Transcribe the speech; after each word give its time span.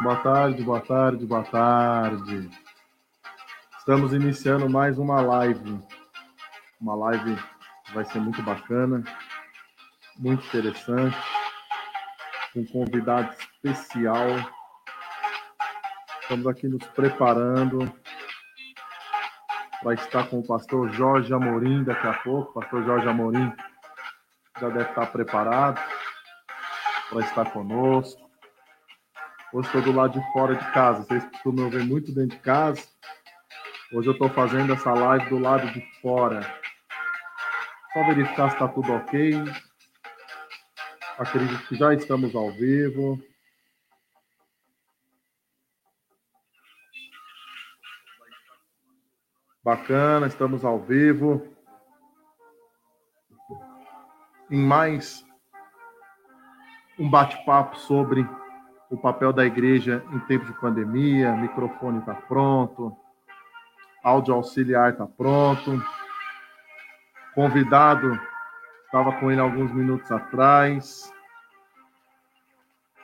Boa 0.00 0.14
tarde, 0.14 0.62
boa 0.62 0.80
tarde, 0.80 1.26
boa 1.26 1.42
tarde. 1.42 2.48
Estamos 3.78 4.12
iniciando 4.12 4.70
mais 4.70 4.96
uma 4.96 5.20
live. 5.20 5.80
Uma 6.80 6.94
live 6.94 7.36
que 7.84 7.92
vai 7.92 8.04
ser 8.04 8.20
muito 8.20 8.40
bacana, 8.40 9.02
muito 10.16 10.46
interessante, 10.46 11.16
com 12.54 12.60
um 12.60 12.66
convidado 12.66 13.34
especial. 13.40 14.28
Estamos 16.22 16.46
aqui 16.46 16.68
nos 16.68 16.86
preparando 16.86 17.92
para 19.82 19.94
estar 19.94 20.28
com 20.28 20.38
o 20.38 20.46
pastor 20.46 20.92
Jorge 20.92 21.34
Amorim 21.34 21.82
daqui 21.82 22.06
a 22.06 22.14
pouco. 22.14 22.50
O 22.50 22.54
pastor 22.60 22.84
Jorge 22.84 23.08
Amorim 23.08 23.52
já 24.60 24.68
deve 24.68 24.90
estar 24.90 25.06
preparado 25.06 25.80
para 27.10 27.20
estar 27.20 27.50
conosco. 27.50 28.27
Hoje 29.50 29.66
estou 29.68 29.80
do 29.80 29.92
lado 29.92 30.20
de 30.20 30.32
fora 30.32 30.54
de 30.54 30.72
casa. 30.72 31.04
Vocês 31.04 31.24
costumam 31.24 31.70
ver 31.70 31.82
muito 31.82 32.12
dentro 32.12 32.36
de 32.36 32.42
casa. 32.42 32.86
Hoje 33.94 34.08
eu 34.08 34.12
estou 34.12 34.28
fazendo 34.28 34.74
essa 34.74 34.92
live 34.92 35.30
do 35.30 35.38
lado 35.38 35.66
de 35.72 35.80
fora. 36.02 36.42
Só 37.94 38.04
verificar 38.04 38.50
se 38.50 38.56
está 38.56 38.68
tudo 38.68 38.92
ok. 38.92 39.42
Acredito 41.18 41.66
que 41.66 41.76
já 41.76 41.94
estamos 41.94 42.34
ao 42.34 42.50
vivo. 42.52 43.18
Bacana, 49.64 50.26
estamos 50.26 50.62
ao 50.62 50.78
vivo. 50.78 51.56
Em 54.50 54.60
mais 54.60 55.24
um 56.98 57.08
bate-papo 57.08 57.78
sobre 57.78 58.28
o 58.90 58.96
papel 58.96 59.32
da 59.32 59.44
igreja 59.44 60.02
em 60.12 60.18
tempo 60.20 60.46
de 60.46 60.52
pandemia. 60.54 61.32
Microfone 61.32 61.98
está 61.98 62.14
pronto, 62.14 62.96
áudio 64.02 64.34
auxiliar 64.34 64.92
está 64.92 65.06
pronto. 65.06 65.82
Convidado 67.34 68.18
estava 68.86 69.12
com 69.12 69.30
ele 69.30 69.40
alguns 69.40 69.72
minutos 69.72 70.10
atrás. 70.10 71.12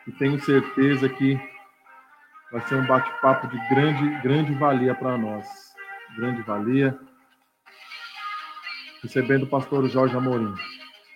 E 0.07 0.13
tenho 0.13 0.41
certeza 0.43 1.09
que 1.09 1.39
vai 2.51 2.61
ser 2.63 2.77
um 2.77 2.87
bate-papo 2.87 3.49
de 3.49 3.69
grande, 3.69 4.23
grande 4.23 4.55
valia 4.55 4.95
para 4.95 5.17
nós. 5.17 5.47
Grande 6.17 6.43
valia. 6.43 6.99
Recebendo 9.03 9.45
o 9.45 9.49
pastor 9.49 9.87
Jorge 9.89 10.17
Amorim. 10.17 10.55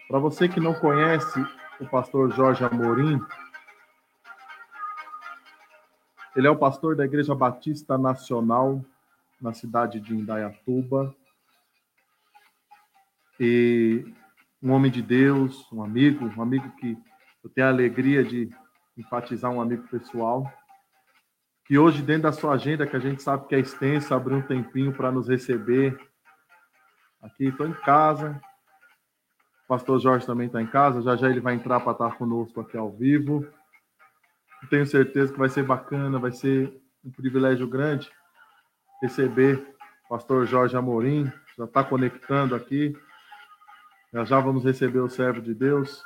Para 0.08 0.18
você 0.18 0.48
que 0.48 0.60
não 0.60 0.74
conhece 0.74 1.44
o 1.80 1.86
pastor 1.86 2.32
Jorge 2.34 2.64
Amorim, 2.64 3.20
ele 6.38 6.46
é 6.46 6.50
o 6.50 6.56
pastor 6.56 6.94
da 6.94 7.04
Igreja 7.04 7.34
Batista 7.34 7.98
Nacional 7.98 8.80
na 9.40 9.52
cidade 9.52 9.98
de 9.98 10.14
Indaiatuba. 10.14 11.12
E 13.40 14.06
um 14.62 14.70
homem 14.70 14.88
de 14.88 15.02
Deus, 15.02 15.66
um 15.72 15.82
amigo, 15.82 16.26
um 16.26 16.40
amigo 16.40 16.70
que 16.76 16.96
eu 17.42 17.50
tenho 17.50 17.66
a 17.66 17.70
alegria 17.70 18.22
de 18.22 18.48
enfatizar, 18.96 19.50
um 19.50 19.60
amigo 19.60 19.88
pessoal, 19.88 20.48
que 21.64 21.76
hoje, 21.76 22.02
dentro 22.02 22.22
da 22.22 22.32
sua 22.32 22.52
agenda, 22.52 22.86
que 22.86 22.94
a 22.94 23.00
gente 23.00 23.20
sabe 23.20 23.48
que 23.48 23.56
é 23.56 23.58
extensa, 23.58 24.14
abriu 24.14 24.36
um 24.36 24.42
tempinho 24.42 24.92
para 24.92 25.10
nos 25.10 25.26
receber. 25.26 25.98
Aqui, 27.20 27.46
estou 27.46 27.66
em 27.66 27.74
casa. 27.74 28.40
O 29.64 29.66
pastor 29.66 29.98
Jorge 29.98 30.24
também 30.24 30.46
está 30.46 30.62
em 30.62 30.68
casa, 30.68 31.02
já 31.02 31.16
já 31.16 31.28
ele 31.28 31.40
vai 31.40 31.54
entrar 31.54 31.80
para 31.80 31.90
estar 31.90 32.16
conosco 32.16 32.60
aqui 32.60 32.76
ao 32.76 32.92
vivo. 32.92 33.44
Tenho 34.70 34.86
certeza 34.86 35.32
que 35.32 35.38
vai 35.38 35.48
ser 35.48 35.62
bacana, 35.62 36.18
vai 36.18 36.32
ser 36.32 36.72
um 37.04 37.10
privilégio 37.10 37.66
grande 37.66 38.10
receber 39.02 39.74
o 40.04 40.08
pastor 40.08 40.46
Jorge 40.46 40.76
Amorim, 40.76 41.30
já 41.56 41.64
está 41.64 41.84
conectando 41.84 42.54
aqui. 42.54 42.96
Já 44.12 44.24
já 44.24 44.40
vamos 44.40 44.64
receber 44.64 45.00
o 45.00 45.08
servo 45.08 45.40
de 45.40 45.54
Deus. 45.54 46.02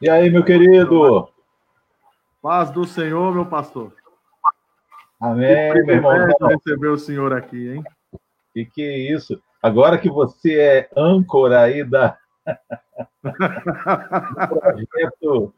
E 0.00 0.08
aí, 0.08 0.30
meu 0.30 0.44
querido? 0.44 1.28
Paz 2.40 2.70
do 2.70 2.84
Senhor, 2.86 3.34
meu 3.34 3.46
pastor. 3.46 3.92
Amém, 5.20 5.72
que 5.72 5.82
meu 5.82 5.96
irmão. 5.96 6.14
receber 6.48 6.88
o 6.88 6.96
senhor 6.96 7.32
aqui, 7.32 7.70
hein? 7.70 7.82
E 8.54 8.64
que 8.64 8.82
é 8.82 8.96
isso? 9.12 9.42
Agora 9.60 9.98
que 9.98 10.08
você 10.08 10.56
é 10.56 10.90
âncora 10.96 11.62
aí 11.62 11.82
da 11.82 12.16
do 13.24 14.86
projeto 14.86 15.52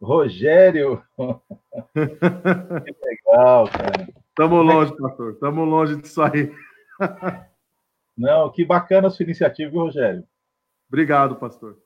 Rogério. 0.00 1.02
que 1.94 2.96
legal, 3.04 3.68
cara. 3.68 4.08
Estamos 4.28 4.66
longe, 4.66 4.96
pastor. 4.96 5.32
Estamos 5.32 5.68
longe 5.68 5.96
disso 5.96 6.22
aí. 6.22 6.54
Não, 8.16 8.50
que 8.50 8.64
bacana 8.64 9.08
a 9.08 9.10
sua 9.10 9.24
iniciativa, 9.24 9.72
Rogério? 9.78 10.24
Obrigado, 10.88 11.36
pastor. 11.36 11.76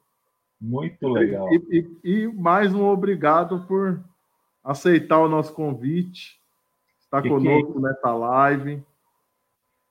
Muito 0.60 1.09
legal. 1.09 1.48
E, 1.53 1.98
e, 2.04 2.10
e, 2.10 2.28
mais 2.28 2.75
um 2.75 2.84
obrigado 2.84 3.65
por 3.66 4.04
aceitar 4.62 5.19
o 5.19 5.28
nosso 5.28 5.54
convite, 5.54 6.38
estar 7.00 7.22
que 7.22 7.28
conosco 7.28 7.75
que... 7.75 7.81
nessa 7.81 8.15
live. 8.15 8.84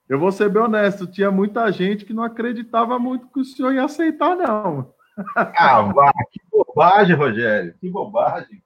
Eu 0.08 0.20
vou 0.20 0.32
ser 0.32 0.50
bem 0.50 0.62
honesto, 0.62 1.08
tinha 1.08 1.32
muita 1.32 1.72
gente 1.72 2.06
que 2.06 2.14
não 2.14 2.24
acreditava 2.24 3.00
muito 3.00 3.28
que 3.28 3.40
o 3.40 3.46
senhor 3.46 3.74
ia 3.74 3.84
aceitar, 3.84 4.36
não. 4.36 4.94
Ah, 5.36 5.82
vá, 5.82 6.12
que 6.32 6.40
bobagem, 6.52 7.16
Rogério. 7.16 7.74
Que 7.80 7.90
bobagem. 7.90 8.62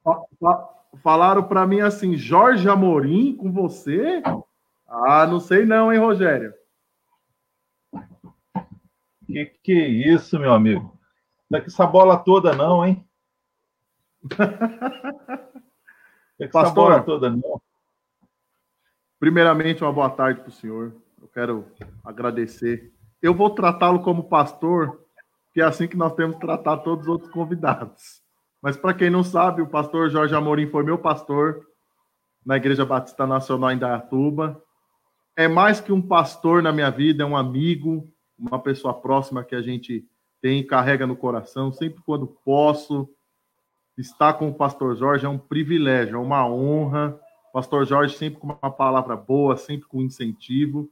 Falaram 1.02 1.44
para 1.44 1.66
mim 1.66 1.82
assim, 1.82 2.16
Jorge 2.16 2.70
Amorim 2.70 3.36
com 3.36 3.52
você? 3.52 4.22
Ah, 4.88 5.26
não 5.26 5.40
sei 5.40 5.66
não, 5.66 5.92
hein, 5.92 6.00
Rogério? 6.00 6.54
Que 9.26 9.46
que 9.64 9.72
é 9.72 9.88
isso, 9.88 10.40
meu 10.40 10.54
amigo? 10.54 10.98
Não 11.50 11.60
é 11.60 11.62
que 11.62 11.68
essa 11.68 11.88
bola 11.88 12.18
toda 12.18 12.54
não, 12.56 12.86
hein? 12.86 13.06
É 16.40 16.48
que 16.48 16.52
Pastor, 16.52 16.66
essa 16.66 16.74
bola 16.74 17.04
toda 17.04 17.30
não. 17.30 17.62
Primeiramente, 19.20 19.84
uma 19.84 19.94
boa 19.94 20.10
tarde 20.10 20.42
para 20.42 20.50
o 20.50 20.52
senhor. 20.52 20.92
Eu 21.22 21.28
quero 21.28 21.72
agradecer. 22.04 22.92
Eu 23.22 23.34
vou 23.36 23.52
tratá-lo 23.52 24.02
como 24.02 24.28
pastor, 24.28 25.03
que 25.54 25.62
é 25.62 25.64
assim 25.64 25.88
que 25.88 25.96
nós 25.96 26.14
temos 26.16 26.36
que 26.36 26.42
tratar 26.42 26.78
todos 26.78 27.06
os 27.06 27.10
outros 27.10 27.32
convidados. 27.32 28.22
Mas 28.62 28.76
para 28.76 28.94
quem 28.94 29.10
não 29.10 29.24
sabe, 29.24 29.62
o 29.62 29.68
pastor 29.68 30.10
Jorge 30.10 30.34
Amorim 30.34 30.68
foi 30.68 30.84
meu 30.84 30.98
pastor 30.98 31.68
na 32.46 32.58
Igreja 32.58 32.86
Batista 32.86 33.28
Nacional 33.28 33.72
em 33.72 33.78
Dayatuba. 33.78 34.62
É 35.36 35.48
mais 35.48 35.80
que 35.80 35.92
um 35.92 36.02
pastor 36.02 36.64
na 36.64 36.72
minha 36.72 36.90
vida, 36.90 37.24
é 37.24 37.26
um 37.26 37.38
amigo, 37.38 38.08
uma 38.38 38.60
pessoa 38.60 38.94
próxima 38.94 39.44
que 39.44 39.56
a 39.56 39.62
gente 39.62 40.06
tem 40.42 40.66
carrega 40.66 41.06
no 41.06 41.16
coração. 41.16 41.72
Sempre 41.72 42.02
quando 42.06 42.26
posso 42.26 43.08
estar 43.98 44.34
com 44.34 44.50
o 44.50 44.54
pastor 44.54 44.96
Jorge 44.96 45.26
é 45.26 45.30
um 45.30 45.38
privilégio, 45.38 46.16
é 46.16 46.20
uma 46.20 46.48
honra. 46.48 47.20
pastor 47.54 47.86
Jorge 47.86 48.18
sempre 48.18 48.40
com 48.40 48.48
uma 48.48 48.72
palavra 48.72 49.16
boa, 49.16 49.56
sempre 49.56 49.88
com 49.88 50.02
incentivo. 50.02 50.90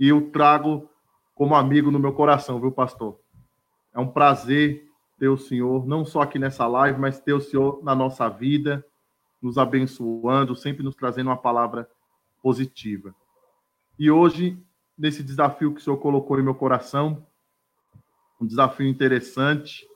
E 0.00 0.08
eu 0.08 0.30
trago 0.30 0.88
como 1.34 1.54
amigo 1.54 1.90
no 1.90 1.98
meu 1.98 2.12
coração, 2.12 2.60
viu, 2.60 2.72
pastor? 2.72 3.21
É 3.94 4.00
um 4.00 4.08
prazer 4.08 4.88
ter 5.18 5.28
o 5.28 5.36
Senhor, 5.36 5.86
não 5.86 6.04
só 6.04 6.22
aqui 6.22 6.38
nessa 6.38 6.66
live, 6.66 6.98
mas 6.98 7.20
ter 7.20 7.32
o 7.32 7.40
Senhor 7.40 7.82
na 7.84 7.94
nossa 7.94 8.28
vida, 8.28 8.84
nos 9.40 9.58
abençoando, 9.58 10.56
sempre 10.56 10.82
nos 10.82 10.94
trazendo 10.94 11.28
uma 11.28 11.36
palavra 11.36 11.88
positiva. 12.42 13.14
E 13.98 14.10
hoje, 14.10 14.58
nesse 14.96 15.22
desafio 15.22 15.72
que 15.72 15.80
o 15.80 15.84
Senhor 15.84 15.96
colocou 15.98 16.38
em 16.38 16.42
meu 16.42 16.54
coração, 16.54 17.26
um 18.40 18.46
desafio 18.46 18.86
interessante, 18.88 19.86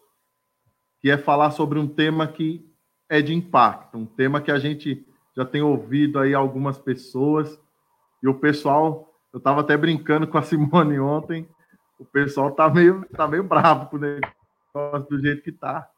que 1.00 1.10
é 1.10 1.19
falar 1.19 1.50
sobre 1.50 1.78
um 1.78 1.88
tema 1.88 2.26
que 2.26 2.64
é 3.08 3.20
de 3.20 3.34
impacto, 3.34 3.96
um 3.96 4.06
tema 4.06 4.40
que 4.40 4.50
a 4.50 4.58
gente 4.58 5.06
já 5.37 5.44
tem 5.44 5.62
ouvido 5.62 6.19
aí 6.19 6.34
algumas 6.34 6.78
pessoas, 6.78 7.60
e 8.22 8.28
o 8.28 8.34
pessoal, 8.34 9.12
eu 9.32 9.38
estava 9.38 9.60
até 9.60 9.76
brincando 9.76 10.26
com 10.26 10.38
a 10.38 10.43
Simone 10.43 10.98
ontem, 10.98 11.48
o 11.98 12.04
pessoal 12.04 12.52
tá 12.52 12.69
meio, 12.69 13.06
tá 13.10 13.26
meio 13.26 13.44
bravo 13.44 13.88
com 13.88 13.96
o 13.96 14.00
negócio 14.00 15.08
do 15.08 15.20
jeito 15.20 15.43
que 15.43 15.52
tá. 15.52 15.90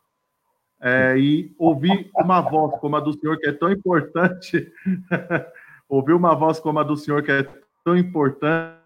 É, 0.81 1.19
e 1.19 1.53
ouvir 1.59 2.09
uma 2.15 2.41
voz 2.41 2.79
como 2.79 2.97
a 2.97 3.01
do 3.01 3.13
senhor, 3.13 3.37
que 3.39 3.49
é 3.49 3.53
tão 3.53 3.73
importante, 3.73 4.73
ouvir 5.89 6.13
uma 6.13 6.37
voz 6.37 6.61
como 6.61 6.79
a 6.79 6.85
do 6.85 6.97
senhor, 6.97 7.23
que 7.23 7.33
é 7.33 7.43
tão 7.85 7.97
importante, 7.97 8.79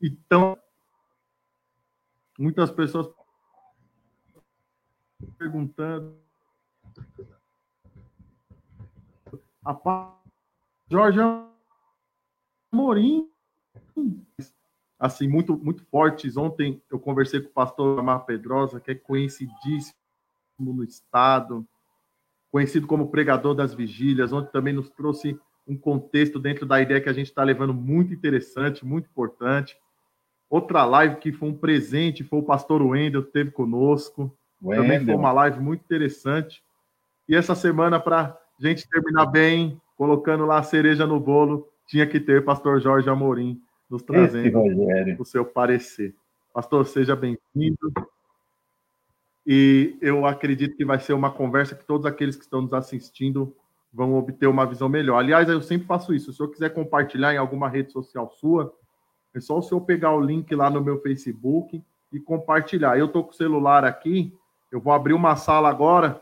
e 0.00 0.10
tão. 0.28 0.56
Muitas 2.38 2.70
pessoas 2.70 3.08
perguntando. 5.38 6.16
A 9.64 10.14
Jorge 10.88 11.18
Amorim 12.72 13.28
assim 14.98 15.28
muito 15.28 15.56
muito 15.56 15.84
fortes. 15.86 16.36
Ontem 16.36 16.82
eu 16.90 16.98
conversei 16.98 17.40
com 17.40 17.48
o 17.48 17.52
pastor 17.52 17.98
Amar 17.98 18.24
Pedrosa, 18.24 18.80
que 18.80 18.90
é 18.90 18.94
conhecidíssimo 18.94 19.94
no 20.58 20.82
estado, 20.82 21.66
conhecido 22.50 22.86
como 22.86 23.10
pregador 23.10 23.54
das 23.54 23.74
vigílias, 23.74 24.32
onde 24.32 24.50
também 24.50 24.72
nos 24.72 24.88
trouxe 24.90 25.38
um 25.66 25.76
contexto 25.76 26.38
dentro 26.38 26.64
da 26.64 26.80
ideia 26.80 27.00
que 27.00 27.08
a 27.08 27.12
gente 27.12 27.26
está 27.26 27.42
levando 27.42 27.74
muito 27.74 28.14
interessante, 28.14 28.86
muito 28.86 29.08
importante. 29.10 29.76
Outra 30.48 30.84
live 30.84 31.16
que 31.16 31.32
foi 31.32 31.48
um 31.48 31.56
presente 31.56 32.22
foi 32.22 32.38
o 32.38 32.44
pastor 32.44 32.80
Wendel, 32.80 33.22
que 33.22 33.28
esteve 33.28 33.50
conosco. 33.50 34.32
Wendel. 34.62 34.84
Também 34.84 35.04
foi 35.04 35.14
uma 35.14 35.32
live 35.32 35.60
muito 35.60 35.82
interessante. 35.82 36.62
E 37.28 37.34
essa 37.34 37.56
semana, 37.56 37.98
para 37.98 38.38
gente 38.60 38.88
terminar 38.88 39.26
bem, 39.26 39.80
colocando 39.96 40.46
lá 40.46 40.58
a 40.58 40.62
cereja 40.62 41.04
no 41.04 41.18
bolo, 41.18 41.68
tinha 41.88 42.06
que 42.06 42.20
ter 42.20 42.44
pastor 42.44 42.80
Jorge 42.80 43.10
Amorim 43.10 43.60
nos 43.88 44.02
trazendo 44.02 44.60
o 45.18 45.24
seu 45.24 45.44
parecer. 45.44 46.14
Pastor, 46.52 46.86
seja 46.86 47.14
bem-vindo. 47.14 47.92
E 49.46 49.96
eu 50.00 50.26
acredito 50.26 50.76
que 50.76 50.84
vai 50.84 50.98
ser 50.98 51.12
uma 51.12 51.30
conversa 51.30 51.74
que 51.74 51.84
todos 51.84 52.04
aqueles 52.04 52.34
que 52.34 52.42
estão 52.42 52.62
nos 52.62 52.72
assistindo 52.72 53.54
vão 53.92 54.14
obter 54.14 54.46
uma 54.46 54.66
visão 54.66 54.88
melhor. 54.88 55.18
Aliás, 55.18 55.48
eu 55.48 55.62
sempre 55.62 55.86
faço 55.86 56.12
isso. 56.12 56.26
Se 56.26 56.30
o 56.30 56.34
senhor 56.34 56.50
quiser 56.50 56.70
compartilhar 56.70 57.32
em 57.32 57.38
alguma 57.38 57.68
rede 57.68 57.92
social 57.92 58.30
sua, 58.30 58.74
é 59.32 59.40
só 59.40 59.58
o 59.58 59.62
senhor 59.62 59.80
pegar 59.82 60.12
o 60.12 60.20
link 60.20 60.52
lá 60.54 60.68
no 60.68 60.82
meu 60.82 61.00
Facebook 61.00 61.82
e 62.12 62.18
compartilhar. 62.18 62.98
Eu 62.98 63.06
estou 63.06 63.22
com 63.22 63.30
o 63.30 63.34
celular 63.34 63.84
aqui, 63.84 64.34
eu 64.72 64.80
vou 64.80 64.92
abrir 64.92 65.12
uma 65.12 65.36
sala 65.36 65.68
agora 65.68 66.20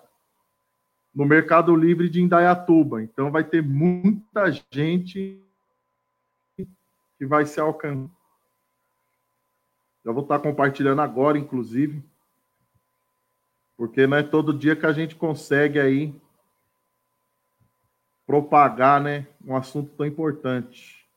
no 1.15 1.25
Mercado 1.25 1.75
Livre 1.75 2.09
de 2.09 2.21
Indaiatuba. 2.21 3.03
Então 3.03 3.31
vai 3.31 3.45
ter 3.45 3.63
muita 3.63 4.51
gente 4.71 5.41
que 7.25 7.27
vai 7.27 7.47
se 7.47 7.59
alcançar. 7.59 8.11
Já 10.05 10.13
vou 10.13 10.23
estar 10.23 10.39
compartilhando 10.39 11.01
agora, 11.01 11.39
inclusive, 11.39 12.05
porque 13.79 14.07
não 14.07 14.19
é 14.19 14.23
todo 14.23 14.57
dia 14.57 14.77
que 14.77 14.85
a 14.85 14.93
gente 14.93 15.17
consegue 15.17 15.81
aí 15.81 16.15
propagar, 18.27 19.01
né, 19.01 19.27
um 19.43 19.57
assunto 19.57 19.91
tão 19.97 20.05
importante. 20.05 21.09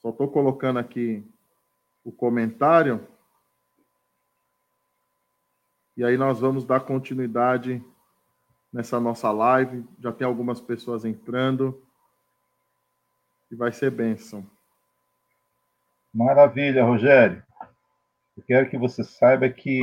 Só 0.00 0.10
estou 0.10 0.28
colocando 0.28 0.78
aqui 0.78 1.24
o 2.04 2.12
comentário. 2.12 3.04
E 5.96 6.04
aí 6.04 6.16
nós 6.16 6.38
vamos 6.38 6.64
dar 6.64 6.80
continuidade 6.80 7.84
nessa 8.72 9.00
nossa 9.00 9.32
live. 9.32 9.84
Já 9.98 10.12
tem 10.12 10.26
algumas 10.26 10.60
pessoas 10.60 11.04
entrando. 11.04 11.82
E 13.50 13.56
vai 13.56 13.72
ser 13.72 13.90
bênção. 13.90 14.48
Maravilha, 16.12 16.84
Rogério. 16.84 17.42
Eu 18.36 18.42
quero 18.42 18.68
que 18.68 18.76
você 18.76 19.02
saiba 19.02 19.48
que 19.48 19.80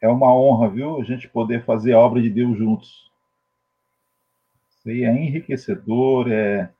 é, 0.00 0.08
uma 0.08 0.34
honra, 0.34 0.68
viu, 0.68 1.00
a 1.00 1.04
gente 1.04 1.28
poder 1.28 1.64
fazer 1.64 1.92
a 1.92 1.98
obra 1.98 2.20
de 2.20 2.30
Deus 2.30 2.56
juntos. 2.56 3.10
Isso 4.70 4.88
aí 4.88 5.04
é 5.04 5.12
enriquecedor, 5.12 6.30
é, 6.30 6.72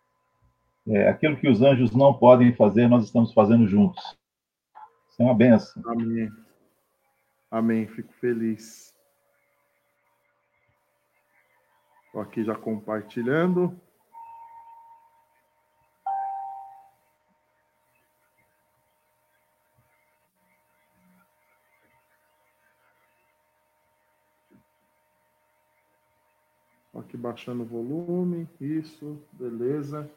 é 0.88 1.08
aquilo 1.08 1.36
que 1.36 1.48
os 1.48 1.62
anjos 1.62 1.92
não 1.92 2.12
podem 2.12 2.54
fazer, 2.54 2.88
nós 2.88 3.04
estamos 3.04 3.32
fazendo 3.32 3.66
juntos. 3.66 4.18
Isso 5.10 5.22
é 5.22 5.24
uma 5.24 5.34
benção. 5.34 5.82
Amém. 5.86 6.30
Amém. 7.50 7.86
Fico 7.86 8.12
feliz. 8.14 8.94
Estou 12.06 12.22
aqui 12.22 12.42
já 12.42 12.54
compartilhando. 12.54 13.78
Aqui 26.94 27.11
baixando 27.22 27.62
o 27.62 27.66
volume, 27.66 28.48
isso, 28.60 29.16
beleza. 29.32 30.10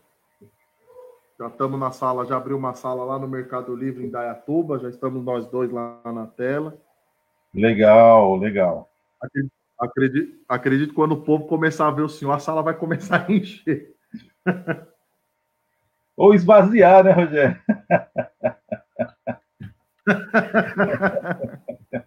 Já 1.39 1.47
estamos 1.47 1.79
na 1.79 1.91
sala, 1.91 2.25
já 2.25 2.35
abriu 2.35 2.57
uma 2.57 2.73
sala 2.73 3.03
lá 3.03 3.19
no 3.19 3.27
Mercado 3.27 3.75
Livre 3.75 4.03
em 4.03 4.09
Dayatuba, 4.09 4.79
já 4.79 4.89
estamos 4.89 5.23
nós 5.23 5.45
dois 5.45 5.71
lá 5.71 6.01
na 6.05 6.25
tela. 6.25 6.75
Legal, 7.53 8.35
legal. 8.37 8.89
Acredito, 9.21 9.53
acredito, 9.77 10.39
acredito 10.49 10.89
que 10.89 10.95
quando 10.95 11.11
o 11.11 11.21
povo 11.21 11.45
começar 11.45 11.87
a 11.87 11.91
ver 11.91 12.01
o 12.01 12.09
senhor, 12.09 12.31
a 12.31 12.39
sala 12.39 12.63
vai 12.63 12.73
começar 12.73 13.27
a 13.27 13.29
encher. 13.31 13.93
Ou 16.17 16.33
esvaziar, 16.33 17.03
né, 17.03 17.11
Rogério? 17.11 17.61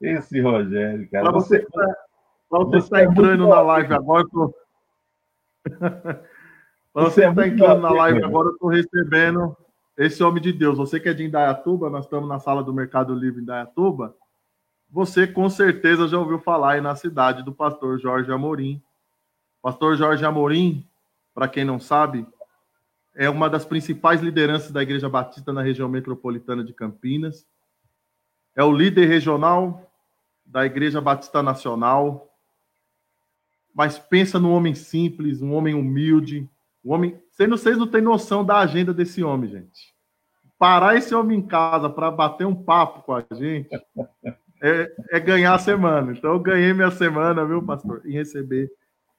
Esse 0.00 0.40
Rogério, 0.40 1.10
cara. 1.10 1.24
Para 1.24 1.32
você, 1.32 1.60
você, 1.60 1.94
você 2.58 2.76
está 2.78 3.02
entrando 3.02 3.48
na 3.48 3.60
live 3.60 3.94
agora, 3.94 4.24
você 6.92 7.26
está 7.26 7.46
entrando 7.46 7.80
na 7.80 7.90
live 7.90 8.22
agora, 8.22 8.48
eu 8.48 8.52
estou 8.52 8.68
recebendo 8.68 9.56
esse 9.96 10.22
homem 10.22 10.42
de 10.42 10.52
Deus. 10.52 10.76
Você 10.76 11.00
que 11.00 11.08
é 11.08 11.14
de 11.14 11.24
Indaiatuba, 11.24 11.90
nós 11.90 12.04
estamos 12.04 12.28
na 12.28 12.38
sala 12.38 12.62
do 12.62 12.72
Mercado 12.72 13.14
Livre 13.14 13.40
em 13.40 13.42
Indaiatuba. 13.42 14.14
Você 14.90 15.26
com 15.26 15.48
certeza 15.48 16.06
já 16.06 16.18
ouviu 16.18 16.38
falar 16.38 16.74
aí 16.74 16.80
na 16.80 16.94
cidade 16.94 17.42
do 17.42 17.52
pastor 17.52 17.98
Jorge 17.98 18.30
Amorim. 18.30 18.82
Pastor 19.60 19.96
Jorge 19.96 20.24
Amorim, 20.24 20.86
para 21.34 21.48
quem 21.48 21.64
não 21.64 21.80
sabe, 21.80 22.26
é 23.14 23.30
uma 23.30 23.48
das 23.48 23.64
principais 23.64 24.20
lideranças 24.20 24.70
da 24.70 24.82
Igreja 24.82 25.08
Batista 25.08 25.52
na 25.52 25.62
região 25.62 25.88
metropolitana 25.88 26.62
de 26.62 26.72
Campinas. 26.72 27.46
É 28.54 28.62
o 28.62 28.72
líder 28.72 29.06
regional 29.06 29.90
da 30.44 30.66
Igreja 30.66 31.00
Batista 31.00 31.42
Nacional, 31.42 32.33
mas 33.74 33.98
pensa 33.98 34.38
num 34.38 34.52
homem 34.52 34.74
simples, 34.74 35.42
um 35.42 35.52
homem 35.52 35.74
humilde, 35.74 36.48
um 36.84 36.92
homem. 36.92 37.20
Vocês 37.30 37.48
não, 37.48 37.56
vocês 37.56 37.76
não 37.76 37.86
têm 37.86 38.00
noção 38.00 38.44
da 38.44 38.58
agenda 38.58 38.94
desse 38.94 39.24
homem, 39.24 39.50
gente. 39.50 39.94
Parar 40.56 40.96
esse 40.96 41.14
homem 41.14 41.38
em 41.40 41.46
casa 41.46 41.90
para 41.90 42.10
bater 42.10 42.46
um 42.46 42.54
papo 42.54 43.02
com 43.02 43.12
a 43.14 43.24
gente 43.32 43.68
é, 44.62 44.94
é, 45.10 45.20
ganhar 45.20 45.54
a 45.54 45.58
semana. 45.58 46.12
Então, 46.12 46.32
eu 46.32 46.40
ganhei 46.40 46.72
minha 46.72 46.90
semana, 46.90 47.44
viu, 47.44 47.60
pastor? 47.62 48.02
Em 48.06 48.12
receber 48.12 48.70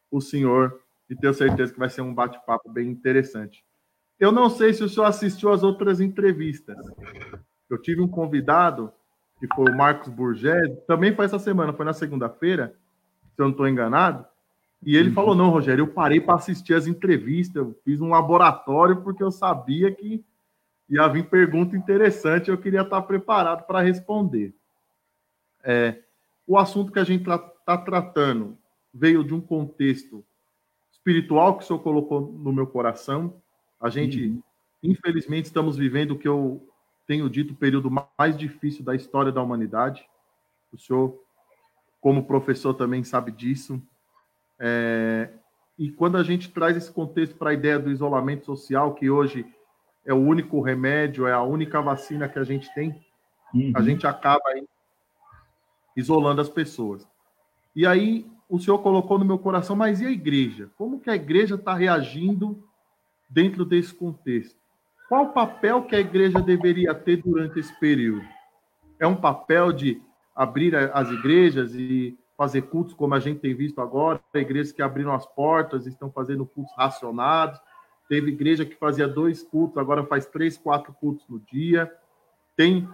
o 0.09 0.21
senhor 0.21 0.79
e 1.09 1.15
tenho 1.15 1.33
certeza 1.33 1.73
que 1.73 1.79
vai 1.79 1.89
ser 1.89 2.01
um 2.01 2.13
bate-papo 2.13 2.71
bem 2.71 2.89
interessante. 2.89 3.63
Eu 4.19 4.31
não 4.31 4.49
sei 4.49 4.73
se 4.73 4.83
o 4.83 4.89
senhor 4.89 5.05
assistiu 5.05 5.51
às 5.51 5.61
outras 5.61 5.99
entrevistas. 5.99 6.77
Eu 7.69 7.79
tive 7.79 8.01
um 8.01 8.07
convidado, 8.07 8.91
que 9.39 9.47
foi 9.53 9.71
o 9.71 9.77
Marcos 9.77 10.07
Burgess, 10.07 10.73
também 10.87 11.13
foi 11.13 11.25
essa 11.25 11.37
semana, 11.37 11.73
foi 11.73 11.85
na 11.85 11.93
segunda-feira, 11.93 12.75
se 13.35 13.41
eu 13.41 13.45
não 13.45 13.51
estou 13.51 13.67
enganado. 13.67 14.25
E 14.85 14.95
ele 14.95 15.09
uhum. 15.09 15.15
falou: 15.15 15.35
não, 15.35 15.49
Rogério, 15.49 15.81
eu 15.81 15.87
parei 15.87 16.21
para 16.21 16.35
assistir 16.35 16.75
as 16.75 16.85
entrevistas, 16.85 17.55
eu 17.55 17.75
fiz 17.83 17.99
um 17.99 18.09
laboratório 18.09 19.01
porque 19.01 19.23
eu 19.23 19.31
sabia 19.31 19.91
que 19.91 20.23
ia 20.87 21.07
vir 21.07 21.27
pergunta 21.27 21.75
interessante, 21.75 22.51
eu 22.51 22.57
queria 22.57 22.81
estar 22.81 23.01
preparado 23.01 23.65
para 23.65 23.81
responder. 23.81 24.53
É, 25.63 26.03
o 26.45 26.59
assunto 26.59 26.91
que 26.91 26.99
a 26.99 27.03
gente 27.03 27.21
está 27.21 27.39
tá 27.39 27.75
tratando 27.75 28.55
veio 28.93 29.23
de 29.23 29.33
um 29.33 29.41
contexto 29.41 30.23
espiritual 30.91 31.57
que 31.57 31.63
o 31.63 31.67
senhor 31.67 31.79
colocou 31.79 32.31
no 32.31 32.53
meu 32.53 32.67
coração. 32.67 33.41
A 33.81 33.89
gente, 33.89 34.27
uhum. 34.27 34.43
infelizmente, 34.83 35.45
estamos 35.45 35.75
vivendo 35.75 36.11
o 36.11 36.19
que 36.19 36.27
eu 36.27 36.67
tenho 37.07 37.27
dito, 37.27 37.53
o 37.53 37.57
período 37.57 37.89
mais 38.17 38.37
difícil 38.37 38.85
da 38.85 38.95
história 38.95 39.31
da 39.31 39.41
humanidade. 39.41 40.07
O 40.71 40.77
senhor, 40.77 41.19
como 41.99 42.27
professor, 42.27 42.75
também 42.75 43.03
sabe 43.03 43.31
disso. 43.31 43.81
É, 44.59 45.29
e 45.77 45.91
quando 45.91 46.17
a 46.17 46.23
gente 46.23 46.49
traz 46.51 46.77
esse 46.77 46.91
contexto 46.91 47.35
para 47.35 47.49
a 47.49 47.53
ideia 47.53 47.77
do 47.77 47.91
isolamento 47.91 48.45
social, 48.45 48.93
que 48.93 49.09
hoje 49.09 49.45
é 50.05 50.13
o 50.13 50.17
único 50.17 50.61
remédio, 50.61 51.27
é 51.27 51.33
a 51.33 51.41
única 51.41 51.81
vacina 51.81 52.29
que 52.29 52.39
a 52.39 52.43
gente 52.43 52.73
tem, 52.73 53.03
uhum. 53.53 53.73
a 53.75 53.81
gente 53.81 54.07
acaba 54.07 54.43
isolando 55.95 56.41
as 56.41 56.49
pessoas. 56.49 57.07
E 57.75 57.85
aí 57.85 58.25
o 58.49 58.59
senhor 58.59 58.79
colocou 58.79 59.17
no 59.17 59.25
meu 59.25 59.39
coração, 59.39 59.75
mas 59.75 60.01
e 60.01 60.05
a 60.05 60.11
igreja? 60.11 60.69
Como 60.77 60.99
que 60.99 61.09
a 61.09 61.15
igreja 61.15 61.55
está 61.55 61.73
reagindo 61.73 62.63
dentro 63.29 63.65
desse 63.65 63.93
contexto? 63.93 64.55
Qual 65.09 65.25
o 65.25 65.33
papel 65.33 65.83
que 65.83 65.95
a 65.95 65.99
igreja 65.99 66.39
deveria 66.41 66.93
ter 66.93 67.17
durante 67.17 67.59
esse 67.59 67.77
período? 67.79 68.25
É 68.99 69.05
um 69.05 69.15
papel 69.15 69.71
de 69.71 70.01
abrir 70.35 70.75
as 70.75 71.09
igrejas 71.09 71.73
e 71.75 72.17
fazer 72.37 72.63
cultos, 72.63 72.93
como 72.93 73.13
a 73.13 73.19
gente 73.19 73.39
tem 73.39 73.55
visto 73.55 73.79
agora, 73.79 74.21
igrejas 74.33 74.71
que 74.71 74.81
abriram 74.81 75.13
as 75.13 75.25
portas, 75.25 75.87
estão 75.87 76.11
fazendo 76.11 76.45
cultos 76.45 76.73
racionados. 76.75 77.59
Teve 78.07 78.31
igreja 78.31 78.65
que 78.65 78.75
fazia 78.75 79.07
dois 79.07 79.41
cultos, 79.41 79.77
agora 79.77 80.05
faz 80.05 80.25
três, 80.25 80.57
quatro 80.57 80.93
cultos 80.93 81.25
no 81.27 81.39
dia. 81.39 81.91
Tem 82.55 82.87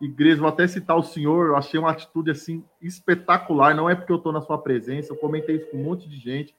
igreja, 0.00 0.40
vou 0.40 0.48
até 0.48 0.66
citar 0.66 0.96
o 0.96 1.02
senhor, 1.02 1.46
eu 1.46 1.56
achei 1.56 1.78
uma 1.78 1.90
atitude 1.90 2.30
assim 2.30 2.64
espetacular, 2.80 3.74
não 3.74 3.88
é 3.88 3.94
porque 3.94 4.12
eu 4.12 4.16
estou 4.16 4.32
na 4.32 4.40
sua 4.40 4.58
presença, 4.58 5.12
eu 5.12 5.16
comentei 5.16 5.56
isso 5.56 5.70
com 5.70 5.78
um 5.78 5.84
monte 5.84 6.08
de 6.08 6.16
gente. 6.16 6.54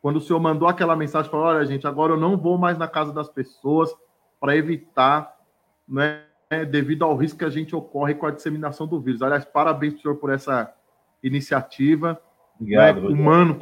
Quando 0.00 0.16
o 0.16 0.20
senhor 0.20 0.40
mandou 0.40 0.68
aquela 0.68 0.96
mensagem, 0.96 1.30
falou: 1.30 1.46
olha, 1.46 1.64
gente, 1.66 1.86
agora 1.86 2.12
eu 2.12 2.16
não 2.16 2.36
vou 2.36 2.56
mais 2.56 2.78
na 2.78 2.88
casa 2.88 3.12
das 3.12 3.28
pessoas 3.28 3.94
para 4.40 4.56
evitar, 4.56 5.36
né, 5.86 6.24
devido 6.70 7.04
ao 7.04 7.16
risco 7.16 7.38
que 7.38 7.44
a 7.44 7.50
gente 7.50 7.76
ocorre 7.76 8.14
com 8.14 8.26
a 8.26 8.30
disseminação 8.30 8.86
do 8.86 9.00
vírus. 9.00 9.22
Aliás, 9.22 9.44
parabéns, 9.44 10.00
senhor, 10.00 10.16
por 10.16 10.30
essa 10.30 10.74
iniciativa. 11.22 12.20
Obrigado, 12.58 13.02
né? 13.02 13.08
humano, 13.08 13.60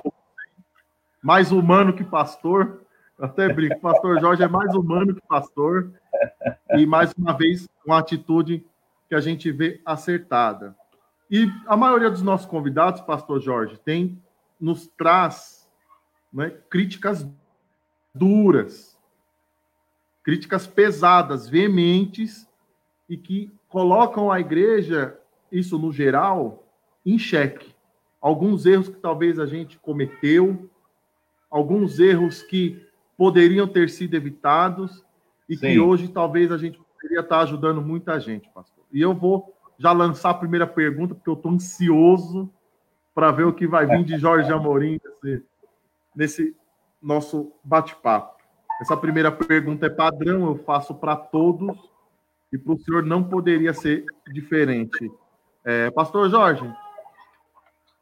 mais 1.22 1.52
humano 1.52 1.92
que 1.92 2.04
pastor. 2.04 2.82
até 3.20 3.52
brinco, 3.52 3.80
pastor 3.80 4.20
Jorge 4.20 4.42
é 4.42 4.48
mais 4.48 4.74
humano 4.74 5.14
que 5.14 5.26
pastor. 5.26 5.92
E 6.74 6.86
mais 6.86 7.12
uma 7.16 7.32
vez, 7.32 7.68
uma 7.86 7.98
atitude 7.98 8.64
que 9.08 9.14
a 9.14 9.20
gente 9.20 9.50
vê 9.50 9.80
acertada. 9.84 10.76
E 11.30 11.50
a 11.66 11.76
maioria 11.76 12.10
dos 12.10 12.22
nossos 12.22 12.46
convidados, 12.46 13.00
pastor 13.00 13.40
Jorge, 13.40 13.78
tem 13.78 14.22
nos 14.60 14.86
traz 14.88 15.68
né, 16.32 16.50
críticas 16.68 17.26
duras, 18.14 18.98
críticas 20.22 20.66
pesadas, 20.66 21.48
veementes 21.48 22.48
e 23.08 23.16
que 23.16 23.52
colocam 23.68 24.30
a 24.30 24.40
igreja, 24.40 25.18
isso 25.50 25.78
no 25.78 25.92
geral, 25.92 26.67
em 27.08 27.18
xeque. 27.18 27.74
Alguns 28.20 28.66
erros 28.66 28.88
que 28.88 28.96
talvez 28.96 29.38
a 29.38 29.46
gente 29.46 29.78
cometeu, 29.78 30.68
alguns 31.50 31.98
erros 31.98 32.42
que 32.42 32.84
poderiam 33.16 33.66
ter 33.66 33.88
sido 33.88 34.14
evitados 34.14 35.04
e 35.48 35.56
Sim. 35.56 35.60
que 35.60 35.80
hoje 35.80 36.08
talvez 36.08 36.52
a 36.52 36.58
gente 36.58 36.78
poderia 36.78 37.20
estar 37.20 37.40
ajudando 37.40 37.80
muita 37.80 38.20
gente, 38.20 38.50
pastor. 38.50 38.84
E 38.92 39.00
eu 39.00 39.14
vou 39.14 39.54
já 39.78 39.92
lançar 39.92 40.30
a 40.30 40.34
primeira 40.34 40.66
pergunta, 40.66 41.14
porque 41.14 41.30
eu 41.30 41.34
estou 41.34 41.52
ansioso 41.52 42.50
para 43.14 43.30
ver 43.30 43.44
o 43.44 43.52
que 43.52 43.66
vai 43.66 43.86
vir 43.86 44.04
de 44.04 44.18
Jorge 44.18 44.52
Amorim 44.52 45.00
nesse, 45.22 45.44
nesse 46.14 46.56
nosso 47.00 47.52
bate-papo. 47.64 48.36
Essa 48.80 48.96
primeira 48.96 49.32
pergunta 49.32 49.86
é 49.86 49.90
padrão, 49.90 50.46
eu 50.46 50.58
faço 50.58 50.94
para 50.94 51.16
todos, 51.16 51.76
e 52.52 52.58
para 52.58 52.72
o 52.72 52.78
senhor 52.78 53.02
não 53.02 53.24
poderia 53.24 53.72
ser 53.72 54.04
diferente. 54.32 55.10
É, 55.64 55.90
Pastor 55.90 56.30
Jorge, 56.30 56.62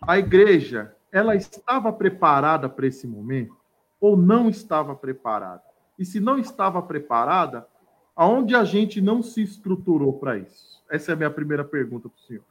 a 0.01 0.19
igreja, 0.19 0.95
ela 1.11 1.35
estava 1.35 1.93
preparada 1.93 2.69
para 2.69 2.87
esse 2.87 3.07
momento 3.07 3.57
ou 4.01 4.17
não 4.17 4.49
estava 4.49 4.95
preparada? 4.95 5.63
E 5.99 6.05
se 6.05 6.21
não 6.21 6.39
estava 6.39 6.83
preparada, 6.83 7.67
aonde 8.15 8.55
a 8.55 8.65
gente 8.65 9.01
não 9.01 9.23
se 9.23 9.43
estruturou 9.43 10.19
para 10.19 10.37
isso? 10.37 10.83
Essa 10.91 11.13
é 11.13 11.15
a 11.15 11.17
minha 11.17 11.31
primeira 11.31 11.65
pergunta 11.65 12.09
para 12.09 12.17
o 12.19 12.27
senhor. 12.27 12.45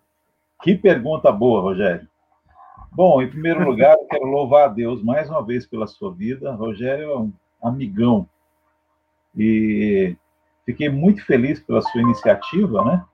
Que 0.61 0.75
pergunta 0.75 1.31
boa, 1.31 1.61
Rogério. 1.61 2.07
Bom, 2.91 3.21
em 3.21 3.29
primeiro 3.29 3.63
lugar, 3.69 3.95
eu 3.97 4.07
quero 4.07 4.25
louvar 4.25 4.65
a 4.65 4.73
Deus 4.73 5.03
mais 5.03 5.29
uma 5.29 5.43
vez 5.43 5.65
pela 5.67 5.87
sua 5.87 6.13
vida. 6.13 6.53
Rogério 6.53 7.11
é 7.11 7.17
um 7.17 7.33
amigão. 7.61 8.27
E 9.37 10.15
fiquei 10.65 10.89
muito 10.89 11.23
feliz 11.25 11.59
pela 11.59 11.81
sua 11.81 12.01
iniciativa, 12.01 12.83
né? 12.83 13.05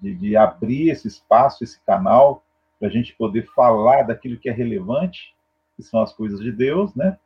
De, 0.00 0.14
de 0.14 0.36
abrir 0.36 0.90
esse 0.90 1.06
espaço, 1.06 1.62
esse 1.62 1.78
canal, 1.84 2.42
para 2.80 2.88
a 2.88 2.90
gente 2.90 3.14
poder 3.14 3.46
falar 3.54 4.04
daquilo 4.04 4.38
que 4.38 4.48
é 4.48 4.52
relevante, 4.52 5.34
que 5.76 5.82
são 5.82 6.00
as 6.00 6.14
coisas 6.14 6.40
de 6.40 6.50
Deus, 6.50 6.94
né? 6.94 7.18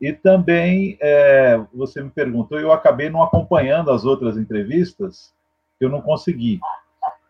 E 0.00 0.12
também, 0.12 0.96
é, 1.00 1.60
você 1.74 2.02
me 2.02 2.08
perguntou, 2.08 2.58
eu 2.58 2.72
acabei 2.72 3.10
não 3.10 3.22
acompanhando 3.22 3.90
as 3.90 4.04
outras 4.04 4.38
entrevistas, 4.38 5.34
eu 5.78 5.90
não 5.90 6.00
consegui. 6.00 6.58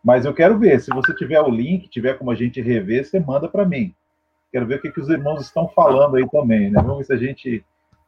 Mas 0.04 0.24
eu 0.24 0.32
quero 0.32 0.58
ver, 0.58 0.80
se 0.80 0.90
você 0.90 1.12
tiver 1.14 1.40
o 1.40 1.50
link, 1.50 1.88
tiver 1.88 2.14
como 2.16 2.30
a 2.30 2.34
gente 2.34 2.60
rever, 2.60 3.04
você 3.04 3.18
manda 3.18 3.48
para 3.48 3.64
mim. 3.64 3.92
Quero 4.52 4.66
ver 4.66 4.76
o 4.76 4.82
que, 4.82 4.92
que 4.92 5.00
os 5.00 5.08
irmãos 5.08 5.40
estão 5.40 5.66
falando 5.68 6.16
aí 6.16 6.28
também, 6.30 6.70
né? 6.70 6.80
Vamos 6.80 6.98
ver 6.98 7.04
se 7.04 7.12
a 7.12 7.16
gente 7.16 7.64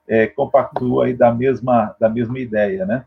é, 0.06 0.26
compactua 0.26 1.06
aí 1.06 1.14
da 1.14 1.34
mesma, 1.34 1.94
da 1.98 2.08
mesma 2.08 2.38
ideia, 2.38 2.86
né? 2.86 3.04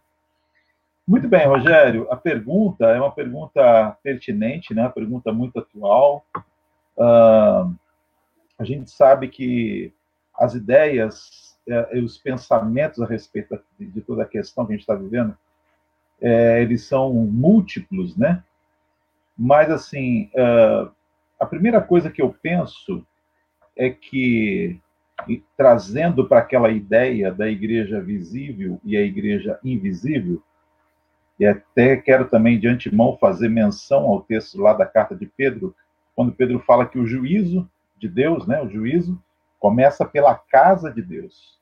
Muito 1.06 1.28
bem, 1.28 1.46
Rogério. 1.46 2.08
A 2.10 2.16
pergunta 2.16 2.86
é 2.86 2.98
uma 2.98 3.12
pergunta 3.12 3.98
pertinente, 4.02 4.74
né? 4.74 4.84
Uma 4.84 4.92
pergunta 4.92 5.34
muito 5.34 5.60
atual. 5.60 6.26
Uh, 6.98 7.76
a 8.58 8.64
gente 8.64 8.90
sabe 8.90 9.28
que 9.28 9.92
as 10.34 10.56
ideias 10.56 11.58
uh, 11.68 11.96
e 11.96 12.00
os 12.00 12.18
pensamentos 12.18 13.02
a 13.02 13.06
respeito 13.06 13.60
de, 13.78 13.86
de, 13.86 14.02
toda 14.02 14.24
a 14.24 14.28
questão 14.28 14.66
que 14.66 14.72
a 14.72 14.76
gente 14.76 14.84
está 14.84 14.96
vivendo, 14.96 15.38
é, 16.22 16.62
eles 16.62 16.86
são 16.86 17.14
múltiplos, 17.14 18.16
né? 18.16 18.42
Mas, 19.38 19.70
assim, 19.70 20.32
uh, 20.36 20.90
a 21.38 21.46
primeira 21.46 21.82
coisa 21.82 22.10
que 22.10 22.22
eu 22.22 22.34
penso 22.42 23.06
é 23.76 23.90
que, 23.90 24.80
trazendo 25.58 26.26
para 26.30 26.40
aquela 26.40 26.70
ideia 26.70 27.30
da 27.30 27.50
igreja 27.50 28.00
visível 28.00 28.80
e 28.86 28.96
a 28.96 29.02
igreja 29.02 29.60
invisível, 29.66 30.42
e 31.44 31.46
até 31.46 31.98
quero 31.98 32.30
também, 32.30 32.58
de 32.58 32.70
antemão, 32.70 33.18
fazer 33.18 33.50
menção 33.50 34.06
ao 34.06 34.22
texto 34.22 34.62
lá 34.62 34.72
da 34.74 34.86
carta 34.86 35.14
de 35.14 35.26
Pedro, 35.26 35.76
quando 36.16 36.32
Pedro 36.32 36.58
fala 36.60 36.86
que 36.86 36.98
o 36.98 37.06
juízo 37.06 37.70
de 37.98 38.08
Deus, 38.08 38.48
né, 38.48 38.62
o 38.62 38.70
juízo, 38.70 39.22
começa 39.60 40.06
pela 40.06 40.36
casa 40.36 40.90
de 40.90 41.02
Deus. 41.02 41.60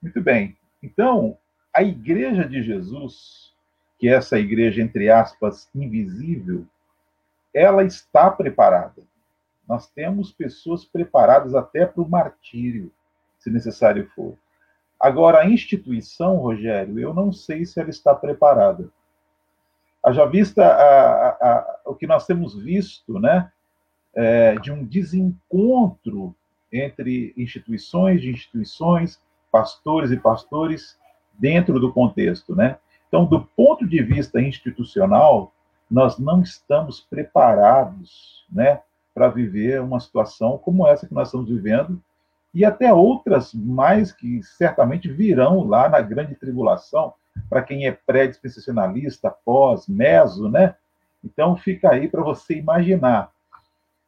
Muito 0.00 0.20
bem. 0.20 0.56
Então, 0.80 1.36
a 1.74 1.82
igreja 1.82 2.48
de 2.48 2.62
Jesus, 2.62 3.52
que 3.98 4.08
é 4.08 4.12
essa 4.12 4.38
igreja, 4.38 4.80
entre 4.80 5.10
aspas, 5.10 5.68
invisível, 5.74 6.64
ela 7.52 7.82
está 7.82 8.30
preparada. 8.30 9.02
Nós 9.68 9.90
temos 9.90 10.30
pessoas 10.30 10.84
preparadas 10.84 11.52
até 11.52 11.84
para 11.84 12.00
o 12.00 12.08
martírio, 12.08 12.92
se 13.40 13.50
necessário 13.50 14.08
for. 14.14 14.38
Agora, 15.04 15.40
a 15.40 15.46
instituição, 15.46 16.38
Rogério, 16.38 16.98
eu 16.98 17.12
não 17.12 17.30
sei 17.30 17.66
se 17.66 17.78
ela 17.78 17.90
está 17.90 18.14
preparada. 18.14 18.88
Haja 20.02 20.24
vista 20.24 20.64
a, 20.64 21.28
a, 21.28 21.28
a, 21.28 21.80
o 21.84 21.94
que 21.94 22.06
nós 22.06 22.24
temos 22.24 22.54
visto, 22.54 23.20
né, 23.20 23.52
é, 24.14 24.54
de 24.54 24.72
um 24.72 24.82
desencontro 24.82 26.34
entre 26.72 27.34
instituições 27.36 28.22
de 28.22 28.30
instituições, 28.30 29.20
pastores 29.52 30.10
e 30.10 30.16
pastores, 30.16 30.98
dentro 31.34 31.78
do 31.78 31.92
contexto, 31.92 32.56
né? 32.56 32.78
Então, 33.06 33.26
do 33.26 33.42
ponto 33.44 33.86
de 33.86 34.02
vista 34.02 34.40
institucional, 34.40 35.52
nós 35.90 36.18
não 36.18 36.40
estamos 36.40 37.02
preparados, 37.02 38.46
né, 38.50 38.80
para 39.12 39.28
viver 39.28 39.82
uma 39.82 40.00
situação 40.00 40.56
como 40.56 40.88
essa 40.88 41.06
que 41.06 41.12
nós 41.12 41.28
estamos 41.28 41.50
vivendo, 41.50 42.02
e 42.54 42.64
até 42.64 42.92
outras 42.92 43.52
mais 43.52 44.12
que 44.12 44.42
certamente 44.42 45.10
virão 45.10 45.64
lá 45.64 45.88
na 45.88 46.00
grande 46.00 46.36
tribulação, 46.36 47.12
para 47.50 47.62
quem 47.62 47.86
é 47.86 47.92
pré-dispensacionalista, 47.92 49.30
pós, 49.44 49.88
meso, 49.88 50.48
né? 50.48 50.76
Então 51.22 51.56
fica 51.56 51.90
aí 51.90 52.08
para 52.08 52.22
você 52.22 52.54
imaginar. 52.54 53.32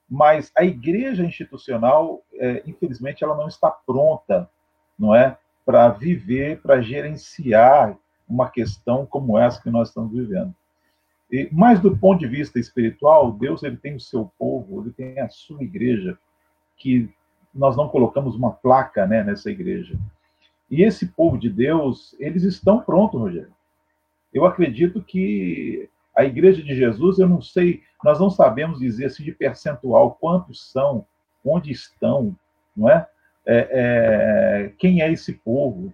Mas 0.09 0.53
a 0.57 0.65
igreja 0.65 1.25
institucional, 1.25 2.23
é, 2.35 2.63
infelizmente, 2.65 3.25
ela 3.25 3.37
não 3.37 3.49
está 3.49 3.69
pronta, 3.69 4.49
não 4.97 5.13
é, 5.13 5.37
para 5.65 5.89
viver, 5.89 6.61
para 6.63 6.81
gerenciar 6.81 7.99
uma 8.29 8.49
questão 8.49 9.05
como 9.05 9.37
essa 9.37 9.61
que 9.61 9.71
nós 9.71 9.89
estamos 9.89 10.13
vivendo. 10.13 10.55
E, 11.31 11.49
mas 11.51 11.81
do 11.81 11.97
ponto 11.97 12.21
de 12.21 12.29
vista 12.29 12.61
espiritual, 12.61 13.33
Deus 13.33 13.65
ele 13.65 13.77
tem 13.77 13.97
o 13.97 14.01
seu 14.01 14.31
povo, 14.39 14.83
ele 14.83 14.93
tem 14.93 15.19
a 15.19 15.29
sua 15.29 15.63
igreja, 15.65 16.17
que 16.77 17.13
nós 17.57 17.77
não 17.77 17.89
colocamos 17.89 18.35
uma 18.35 18.53
placa 18.53 19.07
né, 19.07 19.25
nessa 19.25 19.51
igreja. 19.51 19.99
E 20.71 20.83
esse 20.83 21.07
povo 21.07 21.39
de 21.39 21.49
Deus, 21.49 22.15
eles 22.19 22.43
estão 22.43 22.81
prontos, 22.81 23.21
Rogério. 23.21 23.53
Eu 24.33 24.45
acredito 24.45 25.03
que 25.03 25.89
a 26.15 26.25
igreja 26.25 26.63
de 26.63 26.75
Jesus, 26.75 27.19
eu 27.19 27.29
não 27.29 27.41
sei, 27.41 27.83
nós 28.03 28.19
não 28.19 28.31
sabemos 28.31 28.81
dizer 28.81 29.07
assim 29.07 29.23
de 29.23 29.33
percentual 29.33 30.17
quantos 30.21 30.71
são, 30.71 31.07
onde 31.45 31.71
estão, 31.71 32.35
não 32.77 32.91
é? 32.91 33.07
é, 33.47 33.69
é 33.71 34.73
quem 34.79 35.01
é 35.01 35.11
esse 35.11 35.35
povo? 35.35 35.93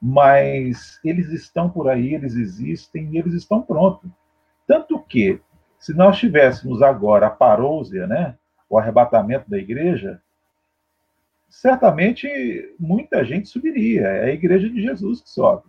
Mas 0.00 1.00
eles 1.04 1.28
estão 1.30 1.68
por 1.68 1.88
aí, 1.88 2.14
eles 2.14 2.36
existem 2.36 3.10
e 3.10 3.18
eles 3.18 3.34
estão 3.34 3.60
prontos. 3.60 4.08
Tanto 4.66 4.98
que, 5.00 5.40
se 5.78 5.92
nós 5.92 6.18
tivéssemos 6.18 6.82
agora 6.82 7.26
a 7.26 7.30
parousia, 7.30 8.06
né, 8.06 8.36
o 8.68 8.78
arrebatamento 8.78 9.50
da 9.50 9.58
igreja, 9.58 10.20
certamente 11.48 12.74
muita 12.78 13.24
gente 13.24 13.48
subiria. 13.48 14.02
É 14.02 14.24
a 14.26 14.32
igreja 14.32 14.68
de 14.68 14.82
Jesus 14.82 15.20
que 15.20 15.30
sobe. 15.30 15.64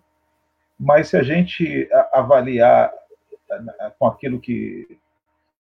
Mas 0.80 1.10
se 1.10 1.18
a 1.18 1.24
gente 1.24 1.90
avaliar 2.12 2.92
com 3.98 4.06
aquilo 4.06 4.40
que 4.40 4.98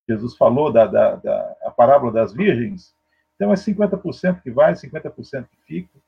Jesus 0.07 0.35
falou, 0.35 0.71
da, 0.71 0.85
da, 0.85 1.15
da 1.15 1.55
a 1.63 1.71
parábola 1.71 2.11
das 2.11 2.33
virgens, 2.33 2.95
então 3.35 3.51
é 3.51 3.55
50% 3.55 4.41
que 4.41 4.51
vai, 4.51 4.73
50% 4.73 5.47
que 5.47 5.57
fica. 5.65 5.99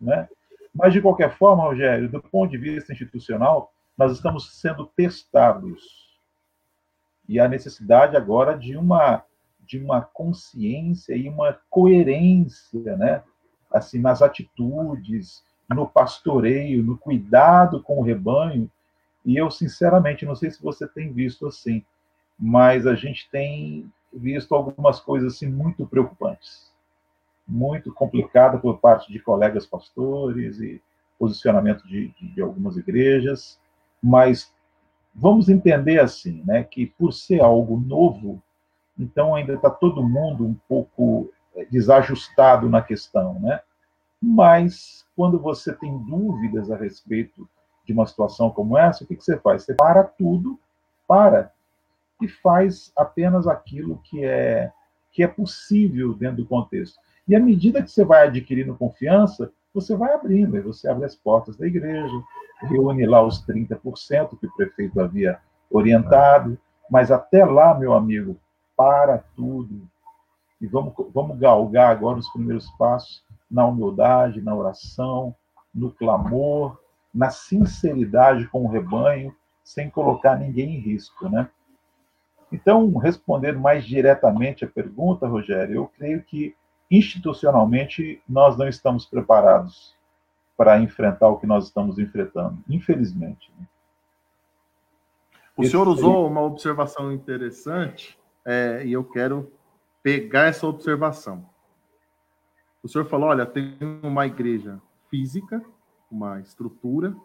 Né? 0.00 0.28
Mas, 0.74 0.92
de 0.92 1.00
qualquer 1.00 1.36
forma, 1.36 1.62
Rogério, 1.62 2.08
do 2.08 2.20
ponto 2.20 2.50
de 2.50 2.58
vista 2.58 2.92
institucional, 2.92 3.72
nós 3.96 4.12
estamos 4.12 4.58
sendo 4.60 4.86
testados. 4.86 6.18
E 7.28 7.38
a 7.38 7.48
necessidade 7.48 8.16
agora 8.16 8.58
de 8.58 8.76
uma, 8.76 9.24
de 9.60 9.78
uma 9.78 10.02
consciência 10.02 11.14
e 11.14 11.28
uma 11.28 11.58
coerência, 11.70 12.96
né? 12.96 13.22
Assim, 13.74 14.00
nas 14.00 14.22
atitudes, 14.22 15.44
no 15.68 15.86
pastoreio, 15.86 16.82
no 16.82 16.96
cuidado 16.96 17.82
com 17.82 17.98
o 17.98 18.02
rebanho. 18.02 18.70
E 19.24 19.36
eu, 19.36 19.50
sinceramente, 19.50 20.24
não 20.24 20.36
sei 20.36 20.50
se 20.50 20.62
você 20.62 20.86
tem 20.86 21.12
visto 21.12 21.46
assim, 21.46 21.84
mas 22.38 22.86
a 22.86 22.94
gente 22.94 23.28
tem 23.30 23.90
visto 24.12 24.54
algumas 24.54 25.00
coisas 25.00 25.34
assim 25.34 25.48
muito 25.48 25.86
preocupantes. 25.86 26.72
muito 27.46 27.92
complicada 27.92 28.58
por 28.58 28.78
parte 28.78 29.12
de 29.12 29.18
colegas 29.18 29.66
pastores 29.66 30.58
e 30.60 30.80
posicionamento 31.18 31.86
de, 31.86 32.08
de, 32.08 32.28
de 32.34 32.42
algumas 32.42 32.76
igrejas, 32.76 33.60
mas 34.02 34.52
vamos 35.14 35.48
entender 35.48 36.00
assim, 36.00 36.42
né, 36.44 36.64
que 36.64 36.86
por 36.86 37.12
ser 37.12 37.40
algo 37.40 37.78
novo, 37.78 38.42
então 38.98 39.34
ainda 39.34 39.54
está 39.54 39.70
todo 39.70 40.02
mundo 40.02 40.44
um 40.46 40.54
pouco 40.68 41.30
desajustado 41.70 42.68
na 42.68 42.82
questão, 42.82 43.38
né? 43.40 43.60
Mas 44.20 45.04
quando 45.16 45.38
você 45.38 45.72
tem 45.72 45.96
dúvidas 45.98 46.70
a 46.70 46.76
respeito 46.76 47.48
de 47.84 47.92
uma 47.92 48.06
situação 48.06 48.50
como 48.50 48.78
essa, 48.78 49.04
o 49.04 49.06
que, 49.06 49.16
que 49.16 49.24
você 49.24 49.38
faz? 49.38 49.62
Você 49.62 49.74
para 49.74 50.02
tudo, 50.02 50.58
para 51.06 51.52
e 52.20 52.28
faz 52.28 52.92
apenas 52.96 53.46
aquilo 53.46 54.00
que 54.04 54.24
é 54.24 54.72
que 55.12 55.22
é 55.22 55.28
possível 55.28 56.12
dentro 56.12 56.38
do 56.38 56.46
contexto. 56.46 56.98
E 57.28 57.36
à 57.36 57.40
medida 57.40 57.80
que 57.80 57.88
você 57.88 58.04
vai 58.04 58.26
adquirindo 58.26 58.74
confiança, 58.74 59.52
você 59.72 59.96
vai 59.96 60.12
abrindo, 60.12 60.60
você 60.62 60.88
abre 60.88 61.04
as 61.04 61.14
portas 61.14 61.56
da 61.56 61.66
igreja, 61.68 62.12
reúne 62.62 63.06
lá 63.06 63.22
os 63.22 63.46
30% 63.46 64.36
que 64.38 64.46
o 64.46 64.52
prefeito 64.56 65.00
havia 65.00 65.38
orientado, 65.70 66.58
mas 66.90 67.12
até 67.12 67.44
lá, 67.44 67.74
meu 67.74 67.94
amigo, 67.94 68.36
para 68.76 69.18
tudo. 69.36 69.88
E 70.60 70.66
vamos, 70.66 70.94
vamos 71.12 71.38
galgar 71.38 71.90
agora 71.90 72.18
os 72.18 72.30
primeiros 72.30 72.70
passos 72.72 73.24
na 73.50 73.66
humildade, 73.66 74.42
na 74.42 74.54
oração, 74.54 75.34
no 75.74 75.90
clamor, 75.90 76.78
na 77.12 77.30
sinceridade 77.30 78.46
com 78.48 78.64
o 78.64 78.68
rebanho, 78.68 79.34
sem 79.62 79.88
colocar 79.88 80.36
ninguém 80.36 80.76
em 80.76 80.80
risco, 80.80 81.28
né? 81.28 81.48
Então, 82.52 82.96
respondendo 82.98 83.58
mais 83.58 83.84
diretamente 83.84 84.64
a 84.64 84.68
pergunta, 84.68 85.26
Rogério, 85.26 85.74
eu 85.74 85.90
creio 85.98 86.22
que 86.22 86.54
institucionalmente 86.90 88.22
nós 88.28 88.56
não 88.56 88.68
estamos 88.68 89.06
preparados 89.06 89.94
para 90.56 90.78
enfrentar 90.78 91.28
o 91.28 91.38
que 91.38 91.46
nós 91.46 91.64
estamos 91.64 91.98
enfrentando, 91.98 92.58
infelizmente. 92.68 93.50
Né? 93.58 93.66
O 95.56 95.62
Esse 95.62 95.72
senhor 95.72 95.88
usou 95.88 96.28
uma 96.28 96.42
observação 96.42 97.12
interessante 97.12 98.16
é, 98.44 98.82
e 98.84 98.92
eu 98.92 99.02
quero 99.02 99.50
pegar 100.04 100.48
essa 100.48 100.66
observação. 100.66 101.48
O 102.82 102.88
senhor 102.88 103.06
falou: 103.06 103.30
olha, 103.30 103.46
tem 103.46 103.74
uma 104.02 104.26
igreja 104.26 104.80
física, 105.08 105.64
uma 106.10 106.38
estrutura, 106.40 107.16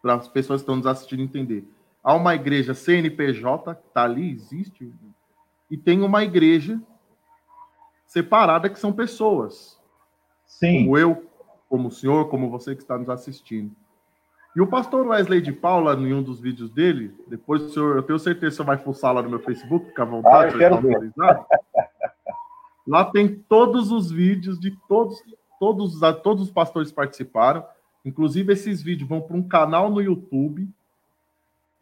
para 0.00 0.14
as 0.14 0.26
pessoas 0.26 0.60
que 0.60 0.62
estão 0.62 0.76
nos 0.76 0.86
assistindo 0.86 1.22
entender. 1.22 1.68
Há 2.02 2.14
uma 2.14 2.34
igreja 2.34 2.72
CNPJ, 2.72 3.74
que 3.74 3.86
está 3.86 4.04
ali, 4.04 4.30
existe, 4.30 4.90
e 5.70 5.76
tem 5.76 6.00
uma 6.00 6.24
igreja 6.24 6.80
separada, 8.06 8.70
que 8.70 8.78
são 8.78 8.90
pessoas. 8.90 9.78
Sim. 10.46 10.84
Como 10.84 10.96
eu, 10.96 11.26
como 11.68 11.88
o 11.88 11.92
senhor, 11.92 12.30
como 12.30 12.48
você 12.48 12.74
que 12.74 12.80
está 12.80 12.96
nos 12.96 13.10
assistindo. 13.10 13.70
E 14.56 14.60
o 14.62 14.66
pastor 14.66 15.06
Wesley 15.06 15.42
de 15.42 15.52
Paula, 15.52 15.92
em 15.94 16.14
um 16.14 16.22
dos 16.22 16.40
vídeos 16.40 16.70
dele, 16.70 17.14
depois 17.26 17.62
o 17.62 17.68
senhor, 17.68 17.96
eu 17.96 18.02
tenho 18.02 18.18
certeza 18.18 18.52
que 18.52 18.56
você 18.56 18.62
vai 18.64 18.78
fuçar 18.78 19.12
lá 19.12 19.20
no 19.20 19.28
meu 19.28 19.40
Facebook, 19.40 19.88
fica 19.88 20.02
à 20.02 20.06
vontade. 20.06 20.36
Ah, 20.36 20.48
eu 20.48 20.58
quero 20.58 20.80
ver. 20.80 21.12
Lá 22.88 23.04
tem 23.04 23.28
todos 23.28 23.92
os 23.92 24.10
vídeos 24.10 24.58
de 24.58 24.74
todos, 24.88 25.22
todos, 25.60 26.00
todos 26.22 26.44
os 26.44 26.50
pastores 26.50 26.90
participaram. 26.90 27.62
Inclusive, 28.02 28.54
esses 28.54 28.80
vídeos 28.80 29.06
vão 29.06 29.20
para 29.20 29.36
um 29.36 29.46
canal 29.46 29.90
no 29.90 30.00
YouTube. 30.00 30.66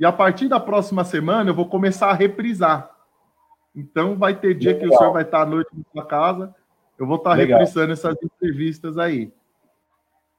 E 0.01 0.05
a 0.05 0.11
partir 0.11 0.49
da 0.49 0.59
próxima 0.59 1.05
semana 1.05 1.49
eu 1.49 1.55
vou 1.55 1.69
começar 1.69 2.11
a 2.11 2.13
reprisar. 2.13 2.91
Então, 3.73 4.17
vai 4.17 4.35
ter 4.35 4.55
dia 4.55 4.73
Legal. 4.73 4.89
que 4.89 4.95
o 4.95 4.99
senhor 4.99 5.13
vai 5.13 5.23
estar 5.23 5.43
à 5.43 5.47
noite 5.47 5.71
na 5.73 5.85
sua 5.93 6.05
casa. 6.05 6.53
Eu 6.99 7.07
vou 7.07 7.19
estar 7.19 7.35
Legal. 7.35 7.61
reprisando 7.61 7.93
essas 7.93 8.17
entrevistas 8.21 8.99
aí. 8.99 9.33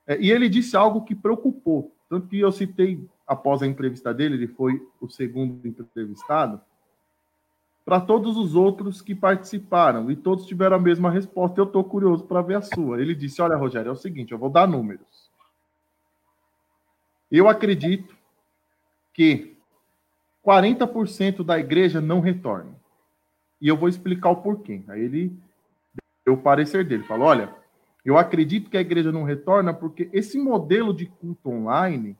É, 0.05 0.19
e 0.19 0.29
ele 0.29 0.49
disse 0.49 0.75
algo 0.75 1.05
que 1.05 1.15
preocupou. 1.15 1.93
Tanto 2.09 2.27
que 2.27 2.41
eu 2.41 2.51
citei, 2.51 3.07
após 3.25 3.63
a 3.63 3.67
entrevista 3.67 4.13
dele, 4.13 4.35
ele 4.35 4.47
foi 4.47 4.85
o 4.99 5.07
segundo 5.07 5.65
entrevistado, 5.65 6.59
para 7.87 8.01
todos 8.01 8.35
os 8.35 8.53
outros 8.53 9.01
que 9.01 9.15
participaram, 9.15 10.11
e 10.11 10.15
todos 10.17 10.45
tiveram 10.45 10.75
a 10.75 10.79
mesma 10.79 11.09
resposta. 11.09 11.61
Eu 11.61 11.63
estou 11.63 11.81
curioso 11.85 12.25
para 12.25 12.41
ver 12.41 12.55
a 12.55 12.61
sua. 12.61 13.01
Ele 13.01 13.15
disse: 13.15 13.41
Olha, 13.41 13.55
Rogério, 13.55 13.87
é 13.87 13.91
o 13.93 13.95
seguinte, 13.95 14.33
eu 14.33 14.37
vou 14.37 14.49
dar 14.49 14.67
números. 14.67 15.31
Eu 17.31 17.47
acredito 17.47 18.13
que 19.13 19.55
40% 20.45 21.45
da 21.45 21.57
igreja 21.57 22.01
não 22.01 22.19
retorna. 22.19 22.75
E 23.61 23.69
eu 23.69 23.77
vou 23.77 23.87
explicar 23.87 24.31
o 24.31 24.41
porquê. 24.41 24.83
Aí 24.89 25.03
ele 25.03 25.39
deu 26.25 26.33
o 26.33 26.41
parecer 26.41 26.83
dele. 26.85 27.03
Falou: 27.03 27.29
olha, 27.29 27.55
eu 28.03 28.17
acredito 28.17 28.69
que 28.69 28.75
a 28.75 28.81
igreja 28.81 29.13
não 29.13 29.23
retorna 29.23 29.73
porque 29.73 30.09
esse 30.11 30.37
modelo 30.37 30.93
de 30.93 31.05
culto 31.05 31.49
online 31.49 32.17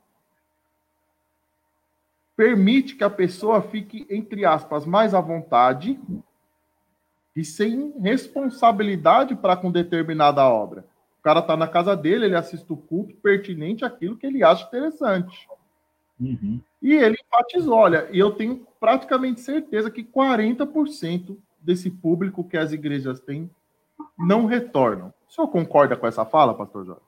permite 2.37 2.95
que 2.95 3.03
a 3.03 3.09
pessoa 3.09 3.63
fique, 3.63 4.05
entre 4.11 4.45
aspas, 4.45 4.85
mais 4.85 5.15
à 5.15 5.19
vontade 5.19 5.99
e 7.35 7.43
sem 7.43 7.91
responsabilidade 7.99 9.35
para 9.35 9.57
com 9.57 9.71
determinada 9.71 10.47
obra. 10.47 10.85
O 11.19 11.23
cara 11.23 11.39
está 11.39 11.57
na 11.57 11.67
casa 11.67 11.97
dele, 11.97 12.25
ele 12.25 12.35
assiste 12.35 12.71
o 12.71 12.77
culto 12.77 13.15
pertinente 13.15 13.83
àquilo 13.83 14.15
que 14.15 14.27
ele 14.27 14.43
acha 14.43 14.67
interessante. 14.67 15.47
Uhum. 16.19 16.61
E 16.81 16.93
ele 16.93 17.17
enfatizou: 17.19 17.75
olha, 17.75 18.07
e 18.11 18.19
eu 18.19 18.31
tenho 18.31 18.65
praticamente 18.79 19.41
certeza 19.41 19.89
que 19.89 20.03
40% 20.03 21.35
desse 21.59 21.89
público 21.89 22.43
que 22.43 22.55
as 22.55 22.71
igrejas 22.71 23.19
têm 23.19 23.49
não 24.17 24.45
retornam. 24.45 25.11
O 25.27 25.33
senhor 25.33 25.47
concorda 25.47 25.97
com 25.97 26.07
essa 26.07 26.23
fala, 26.23 26.53
pastor 26.53 26.85
Jorge? 26.85 27.01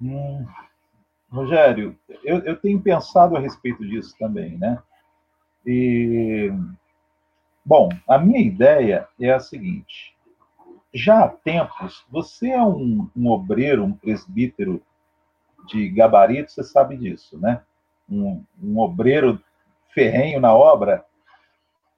Hum, 0.00 0.46
Rogério, 1.32 1.98
eu, 2.22 2.40
eu, 2.40 2.56
tenho 2.56 2.78
pensado 2.80 3.34
a 3.34 3.40
respeito 3.40 3.82
disso 3.86 4.14
também, 4.18 4.58
né? 4.58 4.82
E, 5.64 6.52
bom, 7.64 7.88
a 8.06 8.18
minha 8.18 8.40
ideia 8.40 9.08
é 9.18 9.30
a 9.32 9.40
seguinte: 9.40 10.14
já 10.92 11.24
há 11.24 11.28
tempos, 11.28 12.04
você 12.10 12.50
é 12.50 12.62
um, 12.62 13.08
um 13.16 13.30
obreiro, 13.30 13.82
um 13.82 13.94
presbítero 13.94 14.82
de 15.66 15.88
gabarito, 15.88 16.52
você 16.52 16.62
sabe 16.62 16.98
disso, 16.98 17.38
né? 17.38 17.62
Um, 18.06 18.44
um 18.62 18.78
obreiro 18.78 19.42
ferrenho 19.94 20.38
na 20.38 20.52
obra, 20.52 21.02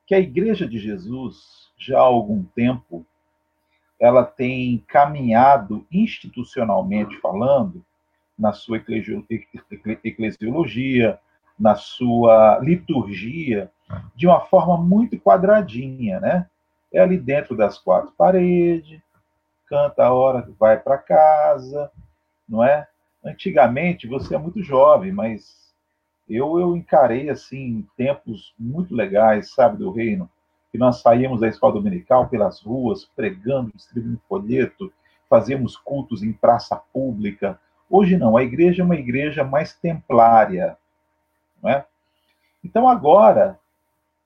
que 0.06 0.14
a 0.14 0.20
Igreja 0.20 0.68
de 0.68 0.78
Jesus, 0.78 1.72
já 1.76 1.98
há 1.98 2.02
algum 2.02 2.44
tempo, 2.44 3.04
ela 3.98 4.24
tem 4.24 4.84
caminhado 4.86 5.84
institucionalmente 5.90 7.18
falando, 7.20 7.84
na 8.38 8.52
sua 8.52 8.78
eclesiologia, 10.02 11.18
na 11.58 11.74
sua 11.76 12.58
liturgia, 12.60 13.70
de 14.14 14.26
uma 14.26 14.40
forma 14.40 14.76
muito 14.76 15.18
quadradinha, 15.18 16.20
né? 16.20 16.46
É 16.92 17.00
ali 17.00 17.18
dentro 17.18 17.56
das 17.56 17.78
quatro 17.78 18.12
paredes, 18.16 19.00
canta 19.66 20.04
a 20.04 20.12
hora 20.12 20.48
vai 20.58 20.78
para 20.78 20.98
casa, 20.98 21.90
não 22.48 22.62
é? 22.62 22.86
Antigamente, 23.24 24.06
você 24.06 24.34
é 24.34 24.38
muito 24.38 24.62
jovem, 24.62 25.12
mas 25.12 25.72
eu, 26.28 26.58
eu 26.58 26.76
encarei, 26.76 27.28
assim, 27.28 27.86
tempos 27.96 28.54
muito 28.58 28.94
legais, 28.94 29.52
sabe, 29.52 29.78
do 29.78 29.90
reino, 29.90 30.28
que 30.70 30.78
nós 30.78 31.00
saíamos 31.00 31.40
da 31.40 31.48
escola 31.48 31.74
dominical 31.74 32.28
pelas 32.28 32.60
ruas, 32.60 33.04
pregando, 33.16 33.72
distribuindo 33.74 34.20
folheto, 34.28 34.92
fazíamos 35.28 35.76
cultos 35.76 36.22
em 36.22 36.32
praça 36.32 36.76
pública. 36.76 37.58
Hoje 37.88 38.16
não, 38.16 38.36
a 38.36 38.42
igreja 38.42 38.82
é 38.82 38.84
uma 38.84 38.96
igreja 38.96 39.44
mais 39.44 39.74
templária. 39.74 40.76
Não 41.62 41.70
é? 41.70 41.84
Então 42.62 42.88
agora 42.88 43.58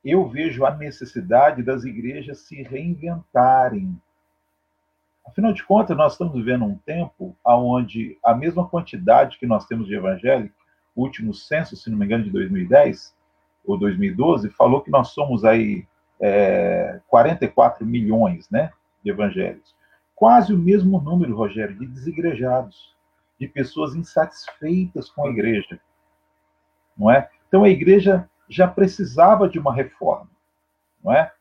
eu 0.04 0.28
vejo 0.28 0.64
a 0.64 0.74
necessidade 0.74 1.62
das 1.62 1.84
igrejas 1.84 2.40
se 2.40 2.62
reinventarem. 2.62 4.00
Afinal 5.26 5.52
de 5.52 5.62
contas, 5.62 5.96
nós 5.96 6.12
estamos 6.12 6.34
vivendo 6.34 6.64
um 6.64 6.76
tempo 6.76 7.36
onde 7.44 8.16
a 8.24 8.34
mesma 8.34 8.66
quantidade 8.66 9.38
que 9.38 9.46
nós 9.46 9.66
temos 9.66 9.86
de 9.86 9.94
evangélicos, 9.94 10.56
o 10.94 11.02
último 11.02 11.34
censo, 11.34 11.76
se 11.76 11.90
não 11.90 11.98
me 11.98 12.06
engano, 12.06 12.24
de 12.24 12.30
2010 12.30 13.14
ou 13.66 13.78
2012, 13.78 14.48
falou 14.50 14.80
que 14.80 14.90
nós 14.90 15.08
somos 15.08 15.44
aí 15.44 15.86
é, 16.20 17.00
44 17.08 17.84
milhões 17.84 18.48
né, 18.50 18.72
de 19.04 19.10
evangélicos. 19.10 19.74
Quase 20.14 20.52
o 20.52 20.58
mesmo 20.58 21.00
número, 21.00 21.36
Rogério, 21.36 21.78
de 21.78 21.86
desigrejados, 21.86 22.96
de 23.38 23.46
pessoas 23.46 23.94
insatisfeitas 23.94 25.10
com 25.10 25.26
a 25.26 25.30
igreja. 25.30 25.80
Não 26.96 27.10
é? 27.10 27.30
Então 27.46 27.64
a 27.64 27.68
igreja 27.68 28.28
já 28.48 28.66
precisava 28.66 29.48
de 29.48 29.58
uma 29.58 29.74
reforma. 29.74 30.30
Não 31.02 31.12
é? 31.12 31.32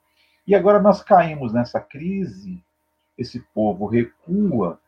E 0.46 0.56
agora 0.56 0.80
nós 0.80 1.02
caímos 1.02 1.52
nessa 1.52 1.80
crise, 1.80 2.64
esse 3.18 3.40
povo 3.54 3.86
recua, 3.86 4.80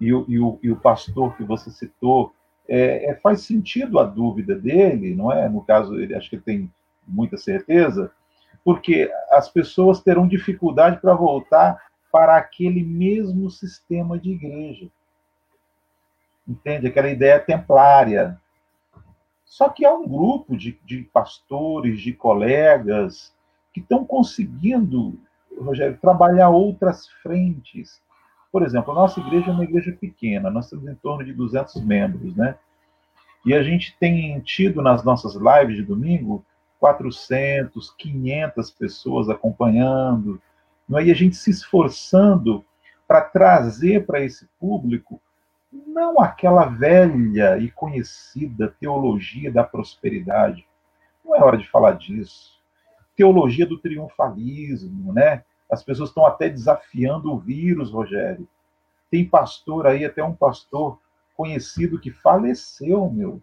e 0.00 0.12
o, 0.12 0.24
e 0.28 0.38
o, 0.38 0.58
e 0.62 0.70
o 0.70 0.76
pastor 0.76 1.36
que 1.36 1.42
você 1.42 1.70
citou, 1.70 2.32
é, 2.68 3.10
é, 3.10 3.14
faz 3.16 3.40
sentido 3.40 3.98
a 3.98 4.04
dúvida 4.04 4.54
dele, 4.54 5.14
não 5.14 5.32
é? 5.32 5.48
No 5.48 5.62
caso, 5.62 5.96
ele 5.96 6.14
acho 6.14 6.28
que 6.28 6.36
ele 6.36 6.42
tem 6.42 6.72
muita 7.06 7.36
certeza, 7.36 8.12
porque 8.62 9.10
as 9.32 9.48
pessoas 9.48 10.02
terão 10.02 10.28
dificuldade 10.28 11.00
para 11.00 11.14
voltar 11.14 11.82
para 12.12 12.36
aquele 12.36 12.82
mesmo 12.82 13.50
sistema 13.50 14.18
de 14.18 14.30
igreja. 14.30 14.88
Entende? 16.48 16.86
Aquela 16.86 17.10
ideia 17.10 17.38
templária. 17.38 18.40
Só 19.44 19.68
que 19.68 19.84
há 19.84 19.92
um 19.92 20.08
grupo 20.08 20.56
de, 20.56 20.78
de 20.84 21.02
pastores, 21.12 22.00
de 22.00 22.12
colegas, 22.12 23.34
que 23.72 23.80
estão 23.80 24.04
conseguindo, 24.04 25.18
Rogério, 25.58 25.98
trabalhar 26.00 26.50
outras 26.50 27.08
frentes. 27.22 28.00
Por 28.50 28.62
exemplo, 28.62 28.92
a 28.92 28.94
nossa 28.94 29.20
igreja 29.20 29.50
é 29.50 29.52
uma 29.52 29.64
igreja 29.64 29.92
pequena, 29.92 30.50
nós 30.50 30.70
temos 30.70 30.88
em 30.88 30.94
torno 30.94 31.24
de 31.24 31.32
200 31.32 31.82
membros, 31.84 32.34
né? 32.34 32.56
E 33.44 33.54
a 33.54 33.62
gente 33.62 33.96
tem 33.98 34.40
tido 34.40 34.82
nas 34.82 35.04
nossas 35.04 35.34
lives 35.34 35.76
de 35.76 35.82
domingo 35.82 36.44
400, 36.78 37.90
500 37.96 38.70
pessoas 38.70 39.28
acompanhando, 39.28 40.40
não 40.88 40.98
é? 40.98 41.04
e 41.04 41.10
a 41.10 41.14
gente 41.14 41.36
se 41.36 41.50
esforçando 41.50 42.64
para 43.06 43.22
trazer 43.22 44.06
para 44.06 44.20
esse 44.20 44.46
público 44.58 45.20
não 45.72 46.20
aquela 46.20 46.64
velha 46.66 47.58
e 47.58 47.70
conhecida 47.70 48.74
teologia 48.80 49.52
da 49.52 49.62
prosperidade. 49.62 50.66
Não 51.24 51.36
é 51.36 51.42
hora 51.42 51.58
de 51.58 51.68
falar 51.68 51.92
disso. 51.92 52.58
Teologia 53.14 53.66
do 53.66 53.78
triunfalismo, 53.78 55.12
né? 55.12 55.44
As 55.70 55.82
pessoas 55.82 56.08
estão 56.08 56.24
até 56.24 56.48
desafiando 56.48 57.32
o 57.32 57.38
vírus, 57.38 57.92
Rogério. 57.92 58.48
Tem 59.10 59.28
pastor 59.28 59.86
aí, 59.86 60.04
até 60.04 60.22
um 60.24 60.34
pastor 60.34 60.98
conhecido 61.36 62.00
que 62.00 62.10
faleceu, 62.10 63.10
meu, 63.10 63.42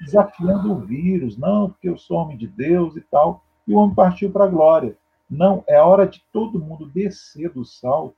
desafiando 0.00 0.72
o 0.72 0.78
vírus. 0.78 1.36
Não, 1.36 1.70
porque 1.70 1.88
eu 1.88 1.96
sou 1.96 2.18
homem 2.18 2.36
de 2.36 2.46
Deus 2.46 2.96
e 2.96 3.00
tal. 3.00 3.42
E 3.66 3.72
o 3.72 3.78
homem 3.78 3.94
partiu 3.94 4.30
para 4.30 4.44
a 4.44 4.48
glória. 4.48 4.96
Não, 5.28 5.64
é 5.66 5.80
hora 5.80 6.06
de 6.06 6.22
todo 6.32 6.60
mundo 6.60 6.86
descer 6.86 7.50
do 7.50 7.64
salto 7.64 8.16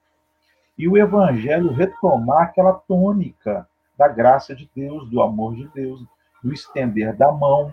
e 0.79 0.89
o 0.89 0.97
evangelho 0.97 1.73
retomar 1.73 2.43
aquela 2.43 2.73
tônica 2.73 3.67
da 3.97 4.09
graça 4.09 4.55
de 4.55 4.71
Deus, 4.75 5.09
do 5.09 5.23
amor 5.23 5.55
de 5.55 5.67
Deus, 5.69 6.05
do 6.43 6.53
estender 6.53 7.17
da 7.17 7.33
mão. 7.33 7.73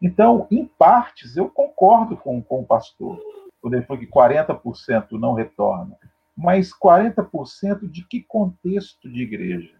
Então, 0.00 0.46
em 0.50 0.64
partes, 0.64 1.36
eu 1.36 1.48
concordo 1.48 2.16
com, 2.16 2.40
com 2.42 2.60
o 2.60 2.66
pastor, 2.66 3.18
quando 3.60 3.74
ele 3.74 3.84
falou 3.84 4.00
que 4.00 4.08
40% 4.08 5.12
não 5.12 5.34
retorna. 5.34 5.96
Mas 6.36 6.70
40% 6.72 7.90
de 7.90 8.04
que 8.04 8.22
contexto 8.22 9.08
de 9.08 9.22
igreja? 9.22 9.70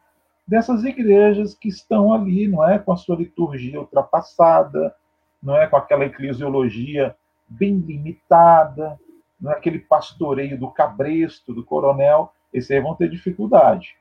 Dessas 0.47 0.85
igrejas 0.85 1.55
que 1.55 1.69
estão 1.69 2.13
ali, 2.13 2.47
não 2.49 2.69
é? 2.69 2.79
Com 2.79 2.93
a 2.93 2.97
sua 2.97 3.17
liturgia 3.17 3.81
ultrapassada, 3.81 4.95
não 5.43 5.57
é? 5.57 5.67
Com 5.67 5.77
aquela 5.77 6.05
eclesiologia 6.05 7.17
bem 7.49 7.77
limitada, 7.79 8.99
naquele 9.43 9.81
pastoreio 9.81 10.59
do 10.59 10.71
cabresto, 10.71 11.53
do 11.53 11.65
coronel, 11.65 12.33
esses 12.53 12.71
aí 12.71 12.81
vão 12.81 12.95
ter 12.95 13.11
dificuldade. 13.11 13.97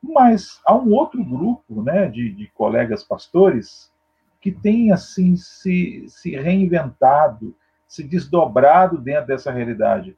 Mas 0.00 0.60
há 0.64 0.74
um 0.74 0.92
outro 0.94 1.24
grupo 1.24 1.82
né, 1.82 2.06
de, 2.06 2.30
de 2.32 2.46
colegas 2.48 3.02
pastores 3.02 3.92
que 4.40 4.52
tem 4.52 4.92
assim 4.92 5.34
se, 5.34 6.04
se 6.08 6.36
reinventado, 6.36 7.54
se 7.88 8.04
desdobrado 8.04 8.98
dentro 8.98 9.26
dessa 9.26 9.50
realidade. 9.50 10.16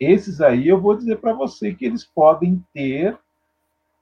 Esses 0.00 0.40
aí 0.40 0.66
eu 0.66 0.80
vou 0.80 0.96
dizer 0.96 1.18
para 1.18 1.32
você 1.32 1.72
que 1.72 1.84
eles 1.84 2.04
podem 2.04 2.64
ter 2.72 3.16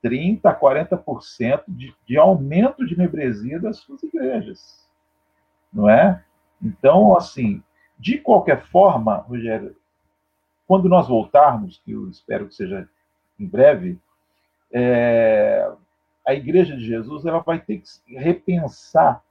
30%, 0.03 0.41
40% 0.41 1.65
de, 1.69 1.95
de 2.07 2.17
aumento 2.17 2.87
de 2.87 2.97
membresia 2.97 3.61
das 3.61 3.79
suas 3.79 4.03
igrejas. 4.03 4.89
Não 5.73 5.91
é? 5.91 6.23
Então, 6.63 7.17
assim, 7.17 7.63
de 7.99 8.19
qualquer 8.19 8.63
forma, 8.67 9.17
Rogério, 9.17 9.77
quando 10.67 10.89
nós 10.89 11.09
voltarmos, 11.09 11.81
que 11.85 11.93
eu 11.93 12.09
espero 12.09 12.49
que 12.49 12.55
seja 12.55 12.89
em 13.39 13.47
breve, 13.47 13.99
é, 14.73 15.71
a 16.27 16.35
Igreja 16.35 16.77
de 16.77 16.85
Jesus 16.85 17.25
ela 17.25 17.41
vai 17.41 17.59
ter 17.61 17.79
que 17.79 18.17
repensar 18.17 19.23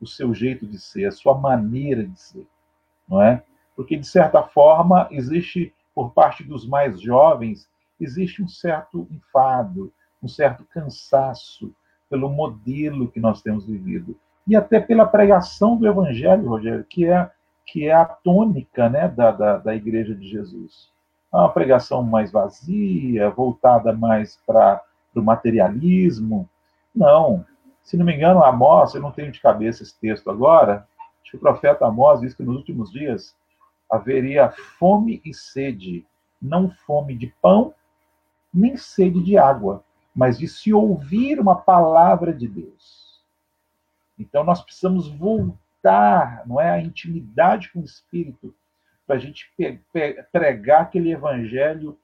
o 0.00 0.06
seu 0.06 0.32
jeito 0.34 0.66
de 0.66 0.78
ser, 0.78 1.06
a 1.06 1.12
sua 1.12 1.34
maneira 1.34 2.04
de 2.04 2.20
ser, 2.20 2.46
não 3.08 3.20
é? 3.20 3.42
Porque 3.74 3.96
de 3.96 4.06
certa 4.06 4.42
forma 4.42 5.08
existe 5.10 5.74
por 5.94 6.12
parte 6.12 6.44
dos 6.44 6.66
mais 6.66 7.00
jovens 7.00 7.68
existe 7.98 8.42
um 8.42 8.48
certo 8.48 9.08
enfado, 9.10 9.92
um 10.22 10.28
certo 10.28 10.64
cansaço 10.64 11.74
pelo 12.08 12.28
modelo 12.28 13.10
que 13.10 13.18
nós 13.18 13.42
temos 13.42 13.66
vivido 13.66 14.16
e 14.46 14.54
até 14.54 14.78
pela 14.78 15.06
pregação 15.06 15.76
do 15.76 15.86
Evangelho, 15.86 16.48
Rogério, 16.48 16.84
que 16.84 17.06
é 17.06 17.30
que 17.66 17.88
é 17.88 17.92
a 17.92 18.04
tônica 18.04 18.88
né, 18.88 19.08
da, 19.08 19.32
da, 19.32 19.58
da 19.58 19.74
Igreja 19.74 20.14
de 20.14 20.28
Jesus. 20.28 20.88
É 21.32 21.36
uma 21.36 21.52
pregação 21.52 22.02
mais 22.02 22.30
vazia, 22.30 23.28
voltada 23.28 23.92
mais 23.92 24.40
para 24.46 24.80
o 25.14 25.20
materialismo. 25.20 26.48
Não. 26.94 27.44
Se 27.82 27.96
não 27.96 28.06
me 28.06 28.14
engano, 28.14 28.42
Amós, 28.42 28.94
eu 28.94 29.02
não 29.02 29.10
tenho 29.10 29.32
de 29.32 29.40
cabeça 29.40 29.82
esse 29.82 29.98
texto 29.98 30.30
agora, 30.30 30.86
acho 31.20 31.32
que 31.32 31.36
o 31.36 31.40
profeta 31.40 31.86
Amós 31.86 32.20
diz 32.20 32.34
que 32.34 32.42
nos 32.42 32.56
últimos 32.56 32.90
dias 32.90 33.34
haveria 33.90 34.50
fome 34.50 35.20
e 35.24 35.34
sede, 35.34 36.06
não 36.40 36.70
fome 36.70 37.16
de 37.16 37.32
pão, 37.42 37.74
nem 38.52 38.76
sede 38.76 39.22
de 39.22 39.36
água, 39.36 39.84
mas 40.14 40.38
de 40.38 40.48
se 40.48 40.72
ouvir 40.72 41.38
uma 41.38 41.56
palavra 41.56 42.32
de 42.32 42.48
Deus. 42.48 43.22
Então 44.18 44.42
nós 44.42 44.62
precisamos 44.62 45.08
voltar 45.08 45.65
não 46.46 46.60
é, 46.60 46.70
a 46.70 46.80
intimidade 46.80 47.70
com 47.72 47.80
o 47.80 47.84
Espírito, 47.84 48.54
para 49.06 49.16
a 49.16 49.18
gente 49.18 49.52
pregar 50.32 50.82
aquele 50.82 51.12
evangelho 51.12 51.98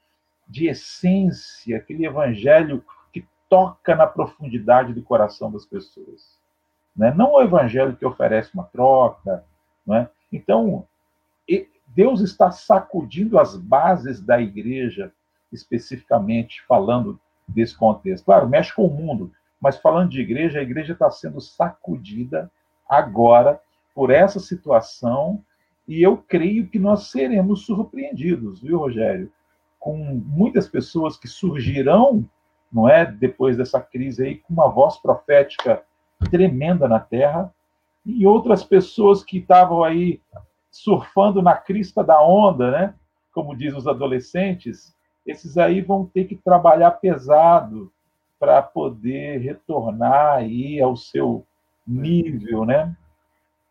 de 0.47 0.69
essência, 0.69 1.77
aquele 1.77 2.07
evangelho 2.07 2.85
que 3.13 3.27
toca 3.49 3.97
na 3.97 4.07
profundidade 4.07 4.93
do 4.93 5.03
coração 5.03 5.51
das 5.51 5.65
pessoas. 5.67 6.39
Né? 6.97 7.13
Não 7.15 7.33
o 7.33 7.43
evangelho 7.43 7.97
que 7.97 8.07
oferece 8.07 8.55
uma 8.55 8.65
troca. 8.65 9.45
Não 9.85 9.97
é? 9.97 10.09
Então, 10.31 10.87
Deus 11.95 12.21
está 12.21 12.51
sacudindo 12.51 13.39
as 13.39 13.57
bases 13.57 14.21
da 14.21 14.41
igreja, 14.41 15.13
especificamente 15.53 16.63
falando 16.63 17.21
desse 17.47 17.77
contexto. 17.77 18.25
Claro, 18.25 18.49
mexe 18.49 18.73
com 18.75 18.87
o 18.87 18.91
mundo, 18.91 19.31
mas 19.61 19.77
falando 19.77 20.11
de 20.11 20.21
igreja, 20.21 20.59
a 20.59 20.63
igreja 20.63 20.95
está 20.95 21.11
sendo 21.11 21.41
sacudida 21.41 22.51
agora 22.89 23.61
por 23.95 24.11
essa 24.11 24.41
situação 24.41 25.43
e 25.87 26.03
eu 26.03 26.17
creio 26.17 26.69
que 26.69 26.79
nós 26.79 27.09
seremos 27.09 27.67
surpreendidos, 27.67 28.61
viu, 28.63 28.79
Rogério? 28.79 29.31
Com 29.79 29.97
muitas 29.97 30.69
pessoas 30.69 31.17
que 31.17 31.27
surgirão, 31.27 32.25
não 32.73 32.89
é, 32.89 33.05
depois 33.05 33.57
dessa 33.57 33.81
crise 33.81 34.25
aí, 34.25 34.37
com 34.37 34.53
uma 34.53 34.69
voz 34.69 34.97
profética 34.99 35.83
tremenda 36.31 36.87
na 36.87 37.01
terra, 37.01 37.53
e 38.07 38.27
outras 38.27 38.65
pessoas 38.65 39.25
que 39.25 39.39
estavam 39.39 39.83
aí 39.83 40.21
surfando 40.71 41.43
na 41.43 41.55
crista 41.55 42.03
da 42.03 42.23
onda, 42.23 42.71
né? 42.71 42.95
Como 43.33 43.57
dizem 43.57 43.79
os 43.79 43.87
adolescentes, 43.87 44.95
esses 45.27 45.57
aí 45.59 45.81
vão 45.81 46.07
ter 46.07 46.25
que 46.25 46.37
trabalhar 46.37 46.93
pesado 46.93 47.93
para 48.39 48.63
poder 48.63 49.39
retornar 49.39 50.39
aí 50.39 50.81
ao 50.81 50.97
seu 50.97 51.47
nível, 51.87 52.65
né? 52.65 52.97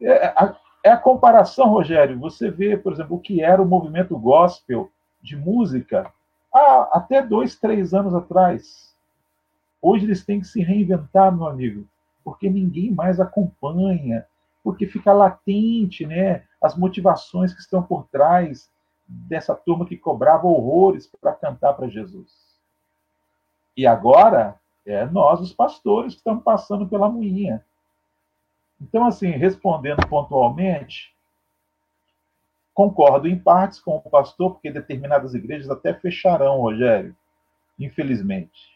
É 0.01 0.27
a, 0.27 0.55
é 0.83 0.89
a 0.89 0.97
comparação, 0.97 1.69
Rogério. 1.69 2.19
Você 2.19 2.49
vê, 2.49 2.75
por 2.75 2.93
exemplo, 2.93 3.17
o 3.17 3.19
que 3.19 3.41
era 3.41 3.61
o 3.61 3.65
movimento 3.65 4.17
gospel 4.17 4.91
de 5.21 5.37
música 5.37 6.11
há 6.53 6.89
até 6.93 7.21
dois, 7.21 7.55
três 7.55 7.93
anos 7.93 8.13
atrás. 8.13 8.95
Hoje 9.81 10.05
eles 10.05 10.25
têm 10.25 10.39
que 10.39 10.47
se 10.47 10.61
reinventar, 10.61 11.35
meu 11.35 11.47
amigo, 11.47 11.87
porque 12.23 12.49
ninguém 12.49 12.91
mais 12.91 13.19
acompanha, 13.19 14.25
porque 14.63 14.85
fica 14.85 15.13
latente, 15.13 16.05
né? 16.05 16.43
As 16.61 16.75
motivações 16.75 17.53
que 17.53 17.61
estão 17.61 17.81
por 17.81 18.07
trás 18.07 18.69
dessa 19.07 19.55
turma 19.55 19.85
que 19.85 19.97
cobrava 19.97 20.47
horrores 20.47 21.07
para 21.19 21.33
cantar 21.33 21.73
para 21.73 21.87
Jesus. 21.87 22.31
E 23.75 23.87
agora 23.87 24.55
é 24.85 25.05
nós, 25.05 25.39
os 25.39 25.53
pastores, 25.53 26.13
que 26.13 26.19
estamos 26.19 26.43
passando 26.43 26.87
pela 26.87 27.09
moinha. 27.09 27.63
Então, 28.81 29.05
assim, 29.05 29.29
respondendo 29.29 30.07
pontualmente, 30.07 31.13
concordo 32.73 33.27
em 33.27 33.37
partes 33.37 33.79
com 33.79 33.97
o 33.97 34.09
pastor, 34.09 34.53
porque 34.53 34.71
determinadas 34.71 35.35
igrejas 35.35 35.69
até 35.69 35.93
fecharão, 35.93 36.61
Rogério, 36.61 37.15
infelizmente. 37.77 38.71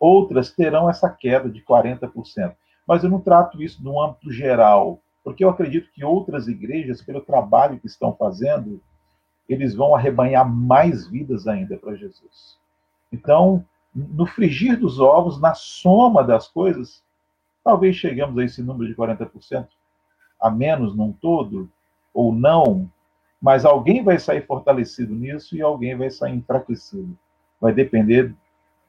Outras 0.00 0.50
terão 0.50 0.88
essa 0.88 1.10
queda 1.10 1.50
de 1.50 1.62
40%. 1.62 2.56
Mas 2.86 3.04
eu 3.04 3.10
não 3.10 3.20
trato 3.20 3.62
isso 3.62 3.84
no 3.84 4.00
âmbito 4.00 4.32
geral, 4.32 5.02
porque 5.22 5.44
eu 5.44 5.50
acredito 5.50 5.92
que 5.92 6.02
outras 6.02 6.48
igrejas, 6.48 7.02
pelo 7.02 7.20
trabalho 7.20 7.78
que 7.78 7.86
estão 7.86 8.16
fazendo, 8.16 8.80
eles 9.46 9.74
vão 9.74 9.94
arrebanhar 9.94 10.48
mais 10.48 11.06
vidas 11.06 11.46
ainda 11.46 11.76
para 11.76 11.96
Jesus. 11.96 12.58
Então, 13.12 13.64
no 13.94 14.24
frigir 14.24 14.78
dos 14.78 14.98
ovos, 15.00 15.38
na 15.38 15.52
soma 15.54 16.24
das 16.24 16.48
coisas, 16.48 17.02
Talvez 17.68 17.96
cheguemos 17.96 18.38
a 18.38 18.44
esse 18.44 18.62
número 18.62 18.88
de 18.88 18.96
40% 18.96 19.68
a 20.40 20.50
menos 20.50 20.96
num 20.96 21.12
todo, 21.12 21.68
ou 22.14 22.32
não, 22.32 22.90
Mas 23.42 23.66
alguém 23.66 24.02
vai 24.02 24.18
sair 24.18 24.46
fortalecido 24.46 25.14
nisso 25.14 25.54
e 25.54 25.60
alguém 25.60 25.94
vai 25.94 26.10
sair 26.10 26.34
enfraquecido. 26.34 27.14
Vai 27.60 27.74
depender 27.74 28.34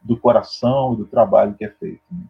do 0.01 0.15
coração 0.15 0.93
e 0.93 0.95
do 0.95 1.05
trabalho 1.05 1.55
que 1.55 1.65
é 1.65 1.69
feito. 1.69 2.01
Né? 2.09 2.23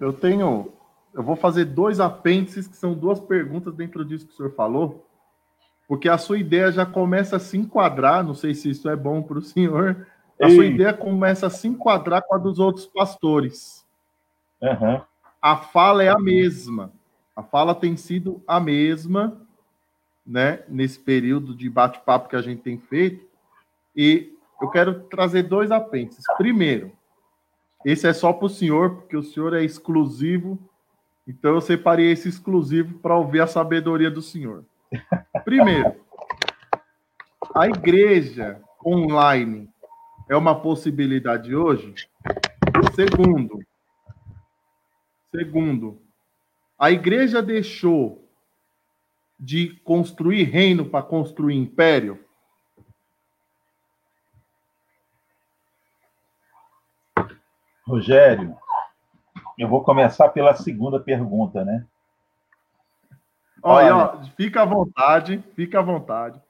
Eu 0.00 0.14
tenho. 0.14 0.72
Eu 1.12 1.22
vou 1.22 1.36
fazer 1.36 1.66
dois 1.66 2.00
apêndices, 2.00 2.66
que 2.66 2.76
são 2.76 2.94
duas 2.94 3.20
perguntas 3.20 3.74
dentro 3.74 4.02
disso 4.06 4.26
que 4.26 4.32
o 4.32 4.36
senhor 4.36 4.54
falou, 4.54 5.06
porque 5.86 6.08
a 6.08 6.16
sua 6.16 6.38
ideia 6.38 6.72
já 6.72 6.86
começa 6.86 7.36
a 7.36 7.40
se 7.40 7.58
enquadrar. 7.58 8.24
Não 8.24 8.34
sei 8.34 8.54
se 8.54 8.70
isso 8.70 8.88
é 8.88 8.96
bom 8.96 9.22
para 9.22 9.38
o 9.38 9.42
senhor. 9.42 10.08
A 10.40 10.48
Ei. 10.48 10.54
sua 10.54 10.64
ideia 10.64 10.94
começa 10.94 11.46
a 11.46 11.50
se 11.50 11.68
enquadrar 11.68 12.22
com 12.22 12.34
a 12.34 12.38
dos 12.38 12.58
outros 12.58 12.86
pastores. 12.86 13.81
Uhum. 14.62 15.00
A 15.40 15.56
fala 15.56 16.04
é 16.04 16.08
a 16.08 16.18
mesma. 16.18 16.92
A 17.34 17.42
fala 17.42 17.74
tem 17.74 17.96
sido 17.96 18.42
a 18.46 18.60
mesma, 18.60 19.40
né? 20.24 20.62
Nesse 20.68 20.98
período 20.98 21.54
de 21.54 21.68
bate-papo 21.68 22.28
que 22.28 22.36
a 22.36 22.42
gente 22.42 22.62
tem 22.62 22.78
feito. 22.78 23.26
E 23.96 24.32
eu 24.60 24.70
quero 24.70 25.00
trazer 25.04 25.42
dois 25.42 25.72
apêndices. 25.72 26.24
Primeiro, 26.36 26.92
esse 27.84 28.06
é 28.06 28.12
só 28.12 28.32
para 28.32 28.46
o 28.46 28.50
senhor, 28.50 28.96
porque 28.96 29.16
o 29.16 29.22
senhor 29.22 29.52
é 29.54 29.64
exclusivo. 29.64 30.58
Então 31.26 31.54
eu 31.54 31.60
separei 31.60 32.12
esse 32.12 32.28
exclusivo 32.28 32.98
para 32.98 33.16
ouvir 33.16 33.40
a 33.40 33.46
sabedoria 33.46 34.10
do 34.10 34.22
senhor. 34.22 34.64
Primeiro, 35.44 35.96
a 37.54 37.66
igreja 37.66 38.60
online 38.84 39.68
é 40.28 40.36
uma 40.36 40.54
possibilidade 40.54 41.54
hoje? 41.54 41.94
Segundo, 42.94 43.60
segundo, 45.32 46.00
a 46.78 46.90
igreja 46.90 47.42
deixou 47.42 48.28
de 49.40 49.74
construir 49.82 50.44
reino 50.44 50.84
para 50.84 51.02
construir 51.02 51.56
império? 51.56 52.22
Rogério, 57.84 58.56
eu 59.58 59.68
vou 59.68 59.82
começar 59.82 60.28
pela 60.28 60.54
segunda 60.54 61.00
pergunta, 61.00 61.64
né? 61.64 61.84
Olha, 63.62 63.96
Olha, 63.96 64.22
fica 64.36 64.62
à 64.62 64.64
vontade, 64.64 65.42
fica 65.54 65.78
à 65.78 65.82
vontade. 65.82 66.40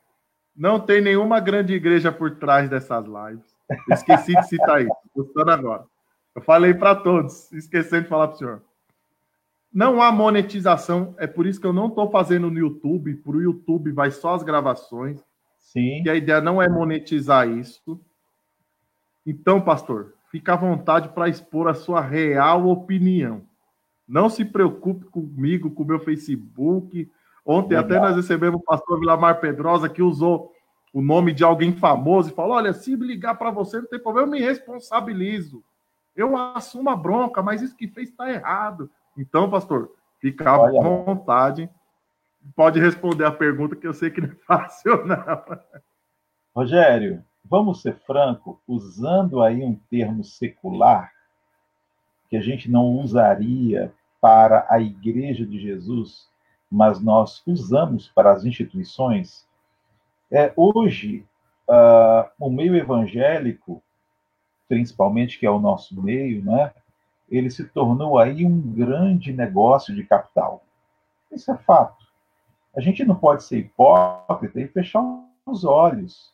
Não 0.55 0.79
tem 0.79 1.01
nenhuma 1.01 1.41
grande 1.41 1.73
igreja 1.73 2.13
por 2.13 2.37
trás 2.37 2.69
dessas 2.69 3.07
lives. 3.07 3.57
Esqueci 3.91 4.35
de 4.35 4.47
citar 4.47 4.83
isso. 4.83 4.95
Gostando 5.15 5.51
agora. 5.51 5.85
Eu 6.35 6.43
falei 6.43 6.75
para 6.75 6.95
todos, 6.95 7.51
esquecendo 7.53 8.03
de 8.03 8.09
falar 8.09 8.29
para 8.29 8.35
o 8.35 8.39
senhor. 8.39 8.63
Não 9.73 10.03
há 10.03 10.13
monetização, 10.13 11.15
é 11.19 11.27
por 11.27 11.47
isso 11.47 11.61
que 11.61 11.67
eu 11.67 11.73
não 11.73 11.87
estou 11.87 12.11
fazendo 12.11 12.51
no 12.51 12.59
YouTube. 12.59 13.15
Para 13.17 13.37
o 13.37 13.43
YouTube 13.43 13.91
vai 13.93 14.11
só 14.11 14.35
as 14.35 14.43
gravações. 14.43 15.25
Sim. 15.59 16.03
E 16.05 16.11
a 16.11 16.15
ideia 16.15 16.41
não 16.41 16.61
é 16.61 16.69
monetizar 16.69 17.49
isso. 17.49 17.99
Então, 19.27 19.61
pastor, 19.61 20.15
fica 20.31 20.53
à 20.53 20.57
vontade 20.57 21.09
para 21.11 21.29
expor 21.29 21.69
a 21.69 21.75
sua 21.75 22.01
real 22.01 22.69
opinião. 22.69 23.43
Não 24.07 24.29
se 24.29 24.45
preocupe 24.45 25.07
comigo, 25.07 25.71
com 25.71 25.85
o 25.85 25.87
meu 25.87 26.01
Facebook. 26.01 27.11
Ontem 27.47 27.77
Legal. 27.77 27.85
até 27.85 28.01
nós 28.01 28.17
recebemos 28.17 28.61
o 28.61 28.65
pastor 28.65 29.01
Vilamar 29.01 29.41
Pedrosa 29.41 29.89
que 29.89 30.03
usou 30.03 30.53
o 30.93 31.01
nome 31.01 31.33
de 31.33 31.43
alguém 31.43 31.73
famoso 31.73 32.31
e 32.31 32.35
falou: 32.35 32.57
olha, 32.57 32.75
se 32.75 32.95
ligar 32.95 33.37
para 33.37 33.51
você, 33.51 33.79
não 33.79 33.87
tem 33.87 33.99
problema, 33.99 34.29
eu 34.29 34.33
me 34.33 34.41
responsabilizo. 34.41 35.65
Eu 36.15 36.37
assumo 36.37 36.91
a 36.91 36.97
bronca, 36.97 37.43
mas 37.43 37.63
isso 37.63 37.77
que 37.77 37.89
fez 37.89 38.11
está 38.11 38.31
errado. 38.31 38.91
Então, 39.17 39.51
pastor, 39.51 39.93
fica 40.21 40.51
à 40.51 40.61
olha. 40.61 40.81
vontade. 40.81 41.71
Pode 42.57 42.81
responder 42.81 43.25
a 43.25 43.31
pergunta 43.31 43.77
que 43.77 43.87
eu 43.87 43.95
sei 43.95 44.11
que 44.11 44.21
não 44.21 44.29
é 44.29 44.35
fácil, 44.47 45.07
não. 45.07 45.45
Rogério, 46.55 47.25
vamos 47.45 47.83
ser 47.83 47.97
franco, 48.01 48.61
usando 48.67 49.43
aí 49.43 49.63
um 49.63 49.75
termo 49.91 50.25
secular, 50.25 51.13
que 52.29 52.37
a 52.37 52.41
gente 52.41 52.71
não 52.71 52.97
usaria 52.97 53.93
para 54.21 54.67
a 54.69 54.81
Igreja 54.81 55.45
de 55.45 55.59
Jesus, 55.59 56.29
mas 56.71 57.01
nós 57.01 57.43
usamos 57.47 58.09
para 58.09 58.33
as 58.33 58.45
instituições, 58.45 59.47
é, 60.31 60.53
hoje, 60.57 61.27
uh, 61.69 62.31
o 62.39 62.51
meio 62.51 62.75
evangélico, 62.75 63.83
principalmente, 64.69 65.39
que 65.39 65.45
é 65.45 65.51
o 65.51 65.59
nosso 65.59 66.01
meio, 66.01 66.43
né, 66.43 66.73
ele 67.29 67.51
se 67.51 67.65
tornou 67.65 68.19
aí 68.19 68.45
um 68.45 68.61
grande 68.61 69.33
negócio 69.33 69.95
de 69.95 70.05
capital. 70.05 70.63
Isso 71.31 71.51
é 71.51 71.57
fato. 71.57 72.05
A 72.77 72.81
gente 72.81 73.05
não 73.05 73.15
pode 73.15 73.45
ser 73.45 73.59
hipócrita 73.59 74.61
e 74.61 74.69
fechar 74.69 75.03
os 75.47 75.65
olhos 75.65 76.33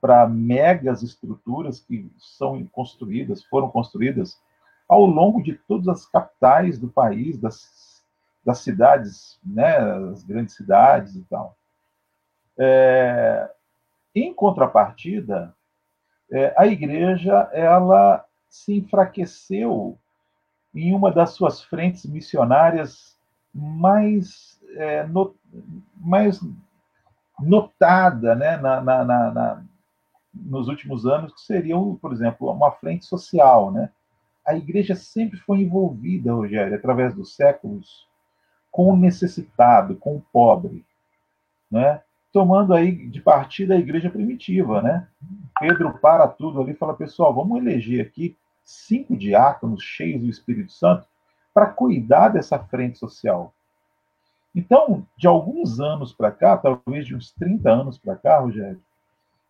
para 0.00 0.26
megas 0.26 1.02
estruturas 1.02 1.80
que 1.80 2.10
são 2.18 2.64
construídas, 2.66 3.44
foram 3.44 3.68
construídas 3.70 4.40
ao 4.88 5.04
longo 5.04 5.42
de 5.42 5.54
todas 5.54 5.88
as 5.88 6.06
capitais 6.06 6.78
do 6.78 6.88
país, 6.88 7.38
das, 7.38 8.02
das 8.44 8.58
cidades, 8.58 9.38
né, 9.44 9.78
as 10.10 10.24
grandes 10.24 10.56
cidades 10.56 11.14
e 11.14 11.22
tal. 11.24 11.56
É, 12.58 13.50
em 14.14 14.34
contrapartida, 14.34 15.54
é, 16.32 16.54
a 16.56 16.66
igreja 16.66 17.48
ela 17.52 18.24
se 18.48 18.78
enfraqueceu 18.78 19.96
em 20.74 20.94
uma 20.94 21.10
das 21.10 21.30
suas 21.30 21.62
frentes 21.62 22.06
missionárias 22.06 23.18
mais, 23.52 24.60
é, 24.76 25.04
no, 25.06 25.34
mais 25.96 26.40
notada 27.40 28.34
né, 28.34 28.56
na, 28.56 28.80
na, 28.80 29.04
na, 29.04 29.62
nos 30.32 30.68
últimos 30.68 31.06
anos, 31.06 31.32
que 31.34 31.40
seriam, 31.40 31.96
por 31.96 32.12
exemplo, 32.12 32.50
uma 32.50 32.70
frente 32.70 33.04
social. 33.04 33.72
Né? 33.72 33.90
A 34.46 34.54
igreja 34.54 34.94
sempre 34.94 35.38
foi 35.40 35.60
envolvida, 35.60 36.32
Rogério, 36.32 36.74
através 36.74 37.14
dos 37.14 37.34
séculos, 37.34 38.06
com 38.70 38.92
o 38.92 38.96
necessitado, 38.96 39.96
com 39.96 40.16
o 40.16 40.24
pobre. 40.32 40.84
Né? 41.70 42.00
Tomando 42.32 42.72
aí 42.74 43.08
de 43.08 43.20
partida 43.20 43.74
a 43.74 43.78
igreja 43.78 44.08
primitiva. 44.08 44.80
Né? 44.80 45.08
Pedro 45.58 45.98
para 45.98 46.28
tudo 46.28 46.60
ali 46.60 46.72
e 46.72 46.76
fala, 46.76 46.94
pessoal, 46.94 47.34
vamos 47.34 47.58
eleger 47.58 48.06
aqui 48.06 48.36
cinco 48.70 49.16
diáconos 49.16 49.82
cheios 49.82 50.22
do 50.22 50.28
Espírito 50.28 50.72
Santo 50.72 51.06
para 51.52 51.66
cuidar 51.66 52.28
dessa 52.28 52.58
frente 52.58 52.98
social. 52.98 53.52
Então, 54.54 55.06
de 55.16 55.26
alguns 55.26 55.80
anos 55.80 56.12
para 56.12 56.30
cá, 56.30 56.56
talvez 56.56 57.06
de 57.06 57.14
uns 57.14 57.30
30 57.32 57.70
anos 57.70 57.98
para 57.98 58.16
cá, 58.16 58.38
Rogério, 58.38 58.80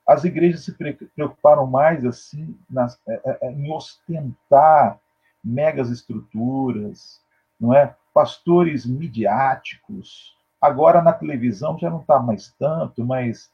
as 0.07 0.25
igrejas 0.25 0.65
se 0.65 0.75
preocuparam 1.15 1.67
mais 1.67 2.05
assim 2.05 2.57
nas, 2.69 3.01
é, 3.07 3.21
é, 3.25 3.39
é, 3.43 3.53
em 3.53 3.71
ostentar 3.73 4.99
megas 5.43 5.89
estruturas, 5.89 7.21
não 7.61 7.73
é? 7.73 7.95
Pastores 8.13 8.85
midiáticos. 8.85 10.37
Agora 10.61 11.01
na 11.01 11.13
televisão 11.13 11.79
já 11.79 11.89
não 11.89 12.01
está 12.01 12.19
mais 12.19 12.53
tanto, 12.59 13.05
mas 13.05 13.51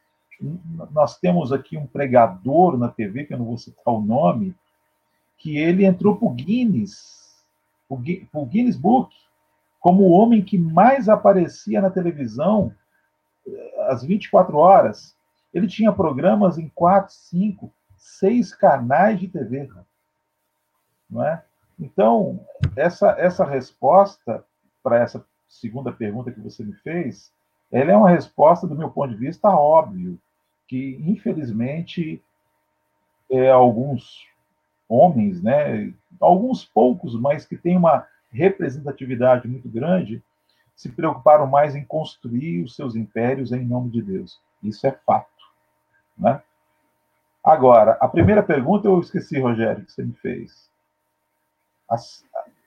nós 0.90 1.18
temos 1.18 1.52
aqui 1.52 1.76
um 1.76 1.86
pregador 1.86 2.76
na 2.76 2.88
TV, 2.88 3.24
que 3.24 3.34
eu 3.34 3.38
não 3.38 3.46
vou 3.46 3.58
citar 3.58 3.92
o 3.92 4.00
nome, 4.00 4.54
que 5.38 5.58
ele 5.58 5.84
entrou 5.84 6.16
para 6.16 6.28
o 6.28 6.34
Guinness, 6.34 7.44
o 7.88 7.96
Guinness 8.46 8.76
Book, 8.76 9.14
como 9.80 10.02
o 10.04 10.10
homem 10.10 10.42
que 10.42 10.58
mais 10.58 11.08
aparecia 11.08 11.80
na 11.80 11.90
televisão 11.90 12.74
eh, 13.46 13.86
às 13.88 14.02
24 14.02 14.56
horas. 14.56 15.16
Ele 15.54 15.68
tinha 15.68 15.92
programas 15.92 16.58
em 16.58 16.68
quatro, 16.68 17.14
cinco, 17.14 17.72
seis 17.96 18.52
canais 18.54 19.20
de 19.20 19.28
TV. 19.28 19.70
Não 21.08 21.24
é? 21.24 21.44
Então, 21.78 22.44
essa, 22.74 23.10
essa 23.18 23.44
resposta 23.44 24.44
para 24.82 24.98
essa 24.98 25.24
segunda 25.48 25.92
pergunta 25.92 26.32
que 26.32 26.40
você 26.40 26.64
me 26.64 26.72
fez, 26.74 27.32
ela 27.70 27.92
é 27.92 27.96
uma 27.96 28.10
resposta, 28.10 28.66
do 28.66 28.76
meu 28.76 28.90
ponto 28.90 29.10
de 29.10 29.16
vista, 29.16 29.48
óbvio, 29.48 30.18
que, 30.66 31.00
infelizmente, 31.06 32.22
é, 33.30 33.50
alguns 33.50 34.26
homens, 34.88 35.42
né, 35.42 35.92
alguns 36.20 36.64
poucos, 36.64 37.18
mas 37.18 37.44
que 37.44 37.56
têm 37.56 37.76
uma 37.76 38.06
representatividade 38.30 39.48
muito 39.48 39.68
grande, 39.68 40.22
se 40.74 40.90
preocuparam 40.90 41.46
mais 41.46 41.74
em 41.74 41.84
construir 41.84 42.62
os 42.62 42.76
seus 42.76 42.94
impérios 42.94 43.52
em 43.52 43.64
nome 43.64 43.90
de 43.90 44.02
Deus. 44.02 44.40
Isso 44.62 44.86
é 44.86 44.92
fato. 44.92 45.30
Né? 46.16 46.40
Agora, 47.42 47.96
a 48.00 48.08
primeira 48.08 48.42
pergunta 48.42 48.88
eu 48.88 49.00
esqueci, 49.00 49.38
Rogério, 49.38 49.84
que 49.84 49.92
você 49.92 50.02
me 50.02 50.12
fez. 50.14 50.70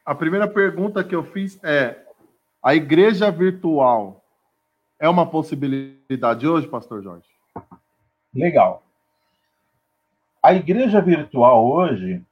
A 0.06 0.16
primeira 0.16 0.48
pergunta 0.48 1.04
que 1.04 1.14
eu 1.14 1.24
fiz 1.24 1.62
é: 1.64 2.04
a 2.64 2.74
igreja 2.74 3.30
virtual 3.30 4.24
é 4.98 5.08
uma 5.08 5.26
possibilidade 5.26 6.48
hoje, 6.48 6.68
Pastor 6.68 7.04
Jorge? 7.04 7.28
Legal. 8.34 8.84
A 10.42 10.54
igreja 10.54 11.02
virtual 11.02 11.68
hoje, 11.70 12.24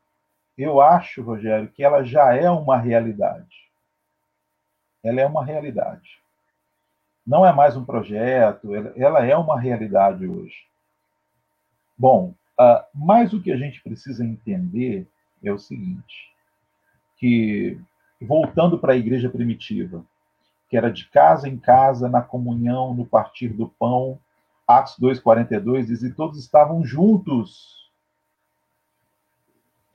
eu 0.57 0.79
acho, 0.81 1.21
Rogério, 1.21 1.67
que 1.69 1.83
ela 1.83 2.03
já 2.03 2.33
é 2.33 2.49
uma 2.49 2.77
realidade. 2.77 3.67
Ela 5.03 5.21
é 5.21 5.25
uma 5.25 5.43
realidade. 5.43 6.19
Não 7.25 7.45
é 7.45 7.51
mais 7.51 7.75
um 7.75 7.83
projeto, 7.83 8.73
ela 8.95 9.25
é 9.25 9.35
uma 9.35 9.59
realidade 9.59 10.25
hoje. 10.25 10.65
Bom, 11.97 12.33
uh, 12.59 12.83
mas 12.93 13.33
o 13.33 13.41
que 13.41 13.51
a 13.51 13.57
gente 13.57 13.81
precisa 13.81 14.23
entender 14.23 15.05
é 15.43 15.51
o 15.51 15.59
seguinte, 15.59 16.33
que 17.17 17.79
voltando 18.21 18.79
para 18.79 18.93
a 18.93 18.97
igreja 18.97 19.29
primitiva, 19.29 20.05
que 20.69 20.77
era 20.77 20.91
de 20.91 21.05
casa 21.09 21.47
em 21.47 21.57
casa, 21.57 22.07
na 22.07 22.21
comunhão, 22.21 22.93
no 22.93 23.05
partir 23.05 23.49
do 23.49 23.67
pão, 23.67 24.19
Atos 24.67 24.97
2,42 24.99 25.85
diz, 25.85 26.03
e 26.03 26.13
todos 26.13 26.37
estavam 26.37 26.83
juntos. 26.83 27.86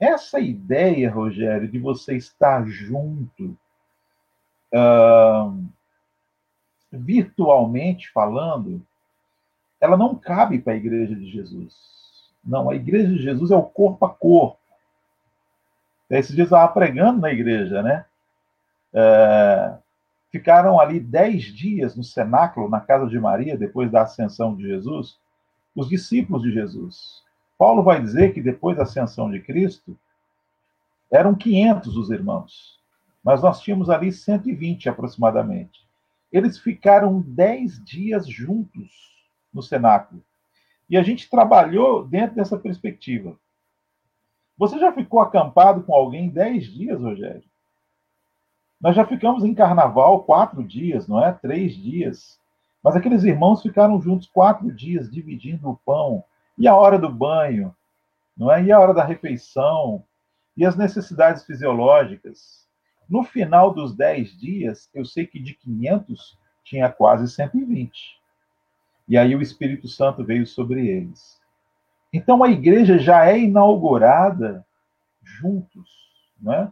Essa 0.03 0.37
ideia, 0.37 1.09
Rogério, 1.09 1.65
de 1.65 1.79
você 1.79 2.17
estar 2.17 2.67
junto, 2.67 3.57
uh, 4.73 5.65
virtualmente 6.91 8.11
falando, 8.11 8.85
ela 9.79 9.95
não 9.95 10.13
cabe 10.13 10.59
para 10.59 10.73
a 10.73 10.75
igreja 10.75 11.15
de 11.15 11.31
Jesus. 11.31 11.73
Não, 12.43 12.69
a 12.69 12.75
igreja 12.75 13.07
de 13.07 13.23
Jesus 13.23 13.49
é 13.49 13.55
o 13.55 13.63
corpo 13.63 14.05
a 14.05 14.09
corpo. 14.09 14.59
Esses 16.09 16.35
dias 16.35 16.51
eu 16.51 16.57
estava 16.57 16.73
pregando 16.73 17.21
na 17.21 17.31
igreja, 17.31 17.81
né? 17.81 18.05
É, 18.93 19.77
ficaram 20.29 20.81
ali 20.81 20.99
dez 20.99 21.43
dias 21.43 21.95
no 21.95 22.03
cenáculo, 22.03 22.69
na 22.69 22.81
casa 22.81 23.07
de 23.07 23.17
Maria, 23.17 23.57
depois 23.57 23.89
da 23.89 24.01
ascensão 24.01 24.53
de 24.53 24.67
Jesus, 24.67 25.17
os 25.73 25.87
discípulos 25.87 26.43
de 26.43 26.51
Jesus. 26.51 27.22
Paulo 27.57 27.83
vai 27.83 28.01
dizer 28.01 28.33
que 28.33 28.41
depois 28.41 28.77
da 28.77 28.83
ascensão 28.83 29.29
de 29.29 29.39
Cristo, 29.39 29.97
eram 31.11 31.35
500 31.35 31.95
os 31.95 32.09
irmãos, 32.09 32.79
mas 33.23 33.41
nós 33.41 33.61
tínhamos 33.61 33.89
ali 33.89 34.11
120 34.11 34.89
aproximadamente. 34.89 35.87
Eles 36.31 36.57
ficaram 36.57 37.21
dez 37.21 37.83
dias 37.83 38.27
juntos 38.27 38.91
no 39.53 39.61
cenáculo. 39.61 40.23
E 40.89 40.97
a 40.97 41.03
gente 41.03 41.29
trabalhou 41.29 42.05
dentro 42.07 42.35
dessa 42.35 42.57
perspectiva. 42.57 43.37
Você 44.57 44.79
já 44.79 44.91
ficou 44.91 45.19
acampado 45.19 45.83
com 45.83 45.93
alguém 45.93 46.29
dez 46.29 46.65
dias, 46.65 46.99
Rogério? 46.99 47.43
Nós 48.81 48.95
já 48.95 49.05
ficamos 49.05 49.43
em 49.43 49.53
carnaval 49.53 50.23
quatro 50.23 50.63
dias, 50.63 51.07
não 51.07 51.23
é? 51.23 51.31
Três 51.31 51.73
dias. 51.75 52.39
Mas 52.83 52.95
aqueles 52.95 53.23
irmãos 53.23 53.61
ficaram 53.61 54.01
juntos 54.01 54.27
quatro 54.27 54.69
dias, 54.71 55.09
dividindo 55.09 55.69
o 55.69 55.77
pão. 55.85 56.23
E 56.57 56.67
a 56.67 56.75
hora 56.75 56.97
do 56.97 57.09
banho, 57.09 57.75
não 58.37 58.51
é? 58.51 58.63
E 58.63 58.71
a 58.71 58.79
hora 58.79 58.93
da 58.93 59.03
refeição, 59.03 60.03
e 60.55 60.65
as 60.65 60.75
necessidades 60.75 61.43
fisiológicas. 61.43 62.67
No 63.09 63.23
final 63.23 63.73
dos 63.73 63.95
10 63.95 64.37
dias, 64.37 64.89
eu 64.93 65.05
sei 65.05 65.25
que 65.25 65.39
de 65.39 65.53
500 65.55 66.37
tinha 66.63 66.89
quase 66.89 67.29
120. 67.29 68.21
E 69.07 69.17
aí 69.17 69.35
o 69.35 69.41
Espírito 69.41 69.87
Santo 69.87 70.23
veio 70.23 70.47
sobre 70.47 70.87
eles. 70.87 71.41
Então 72.11 72.43
a 72.43 72.49
igreja 72.49 72.97
já 72.97 73.25
é 73.25 73.37
inaugurada 73.37 74.65
juntos, 75.21 75.89
né? 76.39 76.71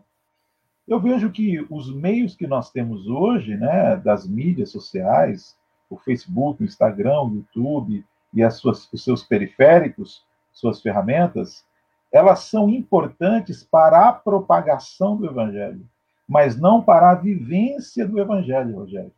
Eu 0.88 1.00
vejo 1.00 1.32
que 1.32 1.66
os 1.70 1.94
meios 1.94 2.36
que 2.36 2.48
nós 2.48 2.72
temos 2.72 3.08
hoje, 3.08 3.56
né, 3.56 3.96
das 3.98 4.28
mídias 4.28 4.72
sociais, 4.72 5.58
o 5.90 5.98
Facebook, 5.98 6.62
o 6.62 6.66
Instagram, 6.66 7.22
o 7.22 7.36
YouTube 7.36 8.06
e 8.34 8.44
as 8.44 8.56
suas, 8.56 8.92
os 8.92 9.04
seus 9.04 9.24
periféricos, 9.24 10.26
suas 10.52 10.82
ferramentas, 10.82 11.66
elas 12.12 12.40
são 12.42 12.70
importantes 12.70 13.64
para 13.64 14.08
a 14.08 14.14
propagação 14.14 15.16
do 15.16 15.26
evangelho 15.26 15.88
mas 16.32 16.58
não 16.58 16.82
para 16.82 17.12
a 17.12 17.16
vivência 17.16 18.08
do 18.08 18.18
Evangelho, 18.18 18.78
Rogério. 18.78 19.12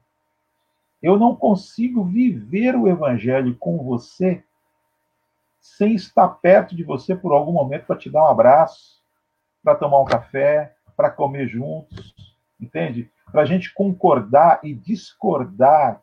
Eu 0.99 1.15
não 1.15 1.36
consigo 1.36 2.04
viver 2.04 2.76
o 2.76 2.88
Evangelho 2.88 3.56
com 3.56 3.78
você 3.78 4.43
sem 5.62 5.93
estar 5.93 6.28
perto 6.28 6.76
de 6.76 6.84
você 6.84 7.15
por 7.15 7.32
algum 7.32 7.52
momento 7.52 7.86
para 7.86 7.97
te 7.97 8.10
dar 8.10 8.23
um 8.23 8.32
abraço, 8.32 8.99
para 9.63 9.76
tomar 9.76 10.02
um 10.02 10.06
café, 10.06 10.76
para 10.97 11.12
comer 11.12 11.47
juntos, 11.47 12.15
entende? 12.60 13.12
Para 13.32 13.43
a 13.43 13.45
gente 13.45 13.71
concordar 13.76 14.60
e 14.63 14.73
discordar 14.73 16.02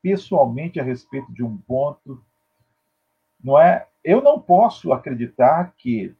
pessoalmente 0.00 0.80
a 0.80 0.82
respeito 0.82 1.30
de 1.34 1.44
um 1.44 1.58
ponto, 1.58 2.24
não 3.46 3.56
é? 3.56 3.86
Eu 4.02 4.20
não 4.20 4.40
posso 4.40 4.92
acreditar 4.92 5.72
que 5.78 6.12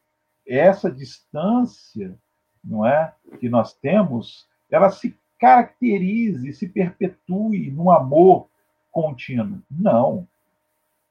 essa 0.47 0.89
distância 0.89 2.17
não 2.63 2.85
é, 2.85 3.13
que 3.37 3.49
nós 3.49 3.73
temos, 3.73 4.47
ela 4.71 4.89
se 4.89 5.13
caracterize, 5.37 6.53
se 6.53 6.69
perpetue 6.69 7.69
num 7.69 7.91
amor 7.91 8.47
contínuo. 8.89 9.61
Não. 9.69 10.25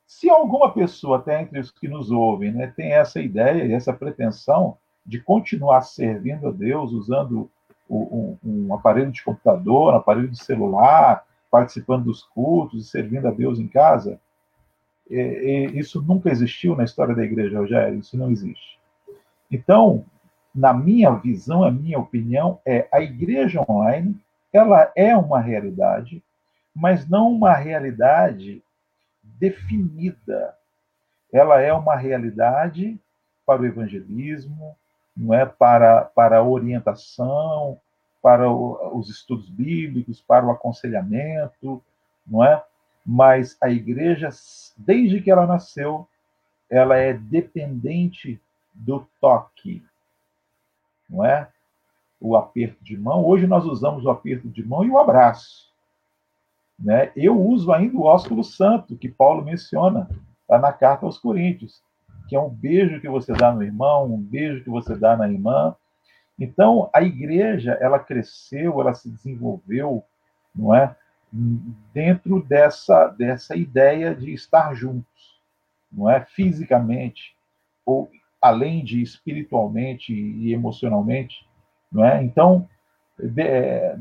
Se 0.06 0.30
alguma 0.30 0.72
pessoa, 0.72 1.18
até 1.18 1.42
entre 1.42 1.60
os 1.60 1.70
que 1.70 1.86
nos 1.86 2.10
ouvem, 2.10 2.50
né, 2.50 2.72
tem 2.74 2.92
essa 2.92 3.20
ideia 3.20 3.64
e 3.64 3.74
essa 3.74 3.92
pretensão 3.92 4.78
de 5.04 5.20
continuar 5.20 5.82
servindo 5.82 6.48
a 6.48 6.50
Deus 6.50 6.92
usando 6.92 7.50
um, 7.90 8.38
um, 8.42 8.74
aparelho 8.74 9.12
de 9.12 9.22
computador, 9.22 9.92
um 9.92 9.96
aparelho 9.96 10.28
de 10.28 10.42
celular, 10.42 11.24
participando 11.50 12.04
dos 12.04 12.22
cultos 12.22 12.86
e 12.86 12.90
servindo 12.90 13.28
a 13.28 13.30
Deus 13.30 13.58
em 13.58 13.68
casa, 13.68 14.18
é, 15.10 15.20
é, 15.20 15.64
isso 15.66 16.02
nunca 16.02 16.30
existiu 16.30 16.74
na 16.74 16.84
história 16.84 17.14
da 17.14 17.24
igreja, 17.24 17.58
Rogério, 17.58 17.98
isso 17.98 18.16
não 18.16 18.30
existe. 18.30 18.78
Então, 19.50 20.04
na 20.54 20.72
minha 20.72 21.10
visão, 21.12 21.62
a 21.62 21.70
minha 21.70 21.98
opinião, 21.98 22.60
é 22.64 22.88
a 22.92 23.00
igreja 23.00 23.64
online, 23.68 24.18
ela 24.52 24.90
é 24.96 25.16
uma 25.16 25.40
realidade, 25.40 26.22
mas 26.74 27.08
não 27.08 27.32
uma 27.32 27.54
realidade 27.54 28.62
definida. 29.22 30.54
Ela 31.32 31.60
é 31.60 31.72
uma 31.72 31.94
realidade 31.94 32.98
para 33.44 33.62
o 33.62 33.66
evangelismo, 33.66 34.76
não 35.16 35.34
é 35.34 35.46
para, 35.46 36.02
para 36.02 36.38
a 36.38 36.42
orientação, 36.42 37.78
para 38.22 38.50
o, 38.50 38.98
os 38.98 39.08
estudos 39.08 39.48
bíblicos, 39.48 40.20
para 40.20 40.44
o 40.44 40.50
aconselhamento, 40.50 41.82
não 42.26 42.42
é? 42.42 42.62
Mas 43.04 43.56
a 43.60 43.70
igreja, 43.70 44.30
desde 44.76 45.20
que 45.20 45.30
ela 45.30 45.46
nasceu, 45.46 46.06
ela 46.68 46.96
é 46.96 47.12
dependente 47.12 48.40
do 48.74 49.06
toque, 49.20 49.82
não 51.08 51.24
é? 51.24 51.48
O 52.20 52.36
aperto 52.36 52.82
de 52.82 52.96
mão. 52.96 53.24
Hoje 53.24 53.46
nós 53.46 53.64
usamos 53.64 54.04
o 54.04 54.10
aperto 54.10 54.48
de 54.48 54.66
mão 54.66 54.84
e 54.84 54.90
o 54.90 54.98
abraço. 54.98 55.72
Né? 56.78 57.10
Eu 57.16 57.40
uso 57.40 57.72
ainda 57.72 57.96
o 57.96 58.04
ósculo 58.04 58.44
santo, 58.44 58.96
que 58.96 59.08
Paulo 59.08 59.44
menciona 59.44 60.08
tá 60.46 60.58
na 60.58 60.72
carta 60.72 61.06
aos 61.06 61.18
Coríntios, 61.18 61.82
que 62.28 62.36
é 62.36 62.40
um 62.40 62.48
beijo 62.48 63.00
que 63.00 63.08
você 63.08 63.32
dá 63.32 63.52
no 63.52 63.62
irmão, 63.62 64.12
um 64.12 64.20
beijo 64.20 64.62
que 64.62 64.70
você 64.70 64.94
dá 64.96 65.16
na 65.16 65.28
irmã. 65.28 65.74
Então, 66.38 66.90
a 66.92 67.02
igreja, 67.02 67.72
ela 67.80 67.98
cresceu, 67.98 68.80
ela 68.80 68.94
se 68.94 69.08
desenvolveu, 69.08 70.04
não 70.54 70.74
é? 70.74 70.94
Dentro 71.92 72.42
dessa, 72.42 73.08
dessa 73.08 73.56
ideia 73.56 74.14
de 74.14 74.32
estar 74.32 74.74
juntos, 74.74 75.40
não 75.90 76.10
é? 76.10 76.24
Fisicamente, 76.24 77.36
ou 77.84 78.10
além 78.40 78.84
de 78.84 79.02
espiritualmente 79.02 80.12
e 80.12 80.52
emocionalmente, 80.52 81.46
não 81.90 82.04
é? 82.04 82.22
Então, 82.22 82.68
é, 83.38 83.96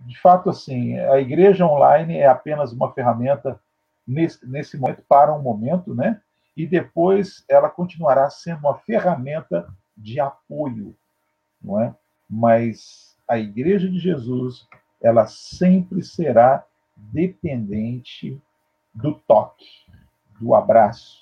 de 0.00 0.18
fato, 0.20 0.50
assim, 0.50 0.98
a 0.98 1.18
igreja 1.20 1.66
online 1.66 2.18
é 2.18 2.26
apenas 2.26 2.72
uma 2.72 2.92
ferramenta 2.92 3.58
nesse, 4.06 4.46
nesse 4.46 4.76
momento 4.76 5.02
para 5.08 5.34
um 5.34 5.42
momento, 5.42 5.94
né? 5.94 6.20
E 6.56 6.66
depois 6.66 7.44
ela 7.48 7.70
continuará 7.70 8.28
sendo 8.28 8.60
uma 8.60 8.78
ferramenta 8.78 9.66
de 9.96 10.20
apoio, 10.20 10.94
não 11.62 11.80
é? 11.80 11.94
Mas 12.28 13.16
a 13.26 13.38
igreja 13.38 13.88
de 13.88 13.98
Jesus, 13.98 14.68
ela 15.02 15.26
sempre 15.26 16.02
será 16.02 16.64
dependente 16.96 18.40
do 18.94 19.14
toque, 19.14 19.66
do 20.40 20.54
abraço, 20.54 21.20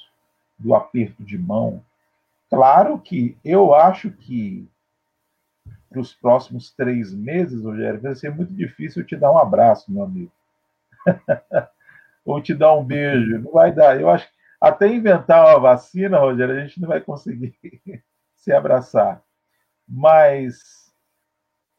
do 0.58 0.74
aperto 0.74 1.24
de 1.24 1.38
mão, 1.38 1.82
Claro 2.50 2.98
que 2.98 3.38
eu 3.44 3.72
acho 3.72 4.10
que 4.10 4.68
para 5.88 6.00
os 6.00 6.12
próximos 6.12 6.72
três 6.72 7.14
meses, 7.14 7.62
Rogério, 7.62 8.00
vai 8.00 8.14
ser 8.16 8.34
muito 8.34 8.52
difícil 8.52 9.04
te 9.04 9.16
dar 9.16 9.32
um 9.32 9.38
abraço, 9.38 9.90
meu 9.90 10.02
amigo. 10.02 10.32
Ou 12.24 12.42
te 12.42 12.52
dar 12.52 12.74
um 12.74 12.84
beijo. 12.84 13.38
Não 13.38 13.52
vai 13.52 13.72
dar. 13.72 14.00
Eu 14.00 14.10
acho 14.10 14.26
que 14.26 14.34
até 14.60 14.88
inventar 14.88 15.46
uma 15.46 15.60
vacina, 15.60 16.18
Rogério, 16.18 16.56
a 16.56 16.60
gente 16.60 16.80
não 16.80 16.88
vai 16.88 17.00
conseguir 17.00 17.56
se 18.34 18.52
abraçar. 18.52 19.22
Mas 19.88 20.89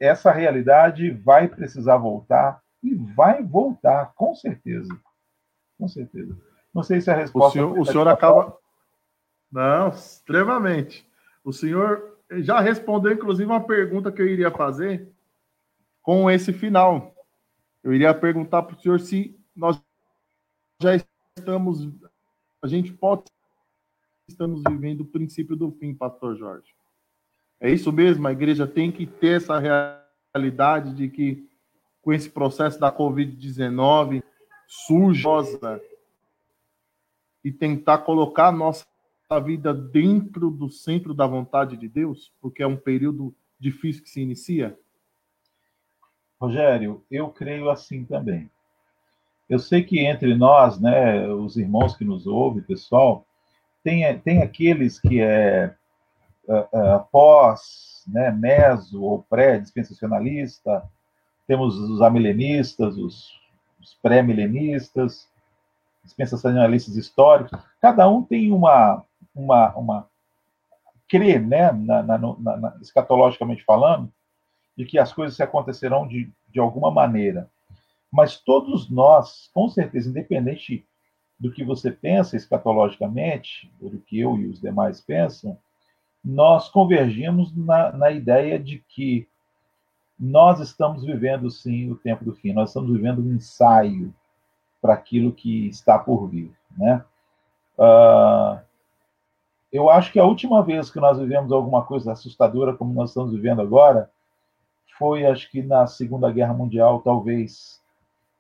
essa 0.01 0.31
realidade 0.31 1.11
vai 1.11 1.47
precisar 1.47 1.97
voltar 1.97 2.59
e 2.81 2.95
vai 2.95 3.43
voltar, 3.43 4.11
com 4.15 4.33
certeza. 4.33 4.89
Com 5.77 5.87
certeza. 5.87 6.35
Não 6.73 6.81
sei 6.81 6.99
se 6.99 7.11
a 7.11 7.15
resposta. 7.15 7.49
O 7.49 7.51
senhor, 7.51 7.79
o 7.79 7.85
senhor 7.85 8.07
acaba. 8.07 8.57
Não, 9.51 9.89
extremamente. 9.89 11.07
O 11.43 11.53
senhor 11.53 12.17
já 12.39 12.59
respondeu, 12.59 13.11
inclusive, 13.11 13.45
uma 13.45 13.63
pergunta 13.63 14.11
que 14.11 14.21
eu 14.21 14.27
iria 14.27 14.49
fazer 14.49 15.07
com 16.01 16.31
esse 16.31 16.51
final. 16.51 17.13
Eu 17.83 17.93
iria 17.93 18.11
perguntar 18.13 18.63
para 18.63 18.75
o 18.75 18.79
senhor 18.79 18.99
se 18.99 19.39
nós 19.55 19.79
já 20.81 20.95
estamos, 20.95 21.87
a 22.63 22.67
gente 22.67 22.91
pode 22.91 23.25
estamos 24.27 24.63
vivendo 24.67 25.01
o 25.01 25.05
princípio 25.05 25.55
do 25.55 25.71
fim, 25.71 25.93
Pastor 25.93 26.35
Jorge. 26.35 26.73
É 27.61 27.69
isso 27.69 27.91
mesmo, 27.91 28.27
a 28.27 28.31
igreja 28.31 28.65
tem 28.65 28.91
que 28.91 29.05
ter 29.05 29.37
essa 29.37 29.61
realidade 30.33 30.95
de 30.95 31.07
que 31.07 31.47
com 32.01 32.11
esse 32.11 32.27
processo 32.27 32.79
da 32.79 32.91
Covid-19 32.91 34.23
surge 34.67 35.27
e 37.43 37.51
tentar 37.51 37.99
colocar 37.99 38.47
a 38.47 38.51
nossa 38.51 38.83
vida 39.45 39.71
dentro 39.75 40.49
do 40.49 40.71
centro 40.71 41.13
da 41.13 41.27
vontade 41.27 41.77
de 41.77 41.87
Deus, 41.87 42.33
porque 42.41 42.63
é 42.63 42.67
um 42.67 42.75
período 42.75 43.31
difícil 43.59 44.01
que 44.01 44.09
se 44.09 44.21
inicia? 44.21 44.75
Rogério, 46.39 47.03
eu 47.11 47.29
creio 47.29 47.69
assim 47.69 48.03
também. 48.03 48.49
Eu 49.47 49.59
sei 49.59 49.83
que 49.83 49.99
entre 49.99 50.33
nós, 50.33 50.79
né, 50.79 51.27
os 51.27 51.57
irmãos 51.57 51.95
que 51.95 52.03
nos 52.03 52.25
ouvem, 52.25 52.63
pessoal, 52.63 53.27
tem, 53.83 54.17
tem 54.19 54.41
aqueles 54.41 54.99
que 54.99 55.21
é 55.21 55.75
uh, 56.47 56.77
uh, 56.77 57.05
pós, 57.11 58.03
né, 58.07 58.31
meso 58.31 59.01
ou 59.01 59.23
pré-dispensacionalista, 59.23 60.83
temos 61.47 61.77
os 61.77 62.01
amilenistas, 62.01 62.97
os, 62.97 63.39
os 63.79 63.93
pré-milenistas, 64.01 65.29
dispensacionalistas 66.03 66.95
históricos, 66.95 67.59
cada 67.79 68.07
um 68.09 68.23
tem 68.23 68.51
uma, 68.51 69.03
uma, 69.35 69.75
uma 69.75 70.07
crê, 71.07 71.39
né, 71.39 71.71
na, 71.71 72.01
na, 72.01 72.17
na, 72.17 72.77
escatologicamente 72.81 73.63
falando, 73.63 74.11
de 74.77 74.85
que 74.85 74.97
as 74.97 75.13
coisas 75.13 75.35
se 75.35 75.43
acontecerão 75.43 76.07
de, 76.07 76.31
de 76.49 76.59
alguma 76.59 76.89
maneira. 76.89 77.49
Mas 78.11 78.37
todos 78.37 78.89
nós, 78.89 79.49
com 79.53 79.69
certeza, 79.69 80.09
independente 80.09 80.85
do 81.39 81.51
que 81.51 81.63
você 81.63 81.91
pensa 81.91 82.35
escatologicamente, 82.35 83.71
ou 83.81 83.89
do 83.89 83.99
que 83.99 84.19
eu 84.19 84.37
e 84.37 84.47
os 84.47 84.59
demais 84.59 85.01
pensam, 85.01 85.57
nós 86.23 86.69
convergimos 86.69 87.55
na, 87.55 87.91
na 87.91 88.11
ideia 88.11 88.59
de 88.59 88.79
que 88.87 89.27
nós 90.19 90.59
estamos 90.59 91.03
vivendo, 91.03 91.49
sim, 91.49 91.89
o 91.89 91.95
tempo 91.95 92.23
do 92.23 92.33
fim. 92.33 92.53
Nós 92.53 92.69
estamos 92.69 92.91
vivendo 92.91 93.21
um 93.21 93.33
ensaio 93.33 94.13
para 94.79 94.93
aquilo 94.93 95.31
que 95.31 95.67
está 95.67 95.97
por 95.97 96.27
vir, 96.27 96.51
né? 96.77 97.03
Uh, 97.77 98.59
eu 99.71 99.89
acho 99.89 100.11
que 100.11 100.19
a 100.19 100.25
última 100.25 100.61
vez 100.61 100.91
que 100.91 100.99
nós 100.99 101.17
vivemos 101.17 101.51
alguma 101.51 101.83
coisa 101.83 102.11
assustadora 102.11 102.75
como 102.75 102.93
nós 102.93 103.09
estamos 103.09 103.31
vivendo 103.31 103.61
agora 103.61 104.11
foi, 104.99 105.25
acho 105.25 105.49
que 105.49 105.63
na 105.63 105.87
Segunda 105.87 106.31
Guerra 106.31 106.53
Mundial, 106.53 107.01
talvez 107.01 107.81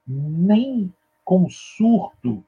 nem 0.05 0.93
com 1.23 1.49
surto 1.49 2.43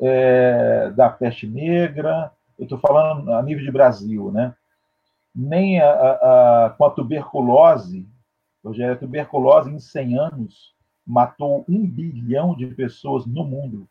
é, 0.00 0.90
da 0.90 1.08
peste 1.08 1.46
negra, 1.46 2.30
eu 2.56 2.64
estou 2.64 2.78
falando 2.78 3.32
a 3.32 3.42
nível 3.42 3.64
de 3.64 3.72
Brasil, 3.72 4.30
né? 4.30 4.54
Nem 5.38 5.80
a, 5.80 5.90
a, 5.90 6.66
a, 6.66 6.70
com 6.70 6.84
a 6.84 6.90
tuberculose, 6.90 8.08
hoje 8.64 8.82
a 8.82 8.96
tuberculose 8.96 9.70
em 9.70 9.78
100 9.78 10.18
anos 10.18 10.74
matou 11.06 11.64
um 11.68 11.86
bilhão 11.86 12.56
de 12.56 12.66
pessoas 12.66 13.24
no 13.24 13.44
mundo. 13.44 13.88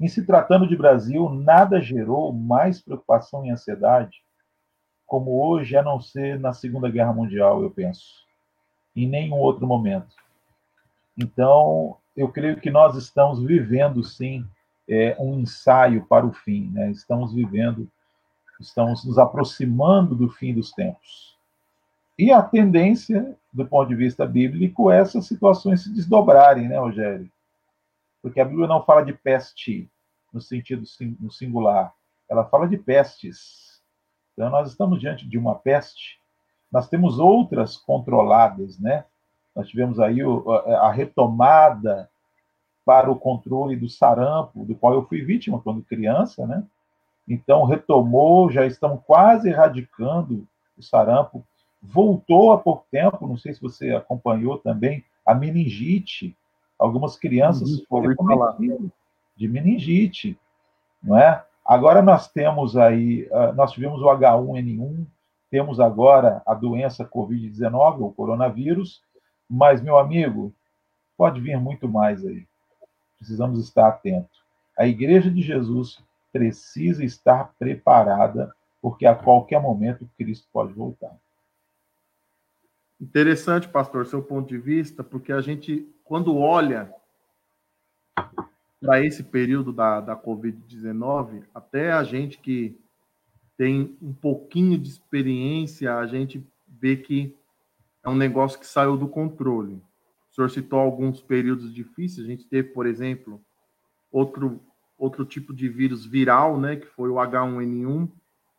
Em 0.00 0.08
se 0.08 0.26
tratando 0.26 0.66
de 0.66 0.76
Brasil, 0.76 1.28
nada 1.28 1.80
gerou 1.80 2.32
mais 2.32 2.80
preocupação 2.80 3.46
e 3.46 3.50
ansiedade 3.50 4.22
como 5.12 5.44
hoje, 5.44 5.76
a 5.76 5.82
não 5.82 6.00
ser 6.00 6.40
na 6.40 6.54
Segunda 6.54 6.88
Guerra 6.88 7.12
Mundial, 7.12 7.62
eu 7.62 7.70
penso, 7.70 8.24
em 8.96 9.06
nenhum 9.06 9.36
outro 9.36 9.66
momento. 9.66 10.16
Então, 11.18 11.98
eu 12.16 12.28
creio 12.32 12.58
que 12.58 12.70
nós 12.70 12.96
estamos 12.96 13.38
vivendo, 13.42 14.02
sim, 14.02 14.42
é, 14.88 15.14
um 15.20 15.38
ensaio 15.38 16.06
para 16.06 16.24
o 16.24 16.32
fim, 16.32 16.70
né? 16.70 16.90
Estamos 16.90 17.34
vivendo, 17.34 17.86
estamos 18.66 19.04
nos 19.04 19.18
aproximando 19.18 20.14
do 20.14 20.28
fim 20.28 20.54
dos 20.54 20.72
tempos. 20.72 21.36
E 22.18 22.30
a 22.30 22.42
tendência, 22.42 23.36
do 23.52 23.66
ponto 23.66 23.88
de 23.88 23.94
vista 23.94 24.26
bíblico, 24.26 24.90
é 24.90 25.00
essas 25.00 25.26
situações 25.26 25.82
se 25.82 25.92
desdobrarem, 25.92 26.68
né, 26.68 26.78
Rogério? 26.78 27.30
Porque 28.20 28.40
a 28.40 28.44
Bíblia 28.44 28.68
não 28.68 28.84
fala 28.84 29.04
de 29.04 29.12
peste 29.12 29.90
no 30.32 30.40
sentido 30.40 30.84
no 31.20 31.30
singular, 31.30 31.92
ela 32.28 32.44
fala 32.44 32.66
de 32.66 32.78
pestes. 32.78 33.82
Então, 34.32 34.48
nós 34.48 34.70
estamos 34.70 34.98
diante 34.98 35.28
de 35.28 35.36
uma 35.36 35.54
peste. 35.54 36.18
Nós 36.70 36.88
temos 36.88 37.18
outras 37.18 37.76
controladas, 37.76 38.78
né? 38.78 39.04
Nós 39.54 39.68
tivemos 39.68 40.00
aí 40.00 40.20
a 40.80 40.90
retomada 40.90 42.08
para 42.84 43.10
o 43.10 43.18
controle 43.18 43.76
do 43.76 43.88
sarampo, 43.88 44.64
do 44.64 44.74
qual 44.74 44.94
eu 44.94 45.06
fui 45.06 45.22
vítima 45.22 45.60
quando 45.60 45.82
criança, 45.82 46.46
né? 46.46 46.64
Então, 47.26 47.64
retomou, 47.64 48.50
já 48.50 48.66
estão 48.66 48.96
quase 48.96 49.48
erradicando 49.48 50.46
o 50.76 50.82
sarampo. 50.82 51.44
Voltou 51.80 52.52
há 52.52 52.58
pouco 52.58 52.84
tempo, 52.90 53.26
não 53.26 53.36
sei 53.36 53.54
se 53.54 53.60
você 53.60 53.90
acompanhou 53.90 54.58
também, 54.58 55.04
a 55.24 55.34
meningite. 55.34 56.36
Algumas 56.78 57.16
crianças 57.16 57.70
uhum, 57.70 57.84
foram 57.88 58.14
cometidas 58.14 58.90
de 59.36 59.48
meningite, 59.48 60.38
não 61.02 61.16
é? 61.16 61.44
Agora 61.64 62.02
nós 62.02 62.28
temos 62.28 62.76
aí, 62.76 63.28
ah, 63.32 63.52
nós 63.52 63.72
tivemos 63.72 64.02
o 64.02 64.06
H1N1, 64.06 65.06
temos 65.50 65.78
agora 65.78 66.42
a 66.44 66.54
doença 66.54 67.04
Covid-19, 67.04 68.00
o 68.00 68.12
coronavírus, 68.12 69.02
mas, 69.48 69.80
meu 69.80 69.98
amigo, 69.98 70.52
pode 71.16 71.40
vir 71.40 71.60
muito 71.60 71.88
mais 71.88 72.24
aí. 72.24 72.46
Precisamos 73.18 73.62
estar 73.62 73.86
atentos. 73.86 74.42
A 74.76 74.86
Igreja 74.86 75.30
de 75.30 75.42
Jesus 75.42 76.02
precisa 76.32 77.04
estar 77.04 77.52
preparada, 77.58 78.54
porque 78.80 79.06
a 79.06 79.14
qualquer 79.14 79.60
momento 79.60 80.08
Cristo 80.16 80.48
pode 80.52 80.72
voltar. 80.72 81.14
Interessante, 83.00 83.68
pastor, 83.68 84.06
seu 84.06 84.22
ponto 84.22 84.48
de 84.48 84.58
vista, 84.58 85.02
porque 85.02 85.32
a 85.32 85.40
gente, 85.40 85.88
quando 86.04 86.36
olha 86.36 86.92
para 88.80 89.04
esse 89.04 89.22
período 89.22 89.72
da, 89.72 90.00
da 90.00 90.16
Covid-19, 90.16 91.44
até 91.54 91.92
a 91.92 92.02
gente 92.02 92.38
que 92.38 92.78
tem 93.56 93.96
um 94.00 94.12
pouquinho 94.12 94.78
de 94.78 94.88
experiência, 94.88 95.96
a 95.96 96.06
gente 96.06 96.44
vê 96.66 96.96
que 96.96 97.36
é 98.04 98.08
um 98.08 98.16
negócio 98.16 98.58
que 98.58 98.66
saiu 98.66 98.96
do 98.96 99.06
controle. 99.06 99.80
O 100.30 100.34
senhor 100.34 100.50
citou 100.50 100.78
alguns 100.78 101.20
períodos 101.20 101.72
difíceis. 101.72 102.26
A 102.26 102.30
gente 102.30 102.46
teve, 102.46 102.68
por 102.70 102.86
exemplo, 102.86 103.40
outro, 104.10 104.60
outro 105.02 105.24
tipo 105.24 105.52
de 105.52 105.68
vírus 105.68 106.06
viral, 106.06 106.60
né, 106.60 106.76
que 106.76 106.86
foi 106.86 107.10
o 107.10 107.14
H1N1, 107.14 108.08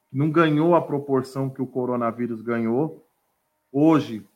que 0.09 0.17
não 0.17 0.29
ganhou 0.29 0.75
a 0.75 0.81
proporção 0.81 1.49
que 1.49 1.61
o 1.61 1.67
coronavírus 1.67 2.41
ganhou. 2.41 3.07
Hoje, 3.71 4.27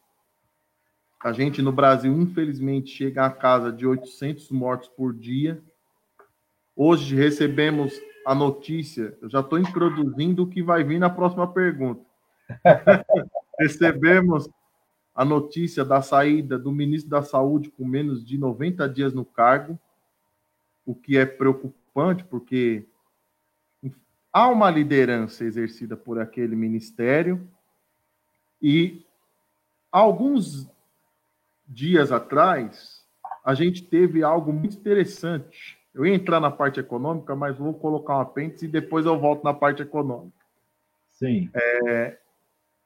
a 1.22 1.34
gente 1.34 1.62
no 1.62 1.74
Brasil, 1.74 2.14
infelizmente, 2.14 2.91
chega 2.91 3.26
à 3.26 3.30
casa 3.30 3.74
de 3.74 3.86
800 3.86 4.49
mortos 4.51 4.88
por 4.88 5.14
dia. 5.14 5.62
Hoje 6.74 7.14
recebemos 7.14 7.99
a 8.26 8.34
notícia, 8.34 9.18
eu 9.22 9.30
já 9.30 9.41
estou 9.41 9.60
introduzindo 9.60 10.43
o 10.43 10.47
que 10.47 10.64
vai 10.64 10.86
vir 10.86 10.99
na 10.99 11.10
próxima 11.10 11.45
pergunta. 11.45 12.05
recebemos 13.60 14.49
a 15.14 15.26
notícia 15.26 15.84
da 15.84 16.01
saída 16.01 16.58
do 16.58 16.72
ministro 16.72 17.10
da 17.10 17.22
Saúde 17.22 17.70
com 17.70 17.86
menos 17.86 18.24
de 18.24 18.38
90 18.38 18.88
dias 18.88 19.14
no 19.14 19.26
cargo, 19.26 19.78
o 20.86 20.95
que 20.95 21.18
é 21.18 21.26
preocupante, 21.26 21.87
porque 22.26 22.86
há 24.32 24.48
uma 24.50 24.70
liderança 24.70 25.43
exercida 25.43 25.98
por 25.98 26.20
aquele 26.20 26.56
ministério 26.56 27.50
e 28.62 29.04
alguns 29.91 30.70
dias 31.68 32.12
atrás 32.12 33.04
a 33.43 33.56
gente 33.56 33.82
teve 33.82 34.22
algo 34.24 34.54
muito 34.54 34.78
interessante. 34.78 35.76
Eu 35.91 36.06
ia 36.06 36.14
entrar 36.14 36.39
na 36.39 36.52
parte 36.52 36.80
econômica, 36.80 37.36
mas 37.36 37.58
vou 37.58 37.74
colocar 37.74 38.18
um 38.18 38.22
apêndice 38.22 38.66
e 38.66 38.68
depois 38.68 39.08
eu 39.08 39.20
volto 39.20 39.43
na 39.43 39.54
parte 39.54 39.82
econômica. 39.82 40.38
Sim. 41.14 41.50
É, 41.56 42.20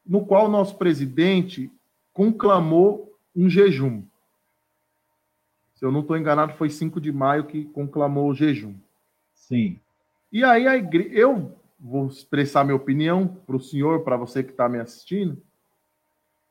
no 0.06 0.26
qual 0.26 0.46
o 0.46 0.52
nosso 0.52 0.78
presidente 0.78 1.70
conclamou 2.14 3.14
um 3.36 3.50
jejum. 3.50 4.04
Se 5.76 5.84
eu 5.84 5.92
não 5.92 6.00
estou 6.00 6.16
enganado, 6.16 6.54
foi 6.54 6.70
5 6.70 7.02
de 7.02 7.12
maio 7.12 7.44
que 7.44 7.66
conclamou 7.66 8.30
o 8.30 8.34
jejum. 8.34 8.74
Sim. 9.42 9.80
E 10.32 10.44
aí 10.44 10.68
a 10.68 10.78
igreja, 10.78 11.10
eu 11.14 11.58
vou 11.80 12.08
expressar 12.08 12.64
minha 12.64 12.76
opinião 12.76 13.28
para 13.28 13.56
o 13.56 13.60
senhor, 13.60 14.04
para 14.04 14.16
você 14.16 14.44
que 14.44 14.52
está 14.52 14.70
me 14.70 14.80
assistindo. 14.80 15.42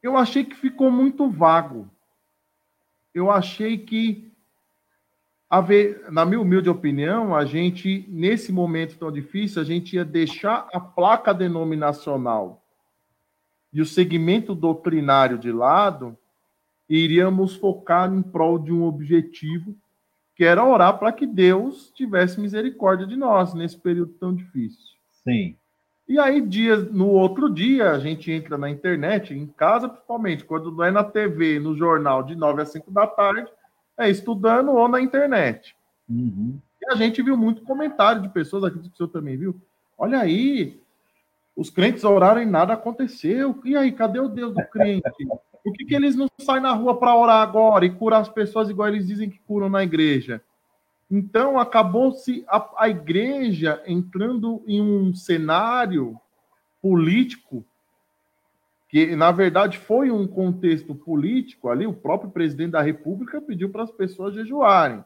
Eu 0.02 0.16
achei 0.16 0.44
que 0.44 0.56
ficou 0.56 0.90
muito 0.90 1.30
vago. 1.30 1.88
Eu 3.14 3.30
achei 3.30 3.78
que, 3.78 4.30
na 6.10 6.26
minha 6.26 6.40
humilde 6.40 6.68
opinião, 6.68 7.34
a 7.34 7.44
gente, 7.44 8.04
nesse 8.08 8.52
momento 8.52 8.98
tão 8.98 9.10
difícil, 9.10 9.62
a 9.62 9.64
gente 9.64 9.96
ia 9.96 10.04
deixar 10.04 10.68
a 10.72 10.80
placa 10.80 11.32
denominacional 11.32 12.62
e 13.72 13.80
o 13.80 13.86
segmento 13.86 14.54
doutrinário 14.54 15.38
de 15.38 15.52
lado, 15.52 16.18
iríamos 16.88 17.54
focar 17.54 18.12
em 18.12 18.20
prol 18.20 18.58
de 18.58 18.72
um 18.72 18.84
objetivo, 18.84 19.76
que 20.40 20.44
era 20.46 20.64
orar 20.64 20.98
para 20.98 21.12
que 21.12 21.26
Deus 21.26 21.92
tivesse 21.94 22.40
misericórdia 22.40 23.06
de 23.06 23.14
nós 23.14 23.52
nesse 23.52 23.76
período 23.76 24.14
tão 24.14 24.34
difícil. 24.34 24.96
Sim. 25.22 25.54
E 26.08 26.18
aí, 26.18 26.40
dias, 26.40 26.90
no 26.90 27.08
outro 27.08 27.52
dia, 27.52 27.90
a 27.90 27.98
gente 27.98 28.32
entra 28.32 28.56
na 28.56 28.70
internet, 28.70 29.34
em 29.34 29.46
casa 29.46 29.86
principalmente, 29.86 30.42
quando 30.46 30.72
não 30.72 30.82
é 30.82 30.90
na 30.90 31.04
TV, 31.04 31.60
no 31.60 31.76
jornal, 31.76 32.22
de 32.22 32.34
9 32.34 32.62
às 32.62 32.72
5 32.72 32.90
da 32.90 33.06
tarde, 33.06 33.52
é 33.98 34.08
estudando 34.08 34.70
ou 34.70 34.88
na 34.88 35.02
internet. 35.02 35.76
Uhum. 36.08 36.58
E 36.80 36.90
a 36.90 36.94
gente 36.94 37.20
viu 37.20 37.36
muito 37.36 37.60
comentário 37.60 38.22
de 38.22 38.30
pessoas, 38.30 38.64
aqui 38.64 38.78
que 38.78 38.88
o 38.88 38.96
senhor 38.96 39.10
também 39.10 39.36
viu. 39.36 39.60
Olha 39.98 40.20
aí, 40.20 40.80
os 41.54 41.68
crentes 41.68 42.02
oraram 42.02 42.40
e 42.40 42.46
nada 42.46 42.72
aconteceu. 42.72 43.60
E 43.62 43.76
aí, 43.76 43.92
cadê 43.92 44.18
o 44.18 44.26
Deus 44.26 44.54
do 44.54 44.64
crente? 44.68 45.02
Por 45.62 45.72
que, 45.72 45.84
que 45.84 45.94
eles 45.94 46.16
não 46.16 46.28
saem 46.40 46.62
na 46.62 46.72
rua 46.72 46.98
para 46.98 47.16
orar 47.16 47.42
agora 47.42 47.84
e 47.84 47.90
curar 47.90 48.20
as 48.20 48.28
pessoas 48.28 48.70
igual 48.70 48.88
eles 48.88 49.06
dizem 49.06 49.28
que 49.28 49.38
curam 49.40 49.68
na 49.68 49.82
igreja? 49.82 50.42
Então, 51.10 51.58
acabou-se 51.58 52.44
a, 52.48 52.70
a 52.78 52.88
igreja 52.88 53.82
entrando 53.86 54.62
em 54.66 54.80
um 54.80 55.12
cenário 55.12 56.18
político 56.80 57.64
que, 58.88 59.14
na 59.14 59.30
verdade, 59.30 59.78
foi 59.78 60.10
um 60.10 60.26
contexto 60.26 60.94
político 60.94 61.68
ali, 61.68 61.86
o 61.86 61.92
próprio 61.92 62.30
presidente 62.30 62.72
da 62.72 62.80
República 62.80 63.40
pediu 63.40 63.70
para 63.70 63.84
as 63.84 63.90
pessoas 63.90 64.34
jejuarem. 64.34 65.04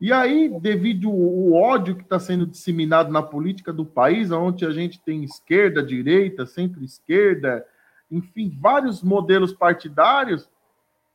E 0.00 0.12
aí, 0.12 0.48
devido 0.60 1.08
ao 1.08 1.52
ódio 1.52 1.96
que 1.96 2.02
está 2.02 2.18
sendo 2.18 2.46
disseminado 2.46 3.10
na 3.10 3.22
política 3.22 3.72
do 3.72 3.86
país, 3.86 4.30
onde 4.30 4.66
a 4.66 4.70
gente 4.70 5.00
tem 5.00 5.24
esquerda, 5.24 5.82
direita, 5.82 6.46
centro-esquerda, 6.46 7.64
enfim, 8.10 8.56
vários 8.60 9.02
modelos 9.02 9.52
partidários, 9.52 10.48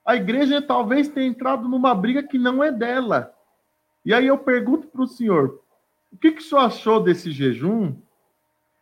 a 0.05 0.15
igreja 0.15 0.61
talvez 0.61 1.07
tenha 1.07 1.27
entrado 1.27 1.67
numa 1.67 1.93
briga 1.93 2.23
que 2.23 2.37
não 2.37 2.63
é 2.63 2.71
dela. 2.71 3.33
E 4.05 4.13
aí 4.13 4.27
eu 4.27 4.37
pergunto 4.37 4.87
para 4.87 5.03
o 5.03 5.07
senhor, 5.07 5.61
o 6.11 6.17
que, 6.17 6.31
que 6.31 6.41
o 6.41 6.43
senhor 6.43 6.61
achou 6.61 6.99
desse 6.99 7.31
jejum? 7.31 7.95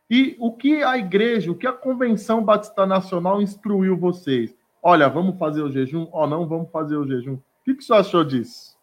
E 0.09 0.37
o 0.39 0.53
que 0.53 0.81
a 0.83 0.97
igreja, 0.97 1.51
o 1.51 1.55
que 1.55 1.67
a 1.67 1.73
Convenção 1.73 2.43
Batista 2.43 2.85
Nacional 2.85 3.41
instruiu 3.41 3.97
vocês? 3.97 4.55
Olha, 4.81 5.09
vamos 5.09 5.37
fazer 5.37 5.61
o 5.61 5.69
jejum 5.69 6.07
ou 6.11 6.25
não 6.27 6.47
vamos 6.47 6.71
fazer 6.71 6.95
o 6.95 7.05
jejum? 7.05 7.33
O 7.33 7.43
que, 7.65 7.73
que 7.73 7.83
o 7.83 7.85
senhor 7.85 7.99
achou 7.99 8.23
disso? 8.23 8.77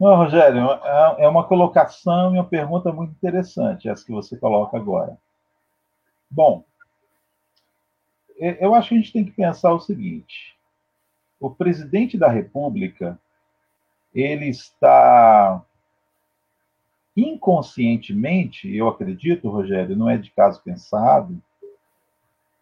Não, 0.00 0.16
Rogério, 0.16 0.68
é, 0.70 1.24
é 1.24 1.28
uma 1.28 1.44
colocação 1.44 2.34
e 2.34 2.38
uma 2.38 2.44
pergunta 2.44 2.92
muito 2.92 3.12
interessante, 3.12 3.88
essa 3.88 4.04
que 4.04 4.12
você 4.12 4.36
coloca 4.36 4.76
agora. 4.76 5.16
Bom, 6.30 6.64
eu 8.38 8.74
acho 8.74 8.90
que 8.90 8.94
a 8.94 8.98
gente 8.98 9.12
tem 9.12 9.24
que 9.24 9.32
pensar 9.32 9.72
o 9.72 9.80
seguinte: 9.80 10.56
o 11.40 11.50
presidente 11.50 12.16
da 12.16 12.28
República 12.28 13.18
ele 14.14 14.48
está 14.48 15.62
inconscientemente, 17.16 18.72
eu 18.74 18.88
acredito, 18.88 19.50
Rogério, 19.50 19.96
não 19.96 20.08
é 20.08 20.16
de 20.16 20.30
caso 20.30 20.62
pensado, 20.62 21.40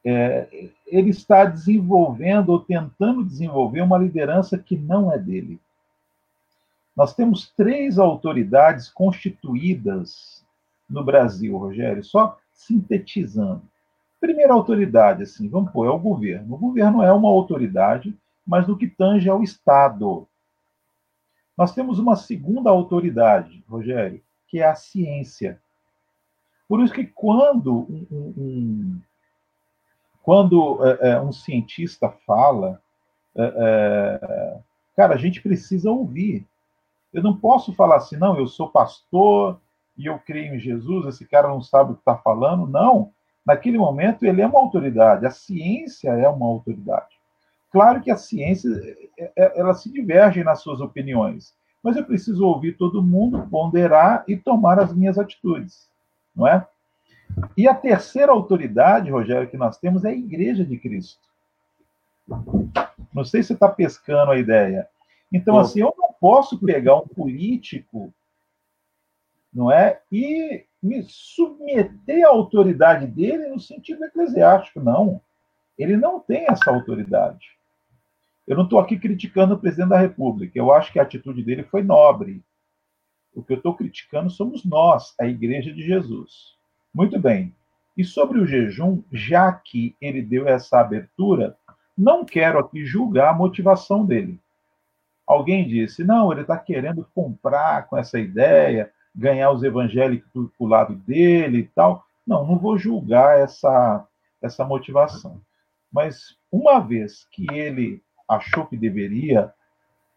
é, 0.05 0.71
ele 0.87 1.11
está 1.11 1.45
desenvolvendo 1.45 2.51
ou 2.51 2.61
tentando 2.61 3.25
desenvolver 3.25 3.83
uma 3.83 3.99
liderança 3.99 4.57
que 4.57 4.77
não 4.77 5.13
é 5.13 5.19
dele. 5.19 5.61
Nós 6.97 7.15
temos 7.15 7.51
três 7.51 7.99
autoridades 7.99 8.89
constituídas 8.89 10.45
no 10.89 11.05
Brasil, 11.05 11.57
Rogério, 11.59 12.03
só 12.03 12.39
sintetizando. 12.55 13.63
Primeira 14.27 14.55
autoridade, 14.55 15.23
assim, 15.23 15.49
vamos 15.49 15.71
pôr, 15.71 15.87
é 15.87 15.89
o 15.89 16.01
governo. 16.01 16.57
O 16.57 16.59
governo 16.59 17.01
é 17.01 17.13
uma 17.13 17.29
autoridade, 17.29 18.13
mas 18.45 18.67
no 18.67 18.77
que 18.77 18.89
tange 18.89 19.31
ao 19.31 19.41
Estado. 19.41 20.27
Nós 21.57 21.73
temos 21.73 22.01
uma 22.01 22.17
segunda 22.17 22.69
autoridade, 22.69 23.63
Rogério, 23.69 24.21
que 24.49 24.59
é 24.59 24.67
a 24.67 24.75
ciência. 24.75 25.63
Por 26.69 26.83
isso 26.83 26.93
que 26.93 27.07
quando 27.07 27.87
um, 27.89 28.35
um, 28.37 29.01
quando 30.25 30.85
é, 30.85 31.11
é, 31.11 31.21
um 31.21 31.33
cientista 31.33 32.09
fala, 32.27 32.83
é, 33.33 33.55
é, 33.57 34.59
cara, 34.97 35.15
a 35.15 35.19
gente 35.19 35.41
precisa 35.41 35.89
ouvir. 35.89 36.45
Eu 37.15 37.23
não 37.23 37.37
posso 37.37 37.73
falar 37.75 37.99
assim, 37.99 38.17
não, 38.17 38.37
eu 38.37 38.49
sou 38.49 38.69
pastor 38.71 39.61
e 39.97 40.07
eu 40.07 40.19
creio 40.19 40.57
em 40.57 40.59
Jesus, 40.59 41.07
esse 41.07 41.25
cara 41.25 41.47
não 41.47 41.63
sabe 41.63 41.93
o 41.93 41.95
que 41.95 42.01
está 42.01 42.17
falando. 42.17 42.67
Não. 42.67 43.15
Naquele 43.47 43.79
momento, 43.79 44.25
ele 44.25 44.43
é 44.43 44.47
uma 44.47 44.59
autoridade, 44.59 45.25
a 45.25 45.31
ciência 45.31 46.11
é 46.11 46.29
uma 46.29 46.47
autoridade. 46.47 47.17
Claro 47.71 48.03
que 48.03 48.11
a 48.11 48.17
ciência 48.17 48.69
é, 49.17 49.33
é, 49.37 49.61
ela 49.61 49.73
se 49.73 49.93
diverge 49.93 50.43
nas 50.43 50.61
suas 50.63 50.81
opiniões, 50.81 51.55
mas 51.83 51.97
eu 51.97 52.05
preciso 52.05 52.45
ouvir 52.45 52.77
todo 52.77 53.03
mundo, 53.03 53.47
ponderar 53.49 54.25
e 54.27 54.37
tomar 54.37 54.81
as 54.81 54.93
minhas 54.93 55.19
atitudes, 55.19 55.89
não 56.35 56.49
é? 56.49 56.67
E 57.57 57.69
a 57.69 57.75
terceira 57.75 58.33
autoridade, 58.33 59.11
Rogério, 59.11 59.49
que 59.49 59.57
nós 59.57 59.79
temos 59.79 60.05
é 60.05 60.09
a 60.09 60.17
Igreja 60.17 60.65
de 60.65 60.77
Cristo. 60.79 61.21
Não 63.13 63.25
sei 63.25 63.43
se 63.43 63.49
você 63.49 63.55
está 63.55 63.69
pescando 63.69 64.33
a 64.33 64.39
ideia. 64.39 64.89
Então, 65.33 65.59
assim, 65.59 65.81
eu 65.81 65.95
não 65.97 66.13
posso 66.21 66.59
pegar 66.59 66.97
um 66.97 67.07
político, 67.07 68.13
não 69.53 69.71
é, 69.71 70.01
e 70.11 70.65
me 70.87 71.05
submeter 71.09 72.25
à 72.25 72.31
autoridade 72.31 73.07
dele 73.07 73.49
no 73.49 73.61
sentido 73.61 74.05
eclesiástico, 74.05 74.81
não. 74.81 75.21
Ele 75.77 75.97
não 75.97 76.21
tem 76.21 76.47
essa 76.49 76.71
autoridade. 76.71 77.57
Eu 78.47 78.57
não 78.57 78.65
estou 78.65 78.79
aqui 78.79 78.99
criticando 78.99 79.55
o 79.55 79.59
presidente 79.59 79.91
da 79.91 79.99
República. 79.99 80.57
Eu 80.57 80.73
acho 80.73 80.93
que 80.93 80.99
a 80.99 81.03
atitude 81.03 81.43
dele 81.43 81.65
foi 81.65 81.83
nobre. 81.83 82.43
O 83.35 83.43
que 83.43 83.53
eu 83.53 83.57
estou 83.57 83.75
criticando 83.75 84.31
somos 84.31 84.65
nós, 84.65 85.15
a 85.21 85.27
Igreja 85.27 85.73
de 85.73 85.83
Jesus. 85.83 86.57
Muito 86.95 87.19
bem. 87.19 87.55
E 87.97 88.05
sobre 88.05 88.39
o 88.39 88.47
jejum, 88.47 89.03
já 89.11 89.53
que 89.53 89.97
ele 90.01 90.23
deu 90.23 90.47
essa 90.49 90.81
abertura, 90.81 91.57
não 91.97 92.25
quero 92.25 92.59
aqui 92.59 92.85
julgar 92.85 93.31
a 93.31 93.37
motivação 93.37 94.05
dele. 94.05 94.39
Alguém 95.27 95.67
disse, 95.67 96.05
não, 96.05 96.31
ele 96.31 96.43
está 96.43 96.57
querendo 96.57 97.09
comprar 97.15 97.89
com 97.89 97.99
essa 97.99 98.19
ideia, 98.19 98.93
ganhar 99.17 99.51
os 99.51 99.63
evangélicos 99.63 100.31
para 100.33 100.65
o 100.65 100.67
lado 100.67 100.95
dele 100.95 101.59
e 101.59 101.69
tal. 101.69 102.05
Não, 102.27 102.47
não 102.47 102.59
vou 102.59 102.77
julgar 102.77 103.39
essa, 103.39 104.07
essa 104.43 104.65
motivação. 104.65 105.41
Mas 105.91 106.37
uma 106.53 106.79
vez 106.79 107.27
que 107.31 107.47
ele 107.51 108.03
achou 108.29 108.67
que 108.67 108.77
deveria, 108.77 109.53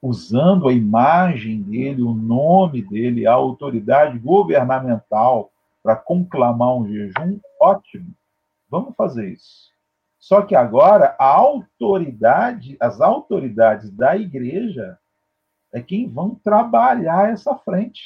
usando 0.02 0.68
a 0.68 0.74
imagem 0.74 1.62
dele, 1.62 2.02
o 2.02 2.14
nome 2.14 2.82
dele, 2.82 3.26
a 3.26 3.34
autoridade 3.34 4.18
governamental 4.20 5.52
para 5.82 5.96
conclamar 5.96 6.76
um 6.76 6.88
jejum, 6.88 7.40
ótimo. 7.62 8.14
Vamos 8.70 8.96
fazer 8.96 9.30
isso. 9.30 9.70
Só 10.20 10.42
que 10.42 10.56
agora 10.56 11.16
a 11.18 11.26
autoridade, 11.26 12.76
as 12.80 13.00
autoridades 13.00 13.90
da 13.92 14.18
igreja 14.18 15.00
é 15.72 15.82
quem 15.82 16.10
vão 16.10 16.36
trabalhar 16.36 17.30
essa 17.32 17.56
frente. 17.56 18.02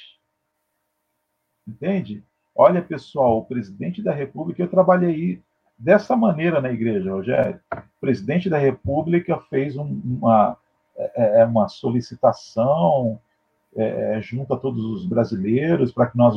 Entende? 1.68 2.24
Olha, 2.55 2.82
pessoal, 2.82 3.39
o 3.39 3.45
presidente 3.45 4.01
da 4.01 4.14
República, 4.14 4.61
eu 4.61 4.70
trabalhei 4.70 5.41
dessa 5.78 6.16
maneira 6.16 6.61
na 6.61 6.72
igreja, 6.72 7.11
Rogério. 7.11 7.59
O 7.72 7.99
presidente 7.99 8.49
da 8.49 8.57
República 8.57 9.39
fez 9.49 9.76
um, 9.76 10.01
uma, 10.05 10.57
é, 10.95 11.41
é 11.41 11.45
uma 11.45 11.68
solicitação 11.68 13.20
é, 13.76 14.18
é, 14.18 14.22
junto 14.22 14.53
a 14.53 14.57
todos 14.57 14.84
os 14.86 15.05
brasileiros 15.05 15.91
para 15.91 16.07
que 16.07 16.18
nós 16.18 16.36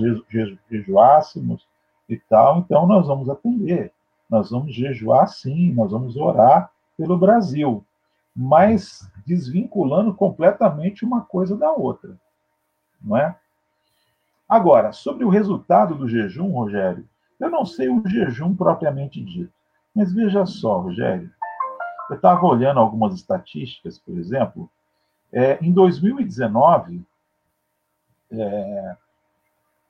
jejuássemos 0.71 1.67
e 2.09 2.17
tal. 2.17 2.59
Então, 2.59 2.87
nós 2.87 3.07
vamos 3.07 3.29
atender. 3.29 3.93
Nós 4.29 4.51
vamos 4.51 4.75
jejuar 4.75 5.29
sim, 5.29 5.73
nós 5.75 5.93
vamos 5.93 6.17
orar 6.17 6.71
pelo 6.97 7.19
Brasil, 7.19 7.85
mas 8.35 9.09
desvinculando 9.25 10.15
completamente 10.15 11.05
uma 11.05 11.21
coisa 11.21 11.57
da 11.57 11.71
outra, 11.71 12.17
não 13.01 13.17
é? 13.17 13.37
Agora, 14.49 14.93
sobre 14.93 15.25
o 15.25 15.29
resultado 15.29 15.95
do 15.95 16.09
jejum, 16.09 16.51
Rogério, 16.53 17.07
eu 17.39 17.51
não 17.51 17.67
sei 17.67 17.89
o 17.89 18.03
jejum 18.07 18.55
propriamente 18.55 19.23
dito, 19.23 19.53
mas 19.95 20.13
veja 20.13 20.47
só, 20.47 20.81
Rogério, 20.81 21.31
eu 22.09 22.17
estava 22.17 22.47
olhando 22.47 22.79
algumas 22.79 23.15
estatísticas, 23.15 23.99
por 23.99 24.17
exemplo, 24.17 24.71
é, 25.33 25.59
em 25.61 25.73
2019, 25.73 27.03
é, 28.31 28.97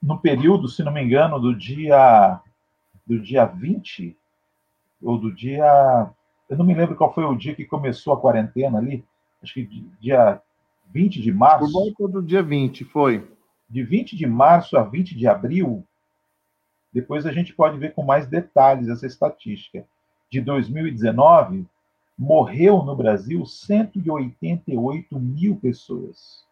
no 0.02 0.18
período, 0.18 0.68
se 0.68 0.82
não 0.82 0.92
me 0.92 1.02
engano, 1.02 1.38
do 1.38 1.54
dia 1.54 2.40
do 3.06 3.20
dia 3.20 3.44
20 3.44 4.16
ou 5.02 5.18
do 5.18 5.32
dia, 5.32 6.10
eu 6.48 6.56
não 6.56 6.64
me 6.64 6.74
lembro 6.74 6.96
qual 6.96 7.14
foi 7.14 7.24
o 7.24 7.36
dia 7.36 7.54
que 7.54 7.64
começou 7.64 8.12
a 8.12 8.20
quarentena 8.20 8.78
ali, 8.78 9.04
acho 9.42 9.54
que 9.54 9.64
dia 10.00 10.40
20 10.88 11.20
de 11.20 11.32
março. 11.32 11.70
Por 11.70 11.72
volta 11.72 12.08
do 12.08 12.22
dia 12.22 12.42
20, 12.42 12.84
foi. 12.84 13.35
De 13.68 13.82
20 13.82 14.16
de 14.16 14.26
março 14.26 14.76
a 14.76 14.82
20 14.82 15.16
de 15.16 15.26
abril, 15.26 15.84
depois 16.92 17.26
a 17.26 17.32
gente 17.32 17.52
pode 17.52 17.78
ver 17.78 17.92
com 17.94 18.02
mais 18.02 18.26
detalhes 18.26 18.88
essa 18.88 19.06
estatística. 19.06 19.86
De 20.30 20.40
2019, 20.40 21.66
morreu 22.16 22.82
no 22.82 22.96
Brasil 22.96 23.44
188 23.44 25.18
mil 25.18 25.56
pessoas. 25.56 26.44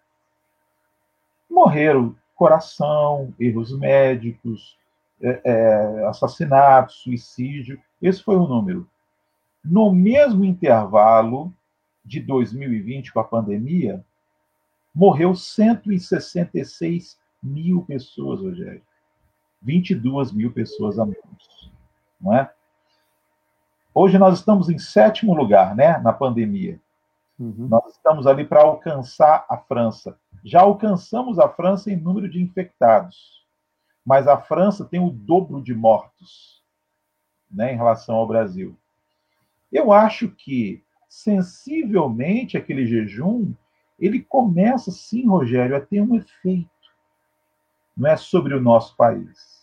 morreram 1.48 2.14
coração, 2.34 3.32
erros 3.38 3.76
médicos, 3.78 4.76
é, 5.22 5.40
é, 5.44 6.06
assassinato, 6.06 6.92
suicídio. 6.92 7.80
Esse 8.02 8.22
foi 8.22 8.36
o 8.36 8.46
número. 8.46 8.88
No 9.64 9.92
mesmo 9.92 10.44
intervalo 10.44 11.52
de 12.04 12.20
2020, 12.20 13.12
com 13.12 13.20
a 13.20 13.24
pandemia, 13.24 14.04
morreu 14.94 15.34
166 15.34 17.18
mil 17.42 17.82
pessoas, 17.82 18.40
Rogério. 18.40 18.82
22 19.60 20.32
mil 20.32 20.52
pessoas 20.52 20.98
a 20.98 21.04
menos. 21.04 21.72
Não 22.20 22.34
é? 22.34 22.50
Hoje 23.94 24.18
nós 24.18 24.38
estamos 24.38 24.68
em 24.68 24.78
sétimo 24.78 25.34
lugar, 25.34 25.74
né, 25.74 25.98
na 25.98 26.12
pandemia. 26.12 26.80
Uhum. 27.38 27.68
Nós 27.68 27.92
estamos 27.92 28.26
ali 28.26 28.44
para 28.44 28.62
alcançar 28.62 29.44
a 29.48 29.56
França. 29.56 30.18
Já 30.44 30.60
alcançamos 30.60 31.38
a 31.38 31.48
França 31.48 31.90
em 31.90 31.96
número 31.96 32.28
de 32.28 32.42
infectados, 32.42 33.44
mas 34.04 34.28
a 34.28 34.40
França 34.40 34.84
tem 34.84 35.00
o 35.00 35.10
dobro 35.10 35.62
de 35.62 35.74
mortos 35.74 36.62
né, 37.50 37.72
em 37.72 37.76
relação 37.76 38.16
ao 38.16 38.26
Brasil. 38.26 38.76
Eu 39.72 39.92
acho 39.92 40.28
que, 40.28 40.82
sensivelmente, 41.08 42.56
aquele 42.56 42.86
jejum, 42.86 43.52
ele 43.98 44.20
começa, 44.20 44.90
sim, 44.90 45.26
Rogério, 45.26 45.76
a 45.76 45.80
ter 45.80 46.00
um 46.00 46.16
efeito. 46.16 46.68
Não 47.96 48.08
é 48.08 48.16
sobre 48.16 48.54
o 48.54 48.60
nosso 48.60 48.96
país. 48.96 49.62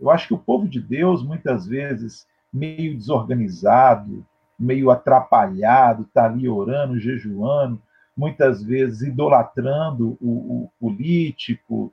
Eu 0.00 0.10
acho 0.10 0.28
que 0.28 0.34
o 0.34 0.38
povo 0.38 0.68
de 0.68 0.80
Deus, 0.80 1.22
muitas 1.22 1.66
vezes, 1.66 2.26
meio 2.52 2.96
desorganizado, 2.96 4.24
meio 4.58 4.90
atrapalhado, 4.90 6.02
está 6.02 6.24
ali 6.24 6.48
orando, 6.48 6.98
jejuando, 6.98 7.80
muitas 8.16 8.62
vezes 8.62 9.02
idolatrando 9.02 10.16
o, 10.20 10.64
o, 10.64 10.70
político, 10.80 11.92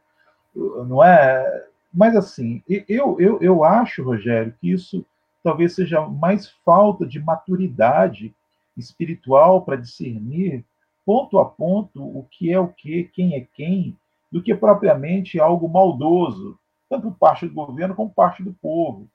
não 0.87 1.03
é? 1.03 1.67
Mas 1.93 2.15
assim, 2.15 2.63
eu, 2.67 3.17
eu, 3.19 3.39
eu 3.41 3.63
acho, 3.63 4.03
Rogério, 4.03 4.55
que 4.59 4.71
isso 4.71 5.05
talvez 5.43 5.75
seja 5.75 6.01
mais 6.01 6.49
falta 6.65 7.05
de 7.05 7.19
maturidade 7.19 8.33
espiritual 8.75 9.61
para 9.61 9.75
discernir 9.75 10.65
ponto 11.05 11.39
a 11.39 11.45
ponto 11.45 12.03
o 12.03 12.23
que 12.23 12.51
é 12.51 12.59
o 12.59 12.67
que, 12.67 13.05
quem 13.13 13.35
é 13.35 13.41
quem, 13.53 13.97
do 14.31 14.41
que 14.41 14.55
propriamente 14.55 15.39
algo 15.39 15.69
maldoso, 15.69 16.59
tanto 16.89 17.11
parte 17.11 17.47
do 17.47 17.53
governo 17.53 17.95
como 17.95 18.09
parte 18.09 18.43
do 18.43 18.53
povo, 18.53 19.07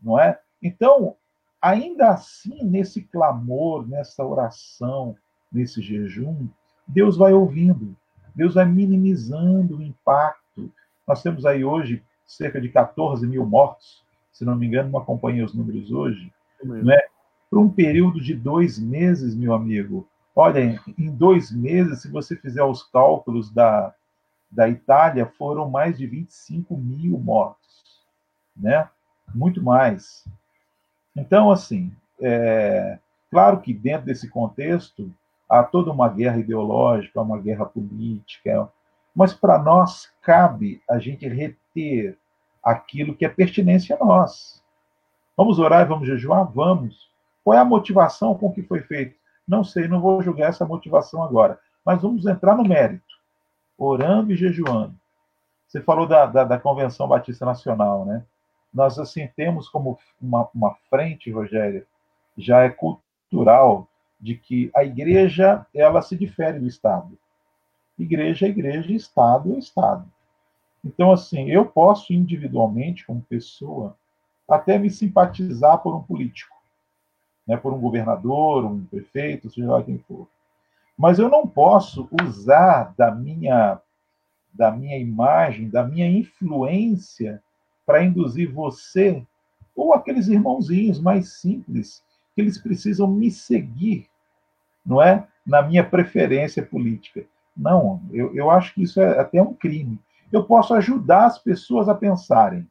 não 0.00 0.18
é? 0.18 0.38
Então, 0.62 1.16
ainda 1.60 2.10
assim, 2.10 2.64
nesse 2.64 3.02
clamor, 3.02 3.88
nessa 3.88 4.24
oração, 4.24 5.16
nesse 5.50 5.80
jejum, 5.80 6.48
Deus 6.86 7.16
vai 7.16 7.32
ouvindo, 7.32 7.96
Deus 8.34 8.54
vai 8.54 8.64
minimizando 8.64 9.78
o 9.78 9.82
impacto. 9.82 10.72
Nós 11.06 11.22
temos 11.22 11.46
aí 11.46 11.64
hoje 11.64 12.02
cerca 12.26 12.60
de 12.60 12.68
14 12.68 13.26
mil 13.26 13.46
mortos, 13.46 14.04
se 14.32 14.44
não 14.44 14.56
me 14.56 14.66
engano, 14.66 14.90
não 14.90 15.00
acompanhei 15.00 15.42
os 15.42 15.54
números 15.54 15.92
hoje, 15.92 16.32
né? 16.64 16.98
Para 17.50 17.60
um 17.60 17.68
período 17.68 18.20
de 18.20 18.34
dois 18.34 18.78
meses, 18.78 19.34
meu 19.34 19.52
amigo. 19.52 20.08
Olha, 20.34 20.80
em 20.98 21.10
dois 21.10 21.50
meses, 21.50 22.02
se 22.02 22.10
você 22.10 22.34
fizer 22.36 22.64
os 22.64 22.82
cálculos 22.82 23.50
da, 23.50 23.94
da 24.50 24.68
Itália, 24.68 25.26
foram 25.26 25.68
mais 25.68 25.98
de 25.98 26.06
25 26.06 26.76
mil 26.76 27.18
mortos, 27.18 28.06
né? 28.56 28.88
Muito 29.34 29.62
mais. 29.62 30.26
Então, 31.14 31.50
assim, 31.50 31.94
é, 32.20 32.98
claro 33.30 33.60
que 33.60 33.74
dentro 33.74 34.06
desse 34.06 34.28
contexto 34.28 35.12
há 35.48 35.62
toda 35.62 35.90
uma 35.90 36.08
guerra 36.08 36.38
ideológica, 36.38 37.20
uma 37.20 37.38
guerra 37.38 37.66
política, 37.66 38.70
mas 39.14 39.34
para 39.34 39.58
nós 39.58 40.10
cabe 40.22 40.82
a 40.88 40.98
gente 40.98 41.28
reter 41.28 42.16
aquilo 42.64 43.14
que 43.14 43.26
é 43.26 43.28
pertinência 43.28 43.98
a 44.00 44.04
nós. 44.04 44.62
Vamos 45.36 45.58
orar 45.58 45.82
e 45.82 45.88
vamos 45.88 46.06
jejuar? 46.06 46.50
Vamos. 46.50 47.10
Qual 47.44 47.56
é 47.56 47.60
a 47.60 47.64
motivação 47.64 48.34
com 48.34 48.52
que 48.52 48.62
foi 48.62 48.80
feito? 48.80 49.21
Não 49.46 49.64
sei, 49.64 49.88
não 49.88 50.00
vou 50.00 50.22
julgar 50.22 50.50
essa 50.50 50.64
motivação 50.64 51.22
agora, 51.22 51.58
mas 51.84 52.00
vamos 52.00 52.26
entrar 52.26 52.56
no 52.56 52.64
mérito, 52.64 53.14
orando 53.76 54.32
e 54.32 54.36
jejuando. 54.36 54.94
Você 55.66 55.80
falou 55.80 56.06
da, 56.06 56.26
da, 56.26 56.44
da 56.44 56.58
Convenção 56.58 57.08
Batista 57.08 57.44
Nacional, 57.44 58.04
né? 58.04 58.24
nós 58.72 58.98
assim 58.98 59.28
temos 59.36 59.68
como 59.68 59.98
uma, 60.20 60.48
uma 60.54 60.74
frente, 60.88 61.30
Rogério, 61.30 61.86
já 62.36 62.62
é 62.62 62.70
cultural 62.70 63.88
de 64.18 64.36
que 64.36 64.70
a 64.74 64.84
igreja 64.84 65.66
ela 65.74 66.00
se 66.00 66.16
difere 66.16 66.58
do 66.58 66.66
Estado. 66.66 67.18
Igreja 67.98 68.46
é 68.46 68.48
igreja, 68.48 68.92
Estado 68.92 69.54
é 69.54 69.58
Estado. 69.58 70.10
Então, 70.84 71.12
assim, 71.12 71.50
eu 71.50 71.66
posso 71.66 72.12
individualmente, 72.12 73.04
como 73.04 73.20
pessoa, 73.22 73.96
até 74.48 74.78
me 74.78 74.90
simpatizar 74.90 75.78
por 75.78 75.94
um 75.94 76.02
político, 76.02 76.51
né, 77.46 77.56
por 77.56 77.72
um 77.72 77.80
governador, 77.80 78.64
um 78.64 78.84
prefeito, 78.84 79.50
seja 79.50 79.70
lá 79.70 79.82
quem 79.82 79.98
for. 79.98 80.26
Mas 80.96 81.18
eu 81.18 81.28
não 81.28 81.46
posso 81.46 82.08
usar 82.22 82.94
da 82.96 83.10
minha 83.10 83.80
da 84.54 84.70
minha 84.70 84.98
imagem, 84.98 85.70
da 85.70 85.82
minha 85.82 86.06
influência 86.06 87.42
para 87.86 88.04
induzir 88.04 88.52
você 88.52 89.26
ou 89.74 89.94
aqueles 89.94 90.28
irmãozinhos 90.28 91.00
mais 91.00 91.40
simples 91.40 92.04
que 92.34 92.40
eles 92.42 92.58
precisam 92.58 93.08
me 93.08 93.30
seguir, 93.30 94.08
não 94.84 95.00
é? 95.00 95.26
Na 95.46 95.62
minha 95.62 95.82
preferência 95.82 96.62
política. 96.62 97.24
Não, 97.56 98.02
eu, 98.12 98.34
eu 98.34 98.50
acho 98.50 98.74
que 98.74 98.82
isso 98.82 99.00
é 99.00 99.18
até 99.18 99.40
um 99.40 99.54
crime. 99.54 99.98
Eu 100.30 100.44
posso 100.44 100.74
ajudar 100.74 101.26
as 101.26 101.38
pessoas 101.38 101.88
a 101.88 101.94
pensarem, 101.94 102.66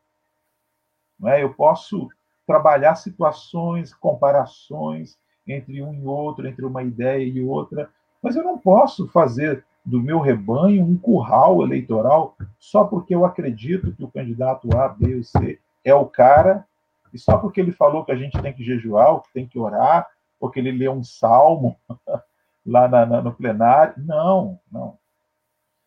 não 1.20 1.30
é? 1.30 1.44
Eu 1.44 1.54
posso 1.54 2.10
trabalhar 2.52 2.96
situações, 2.96 3.94
comparações 3.94 5.18
entre 5.48 5.82
um 5.82 5.94
e 5.94 6.06
outro, 6.06 6.46
entre 6.46 6.66
uma 6.66 6.84
ideia 6.84 7.24
e 7.24 7.42
outra, 7.42 7.90
mas 8.22 8.36
eu 8.36 8.44
não 8.44 8.58
posso 8.58 9.08
fazer 9.08 9.64
do 9.86 10.02
meu 10.02 10.20
rebanho 10.20 10.84
um 10.84 10.98
curral 10.98 11.64
eleitoral 11.64 12.36
só 12.60 12.84
porque 12.84 13.16
eu 13.16 13.26
acredito 13.26 13.94
que 13.94 14.04
o 14.04 14.12
candidato 14.12 14.68
A, 14.78 14.90
B 14.90 15.16
ou 15.16 15.24
C 15.24 15.60
é 15.84 15.96
o 15.96 16.06
cara 16.06 16.66
e 17.14 17.18
só 17.18 17.38
porque 17.38 17.62
ele 17.62 17.72
falou 17.72 18.04
que 18.04 18.12
a 18.12 18.18
gente 18.18 18.40
tem 18.42 18.54
que 18.54 18.64
jejuar, 18.64 19.12
ou 19.14 19.22
que 19.22 19.32
tem 19.34 19.48
que 19.48 19.58
orar, 19.58 20.08
ou 20.40 20.50
que 20.50 20.60
ele 20.60 20.72
lê 20.72 20.90
um 20.90 21.04
salmo 21.04 21.78
lá 22.66 22.88
na, 22.88 23.06
na, 23.06 23.22
no 23.22 23.34
plenário. 23.34 23.94
Não, 23.98 24.60
não. 24.72 24.98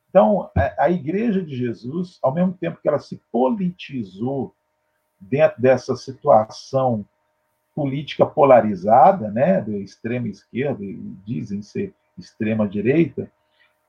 Então, 0.09 0.51
a, 0.57 0.85
a 0.85 0.91
Igreja 0.91 1.43
de 1.43 1.57
Jesus, 1.57 2.19
ao 2.23 2.33
mesmo 2.33 2.53
tempo 2.55 2.79
que 2.81 2.89
ela 2.89 2.99
se 2.99 3.21
politizou 3.31 4.55
dentro 5.29 5.61
dessa 5.61 5.97
situação 5.97 7.05
política 7.75 8.25
polarizada, 8.25 9.31
né, 9.31 9.61
da 9.61 9.73
extrema 9.73 10.29
esquerda, 10.29 10.85
e 10.85 10.95
dizem 11.27 11.61
ser 11.63 11.93
extrema 12.17 12.69
direita, 12.69 13.31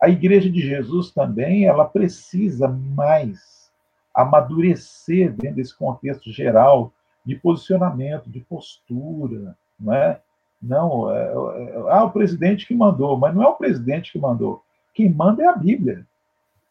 a 0.01 0.09
Igreja 0.09 0.49
de 0.49 0.59
Jesus 0.59 1.11
também 1.11 1.65
ela 1.65 1.85
precisa 1.85 2.67
mais 2.67 3.71
amadurecer 4.13 5.31
dentro 5.33 5.57
desse 5.57 5.77
contexto 5.77 6.31
geral 6.31 6.91
de 7.25 7.35
posicionamento, 7.35 8.29
de 8.29 8.39
postura, 8.39 9.55
não 9.79 9.93
é? 9.93 10.21
Não, 10.61 11.11
é, 11.11 11.23
é, 11.25 11.75
ah, 11.89 12.05
o 12.05 12.11
presidente 12.11 12.65
que 12.65 12.73
mandou, 12.73 13.17
mas 13.17 13.35
não 13.35 13.43
é 13.43 13.47
o 13.47 13.55
presidente 13.55 14.11
que 14.11 14.19
mandou. 14.19 14.63
Quem 14.93 15.09
manda 15.13 15.43
é 15.43 15.47
a 15.47 15.55
Bíblia. 15.55 16.07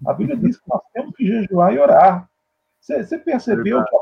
A 0.07 0.13
Bíblia 0.13 0.37
diz 0.37 0.59
que 0.59 0.69
nós 0.69 0.81
temos 0.93 1.15
que 1.15 1.27
jejuar 1.27 1.73
e 1.73 1.79
orar. 1.79 2.29
Você, 2.81 3.19
percebeu 3.19 3.85
que 3.85 3.97
a, 3.97 4.01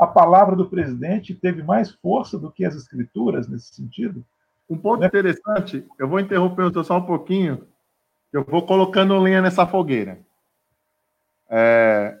a, 0.00 0.06
palavra 0.06 0.56
do 0.56 0.68
presidente 0.68 1.34
teve 1.34 1.62
mais 1.62 1.90
força 1.90 2.38
do 2.38 2.50
que 2.50 2.64
as 2.64 2.74
escrituras 2.74 3.48
nesse 3.48 3.74
sentido? 3.74 4.24
Um 4.68 4.76
ponto 4.76 5.00
né? 5.00 5.06
interessante, 5.06 5.86
eu 5.98 6.08
vou 6.08 6.20
interromper 6.20 6.62
o 6.62 6.84
só 6.84 6.98
um 6.98 7.06
pouquinho, 7.06 7.66
eu 8.32 8.44
vou 8.44 8.64
colocando 8.64 9.18
lenha 9.18 9.42
nessa 9.42 9.66
fogueira. 9.66 10.20
É, 11.48 12.18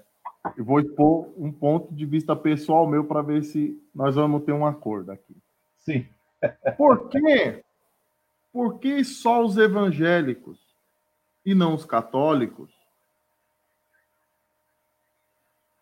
eu 0.56 0.64
vou 0.64 0.80
expor 0.80 1.28
um 1.36 1.52
ponto 1.52 1.94
de 1.94 2.04
vista 2.04 2.34
pessoal 2.34 2.86
meu 2.86 3.04
para 3.04 3.22
ver 3.22 3.44
se 3.44 3.80
nós 3.94 4.14
vamos 4.14 4.42
ter 4.44 4.52
um 4.52 4.66
acordo 4.66 5.12
aqui. 5.12 5.36
Sim. 5.78 6.06
Por 6.76 7.08
quê? 7.08 7.62
Por 8.52 8.78
que 8.78 9.04
só 9.04 9.44
os 9.44 9.56
evangélicos 9.56 10.58
e 11.46 11.54
não 11.54 11.74
os 11.74 11.84
católicos? 11.84 12.70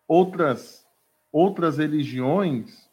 Outras 0.07 0.87
outras 1.31 1.77
religiões, 1.77 2.89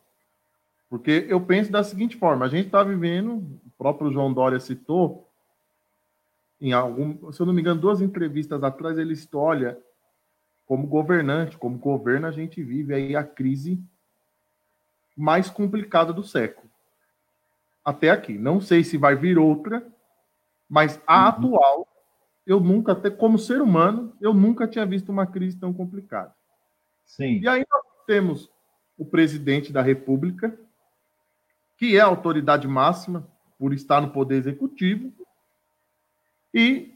porque 0.88 1.26
eu 1.28 1.40
penso 1.40 1.70
da 1.70 1.82
seguinte 1.82 2.16
forma: 2.16 2.44
a 2.44 2.48
gente 2.48 2.66
está 2.66 2.82
vivendo, 2.82 3.36
o 3.36 3.70
próprio 3.76 4.12
João 4.12 4.32
Dória 4.32 4.60
citou, 4.60 5.28
em 6.60 6.72
algum, 6.72 7.32
se 7.32 7.40
eu 7.40 7.46
não 7.46 7.52
me 7.52 7.60
engano, 7.60 7.80
duas 7.80 8.00
entrevistas 8.00 8.62
atrás, 8.62 8.98
ele 8.98 9.14
disse, 9.14 9.28
olha, 9.34 9.78
como 10.66 10.86
governante, 10.86 11.58
como 11.58 11.78
governo, 11.78 12.26
a 12.26 12.30
gente 12.30 12.62
vive 12.62 12.94
aí 12.94 13.14
a 13.16 13.22
crise 13.22 13.82
mais 15.16 15.50
complicada 15.50 16.12
do 16.12 16.22
século. 16.22 16.68
Até 17.84 18.10
aqui. 18.10 18.36
Não 18.36 18.60
sei 18.60 18.82
se 18.82 18.96
vai 18.96 19.14
vir 19.14 19.38
outra, 19.38 19.86
mas 20.68 21.00
a 21.06 21.22
uhum. 21.22 21.28
atual 21.28 21.88
eu 22.46 22.60
nunca, 22.60 22.92
até 22.92 23.10
como 23.10 23.38
ser 23.38 23.60
humano, 23.60 24.12
eu 24.20 24.32
nunca 24.32 24.68
tinha 24.68 24.86
visto 24.86 25.10
uma 25.10 25.26
crise 25.26 25.58
tão 25.58 25.72
complicada. 25.72 26.34
Sim. 27.04 27.40
E 27.40 27.48
temos 28.06 28.50
o 28.96 29.04
presidente 29.04 29.72
da 29.72 29.82
República, 29.82 30.58
que 31.76 31.96
é 31.96 32.00
a 32.00 32.06
autoridade 32.06 32.66
máxima 32.66 33.26
por 33.58 33.72
estar 33.72 34.00
no 34.00 34.10
poder 34.10 34.36
executivo, 34.36 35.12
e 36.54 36.94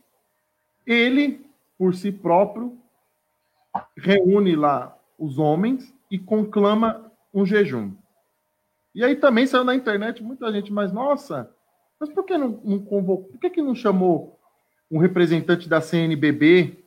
ele, 0.87 1.45
por 1.77 1.95
si 1.95 2.11
próprio, 2.11 2.79
reúne 3.97 4.57
lá 4.57 4.97
os 5.19 5.39
homens 5.39 5.95
e 6.11 6.19
conclama 6.19 7.13
um 7.33 7.45
jejum. 7.45 7.95
E 8.95 9.05
aí 9.05 9.15
também 9.15 9.47
saiu 9.47 9.65
na 9.65 9.75
internet 9.75 10.23
muita 10.23 10.51
gente, 10.53 10.73
mas 10.73 10.93
nossa, 10.93 11.55
mas 11.99 12.09
por 12.09 12.25
que 12.25 12.37
não, 12.37 12.61
não 12.65 12.79
convocou? 12.85 13.29
Por 13.29 13.39
que, 13.39 13.51
que 13.51 13.63
não 13.63 13.75
chamou 13.75 14.41
um 14.91 14.99
representante 14.99 15.69
da 15.69 15.81
CNBB? 15.81 16.83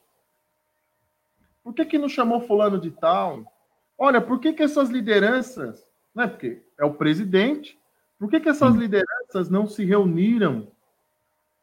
Por 1.64 1.74
que, 1.74 1.86
que 1.86 1.98
não 1.98 2.10
chamou 2.10 2.42
fulano 2.42 2.80
de 2.80 2.92
tal? 2.92 3.53
Olha, 3.98 4.22
por 4.22 4.40
que, 4.40 4.54
que 4.54 4.64
essas 4.64 4.90
lideranças, 4.90 5.88
né? 6.14 6.28
Porque 6.28 6.62
é 6.78 6.86
o 6.86 6.94
presidente, 6.94 7.80
por 8.20 8.30
que, 8.30 8.40
que 8.40 8.50
essas 8.50 8.76
lideranças 8.76 9.50
não 9.50 9.68
se 9.68 9.84
reuniram 9.86 10.68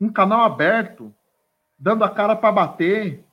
em 0.00 0.10
canal 0.10 0.44
aberto, 0.44 1.14
dando 1.78 2.04
a 2.04 2.10
cara 2.10 2.36
para 2.36 2.52
bater, 2.52 3.24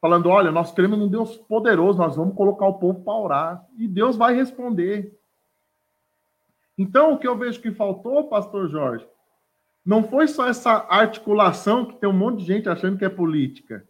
falando: 0.00 0.28
olha, 0.28 0.50
nós 0.50 0.72
queremos 0.72 0.98
um 0.98 1.08
Deus 1.08 1.36
poderoso, 1.36 1.98
nós 1.98 2.16
vamos 2.16 2.36
colocar 2.36 2.66
o 2.66 2.78
povo 2.78 3.02
para 3.02 3.14
orar, 3.14 3.66
e 3.76 3.88
Deus 3.88 4.16
vai 4.16 4.34
responder. 4.34 5.18
Então, 6.78 7.12
o 7.12 7.18
que 7.18 7.26
eu 7.26 7.36
vejo 7.36 7.60
que 7.60 7.70
faltou, 7.70 8.28
pastor 8.28 8.68
Jorge, 8.68 9.06
não 9.84 10.02
foi 10.02 10.26
só 10.26 10.46
essa 10.46 10.86
articulação, 10.88 11.86
que 11.86 11.96
tem 11.96 12.08
um 12.08 12.12
monte 12.12 12.40
de 12.40 12.44
gente 12.44 12.68
achando 12.68 12.98
que 12.98 13.04
é 13.04 13.08
política, 13.08 13.86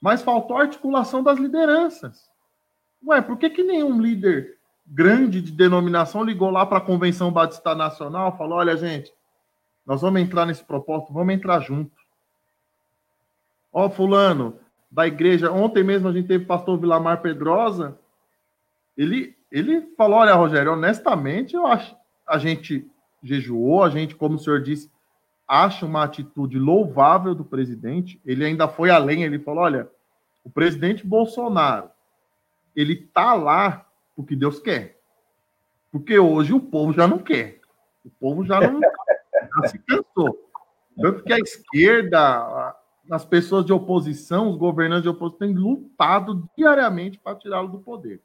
mas 0.00 0.22
faltou 0.22 0.56
a 0.56 0.62
articulação 0.62 1.22
das 1.22 1.38
lideranças. 1.38 2.30
Ué, 3.04 3.20
por 3.20 3.36
que, 3.38 3.50
que 3.50 3.62
nenhum 3.62 4.00
líder 4.00 4.56
grande 4.86 5.40
de 5.40 5.52
denominação 5.52 6.22
ligou 6.22 6.50
lá 6.50 6.64
para 6.64 6.78
a 6.78 6.82
Convenção 6.82 7.32
Batista 7.32 7.74
Nacional 7.74 8.36
falou: 8.36 8.58
olha, 8.58 8.76
gente, 8.76 9.12
nós 9.84 10.00
vamos 10.00 10.20
entrar 10.20 10.46
nesse 10.46 10.64
propósito, 10.64 11.12
vamos 11.12 11.34
entrar 11.34 11.60
junto. 11.60 11.92
Ó, 13.72 13.88
Fulano, 13.90 14.58
da 14.90 15.06
igreja, 15.06 15.50
ontem 15.50 15.82
mesmo 15.84 16.08
a 16.08 16.12
gente 16.12 16.28
teve 16.28 16.44
o 16.44 16.46
pastor 16.46 16.78
Vilamar 16.78 17.20
Pedrosa, 17.20 17.98
ele, 18.96 19.36
ele 19.50 19.82
falou: 19.96 20.18
olha, 20.18 20.34
Rogério, 20.34 20.72
honestamente, 20.72 21.54
eu 21.54 21.66
acho 21.66 21.96
a 22.26 22.38
gente 22.38 22.90
jejuou, 23.22 23.84
a 23.84 23.88
gente, 23.88 24.16
como 24.16 24.34
o 24.34 24.38
senhor 24.38 24.60
disse, 24.60 24.90
acha 25.46 25.86
uma 25.86 26.02
atitude 26.02 26.58
louvável 26.58 27.34
do 27.34 27.44
presidente. 27.44 28.20
Ele 28.24 28.44
ainda 28.44 28.66
foi 28.66 28.90
além, 28.90 29.22
ele 29.22 29.38
falou: 29.38 29.62
olha, 29.62 29.88
o 30.44 30.50
presidente 30.50 31.06
Bolsonaro, 31.06 31.90
ele 32.76 32.94
tá 32.94 33.34
lá 33.34 33.86
porque 34.14 34.36
Deus 34.36 34.60
quer. 34.60 35.00
Porque 35.90 36.18
hoje 36.18 36.52
o 36.52 36.60
povo 36.60 36.92
já 36.92 37.08
não 37.08 37.18
quer. 37.18 37.60
O 38.04 38.10
povo 38.10 38.44
já 38.44 38.60
não 38.60 38.80
já 39.62 39.68
se 39.68 39.78
cansou. 39.78 40.46
Tanto 41.00 41.22
que 41.24 41.32
a 41.32 41.38
esquerda, 41.38 42.76
as 43.10 43.24
pessoas 43.24 43.64
de 43.64 43.72
oposição, 43.72 44.50
os 44.50 44.56
governantes 44.56 45.02
de 45.02 45.08
oposição, 45.08 45.38
têm 45.38 45.54
lutado 45.54 46.48
diariamente 46.56 47.18
para 47.18 47.36
tirá-lo 47.36 47.68
do 47.68 47.78
poder. 47.78 48.20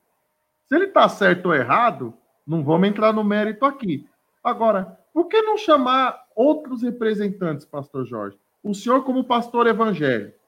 Se 0.67 0.75
ele 0.75 0.85
está 0.85 1.07
certo 1.09 1.47
ou 1.47 1.55
errado, 1.55 2.13
não 2.47 2.63
vamos 2.63 2.87
entrar 2.87 3.13
no 3.13 3.23
mérito 3.23 3.65
aqui. 3.65 4.07
Agora, 4.43 4.97
por 5.13 5.27
que 5.27 5.41
não 5.41 5.57
chamar 5.57 6.25
outros 6.35 6.81
representantes, 6.81 7.65
pastor 7.65 8.05
Jorge? 8.05 8.37
O 8.63 8.73
senhor, 8.73 9.03
como 9.03 9.23
pastor 9.23 9.67
evangélico, 9.67 10.39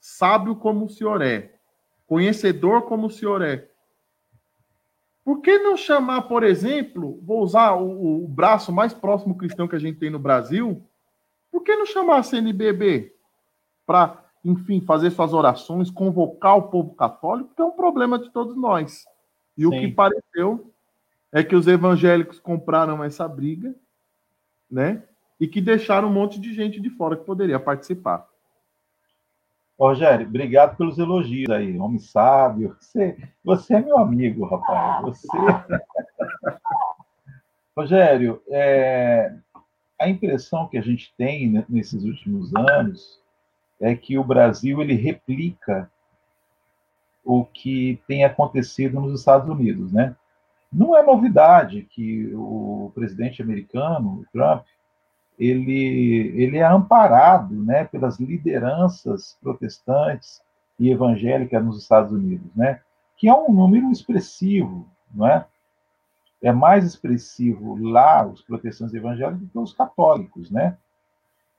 sábio 0.00 0.56
como 0.56 0.86
o 0.86 0.88
senhor 0.88 1.22
é, 1.22 1.54
conhecedor 2.10 2.82
como 2.82 3.06
o 3.06 3.10
senhor 3.10 3.40
é, 3.40 3.68
por 5.24 5.40
que 5.40 5.60
não 5.60 5.76
chamar, 5.76 6.22
por 6.22 6.42
exemplo, 6.42 7.20
vou 7.22 7.40
usar 7.40 7.74
o, 7.74 8.24
o, 8.24 8.26
braço 8.26 8.72
mais 8.72 8.92
próximo 8.92 9.38
cristão 9.38 9.68
que 9.68 9.76
a 9.76 9.78
gente 9.78 10.00
tem 10.00 10.10
no 10.10 10.18
Brasil, 10.18 10.82
por 11.52 11.62
que 11.62 11.76
não 11.76 11.86
chamar 11.86 12.18
a 12.18 12.22
CNBB 12.24 13.14
para, 13.86 14.24
enfim, 14.44 14.80
fazer 14.80 15.12
suas 15.12 15.32
orações, 15.32 15.88
convocar 15.88 16.56
o 16.56 16.62
povo 16.62 16.96
católico, 16.96 17.54
que 17.54 17.62
é 17.62 17.64
um 17.64 17.70
problema 17.70 18.18
de 18.18 18.28
todos 18.30 18.56
nós. 18.56 19.04
E 19.56 19.60
Sim. 19.62 19.68
o 19.68 19.70
que 19.70 19.92
pareceu 19.92 20.72
é 21.30 21.44
que 21.44 21.54
os 21.54 21.68
evangélicos 21.68 22.40
compraram 22.40 23.04
essa 23.04 23.28
briga, 23.28 23.72
né? 24.68 25.04
E 25.38 25.46
que 25.46 25.60
deixaram 25.60 26.08
um 26.08 26.12
monte 26.12 26.40
de 26.40 26.52
gente 26.52 26.80
de 26.80 26.90
fora 26.90 27.16
que 27.16 27.24
poderia 27.24 27.60
participar. 27.60 28.29
Rogério, 29.80 30.26
obrigado 30.26 30.76
pelos 30.76 30.98
elogios 30.98 31.48
aí, 31.48 31.78
homem 31.78 31.98
sábio. 31.98 32.76
Você, 32.78 33.16
você 33.42 33.76
é 33.76 33.80
meu 33.80 33.96
amigo, 33.96 34.44
rapaz. 34.44 35.00
Você. 35.00 35.26
Rogério, 37.74 38.42
é, 38.50 39.34
a 39.98 40.06
impressão 40.06 40.68
que 40.68 40.76
a 40.76 40.82
gente 40.82 41.14
tem 41.16 41.64
nesses 41.66 42.04
últimos 42.04 42.54
anos 42.54 43.22
é 43.80 43.94
que 43.96 44.18
o 44.18 44.24
Brasil 44.24 44.82
ele 44.82 44.94
replica 44.94 45.90
o 47.24 47.42
que 47.42 48.02
tem 48.06 48.22
acontecido 48.22 49.00
nos 49.00 49.20
Estados 49.20 49.48
Unidos, 49.48 49.90
né? 49.92 50.14
Não 50.70 50.94
é 50.94 51.02
novidade 51.02 51.88
que 51.90 52.30
o 52.34 52.92
presidente 52.94 53.40
americano, 53.40 54.26
Trump, 54.30 54.66
ele, 55.40 56.32
ele 56.36 56.58
é 56.58 56.64
amparado 56.64 57.54
né, 57.64 57.84
pelas 57.84 58.20
lideranças 58.20 59.38
protestantes 59.42 60.42
e 60.78 60.90
evangélicas 60.90 61.64
nos 61.64 61.82
Estados 61.82 62.12
Unidos, 62.12 62.54
né, 62.54 62.80
que 63.16 63.28
é 63.28 63.34
um 63.34 63.52
número 63.52 63.90
expressivo, 63.90 64.86
não 65.12 65.26
é? 65.26 65.46
É 66.42 66.52
mais 66.52 66.86
expressivo 66.86 67.76
lá 67.76 68.26
os 68.26 68.40
protestantes 68.40 68.94
evangélicos 68.94 69.40
do 69.40 69.48
que 69.50 69.58
os 69.58 69.74
católicos, 69.74 70.50
né? 70.50 70.78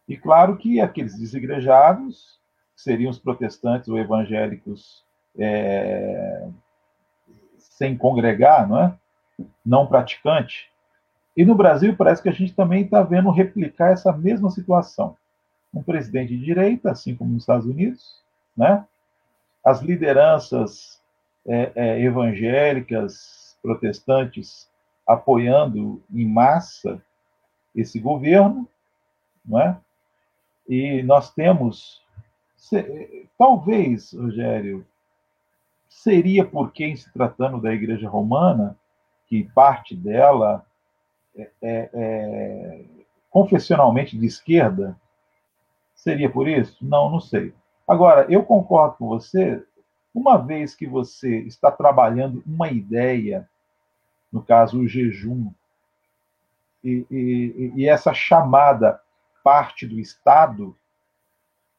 E 0.07 0.17
claro 0.17 0.57
que 0.57 0.81
aqueles 0.81 1.19
desigrejados, 1.19 2.39
que 2.75 2.81
seriam 2.81 3.11
os 3.11 3.19
protestantes 3.19 3.89
ou 3.89 3.99
evangélicos 3.99 5.05
é, 5.37 6.47
sem 7.57 7.95
congregar, 7.95 8.67
não 8.67 8.79
é? 8.79 8.97
não 9.65 9.85
praticante. 9.87 10.70
E 11.35 11.45
no 11.45 11.55
Brasil 11.55 11.95
parece 11.95 12.21
que 12.21 12.29
a 12.29 12.33
gente 12.33 12.53
também 12.53 12.83
está 12.83 13.01
vendo 13.01 13.31
replicar 13.31 13.91
essa 13.91 14.11
mesma 14.11 14.49
situação. 14.49 15.15
Um 15.73 15.81
presidente 15.81 16.37
de 16.37 16.43
direita, 16.43 16.91
assim 16.91 17.15
como 17.15 17.31
nos 17.31 17.43
Estados 17.43 17.65
Unidos, 17.65 18.21
né? 18.55 18.85
as 19.63 19.81
lideranças 19.81 21.01
é, 21.45 21.71
é, 21.75 22.01
evangélicas, 22.01 23.57
protestantes, 23.61 24.69
apoiando 25.07 26.01
em 26.11 26.25
massa 26.25 27.01
esse 27.75 27.99
governo, 27.99 28.67
não 29.45 29.59
é? 29.59 29.77
E 30.67 31.01
nós 31.03 31.33
temos, 31.33 32.01
talvez, 33.37 34.13
Rogério, 34.13 34.85
seria 35.89 36.45
porque, 36.45 36.85
em 36.85 36.95
se 36.95 37.11
tratando 37.11 37.59
da 37.59 37.73
Igreja 37.73 38.07
Romana, 38.07 38.77
que 39.27 39.43
parte 39.53 39.95
dela 39.95 40.65
é, 41.35 41.49
é, 41.61 41.89
é, 41.93 42.85
confessionalmente 43.29 44.17
de 44.17 44.25
esquerda? 44.25 44.99
Seria 45.95 46.29
por 46.29 46.47
isso? 46.47 46.77
Não, 46.81 47.09
não 47.09 47.19
sei. 47.19 47.53
Agora, 47.87 48.25
eu 48.29 48.43
concordo 48.43 48.95
com 48.97 49.07
você, 49.07 49.63
uma 50.13 50.37
vez 50.37 50.75
que 50.75 50.87
você 50.87 51.39
está 51.39 51.71
trabalhando 51.71 52.43
uma 52.45 52.69
ideia, 52.69 53.47
no 54.31 54.41
caso 54.41 54.79
o 54.79 54.87
jejum, 54.87 55.51
e, 56.83 57.05
e, 57.11 57.73
e 57.75 57.87
essa 57.87 58.13
chamada 58.13 58.99
parte 59.43 59.85
do 59.85 59.99
Estado, 59.99 60.75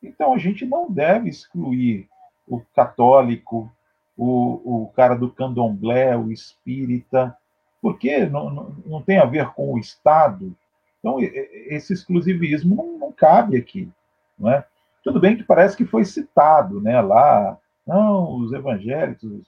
então 0.02 0.34
a 0.34 0.38
gente 0.38 0.64
não 0.64 0.90
deve 0.90 1.28
excluir 1.28 2.08
o 2.46 2.60
católico, 2.74 3.72
o, 4.16 4.84
o 4.84 4.92
cara 4.94 5.14
do 5.14 5.30
candomblé, 5.30 6.16
o 6.16 6.30
espírita, 6.30 7.36
porque 7.82 8.24
não, 8.26 8.48
não, 8.48 8.76
não 8.86 9.02
tem 9.02 9.18
a 9.18 9.24
ver 9.24 9.48
com 9.50 9.74
o 9.74 9.78
Estado. 9.78 10.56
Então, 11.00 11.18
esse 11.20 11.92
exclusivismo 11.92 12.76
não, 12.76 12.98
não 12.98 13.12
cabe 13.12 13.56
aqui. 13.56 13.90
Não 14.38 14.48
é? 14.50 14.64
Tudo 15.02 15.18
bem 15.18 15.36
que 15.36 15.42
parece 15.42 15.76
que 15.76 15.84
foi 15.84 16.04
citado 16.04 16.80
né, 16.80 17.00
lá, 17.00 17.58
não, 17.84 18.36
os 18.36 18.52
evangélicos, 18.52 19.42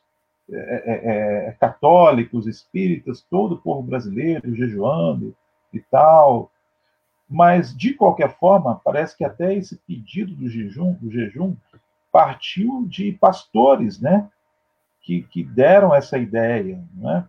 é, 0.50 0.56
é, 0.56 1.48
é, 1.48 1.52
católicos, 1.52 2.48
espíritas, 2.48 3.24
todo 3.30 3.54
o 3.54 3.60
povo 3.60 3.82
brasileiro 3.82 4.54
jejuando 4.54 5.34
e 5.72 5.78
tal. 5.78 6.50
Mas, 7.30 7.74
de 7.74 7.94
qualquer 7.94 8.36
forma, 8.36 8.80
parece 8.84 9.16
que 9.16 9.24
até 9.24 9.54
esse 9.54 9.76
pedido 9.86 10.34
do 10.34 10.48
jejum, 10.48 10.94
do 10.94 11.10
jejum 11.10 11.54
partiu 12.10 12.84
de 12.88 13.12
pastores, 13.12 14.00
né? 14.00 14.28
Que, 15.00 15.22
que 15.22 15.44
deram 15.44 15.94
essa 15.94 16.18
ideia, 16.18 16.82
né? 16.94 17.26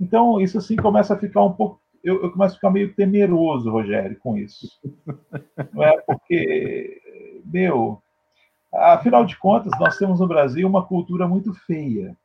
Então, 0.00 0.40
isso 0.40 0.58
assim 0.58 0.76
começa 0.76 1.14
a 1.14 1.18
ficar 1.18 1.42
um 1.42 1.52
pouco. 1.52 1.80
Eu, 2.02 2.22
eu 2.22 2.32
começo 2.32 2.54
a 2.54 2.56
ficar 2.56 2.70
meio 2.70 2.94
temeroso, 2.94 3.70
Rogério, 3.70 4.18
com 4.18 4.36
isso. 4.36 4.68
Não 5.72 5.82
é? 5.82 5.98
Porque 6.02 7.00
meu, 7.44 8.02
afinal 8.72 9.24
de 9.24 9.36
contas, 9.36 9.72
nós 9.78 9.96
temos 9.98 10.20
no 10.20 10.26
Brasil 10.26 10.66
uma 10.66 10.84
cultura 10.84 11.28
muito 11.28 11.54
feia, 11.54 12.16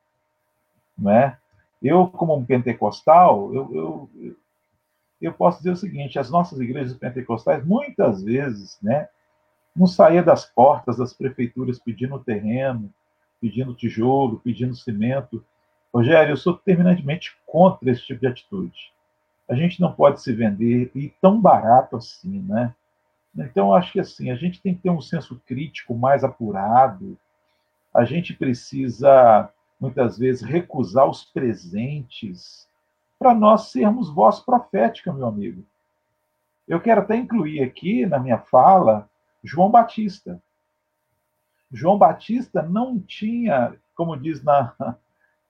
não 0.98 1.12
é? 1.12 1.38
Eu, 1.82 2.08
como 2.08 2.36
um 2.36 2.44
pentecostal, 2.44 3.54
eu, 3.54 3.70
eu, 3.74 4.36
eu 5.22 5.34
posso 5.34 5.60
dizer 5.60 5.72
o 5.72 5.78
seguinte: 5.78 6.20
as 6.20 6.30
nossas 6.30 6.60
igrejas 6.60 6.98
pentecostais, 6.98 7.66
muitas 7.66 8.24
vezes, 8.24 8.78
né, 8.82 9.08
não 9.76 9.88
saía 9.88 10.24
das 10.24 10.46
portas 10.46 10.98
das 10.98 11.14
prefeituras 11.14 11.80
pedindo 11.80 12.20
terreno, 12.20 12.92
pedindo 13.40 13.76
tijolo, 13.76 14.42
pedindo 14.44 14.76
cimento. 14.76 15.44
Rogério, 15.94 16.34
eu 16.34 16.38
sou 16.38 16.56
terminantemente 16.56 17.36
contra 17.46 17.90
esse 17.90 18.06
tipo 18.06 18.20
de 18.20 18.28
atitude. 18.28 18.94
A 19.50 19.56
gente 19.56 19.82
não 19.82 19.92
pode 19.92 20.22
se 20.22 20.32
vender 20.32 20.92
e 20.94 21.10
tão 21.22 21.42
barato 21.42 21.96
assim, 21.96 22.42
né? 22.42 22.74
Então, 23.36 23.74
acho 23.74 23.94
que 23.94 24.00
assim, 24.00 24.30
a 24.30 24.36
gente 24.36 24.62
tem 24.62 24.76
que 24.76 24.82
ter 24.82 24.90
um 24.90 25.02
senso 25.02 25.42
crítico 25.46 25.96
mais 25.96 26.24
apurado. 26.24 27.18
A 27.94 28.06
gente 28.06 28.34
precisa, 28.34 29.50
muitas 29.80 30.18
vezes, 30.18 30.42
recusar 30.42 31.08
os 31.10 31.24
presentes 31.26 32.68
para 33.18 33.34
nós 33.34 33.72
sermos 33.72 34.10
voz 34.14 34.40
profética, 34.40 35.12
meu 35.12 35.28
amigo. 35.28 35.66
Eu 36.68 36.80
quero 36.80 37.02
até 37.02 37.16
incluir 37.16 37.64
aqui 37.64 38.06
na 38.06 38.20
minha 38.20 38.38
fala 38.38 39.10
João 39.44 39.72
Batista. 39.72 40.42
João 41.72 41.98
Batista 41.98 42.62
não 42.62 43.00
tinha, 43.00 43.76
como 43.96 44.16
diz 44.16 44.44
na, 44.44 44.74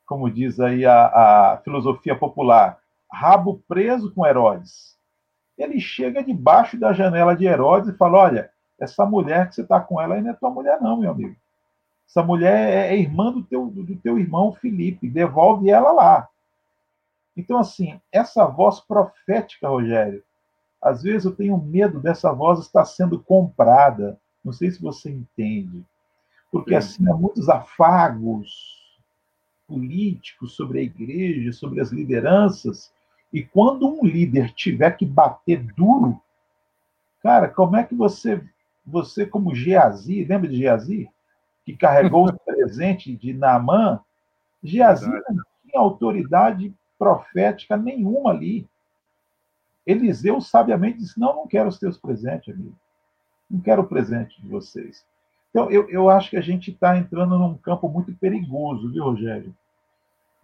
como 0.09 0.27
diz 0.27 0.59
aí 0.59 0.87
a, 0.87 1.05
a 1.53 1.57
filosofia 1.57 2.15
popular, 2.15 2.79
rabo 3.11 3.61
preso 3.67 4.11
com 4.11 4.25
Herodes. 4.25 4.97
Ele 5.55 5.79
chega 5.79 6.23
debaixo 6.23 6.79
da 6.79 6.91
janela 6.91 7.35
de 7.35 7.45
Herodes 7.45 7.89
e 7.89 7.97
fala: 7.97 8.17
Olha, 8.17 8.49
essa 8.79 9.05
mulher 9.05 9.47
que 9.47 9.53
você 9.53 9.61
está 9.61 9.79
com 9.79 10.01
ela 10.01 10.15
aí 10.15 10.21
não 10.21 10.31
é 10.31 10.33
tua 10.33 10.49
mulher, 10.49 10.81
não, 10.81 10.99
meu 10.99 11.11
amigo. 11.11 11.35
Essa 12.09 12.23
mulher 12.23 12.69
é, 12.69 12.95
é 12.95 12.97
irmã 12.99 13.31
do 13.31 13.43
teu, 13.43 13.67
do 13.67 13.95
teu 13.97 14.17
irmão 14.17 14.51
Felipe, 14.51 15.07
devolve 15.07 15.69
ela 15.69 15.91
lá. 15.91 16.27
Então, 17.37 17.59
assim, 17.59 18.01
essa 18.11 18.47
voz 18.47 18.79
profética, 18.79 19.69
Rogério, 19.69 20.23
às 20.81 21.03
vezes 21.03 21.25
eu 21.25 21.35
tenho 21.35 21.55
medo 21.55 21.99
dessa 21.99 22.33
voz 22.33 22.59
estar 22.59 22.83
sendo 22.85 23.19
comprada. 23.19 24.19
Não 24.43 24.51
sei 24.51 24.71
se 24.71 24.81
você 24.81 25.11
entende. 25.11 25.85
Porque, 26.51 26.73
assim, 26.73 27.07
há 27.07 27.13
muitos 27.13 27.47
afagos 27.47 28.78
políticos 29.69 30.55
sobre 30.55 30.79
a 30.79 30.81
igreja, 30.81 31.53
sobre 31.53 31.79
as 31.79 31.91
lideranças, 31.91 32.91
e 33.31 33.43
quando 33.43 33.87
um 33.87 34.03
líder 34.03 34.51
tiver 34.53 34.97
que 34.97 35.05
bater 35.05 35.63
duro, 35.75 36.19
cara, 37.21 37.47
como 37.47 37.77
é 37.77 37.83
que 37.83 37.93
você, 37.93 38.43
você 38.83 39.25
como 39.25 39.53
Geazi, 39.53 40.25
lembra 40.25 40.49
de 40.49 40.57
Geazi? 40.57 41.07
Que 41.63 41.77
carregou 41.77 42.27
o 42.27 42.33
presente 42.43 43.15
de 43.15 43.31
Naamã? 43.31 43.99
Geazi 44.63 45.07
não 45.07 45.43
tinha 45.63 45.79
autoridade 45.79 46.73
profética 46.97 47.77
nenhuma 47.77 48.31
ali. 48.31 48.67
Eliseu 49.85 50.41
sabiamente 50.41 50.97
disse: 50.97 51.19
Não, 51.19 51.35
não 51.35 51.47
quero 51.47 51.69
os 51.69 51.77
teus 51.77 51.97
presentes, 51.97 52.53
amigo. 52.53 52.75
Não 53.49 53.61
quero 53.61 53.83
o 53.83 53.87
presente 53.87 54.41
de 54.41 54.47
vocês. 54.47 55.05
Então, 55.49 55.69
eu, 55.71 55.89
eu 55.89 56.09
acho 56.09 56.29
que 56.29 56.37
a 56.37 56.41
gente 56.41 56.71
está 56.71 56.97
entrando 56.97 57.37
num 57.37 57.57
campo 57.57 57.89
muito 57.89 58.13
perigoso, 58.13 58.91
viu, 58.91 59.03
Rogério? 59.03 59.53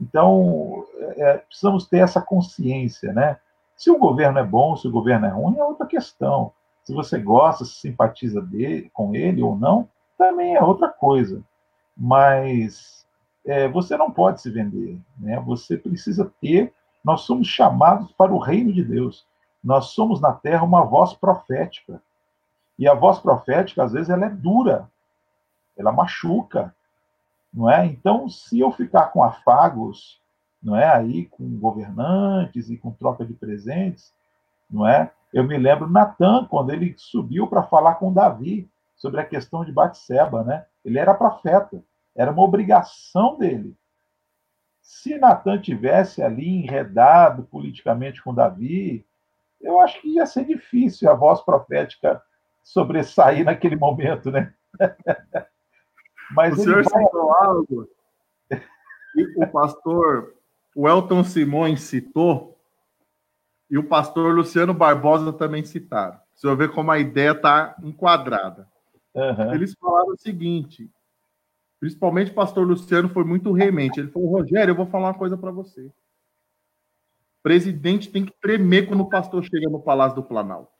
Então, 0.01 0.85
é, 1.17 1.37
precisamos 1.37 1.87
ter 1.87 1.99
essa 1.99 2.21
consciência, 2.21 3.13
né? 3.13 3.37
Se 3.77 3.91
o 3.91 3.97
governo 3.97 4.39
é 4.39 4.43
bom, 4.43 4.75
se 4.75 4.87
o 4.87 4.91
governo 4.91 5.25
é 5.25 5.29
ruim, 5.29 5.57
é 5.57 5.63
outra 5.63 5.85
questão. 5.85 6.51
Se 6.83 6.93
você 6.93 7.19
gosta, 7.19 7.65
se 7.65 7.75
simpatiza 7.75 8.41
dele, 8.41 8.89
com 8.93 9.15
ele 9.15 9.41
ou 9.41 9.55
não, 9.55 9.87
também 10.17 10.55
é 10.55 10.61
outra 10.61 10.89
coisa. 10.89 11.43
Mas 11.95 13.05
é, 13.45 13.67
você 13.67 13.95
não 13.95 14.09
pode 14.11 14.41
se 14.41 14.49
vender, 14.49 14.99
né? 15.17 15.39
Você 15.41 15.77
precisa 15.77 16.31
ter. 16.41 16.73
Nós 17.03 17.21
somos 17.21 17.47
chamados 17.47 18.11
para 18.13 18.33
o 18.33 18.39
reino 18.39 18.73
de 18.73 18.83
Deus. 18.83 19.25
Nós 19.63 19.87
somos 19.87 20.19
na 20.19 20.33
Terra 20.33 20.63
uma 20.63 20.83
voz 20.83 21.13
profética. 21.13 22.01
E 22.77 22.87
a 22.87 22.93
voz 22.93 23.19
profética, 23.19 23.83
às 23.83 23.93
vezes, 23.93 24.09
ela 24.09 24.25
é 24.25 24.29
dura, 24.29 24.89
ela 25.77 25.91
machuca, 25.91 26.75
não 27.53 27.69
é? 27.69 27.85
Então, 27.85 28.27
se 28.27 28.59
eu 28.59 28.71
ficar 28.71 29.07
com 29.07 29.23
afagos, 29.23 30.21
não 30.61 30.75
é, 30.75 30.87
aí 30.87 31.25
com 31.27 31.57
governantes 31.57 32.69
e 32.69 32.77
com 32.77 32.91
troca 32.91 33.25
de 33.25 33.33
presentes, 33.33 34.13
não 34.69 34.87
é? 34.87 35.11
Eu 35.33 35.43
me 35.43 35.57
lembro 35.57 35.89
Natan 35.89 36.45
quando 36.45 36.71
ele 36.71 36.93
subiu 36.97 37.47
para 37.47 37.63
falar 37.63 37.95
com 37.95 38.11
Davi 38.11 38.69
sobre 38.95 39.21
a 39.21 39.25
questão 39.25 39.63
de 39.63 39.71
Batseba, 39.71 40.43
né? 40.43 40.65
Ele 40.83 40.97
era 40.97 41.13
profeta, 41.13 41.83
era 42.15 42.31
uma 42.31 42.43
obrigação 42.43 43.37
dele. 43.37 43.75
Se 44.81 45.17
Natan 45.17 45.59
tivesse 45.59 46.21
ali 46.21 46.47
enredado 46.47 47.43
politicamente 47.43 48.23
com 48.23 48.33
Davi, 48.33 49.05
eu 49.61 49.79
acho 49.79 50.01
que 50.01 50.15
ia 50.15 50.25
ser 50.25 50.45
difícil 50.45 51.09
a 51.09 51.13
voz 51.13 51.41
profética 51.41 52.21
sobressair 52.63 53.43
naquele 53.45 53.75
momento, 53.75 54.31
né? 54.31 54.53
Mas 56.31 56.57
o 56.57 56.63
senhor 56.63 56.83
vai... 56.83 57.03
citou 57.03 57.31
algo 57.31 57.89
e 59.15 59.43
o 59.43 59.47
pastor 59.47 60.35
Welton 60.75 61.23
Simões 61.23 61.81
citou 61.81 62.59
e 63.69 63.77
o 63.77 63.83
pastor 63.83 64.35
Luciano 64.35 64.73
Barbosa 64.73 65.31
também 65.33 65.63
citaram. 65.63 66.19
O 66.35 66.39
senhor 66.39 66.55
vê 66.55 66.67
como 66.67 66.91
a 66.91 66.99
ideia 66.99 67.31
está 67.31 67.75
enquadrada. 67.81 68.67
Uhum. 69.13 69.53
Eles 69.53 69.73
falaram 69.79 70.09
o 70.09 70.17
seguinte, 70.17 70.91
principalmente 71.79 72.31
o 72.31 72.35
pastor 72.35 72.67
Luciano 72.67 73.09
foi 73.09 73.23
muito 73.23 73.51
remente. 73.53 73.99
Ele 73.99 74.11
falou, 74.11 74.29
Rogério, 74.29 74.71
eu 74.71 74.75
vou 74.75 74.85
falar 74.85 75.07
uma 75.07 75.17
coisa 75.17 75.37
para 75.37 75.51
você. 75.51 75.85
O 75.85 75.93
presidente 77.41 78.11
tem 78.11 78.25
que 78.25 78.33
tremer 78.41 78.87
quando 78.87 79.01
o 79.01 79.09
pastor 79.09 79.43
chega 79.43 79.69
no 79.69 79.81
Palácio 79.81 80.15
do 80.15 80.23
Planalto. 80.23 80.71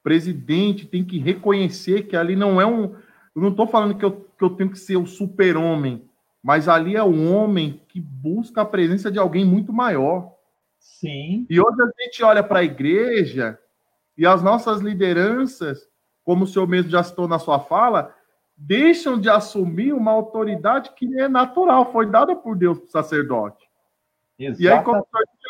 O 0.00 0.02
presidente 0.04 0.86
tem 0.86 1.04
que 1.04 1.18
reconhecer 1.18 2.04
que 2.04 2.16
ali 2.16 2.36
não 2.36 2.60
é 2.60 2.66
um, 2.66 2.94
eu 3.36 3.42
não 3.42 3.50
estou 3.50 3.66
falando 3.66 3.94
que 3.94 4.04
eu, 4.04 4.12
que 4.12 4.42
eu 4.42 4.48
tenho 4.48 4.70
que 4.70 4.78
ser 4.78 4.96
o 4.96 5.06
super-homem, 5.06 6.08
mas 6.42 6.68
ali 6.68 6.96
é 6.96 7.04
um 7.04 7.34
homem 7.36 7.82
que 7.86 8.00
busca 8.00 8.62
a 8.62 8.64
presença 8.64 9.10
de 9.10 9.18
alguém 9.18 9.44
muito 9.44 9.74
maior. 9.74 10.32
Sim. 10.78 11.46
E 11.50 11.60
hoje 11.60 11.76
a 11.82 12.02
gente 12.02 12.24
olha 12.24 12.42
para 12.42 12.60
a 12.60 12.64
igreja 12.64 13.58
e 14.16 14.26
as 14.26 14.42
nossas 14.42 14.80
lideranças, 14.80 15.86
como 16.24 16.44
o 16.44 16.46
senhor 16.46 16.66
mesmo 16.66 16.90
já 16.90 17.02
citou 17.02 17.28
na 17.28 17.38
sua 17.38 17.60
fala, 17.60 18.14
deixam 18.56 19.20
de 19.20 19.28
assumir 19.28 19.92
uma 19.92 20.12
autoridade 20.12 20.92
que 20.96 21.20
é 21.20 21.28
natural, 21.28 21.92
foi 21.92 22.06
dada 22.06 22.34
por 22.34 22.56
Deus 22.56 22.78
para 22.78 22.86
o 22.86 22.90
sacerdote. 22.90 23.68
Exato. 24.38 24.62
E 24.62 24.68
aí, 24.68 24.82
quando 24.82 25.00
o 25.00 25.06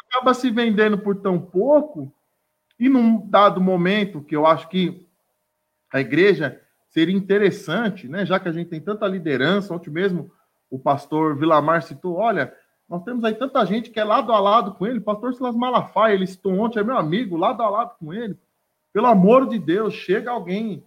acaba 0.08 0.34
se 0.34 0.50
vendendo 0.50 0.98
por 0.98 1.16
tão 1.16 1.40
pouco, 1.40 2.12
e 2.80 2.88
num 2.88 3.24
dado 3.28 3.60
momento 3.60 4.22
que 4.22 4.34
eu 4.34 4.44
acho 4.44 4.68
que 4.68 5.06
a 5.92 6.00
igreja 6.00 6.60
seria 6.96 7.14
interessante, 7.14 8.08
né, 8.08 8.24
já 8.24 8.40
que 8.40 8.48
a 8.48 8.52
gente 8.52 8.70
tem 8.70 8.80
tanta 8.80 9.06
liderança, 9.06 9.74
ontem 9.74 9.90
mesmo 9.90 10.32
o 10.70 10.78
pastor 10.78 11.36
Vilamar 11.36 11.82
citou, 11.82 12.16
olha, 12.16 12.54
nós 12.88 13.04
temos 13.04 13.22
aí 13.22 13.34
tanta 13.34 13.62
gente 13.66 13.90
que 13.90 14.00
é 14.00 14.04
lado 14.04 14.32
a 14.32 14.40
lado 14.40 14.72
com 14.72 14.86
ele, 14.86 15.00
o 15.00 15.02
pastor 15.02 15.34
Silas 15.34 15.54
Malafaia, 15.54 16.14
ele 16.14 16.26
citou 16.26 16.54
ontem, 16.58 16.80
é 16.80 16.82
meu 16.82 16.96
amigo, 16.96 17.36
lado 17.36 17.62
a 17.62 17.68
lado 17.68 17.96
com 18.00 18.14
ele. 18.14 18.38
Pelo 18.94 19.08
amor 19.08 19.46
de 19.46 19.58
Deus, 19.58 19.92
chega 19.92 20.30
alguém 20.30 20.82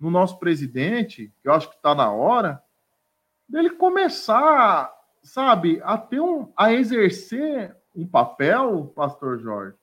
no 0.00 0.10
nosso 0.10 0.40
presidente, 0.40 1.32
que 1.40 1.48
eu 1.48 1.52
acho 1.52 1.70
que 1.70 1.76
está 1.76 1.94
na 1.94 2.10
hora, 2.10 2.60
dele 3.48 3.70
começar, 3.70 4.92
sabe, 5.22 5.80
a 5.84 5.96
ter 5.96 6.18
um, 6.18 6.52
a 6.56 6.72
exercer 6.72 7.76
um 7.94 8.04
papel, 8.04 8.92
pastor 8.96 9.38
Jorge, 9.38 9.76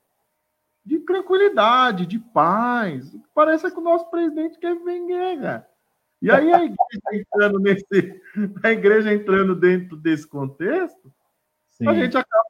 de 0.85 0.99
tranquilidade, 0.99 2.05
de 2.05 2.19
paz. 2.19 3.15
Parece 3.33 3.69
que 3.71 3.77
o 3.77 3.83
nosso 3.83 4.09
presidente 4.09 4.59
quer 4.59 4.75
ver 4.79 5.05
guerra. 5.05 5.67
E 6.21 6.29
aí 6.29 6.51
a 6.53 6.63
igreja 6.63 6.77
entrando 7.13 7.59
nesse, 7.59 8.21
a 8.63 8.71
igreja 8.71 9.13
entrando 9.13 9.55
dentro 9.55 9.95
desse 9.95 10.27
contexto, 10.27 11.11
Sim. 11.71 11.87
a 11.87 11.93
gente 11.93 12.17
acaba 12.17 12.45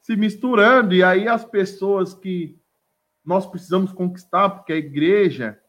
se 0.00 0.16
misturando 0.16 0.94
e 0.94 1.02
aí 1.02 1.28
as 1.28 1.44
pessoas 1.44 2.14
que 2.14 2.58
nós 3.24 3.46
precisamos 3.46 3.92
conquistar, 3.92 4.48
porque 4.50 4.72
a 4.72 4.76
igreja 4.76 5.60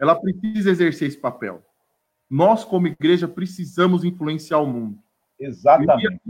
ela 0.00 0.14
precisa 0.14 0.70
exercer 0.70 1.08
esse 1.08 1.18
papel. 1.18 1.64
Nós 2.30 2.64
como 2.64 2.86
igreja 2.86 3.26
precisamos 3.26 4.04
influenciar 4.04 4.58
o 4.58 4.66
mundo. 4.66 4.98
Exatamente 5.38 6.20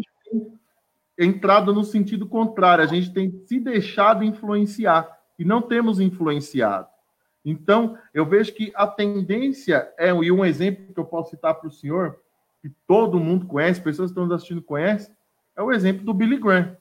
entrado 1.18 1.72
no 1.72 1.84
sentido 1.84 2.26
contrário, 2.26 2.84
a 2.84 2.86
gente 2.86 3.12
tem 3.12 3.30
se 3.46 3.58
deixado 3.58 4.24
influenciar 4.24 5.08
e 5.38 5.44
não 5.44 5.62
temos 5.62 6.00
influenciado. 6.00 6.88
Então, 7.44 7.96
eu 8.12 8.26
vejo 8.26 8.52
que 8.52 8.72
a 8.74 8.86
tendência 8.86 9.92
é, 9.96 10.10
e 10.10 10.32
um 10.32 10.44
exemplo 10.44 10.92
que 10.92 10.98
eu 10.98 11.04
posso 11.04 11.30
citar 11.30 11.54
para 11.54 11.68
o 11.68 11.72
senhor, 11.72 12.18
que 12.60 12.68
todo 12.86 13.20
mundo 13.20 13.46
conhece, 13.46 13.80
pessoas 13.80 14.10
que 14.10 14.12
estão 14.12 14.24
nos 14.24 14.34
assistindo 14.34 14.60
conhecem, 14.60 15.14
é 15.56 15.62
o 15.62 15.70
exemplo 15.72 16.04
do 16.04 16.12
Billy 16.12 16.38
Graham. 16.38 16.76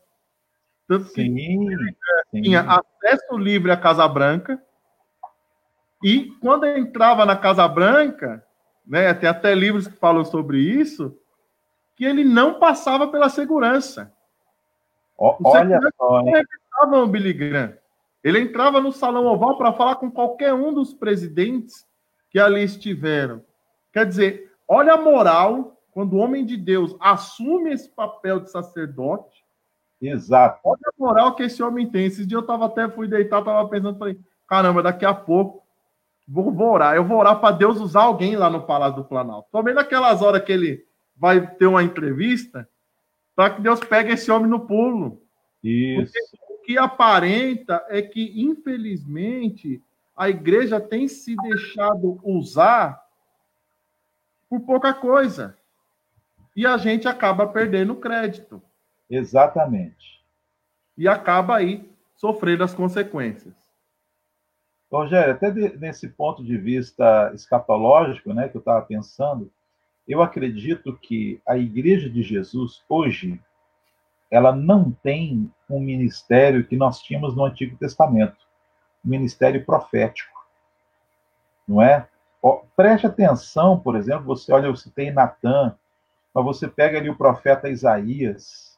Tanto 0.88 1.06
sim, 1.06 1.36
que 1.36 1.74
ele 1.74 1.96
tinha 2.32 2.62
acesso 2.62 3.38
livre 3.38 3.72
à 3.72 3.78
Casa 3.78 4.08
Branca, 4.08 4.62
E 6.04 6.32
quando 6.40 6.66
entrava 6.66 7.26
na 7.26 7.36
Casa 7.36 7.68
Branca, 7.68 8.46
né, 8.86 9.14
tem 9.14 9.28
até 9.28 9.56
livros 9.56 9.88
que 9.88 9.98
falam 9.98 10.24
sobre 10.24 10.60
isso, 10.60 11.18
que 11.96 12.06
ele 12.06 12.24
não 12.24 12.60
passava 12.60 13.08
pela 13.08 13.30
segurança. 13.30 14.14
O, 15.18 15.36
olha 15.44 15.80
só, 15.98 16.22
hein? 16.22 16.44
Não 16.90 17.04
o 17.04 17.08
Billy 17.08 17.34
Graham. 17.34 17.74
Ele 18.24 18.40
entrava 18.40 18.82
no 18.82 18.92
salão 18.92 19.26
oval 19.26 19.58
para 19.58 19.74
falar 19.74 19.96
com 19.96 20.12
qualquer 20.12 20.54
um 20.54 20.74
dos 20.74 20.94
presidentes 20.94 21.86
que 22.30 22.40
ali 22.40 22.64
estiveram. 22.64 23.42
Quer 23.94 24.06
dizer, 24.06 24.52
olha 24.68 24.94
a 24.94 25.02
moral 25.02 25.80
quando 25.92 26.14
o 26.14 26.18
homem 26.18 26.46
de 26.46 26.58
Deus 26.58 26.96
assume 27.00 27.72
esse 27.72 27.88
papel 27.90 28.42
de 28.42 28.52
sacerdote. 28.52 29.46
Exato. 30.02 30.60
Olha 30.66 30.82
a 30.86 30.94
moral 30.98 31.36
que 31.36 31.44
esse 31.44 31.64
homem 31.64 31.88
tem. 31.88 32.06
Esses 32.06 32.28
dias 32.28 32.42
eu 32.42 32.48
tava 32.48 32.66
até 32.66 32.90
fui 32.90 33.08
deitar, 33.08 33.44
tava 33.44 33.70
pensando, 33.70 33.98
falei, 33.98 34.20
caramba, 34.48 34.84
daqui 34.84 35.06
a 35.06 35.14
pouco 35.14 35.66
vou, 36.28 36.52
vou 36.52 36.74
orar. 36.74 36.96
Eu 36.96 37.06
vou 37.06 37.18
orar 37.18 37.40
para 37.40 37.56
Deus 37.56 37.80
usar 37.80 38.04
alguém 38.04 38.36
lá 38.36 38.50
no 38.50 38.64
Palácio 38.64 38.98
do 38.98 39.06
Planalto. 39.06 39.48
Também 39.52 39.74
naquelas 39.74 40.22
horas 40.22 40.44
que 40.44 40.52
ele 40.52 40.86
vai 41.16 41.46
ter 41.56 41.68
uma 41.68 41.84
entrevista, 41.84 42.68
para 43.36 43.54
que 43.54 43.62
Deus 43.62 43.80
pegue 43.82 44.14
esse 44.14 44.32
homem 44.32 44.50
no 44.50 44.62
pulo. 44.62 45.22
Isso. 45.64 46.14
Porque 46.14 46.54
o 46.54 46.58
que 46.66 46.78
aparenta 46.78 47.86
é 47.90 48.02
que, 48.02 48.42
infelizmente, 48.42 49.82
a 50.16 50.30
igreja 50.30 50.80
tem 50.80 51.08
se 51.08 51.36
deixado 51.36 52.20
usar 52.24 53.04
por 54.50 54.62
pouca 54.62 54.94
coisa. 54.94 55.58
E 56.56 56.66
a 56.66 56.78
gente 56.78 57.08
acaba 57.08 57.46
perdendo 57.46 57.96
crédito. 57.96 58.62
Exatamente. 59.10 60.24
E 60.98 61.08
acaba 61.08 61.58
aí 61.58 61.90
sofrendo 62.16 62.64
as 62.64 62.74
consequências. 62.74 63.54
Rogério, 64.90 65.34
até 65.34 65.52
de, 65.52 65.78
nesse 65.78 66.08
ponto 66.08 66.42
de 66.44 66.58
vista 66.58 67.32
escatológico, 67.34 68.34
né, 68.34 68.48
que 68.48 68.56
eu 68.56 68.60
estava 68.60 68.86
pensando, 68.86 69.52
eu 70.08 70.22
acredito 70.22 70.98
que 70.98 71.42
a 71.48 71.58
Igreja 71.58 72.10
de 72.10 72.22
Jesus 72.22 72.84
hoje 72.88 73.40
ela 74.30 74.56
não 74.56 74.92
tem 74.92 75.52
um 75.70 75.80
ministério 75.80 76.66
que 76.66 76.76
nós 76.76 77.02
tínhamos 77.02 77.36
no 77.36 77.46
Antigo 77.46 77.78
Testamento, 77.78 78.38
um 79.04 79.10
ministério 79.10 79.64
profético, 79.64 80.34
não 81.68 81.82
é? 81.82 82.08
Preste 82.76 83.08
atenção, 83.08 83.80
por 83.80 83.96
exemplo, 83.96 84.26
você 84.26 84.52
olha, 84.52 84.70
você 84.70 84.90
tem 84.90 85.12
Natan, 85.12 85.76
mas 86.34 86.46
você 86.46 86.68
pega 86.68 87.00
ali 87.00 87.10
o 87.10 87.18
profeta 87.18 87.70
Isaías, 87.70 88.78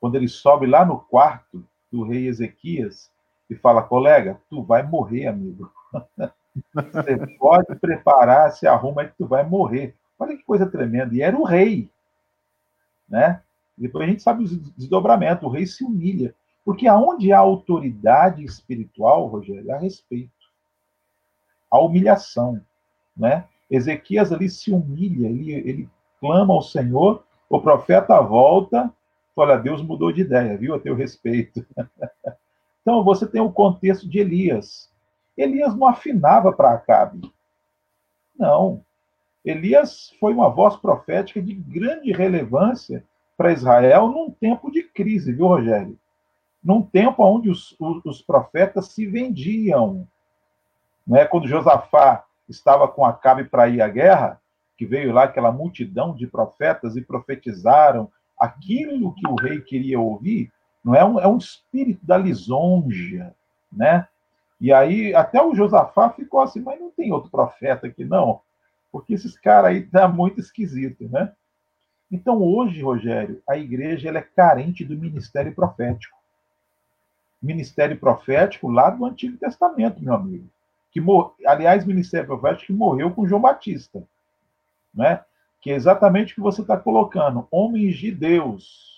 quando 0.00 0.16
ele 0.16 0.28
sobe 0.28 0.66
lá 0.66 0.84
no 0.84 0.98
quarto 0.98 1.64
do 1.90 2.04
rei 2.04 2.26
Ezequias 2.26 3.10
e 3.48 3.54
fala, 3.54 3.82
colega, 3.82 4.40
tu 4.48 4.62
vai 4.62 4.82
morrer, 4.82 5.26
amigo. 5.26 5.72
Você 6.74 7.16
pode 7.38 7.76
preparar, 7.76 8.50
se 8.50 8.66
arruma 8.66 9.04
que 9.04 9.16
tu 9.16 9.26
vai 9.26 9.44
morrer. 9.44 9.94
Olha 10.20 10.36
que 10.36 10.44
coisa 10.44 10.66
tremenda. 10.66 11.14
E 11.14 11.22
era 11.22 11.34
o 11.34 11.44
rei, 11.44 11.90
né? 13.08 13.42
Depois 13.76 14.06
a 14.06 14.10
gente 14.10 14.22
sabe 14.22 14.44
os 14.44 14.54
desdobramentos. 14.72 15.42
O 15.42 15.48
rei 15.48 15.66
se 15.66 15.82
humilha. 15.82 16.34
Porque 16.62 16.86
aonde 16.86 17.32
há 17.32 17.38
autoridade 17.38 18.44
espiritual, 18.44 19.26
Rogério, 19.26 19.72
há 19.72 19.78
respeito. 19.78 20.30
Há 21.70 21.80
humilhação, 21.80 22.60
né? 23.16 23.46
Ezequias 23.70 24.30
ali 24.30 24.50
se 24.50 24.70
humilha, 24.70 25.28
ele, 25.28 25.52
ele 25.52 25.90
clama 26.20 26.52
ao 26.52 26.60
Senhor, 26.60 27.24
o 27.48 27.60
profeta 27.60 28.20
volta, 28.20 28.92
olha, 29.34 29.56
Deus 29.56 29.80
mudou 29.80 30.12
de 30.12 30.20
ideia, 30.20 30.58
viu? 30.58 30.74
A 30.74 30.80
teu 30.80 30.94
respeito. 30.94 31.64
então 32.82 33.02
você 33.02 33.26
tem 33.26 33.40
o 33.40 33.52
contexto 33.52 34.08
de 34.08 34.18
Elias. 34.18 34.92
Elias 35.36 35.74
não 35.74 35.86
afinava 35.86 36.52
para 36.52 36.72
Acabe. 36.72 37.32
Não. 38.36 38.84
Elias 39.44 40.14
foi 40.20 40.32
uma 40.34 40.50
voz 40.50 40.76
profética 40.76 41.40
de 41.40 41.54
grande 41.54 42.12
relevância 42.12 43.04
para 43.36 43.52
Israel 43.52 44.08
num 44.08 44.30
tempo 44.30 44.70
de 44.70 44.82
crise, 44.82 45.32
viu, 45.32 45.46
Rogério? 45.46 45.98
Num 46.62 46.82
tempo 46.82 47.24
onde 47.24 47.48
os, 47.48 47.74
os, 47.78 48.20
profetas 48.20 48.88
se 48.88 49.06
vendiam. 49.06 50.06
Né? 51.06 51.24
Quando 51.24 51.48
Josafá 51.48 52.24
estava 52.46 52.86
com 52.86 53.04
Acabe 53.04 53.44
para 53.44 53.68
ir 53.68 53.80
à 53.80 53.88
guerra, 53.88 54.38
que 54.76 54.84
veio 54.84 55.12
lá 55.12 55.24
aquela 55.24 55.50
multidão 55.50 56.14
de 56.14 56.26
profetas 56.26 56.96
e 56.96 57.02
profetizaram 57.02 58.10
aquilo 58.38 59.14
que 59.14 59.26
o 59.26 59.34
rei 59.34 59.60
queria 59.62 59.98
ouvir, 59.98 60.52
não 60.84 60.94
é 60.94 61.04
um, 61.04 61.18
é 61.18 61.26
um 61.26 61.38
espírito 61.38 62.04
da 62.04 62.18
lisonja, 62.18 63.34
né? 63.72 64.06
E 64.60 64.70
aí 64.72 65.14
até 65.14 65.42
o 65.42 65.54
Josafá 65.54 66.10
ficou 66.10 66.40
assim, 66.40 66.60
mas 66.60 66.78
não 66.78 66.90
tem 66.90 67.12
outro 67.12 67.30
profeta 67.30 67.86
aqui 67.86 68.04
não 68.04 68.40
porque 68.90 69.14
esses 69.14 69.38
caras 69.38 69.70
aí 69.70 69.82
tá 69.82 70.08
muito 70.08 70.40
esquisito, 70.40 71.08
né? 71.08 71.32
Então 72.10 72.42
hoje, 72.42 72.82
Rogério, 72.82 73.42
a 73.48 73.56
igreja 73.56 74.08
ela 74.08 74.18
é 74.18 74.22
carente 74.22 74.84
do 74.84 74.96
ministério 74.96 75.54
profético. 75.54 76.18
Ministério 77.40 77.98
profético 77.98 78.68
lá 78.68 78.90
do 78.90 79.04
Antigo 79.04 79.38
Testamento, 79.38 80.02
meu 80.02 80.14
amigo. 80.14 80.46
Que 80.90 81.00
aliás, 81.46 81.84
ministério 81.84 82.26
profético 82.26 82.66
que 82.66 82.72
morreu 82.72 83.12
com 83.12 83.26
João 83.26 83.40
Batista, 83.40 84.02
né? 84.92 85.24
Que 85.60 85.70
é 85.70 85.74
exatamente 85.74 86.32
o 86.32 86.34
que 86.36 86.40
você 86.40 86.62
está 86.62 86.76
colocando, 86.76 87.46
homens 87.50 87.96
de 87.96 88.10
Deus 88.10 88.90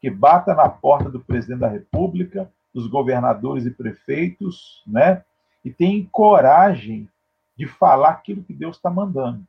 que 0.00 0.10
bata 0.10 0.54
na 0.54 0.68
porta 0.68 1.10
do 1.10 1.20
presidente 1.20 1.60
da 1.60 1.68
República, 1.68 2.50
dos 2.72 2.86
governadores 2.86 3.64
e 3.64 3.70
prefeitos, 3.70 4.82
né? 4.86 5.24
E 5.64 5.70
tem 5.72 6.08
coragem 6.12 7.08
de 7.56 7.66
falar 7.66 8.10
aquilo 8.10 8.42
que 8.42 8.52
Deus 8.52 8.76
está 8.76 8.90
mandando, 8.90 9.44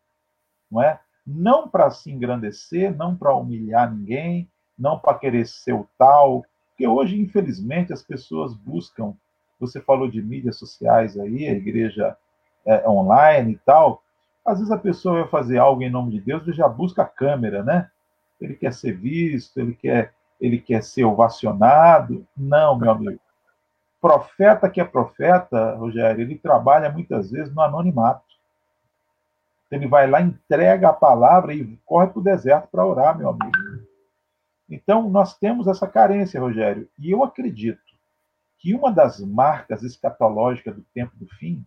não 0.71 0.81
é? 0.81 0.99
Não 1.25 1.67
para 1.67 1.89
se 1.91 2.09
engrandecer, 2.09 2.95
não 2.95 3.15
para 3.15 3.35
humilhar 3.35 3.93
ninguém, 3.93 4.49
não 4.79 4.97
para 4.97 5.17
querer 5.17 5.45
ser 5.45 5.73
o 5.73 5.87
tal, 5.97 6.45
porque 6.69 6.87
hoje, 6.87 7.19
infelizmente, 7.19 7.91
as 7.91 8.03
pessoas 8.03 8.53
buscam. 8.53 9.13
Você 9.59 9.81
falou 9.81 10.07
de 10.07 10.21
mídias 10.21 10.57
sociais 10.57 11.17
aí, 11.17 11.47
a 11.47 11.53
igreja 11.53 12.15
é, 12.65 12.87
online 12.87 13.53
e 13.53 13.57
tal. 13.57 14.03
Às 14.45 14.59
vezes 14.59 14.71
a 14.71 14.77
pessoa 14.77 15.21
vai 15.21 15.27
fazer 15.27 15.57
algo 15.57 15.81
em 15.81 15.89
nome 15.89 16.11
de 16.11 16.21
Deus 16.21 16.47
e 16.47 16.53
já 16.53 16.67
busca 16.67 17.01
a 17.01 17.07
câmera, 17.07 17.63
né? 17.63 17.89
Ele 18.39 18.53
quer 18.53 18.71
ser 18.71 18.93
visto, 18.95 19.59
ele 19.59 19.73
quer, 19.73 20.13
ele 20.39 20.59
quer 20.59 20.83
ser 20.83 21.03
ovacionado. 21.03 22.25
Não, 22.37 22.77
meu 22.77 22.91
amigo 22.91 23.19
profeta 24.07 24.69
que 24.69 24.79
é 24.79 24.85
profeta, 24.85 25.75
Rogério, 25.75 26.21
ele 26.21 26.37
trabalha 26.37 26.89
muitas 26.89 27.29
vezes 27.29 27.53
no 27.53 27.61
anonimato. 27.61 28.25
Ele 29.69 29.85
vai 29.85 30.09
lá, 30.09 30.21
entrega 30.21 30.89
a 30.89 30.93
palavra 30.93 31.53
e 31.53 31.77
corre 31.85 32.07
para 32.07 32.19
o 32.19 32.23
deserto 32.23 32.69
para 32.71 32.85
orar, 32.85 33.17
meu 33.17 33.29
amigo. 33.29 33.85
Então, 34.69 35.09
nós 35.09 35.37
temos 35.37 35.67
essa 35.67 35.85
carência, 35.85 36.39
Rogério. 36.39 36.89
E 36.97 37.11
eu 37.11 37.21
acredito 37.21 37.81
que 38.57 38.73
uma 38.73 38.91
das 38.93 39.19
marcas 39.19 39.83
escatológicas 39.83 40.73
do 40.73 40.83
tempo 40.93 41.13
do 41.17 41.27
fim 41.35 41.65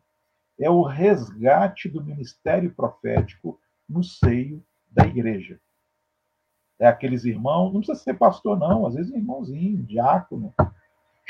é 0.59 0.71
o 0.71 0.83
resgate 0.83 1.91
do 1.91 2.03
ministério 2.03 2.75
profético 2.75 3.61
no 3.87 4.03
seio 4.03 4.65
da 4.91 5.05
igreja. 5.05 5.61
É 6.79 6.87
aqueles 6.87 7.27
irmãos, 7.27 7.71
não 7.71 7.81
precisa 7.81 7.99
ser 7.99 8.15
pastor, 8.15 8.59
não, 8.59 8.87
às 8.87 8.95
vezes 8.95 9.15
irmãozinho, 9.15 9.83
diácono, 9.83 10.55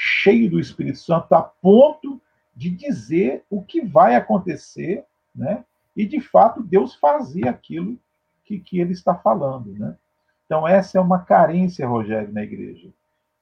cheio 0.03 0.51
do 0.51 0.59
Espírito 0.59 0.97
Santo 0.97 1.35
a 1.35 1.43
ponto 1.43 2.19
de 2.57 2.71
dizer 2.71 3.45
o 3.51 3.63
que 3.63 3.83
vai 3.83 4.15
acontecer, 4.15 5.05
né? 5.35 5.63
E 5.95 6.07
de 6.07 6.23
fato 6.23 6.63
Deus 6.63 6.95
fazer 6.95 7.47
aquilo 7.47 7.99
que, 8.43 8.59
que 8.59 8.81
ele 8.81 8.93
está 8.93 9.15
falando, 9.15 9.75
né? 9.75 9.95
Então 10.47 10.67
essa 10.67 10.97
é 10.97 11.01
uma 11.03 11.19
carência, 11.19 11.87
Rogério, 11.87 12.33
na 12.33 12.43
igreja. 12.43 12.89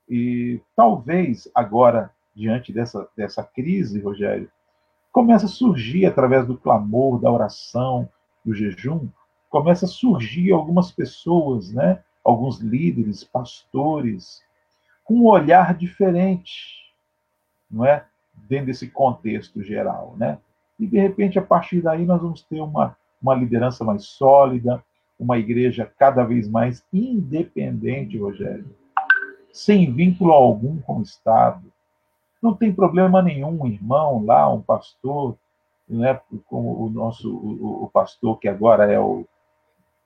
E 0.08 0.60
talvez 0.74 1.48
agora 1.54 2.10
diante 2.34 2.72
dessa 2.72 3.08
dessa 3.16 3.44
crise, 3.44 4.00
Rogério, 4.00 4.50
começa 5.12 5.46
a 5.46 5.48
surgir 5.48 6.06
através 6.06 6.44
do 6.44 6.58
clamor, 6.58 7.20
da 7.20 7.30
oração, 7.30 8.08
do 8.44 8.52
jejum, 8.52 9.08
começa 9.48 9.86
a 9.86 9.88
surgir 9.88 10.50
algumas 10.50 10.90
pessoas, 10.90 11.72
né? 11.72 12.02
Alguns 12.24 12.58
líderes, 12.58 13.22
pastores, 13.22 14.42
com 15.08 15.14
um 15.14 15.26
olhar 15.26 15.74
diferente, 15.74 16.92
não 17.70 17.86
é? 17.86 18.04
Dentro 18.46 18.66
desse 18.66 18.88
contexto 18.88 19.62
geral, 19.62 20.14
né? 20.18 20.38
E 20.78 20.86
de 20.86 21.00
repente, 21.00 21.38
a 21.38 21.42
partir 21.42 21.80
daí, 21.80 22.04
nós 22.04 22.20
vamos 22.20 22.42
ter 22.42 22.60
uma, 22.60 22.94
uma 23.20 23.34
liderança 23.34 23.82
mais 23.82 24.04
sólida, 24.04 24.84
uma 25.18 25.38
igreja 25.38 25.90
cada 25.98 26.24
vez 26.24 26.46
mais 26.46 26.84
independente, 26.92 28.18
Rogério, 28.18 28.76
sem 29.50 29.90
vínculo 29.90 30.30
algum 30.30 30.78
com 30.82 30.98
o 30.98 31.02
Estado. 31.02 31.72
Não 32.42 32.54
tem 32.54 32.70
problema 32.70 33.22
nenhum, 33.22 33.62
um 33.62 33.66
irmão 33.66 34.22
lá, 34.26 34.52
um 34.52 34.60
pastor, 34.60 35.36
né, 35.88 36.20
como 36.46 36.84
o 36.84 36.90
nosso 36.90 37.34
o, 37.34 37.84
o 37.84 37.90
pastor 37.90 38.38
que 38.38 38.46
agora 38.46 38.92
é 38.92 39.00
o 39.00 39.24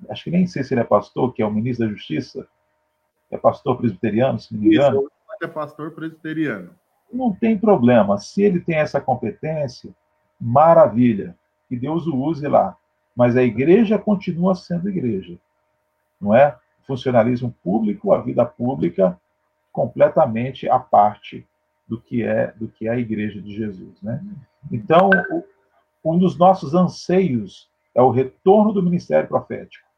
acho 0.09 0.25
que 0.25 0.31
nem 0.31 0.47
sei 0.47 0.63
se 0.63 0.75
ele 0.75 0.81
é 0.81 0.85
pastor, 0.85 1.33
que 1.35 1.43
é 1.43 1.47
o 1.47 1.51
ministro 1.51 1.87
da 1.87 1.93
Justiça, 1.93 2.47
é 3.33 3.39
pastor 3.39 3.79
presbiteriano, 3.79 4.39
se 4.39 4.55
não 4.55 4.61
me 4.61 4.69
engano. 4.69 5.01
Isso, 5.01 5.11
é 5.43 5.49
pastor 5.49 5.91
presbiteriano. 5.91 6.71
Não 7.13 7.33
tem 7.33 7.59
problema. 7.59 8.19
Se 8.19 8.43
ele 8.43 8.61
tem 8.61 8.77
essa 8.77 9.01
competência, 9.01 9.93
maravilha. 10.41 11.37
Que 11.69 11.77
Deus 11.77 12.07
o 12.07 12.15
use 12.15 12.47
lá. 12.47 12.77
Mas 13.17 13.37
a 13.37 13.43
igreja 13.43 13.99
continua 13.99 14.55
sendo 14.55 14.89
igreja. 14.89 15.39
Não 16.21 16.35
é? 16.35 16.57
Funcionalismo 16.87 17.55
público, 17.63 18.13
a 18.13 18.21
vida 18.21 18.45
pública, 18.45 19.19
completamente 19.73 20.69
à 20.69 20.79
parte 20.79 21.47
do 21.89 22.01
que 22.01 22.23
é 22.23 22.53
do 22.53 22.69
que 22.69 22.87
é 22.87 22.91
a 22.91 22.99
igreja 22.99 23.41
de 23.41 23.55
Jesus, 23.55 24.01
né? 24.03 24.23
Então, 24.71 25.11
um 26.05 26.19
dos 26.19 26.39
nossos 26.39 26.75
anseios 26.75 27.71
é 27.95 28.03
o 28.03 28.11
retorno 28.11 28.73
do 28.73 28.83
ministério 28.83 29.29
profético, 29.29 29.89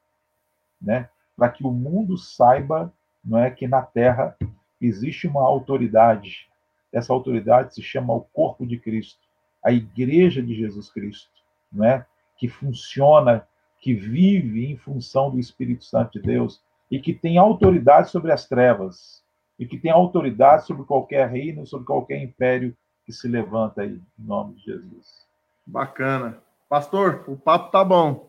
né? 0.80 1.08
Para 1.36 1.48
que 1.48 1.64
o 1.64 1.70
mundo 1.70 2.16
saiba, 2.16 2.92
não 3.24 3.38
é 3.38 3.50
que 3.50 3.66
na 3.66 3.82
Terra 3.82 4.36
existe 4.80 5.26
uma 5.26 5.42
autoridade. 5.42 6.48
Essa 6.92 7.12
autoridade 7.12 7.74
se 7.74 7.82
chama 7.82 8.12
o 8.12 8.20
corpo 8.20 8.66
de 8.66 8.78
Cristo, 8.78 9.20
a 9.64 9.72
igreja 9.72 10.42
de 10.42 10.54
Jesus 10.54 10.90
Cristo, 10.90 11.30
não 11.72 11.84
é? 11.84 12.06
Que 12.36 12.48
funciona, 12.48 13.46
que 13.80 13.94
vive 13.94 14.70
em 14.70 14.76
função 14.76 15.30
do 15.30 15.38
Espírito 15.38 15.84
Santo 15.84 16.12
de 16.12 16.20
Deus 16.20 16.62
e 16.90 16.98
que 16.98 17.14
tem 17.14 17.38
autoridade 17.38 18.10
sobre 18.10 18.32
as 18.32 18.46
trevas 18.46 19.22
e 19.58 19.66
que 19.66 19.78
tem 19.78 19.90
autoridade 19.90 20.66
sobre 20.66 20.84
qualquer 20.84 21.28
reino, 21.28 21.66
sobre 21.66 21.86
qualquer 21.86 22.22
império 22.22 22.76
que 23.04 23.12
se 23.12 23.28
levanta 23.28 23.82
aí, 23.82 24.00
em 24.18 24.24
nome 24.24 24.54
de 24.54 24.64
Jesus. 24.64 25.26
Bacana. 25.66 26.38
Pastor, 26.68 27.24
o 27.28 27.36
papo 27.36 27.70
tá 27.70 27.84
bom. 27.84 28.28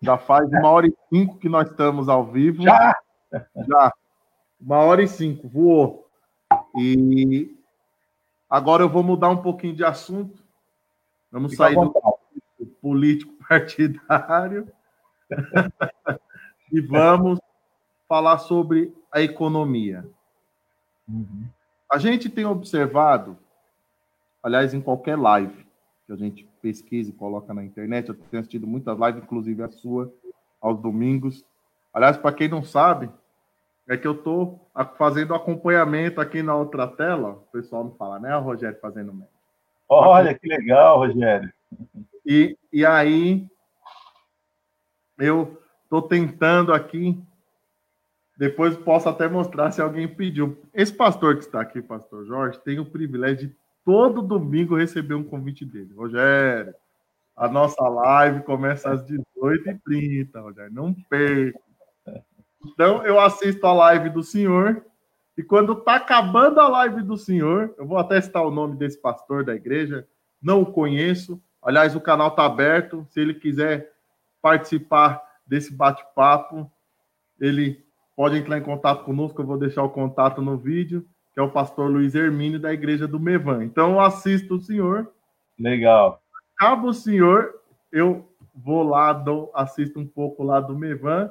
Já 0.00 0.18
faz 0.18 0.48
uma 0.50 0.68
hora 0.68 0.86
e 0.86 0.94
cinco 1.08 1.38
que 1.38 1.48
nós 1.48 1.70
estamos 1.70 2.08
ao 2.08 2.24
vivo. 2.24 2.62
Já? 2.62 2.96
Já. 3.68 3.92
Uma 4.64 4.78
hora 4.78 5.02
e 5.02 5.08
cinco, 5.08 5.48
voou. 5.48 6.08
E 6.78 7.52
agora 8.48 8.84
eu 8.84 8.88
vou 8.88 9.02
mudar 9.02 9.28
um 9.28 9.42
pouquinho 9.42 9.74
de 9.74 9.84
assunto. 9.84 10.40
Vamos 11.32 11.52
Fica 11.52 11.64
sair 11.64 11.74
do 11.74 12.66
político 12.80 13.32
partidário 13.48 14.70
e 16.70 16.80
vamos 16.80 17.40
falar 18.08 18.38
sobre 18.38 18.94
a 19.10 19.20
economia. 19.20 20.06
Uhum. 21.08 21.46
A 21.90 21.98
gente 21.98 22.30
tem 22.30 22.44
observado, 22.44 23.36
aliás, 24.42 24.72
em 24.72 24.80
qualquer 24.80 25.18
live 25.18 25.66
que 26.06 26.12
a 26.12 26.16
gente 26.16 26.48
pesquisa 26.60 27.10
e 27.10 27.14
coloca 27.14 27.52
na 27.52 27.64
internet, 27.64 28.08
eu 28.08 28.14
tenho 28.14 28.40
assistido 28.40 28.66
muitas 28.66 28.96
lives, 28.96 29.24
inclusive 29.24 29.62
a 29.62 29.68
sua, 29.70 30.12
aos 30.60 30.78
domingos. 30.80 31.44
Aliás, 31.92 32.16
para 32.16 32.34
quem 32.34 32.48
não 32.48 32.62
sabe, 32.62 33.10
é 33.92 33.96
que 33.96 34.06
eu 34.06 34.12
estou 34.12 34.70
fazendo 34.96 35.34
acompanhamento 35.34 36.20
aqui 36.20 36.42
na 36.42 36.54
outra 36.54 36.86
tela. 36.86 37.30
O 37.30 37.52
pessoal 37.52 37.84
não 37.84 37.94
fala, 37.94 38.18
né? 38.18 38.36
O 38.36 38.40
Rogério 38.40 38.78
fazendo 38.80 39.12
médico. 39.12 39.32
Olha 39.88 40.34
que 40.34 40.48
legal, 40.48 40.98
Rogério. 40.98 41.52
E, 42.24 42.56
e 42.72 42.86
aí, 42.86 43.46
eu 45.18 45.60
estou 45.84 46.02
tentando 46.02 46.72
aqui 46.72 47.22
depois 48.42 48.76
posso 48.76 49.08
até 49.08 49.28
mostrar 49.28 49.70
se 49.70 49.80
alguém 49.80 50.08
pediu. 50.08 50.60
Esse 50.74 50.92
pastor 50.92 51.36
que 51.36 51.42
está 51.42 51.60
aqui, 51.60 51.80
pastor 51.80 52.26
Jorge, 52.26 52.58
tem 52.64 52.80
o 52.80 52.84
privilégio 52.84 53.48
de 53.48 53.56
todo 53.84 54.20
domingo 54.20 54.76
receber 54.76 55.14
um 55.14 55.22
convite 55.22 55.64
dele. 55.64 55.94
Rogério, 55.94 56.74
a 57.36 57.46
nossa 57.46 57.82
live 57.88 58.42
começa 58.42 58.90
às 58.90 59.04
18h30, 59.04 60.42
Rogério, 60.42 60.72
não 60.72 60.92
perca. 60.92 61.60
Então, 62.64 63.04
eu 63.04 63.18
assisto 63.20 63.66
a 63.66 63.72
live 63.72 64.10
do 64.10 64.22
senhor 64.22 64.84
e 65.36 65.42
quando 65.42 65.72
está 65.72 65.96
acabando 65.96 66.60
a 66.60 66.68
live 66.68 67.02
do 67.02 67.16
senhor, 67.16 67.74
eu 67.78 67.86
vou 67.86 67.98
até 67.98 68.20
citar 68.20 68.44
o 68.44 68.50
nome 68.50 68.76
desse 68.76 69.00
pastor 69.00 69.44
da 69.44 69.54
igreja, 69.54 70.06
não 70.40 70.62
o 70.62 70.66
conheço. 70.66 71.40
Aliás, 71.62 71.96
o 71.96 72.00
canal 72.00 72.28
está 72.28 72.44
aberto. 72.44 73.06
Se 73.10 73.20
ele 73.20 73.34
quiser 73.34 73.92
participar 74.42 75.22
desse 75.46 75.72
bate-papo, 75.72 76.70
ele 77.40 77.82
pode 78.14 78.36
entrar 78.36 78.58
em 78.58 78.62
contato 78.62 79.04
conosco, 79.04 79.40
eu 79.40 79.46
vou 79.46 79.58
deixar 79.58 79.82
o 79.82 79.90
contato 79.90 80.42
no 80.42 80.56
vídeo, 80.56 81.06
que 81.32 81.40
é 81.40 81.42
o 81.42 81.50
pastor 81.50 81.90
Luiz 81.90 82.14
Hermínio 82.14 82.60
da 82.60 82.72
igreja 82.72 83.08
do 83.08 83.18
Mevan. 83.18 83.64
Então, 83.64 83.92
eu 83.92 84.00
assisto 84.00 84.56
o 84.56 84.60
senhor. 84.60 85.10
Legal. 85.58 86.20
Acaba 86.54 86.88
o 86.88 86.94
senhor, 86.94 87.54
eu 87.90 88.28
vou 88.54 88.82
lá, 88.82 89.14
dou, 89.14 89.50
assisto 89.54 89.98
um 89.98 90.06
pouco 90.06 90.42
lá 90.42 90.60
do 90.60 90.78
Mevan, 90.78 91.30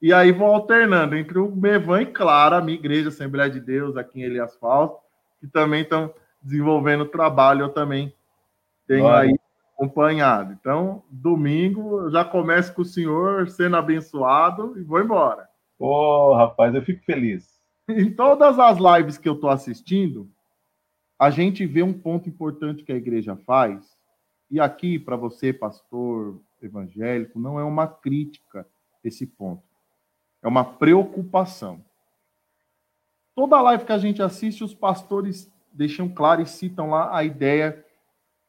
e 0.00 0.12
aí 0.12 0.30
vou 0.30 0.48
alternando 0.48 1.16
entre 1.16 1.38
o 1.38 1.50
Mevan 1.54 2.02
e, 2.02 2.06
claro, 2.06 2.54
a 2.54 2.60
minha 2.60 2.78
igreja, 2.78 3.08
Assembleia 3.08 3.50
de 3.50 3.60
Deus, 3.60 3.96
aqui 3.96 4.20
em 4.20 4.24
Elias 4.24 4.56
Falso, 4.56 4.96
que 5.40 5.46
também 5.46 5.82
estão 5.82 6.12
desenvolvendo 6.40 7.04
trabalho, 7.06 7.62
eu 7.62 7.68
também 7.68 8.14
tenho 8.86 9.04
Olha. 9.04 9.30
aí 9.30 9.38
acompanhado. 9.74 10.52
Então, 10.52 11.02
domingo, 11.10 12.00
eu 12.02 12.10
já 12.10 12.24
começo 12.24 12.72
com 12.74 12.82
o 12.82 12.84
senhor 12.84 13.48
sendo 13.48 13.76
abençoado 13.76 14.78
e 14.78 14.82
vou 14.82 15.00
embora. 15.00 15.48
Ô, 15.78 15.86
oh, 15.86 16.34
rapaz, 16.34 16.74
eu 16.74 16.82
fico 16.82 17.04
feliz. 17.04 17.58
Em 17.88 18.10
todas 18.12 18.58
as 18.58 18.78
lives 18.78 19.16
que 19.16 19.28
eu 19.28 19.34
estou 19.34 19.50
assistindo, 19.50 20.28
a 21.18 21.30
gente 21.30 21.66
vê 21.66 21.82
um 21.82 21.92
ponto 21.92 22.28
importante 22.28 22.84
que 22.84 22.92
a 22.92 22.96
igreja 22.96 23.36
faz. 23.36 23.96
E 24.50 24.60
aqui, 24.60 24.98
para 24.98 25.16
você, 25.16 25.52
pastor 25.52 26.40
evangélico, 26.60 27.38
não 27.38 27.58
é 27.58 27.64
uma 27.64 27.86
crítica 27.86 28.66
esse 29.04 29.26
ponto. 29.26 29.67
É 30.42 30.48
uma 30.48 30.64
preocupação. 30.64 31.84
Toda 33.34 33.60
live 33.60 33.84
que 33.84 33.92
a 33.92 33.98
gente 33.98 34.22
assiste, 34.22 34.64
os 34.64 34.74
pastores 34.74 35.50
deixam 35.72 36.08
claro 36.08 36.42
e 36.42 36.46
citam 36.46 36.90
lá 36.90 37.16
a 37.16 37.22
ideia 37.22 37.84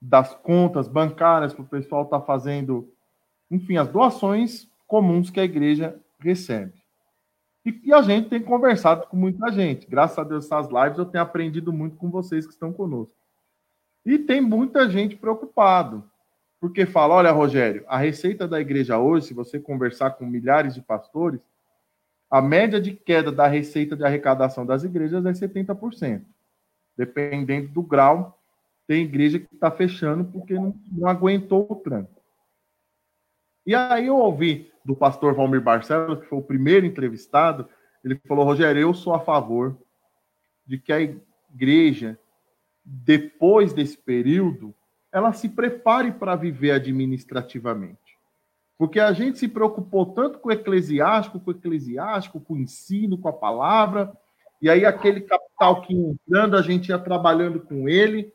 das 0.02 0.34
contas 0.34 0.88
bancárias 0.88 1.54
para 1.54 1.64
o 1.64 1.68
pessoal 1.68 2.04
estar 2.04 2.20
tá 2.20 2.26
fazendo, 2.26 2.92
enfim, 3.52 3.78
as 3.78 3.88
doações 3.88 4.68
comuns 4.88 5.30
que 5.30 5.40
a 5.40 5.44
igreja 5.44 6.00
recebe. 6.20 6.74
E, 7.66 7.82
e, 7.84 7.94
a 7.94 8.02
gente 8.02 8.30
tem 8.30 8.42
conversado 8.42 9.06
com 9.08 9.18
muita 9.18 9.52
gente. 9.52 9.86
Graças 9.88 10.18
a 10.18 10.24
Deus, 10.24 10.46
essas 10.46 10.70
lives 10.70 10.98
eu 10.98 11.06
tenho 11.06 11.24
aprendido 11.24 11.72
muito 11.74 11.98
com 11.98 12.10
vocês 12.10 12.46
que 12.46 12.54
estão 12.54 12.72
conosco. 12.72 13.14
E 14.06 14.18
tem 14.18 14.42
muita 14.42 14.90
gente 14.90 15.16
preocupado. 15.16 16.10
Porque 16.60 16.86
fala: 16.86 17.16
olha, 17.16 17.32
Rogério, 17.32 17.86
a 17.88 17.98
receita 17.98 18.48
da 18.48 18.60
igreja 18.60 18.98
hoje, 18.98 19.28
se 19.28 19.34
você 19.34 19.60
conversar 19.60 20.12
com 20.12 20.26
milhares 20.26 20.74
de 20.74 20.82
pastores, 20.82 21.40
a 22.30 22.42
média 22.42 22.80
de 22.80 22.94
queda 22.94 23.32
da 23.32 23.48
receita 23.48 23.96
de 23.96 24.04
arrecadação 24.04 24.66
das 24.66 24.84
igrejas 24.84 25.26
é 25.26 25.32
70%. 25.32 26.24
Dependendo 26.98 27.70
do 27.70 27.82
grau, 27.82 28.40
tem 28.86 29.04
igreja 29.04 29.40
que 29.40 29.54
está 29.54 29.72
fechando 29.72 30.26
porque 30.26 30.54
não, 30.54 30.76
não 30.92 31.08
aguentou 31.08 31.66
o 31.70 31.76
tranco. 31.76 32.22
E 33.66 33.76
aí 33.76 34.08
eu 34.08 34.18
ouvi 34.18 34.72
do 34.84 34.96
pastor 34.96 35.36
Valmir 35.36 35.62
Barcelos, 35.62 36.20
que 36.20 36.26
foi 36.26 36.40
o 36.40 36.44
primeiro 36.44 36.86
entrevistado, 36.86 37.70
ele 38.04 38.20
falou: 38.28 38.46
Rogério, 38.46 38.82
eu 38.82 38.94
sou 38.94 39.14
a 39.14 39.20
favor 39.20 39.78
de 40.66 40.78
que 40.78 40.92
a 40.92 41.00
igreja, 41.00 42.18
depois 42.84 43.74
desse 43.74 43.98
período, 43.98 44.74
ela 45.12 45.34
se 45.34 45.50
prepare 45.50 46.12
para 46.12 46.36
viver 46.36 46.72
administrativamente. 46.72 48.09
Porque 48.80 48.98
a 48.98 49.12
gente 49.12 49.38
se 49.38 49.50
preocupou 49.50 50.06
tanto 50.06 50.40
com 50.40 50.48
o 50.48 50.52
eclesiástico, 50.54 51.38
com 51.38 51.52
o 51.52 51.54
eclesiástico, 51.54 52.40
com 52.40 52.54
o 52.54 52.58
ensino, 52.58 53.18
com 53.18 53.28
a 53.28 53.34
palavra, 53.34 54.10
e 54.62 54.70
aí 54.70 54.86
aquele 54.86 55.20
capital 55.20 55.82
que 55.82 55.94
entrando, 55.94 56.56
a 56.56 56.62
gente 56.62 56.88
ia 56.88 56.98
trabalhando 56.98 57.60
com 57.60 57.90
ele, 57.90 58.34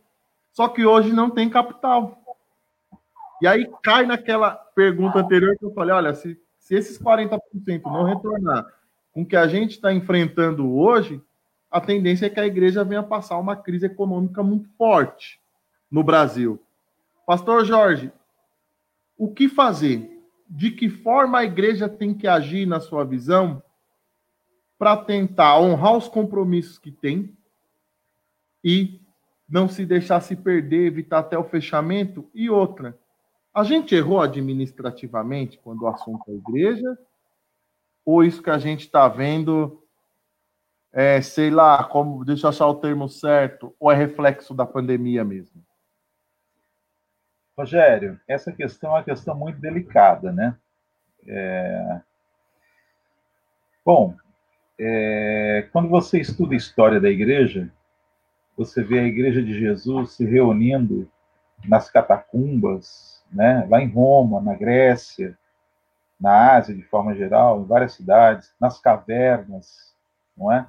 só 0.52 0.68
que 0.68 0.84
hoje 0.84 1.14
não 1.14 1.30
tem 1.30 1.48
capital. 1.48 2.22
E 3.40 3.46
aí 3.46 3.66
cai 3.82 4.04
naquela 4.04 4.50
pergunta 4.50 5.18
anterior 5.18 5.56
que 5.58 5.64
eu 5.64 5.72
falei: 5.72 5.94
olha, 5.94 6.14
se, 6.14 6.38
se 6.58 6.74
esses 6.74 6.98
40% 6.98 7.40
não 7.86 8.04
retornar 8.04 8.66
com 9.12 9.22
o 9.22 9.26
que 9.26 9.36
a 9.36 9.48
gente 9.48 9.72
está 9.72 9.94
enfrentando 9.94 10.70
hoje, 10.74 11.22
a 11.70 11.80
tendência 11.80 12.26
é 12.26 12.30
que 12.30 12.40
a 12.40 12.46
igreja 12.46 12.84
venha 12.84 13.02
passar 13.02 13.38
uma 13.38 13.56
crise 13.56 13.86
econômica 13.86 14.42
muito 14.42 14.68
forte 14.76 15.40
no 15.90 16.04
Brasil. 16.04 16.60
Pastor 17.26 17.64
Jorge, 17.64 18.12
o 19.16 19.32
que 19.32 19.48
fazer? 19.48 20.13
De 20.56 20.70
que 20.70 20.88
forma 20.88 21.38
a 21.38 21.44
igreja 21.44 21.88
tem 21.88 22.14
que 22.14 22.28
agir, 22.28 22.64
na 22.64 22.78
sua 22.78 23.04
visão, 23.04 23.60
para 24.78 24.96
tentar 24.96 25.58
honrar 25.58 25.96
os 25.96 26.06
compromissos 26.06 26.78
que 26.78 26.92
tem 26.92 27.36
e 28.62 29.00
não 29.48 29.68
se 29.68 29.84
deixar 29.84 30.20
se 30.20 30.36
perder, 30.36 30.86
evitar 30.86 31.18
até 31.18 31.36
o 31.36 31.42
fechamento? 31.42 32.30
E 32.32 32.48
outra, 32.48 32.96
a 33.52 33.64
gente 33.64 33.96
errou 33.96 34.20
administrativamente 34.20 35.58
quando 35.58 35.82
o 35.82 35.88
assunto 35.88 36.22
é 36.28 36.34
igreja? 36.34 36.96
Ou 38.04 38.22
isso 38.22 38.40
que 38.40 38.50
a 38.50 38.58
gente 38.58 38.82
está 38.82 39.08
vendo 39.08 39.82
é, 40.92 41.20
sei 41.20 41.50
lá, 41.50 41.82
como, 41.82 42.24
deixa 42.24 42.46
eu 42.46 42.50
achar 42.50 42.68
o 42.68 42.76
termo 42.76 43.08
certo, 43.08 43.74
ou 43.80 43.90
é 43.90 43.96
reflexo 43.96 44.54
da 44.54 44.64
pandemia 44.64 45.24
mesmo? 45.24 45.66
Rogério, 47.56 48.20
essa 48.26 48.52
questão 48.52 48.90
é 48.90 48.94
uma 48.94 49.04
questão 49.04 49.34
muito 49.36 49.60
delicada, 49.60 50.32
né? 50.32 50.56
É... 51.26 52.00
Bom, 53.84 54.14
é... 54.78 55.68
quando 55.72 55.88
você 55.88 56.20
estuda 56.20 56.54
a 56.54 56.56
história 56.56 57.00
da 57.00 57.08
igreja, 57.08 57.70
você 58.56 58.82
vê 58.82 59.00
a 59.00 59.04
igreja 59.04 59.42
de 59.42 59.58
Jesus 59.58 60.12
se 60.12 60.24
reunindo 60.24 61.10
nas 61.64 61.90
catacumbas, 61.90 63.22
né? 63.32 63.66
lá 63.68 63.80
em 63.80 63.88
Roma, 63.88 64.40
na 64.40 64.54
Grécia, 64.54 65.36
na 66.20 66.54
Ásia 66.54 66.74
de 66.74 66.82
forma 66.82 67.14
geral, 67.14 67.60
em 67.60 67.66
várias 67.66 67.94
cidades, 67.94 68.54
nas 68.60 68.80
cavernas, 68.80 69.94
não 70.36 70.52
é? 70.52 70.66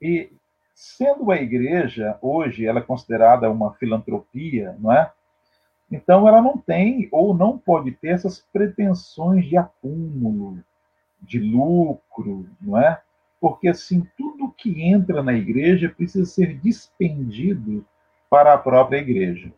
E 0.00 0.30
sendo 0.74 1.30
a 1.30 1.36
igreja 1.36 2.18
hoje 2.20 2.66
ela 2.66 2.80
é 2.80 2.82
considerada 2.82 3.50
uma 3.50 3.74
filantropia, 3.74 4.76
não 4.78 4.92
é? 4.92 5.10
Então 5.90 6.26
ela 6.26 6.40
não 6.40 6.58
tem 6.58 7.08
ou 7.12 7.34
não 7.34 7.58
pode 7.58 7.92
ter 7.92 8.08
essas 8.08 8.44
pretensões 8.52 9.46
de 9.46 9.56
acúmulo, 9.56 10.58
de 11.20 11.38
lucro, 11.38 12.48
não 12.60 12.78
é? 12.78 13.00
Porque 13.40 13.68
assim 13.68 14.06
tudo 14.16 14.52
que 14.56 14.82
entra 14.82 15.22
na 15.22 15.34
igreja 15.34 15.92
precisa 15.94 16.24
ser 16.24 16.58
dispendido 16.58 17.84
para 18.28 18.54
a 18.54 18.58
própria 18.58 18.98
igreja. 18.98 19.52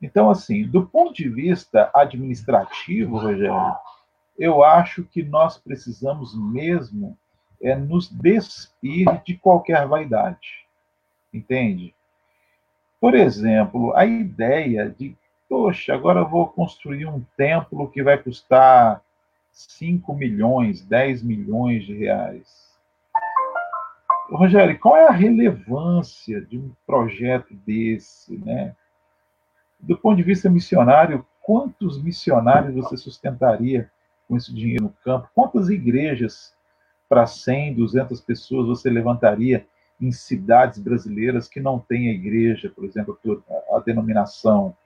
Então, 0.00 0.30
assim, 0.30 0.66
do 0.66 0.84
ponto 0.84 1.14
de 1.14 1.28
vista 1.28 1.90
administrativo, 1.94 3.18
Rogério, 3.18 3.76
eu 4.36 4.64
acho 4.64 5.04
que 5.04 5.22
nós 5.22 5.58
precisamos 5.58 6.34
mesmo 6.36 7.16
é 7.62 7.76
nos 7.76 8.08
despir 8.08 9.06
de 9.24 9.36
qualquer 9.36 9.86
vaidade. 9.86 10.66
Entende? 11.32 11.94
Por 13.02 13.16
exemplo, 13.16 13.92
a 13.96 14.06
ideia 14.06 14.88
de, 14.88 15.16
poxa, 15.48 15.92
agora 15.92 16.20
eu 16.20 16.28
vou 16.28 16.46
construir 16.46 17.04
um 17.04 17.20
templo 17.36 17.90
que 17.90 18.00
vai 18.00 18.16
custar 18.16 19.02
5 19.50 20.14
milhões, 20.14 20.84
10 20.84 21.24
milhões 21.24 21.82
de 21.82 21.96
reais. 21.96 22.78
Rogério, 24.30 24.78
qual 24.78 24.96
é 24.96 25.08
a 25.08 25.10
relevância 25.10 26.40
de 26.42 26.56
um 26.56 26.70
projeto 26.86 27.52
desse, 27.66 28.38
né? 28.38 28.76
Do 29.80 29.98
ponto 29.98 30.18
de 30.18 30.22
vista 30.22 30.48
missionário, 30.48 31.26
quantos 31.42 32.00
missionários 32.00 32.72
você 32.72 32.96
sustentaria 32.96 33.90
com 34.28 34.36
esse 34.36 34.54
dinheiro 34.54 34.84
no 34.84 34.94
campo? 35.04 35.28
Quantas 35.34 35.70
igrejas 35.70 36.54
para 37.08 37.26
100, 37.26 37.74
200 37.74 38.20
pessoas 38.20 38.68
você 38.68 38.88
levantaria 38.88 39.66
em 40.02 40.10
cidades 40.10 40.80
brasileiras 40.80 41.48
que 41.48 41.60
não 41.60 41.78
têm 41.78 42.08
a 42.08 42.12
igreja, 42.12 42.68
por 42.68 42.84
exemplo, 42.84 43.16
a 43.72 43.78
denominação, 43.78 44.76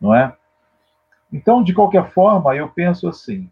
não 0.00 0.12
é? 0.12 0.36
Então, 1.32 1.62
de 1.62 1.72
qualquer 1.72 2.10
forma, 2.10 2.56
eu 2.56 2.68
penso 2.68 3.08
assim, 3.08 3.48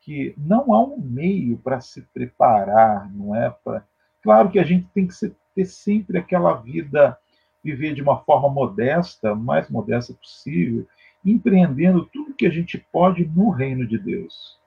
que 0.00 0.34
não 0.36 0.72
há 0.72 0.82
um 0.82 0.98
meio 0.98 1.58
para 1.58 1.78
se 1.80 2.00
preparar, 2.14 3.12
não 3.12 3.36
é? 3.36 3.54
Pra... 3.62 3.84
Claro 4.22 4.50
que 4.50 4.58
a 4.58 4.64
gente 4.64 4.88
tem 4.94 5.06
que 5.06 5.14
ter 5.54 5.64
sempre 5.66 6.16
aquela 6.16 6.54
vida 6.54 7.18
viver 7.62 7.94
de 7.94 8.02
uma 8.02 8.18
forma 8.24 8.48
modesta, 8.48 9.34
mais 9.34 9.68
modesta 9.68 10.14
possível, 10.14 10.86
empreendendo 11.24 12.06
tudo 12.06 12.34
que 12.34 12.46
a 12.46 12.50
gente 12.50 12.78
pode 12.90 13.26
no 13.26 13.50
reino 13.50 13.86
de 13.86 13.98
Deus. 13.98 14.58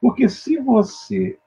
Porque 0.00 0.28
se 0.28 0.58
você 0.58 1.38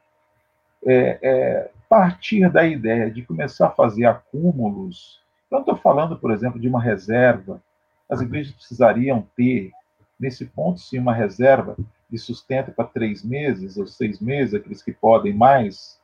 é, 0.85 1.19
é, 1.21 1.71
partir 1.91 2.49
da 2.49 2.65
ideia 2.65 3.11
de 3.11 3.21
começar 3.21 3.67
a 3.67 3.71
fazer 3.71 4.05
acúmulos, 4.05 5.19
eu 5.51 5.55
não 5.55 5.59
estou 5.59 5.75
falando, 5.75 6.17
por 6.17 6.31
exemplo, 6.31 6.57
de 6.57 6.69
uma 6.69 6.81
reserva, 6.81 7.61
as 8.09 8.21
igrejas 8.21 8.53
precisariam 8.53 9.27
ter, 9.35 9.71
nesse 10.17 10.45
ponto, 10.45 10.79
sim, 10.79 10.99
uma 10.99 11.13
reserva 11.13 11.75
de 12.09 12.17
sustento 12.17 12.71
para 12.71 12.85
três 12.85 13.25
meses 13.25 13.75
ou 13.75 13.85
seis 13.85 14.21
meses, 14.21 14.53
aqueles 14.53 14.81
que 14.81 14.93
podem 14.93 15.33
mais. 15.33 15.99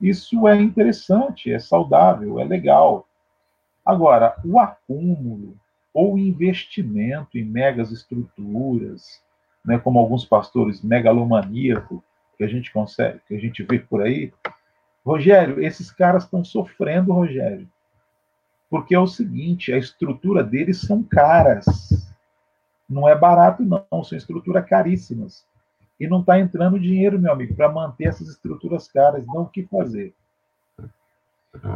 Isso 0.00 0.46
é 0.46 0.54
interessante, 0.54 1.52
é 1.52 1.58
saudável, 1.58 2.38
é 2.38 2.44
legal. 2.44 3.04
Agora, 3.84 4.36
o 4.44 4.60
acúmulo 4.60 5.56
ou 5.92 6.16
investimento 6.16 7.36
em 7.36 7.44
megas 7.44 7.90
estruturas, 7.90 9.20
né, 9.64 9.80
como 9.80 9.98
alguns 9.98 10.24
pastores 10.24 10.80
megalomaníacos 10.80 11.98
que 12.38 12.44
a 12.44 12.48
gente 12.48 12.72
consegue, 12.72 13.18
que 13.26 13.34
a 13.34 13.40
gente 13.40 13.64
vê 13.64 13.80
por 13.80 14.00
aí, 14.00 14.32
Rogério, 15.04 15.62
esses 15.62 15.90
caras 15.90 16.24
estão 16.24 16.42
sofrendo, 16.42 17.12
Rogério, 17.12 17.68
porque 18.70 18.94
é 18.94 18.98
o 18.98 19.06
seguinte, 19.06 19.72
a 19.72 19.78
estrutura 19.78 20.42
deles 20.42 20.80
são 20.80 21.02
caras, 21.02 22.10
não 22.88 23.08
é 23.08 23.16
barato 23.16 23.62
não, 23.62 24.04
são 24.04 24.16
estruturas 24.16 24.66
caríssimas 24.66 25.46
e 26.00 26.08
não 26.08 26.20
está 26.20 26.40
entrando 26.40 26.80
dinheiro, 26.80 27.18
meu 27.18 27.32
amigo, 27.32 27.54
para 27.54 27.70
manter 27.70 28.08
essas 28.08 28.28
estruturas 28.28 28.88
caras, 28.88 29.24
não 29.26 29.42
o 29.42 29.48
que 29.48 29.64
fazer. 29.64 30.14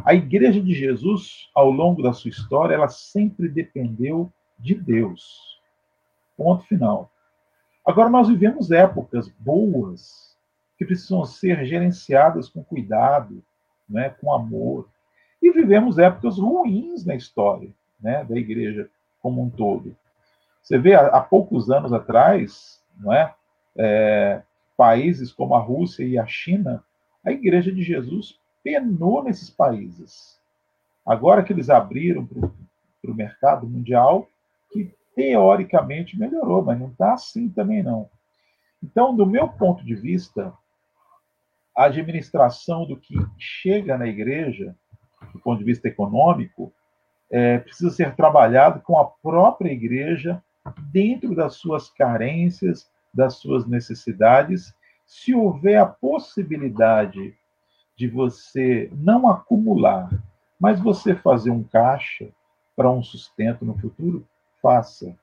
A 0.04 0.12
Igreja 0.14 0.60
de 0.60 0.74
Jesus, 0.74 1.48
ao 1.54 1.70
longo 1.70 2.02
da 2.02 2.12
sua 2.12 2.30
história, 2.30 2.74
ela 2.74 2.88
sempre 2.88 3.48
dependeu 3.48 4.32
de 4.58 4.74
Deus. 4.74 5.60
Ponto 6.36 6.64
final. 6.64 7.12
Agora, 7.86 8.10
nós 8.10 8.28
vivemos 8.28 8.72
épocas 8.72 9.28
boas 9.38 10.27
que 10.78 10.84
precisam 10.84 11.24
ser 11.24 11.64
gerenciadas 11.66 12.48
com 12.48 12.62
cuidado, 12.62 13.42
né, 13.88 14.10
com 14.10 14.32
amor. 14.32 14.88
E 15.42 15.50
vivemos 15.50 15.98
épocas 15.98 16.38
ruins 16.38 17.04
na 17.04 17.16
história 17.16 17.70
né, 18.00 18.24
da 18.24 18.36
Igreja 18.36 18.88
como 19.20 19.42
um 19.42 19.50
todo. 19.50 19.96
Você 20.62 20.78
vê, 20.78 20.94
há, 20.94 21.20
poucos 21.20 21.70
anos 21.70 21.92
atrás, 21.92 22.80
não 22.98 23.12
é, 23.12 23.34
é 23.76 24.42
países 24.76 25.32
como 25.32 25.54
a 25.54 25.60
Rússia 25.60 26.04
e 26.04 26.16
a 26.16 26.26
China, 26.26 26.84
a 27.24 27.32
Igreja 27.32 27.72
de 27.72 27.82
Jesus 27.82 28.38
penou 28.62 29.24
nesses 29.24 29.50
países. 29.50 30.38
Agora 31.04 31.42
que 31.42 31.52
eles 31.52 31.70
abriram 31.70 32.26
para 32.26 33.10
o 33.10 33.14
mercado 33.14 33.66
mundial, 33.66 34.28
que 34.70 34.94
teoricamente 35.16 36.18
melhorou, 36.18 36.62
mas 36.62 36.78
não 36.78 36.88
está 36.88 37.14
assim 37.14 37.48
também 37.48 37.82
não. 37.82 38.08
Então, 38.82 39.16
do 39.16 39.26
meu 39.26 39.48
ponto 39.48 39.84
de 39.84 39.94
vista, 39.94 40.52
a 41.78 41.84
administração 41.84 42.84
do 42.84 42.96
que 42.96 43.14
chega 43.38 43.96
na 43.96 44.08
igreja, 44.08 44.74
do 45.32 45.38
ponto 45.38 45.60
de 45.60 45.64
vista 45.64 45.86
econômico, 45.86 46.72
é, 47.30 47.58
precisa 47.58 47.88
ser 47.92 48.16
trabalhado 48.16 48.80
com 48.80 48.98
a 48.98 49.04
própria 49.04 49.70
igreja 49.70 50.42
dentro 50.90 51.36
das 51.36 51.54
suas 51.54 51.88
carências, 51.88 52.90
das 53.14 53.36
suas 53.36 53.64
necessidades. 53.64 54.74
Se 55.06 55.32
houver 55.32 55.76
a 55.76 55.86
possibilidade 55.86 57.32
de 57.96 58.08
você 58.08 58.90
não 58.92 59.30
acumular, 59.30 60.10
mas 60.58 60.80
você 60.80 61.14
fazer 61.14 61.52
um 61.52 61.62
caixa 61.62 62.28
para 62.74 62.90
um 62.90 63.04
sustento 63.04 63.64
no 63.64 63.78
futuro, 63.78 64.26
faça. 64.60 65.16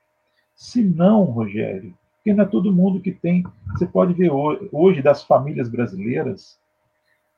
Se 0.56 0.82
não, 0.82 1.26
Rogério, 1.26 1.94
porque 2.26 2.34
não 2.34 2.43
é 2.43 2.47
todo 2.47 2.73
mundo 2.73 2.99
que 2.99 3.11
tem. 3.11 3.43
Você 3.73 3.85
pode 3.85 4.11
ver 4.14 4.31
hoje, 4.31 5.03
das 5.03 5.23
famílias 5.23 5.69
brasileiras, 5.69 6.60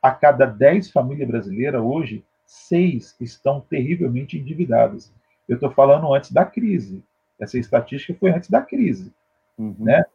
a 0.01 0.11
cada 0.11 0.45
10 0.45 0.91
famílias 0.91 1.27
brasileiras, 1.27 1.81
hoje, 1.81 2.23
seis 2.45 3.13
estão 3.19 3.59
terrivelmente 3.59 4.37
endividadas. 4.37 5.11
Eu 5.45 5.55
estou 5.55 5.69
falando 5.71 6.13
antes 6.13 6.31
da 6.31 6.45
crise. 6.45 7.03
Essa 7.37 7.59
estatística 7.59 8.17
foi 8.17 8.31
antes 8.31 8.49
da 8.49 8.61
crise. 8.61 9.11
Uhum. 9.57 9.75
Né? 9.77 10.05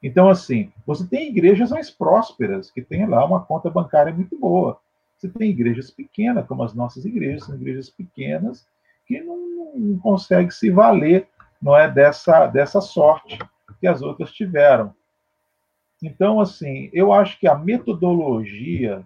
Então, 0.00 0.28
assim, 0.28 0.70
você 0.86 1.04
tem 1.04 1.28
igrejas 1.28 1.70
mais 1.70 1.90
prósperas, 1.90 2.70
que 2.70 2.80
têm 2.80 3.06
lá 3.06 3.24
uma 3.24 3.44
conta 3.44 3.68
bancária 3.68 4.14
muito 4.14 4.38
boa. 4.38 4.78
Você 5.18 5.28
tem 5.28 5.50
igrejas 5.50 5.90
pequenas, 5.90 6.46
como 6.46 6.62
as 6.62 6.74
nossas 6.74 7.04
igrejas, 7.04 7.46
são 7.46 7.56
igrejas 7.56 7.90
pequenas, 7.90 8.68
que 9.04 9.20
não, 9.20 9.74
não 9.74 9.98
conseguem 9.98 10.50
se 10.50 10.70
valer 10.70 11.26
não 11.60 11.76
é 11.76 11.88
dessa, 11.88 12.46
dessa 12.46 12.80
sorte 12.80 13.38
que 13.82 13.86
as 13.88 14.00
outras 14.00 14.32
tiveram. 14.32 14.94
Então, 16.00 16.38
assim, 16.38 16.88
eu 16.92 17.12
acho 17.12 17.36
que 17.40 17.48
a 17.48 17.56
metodologia 17.56 19.04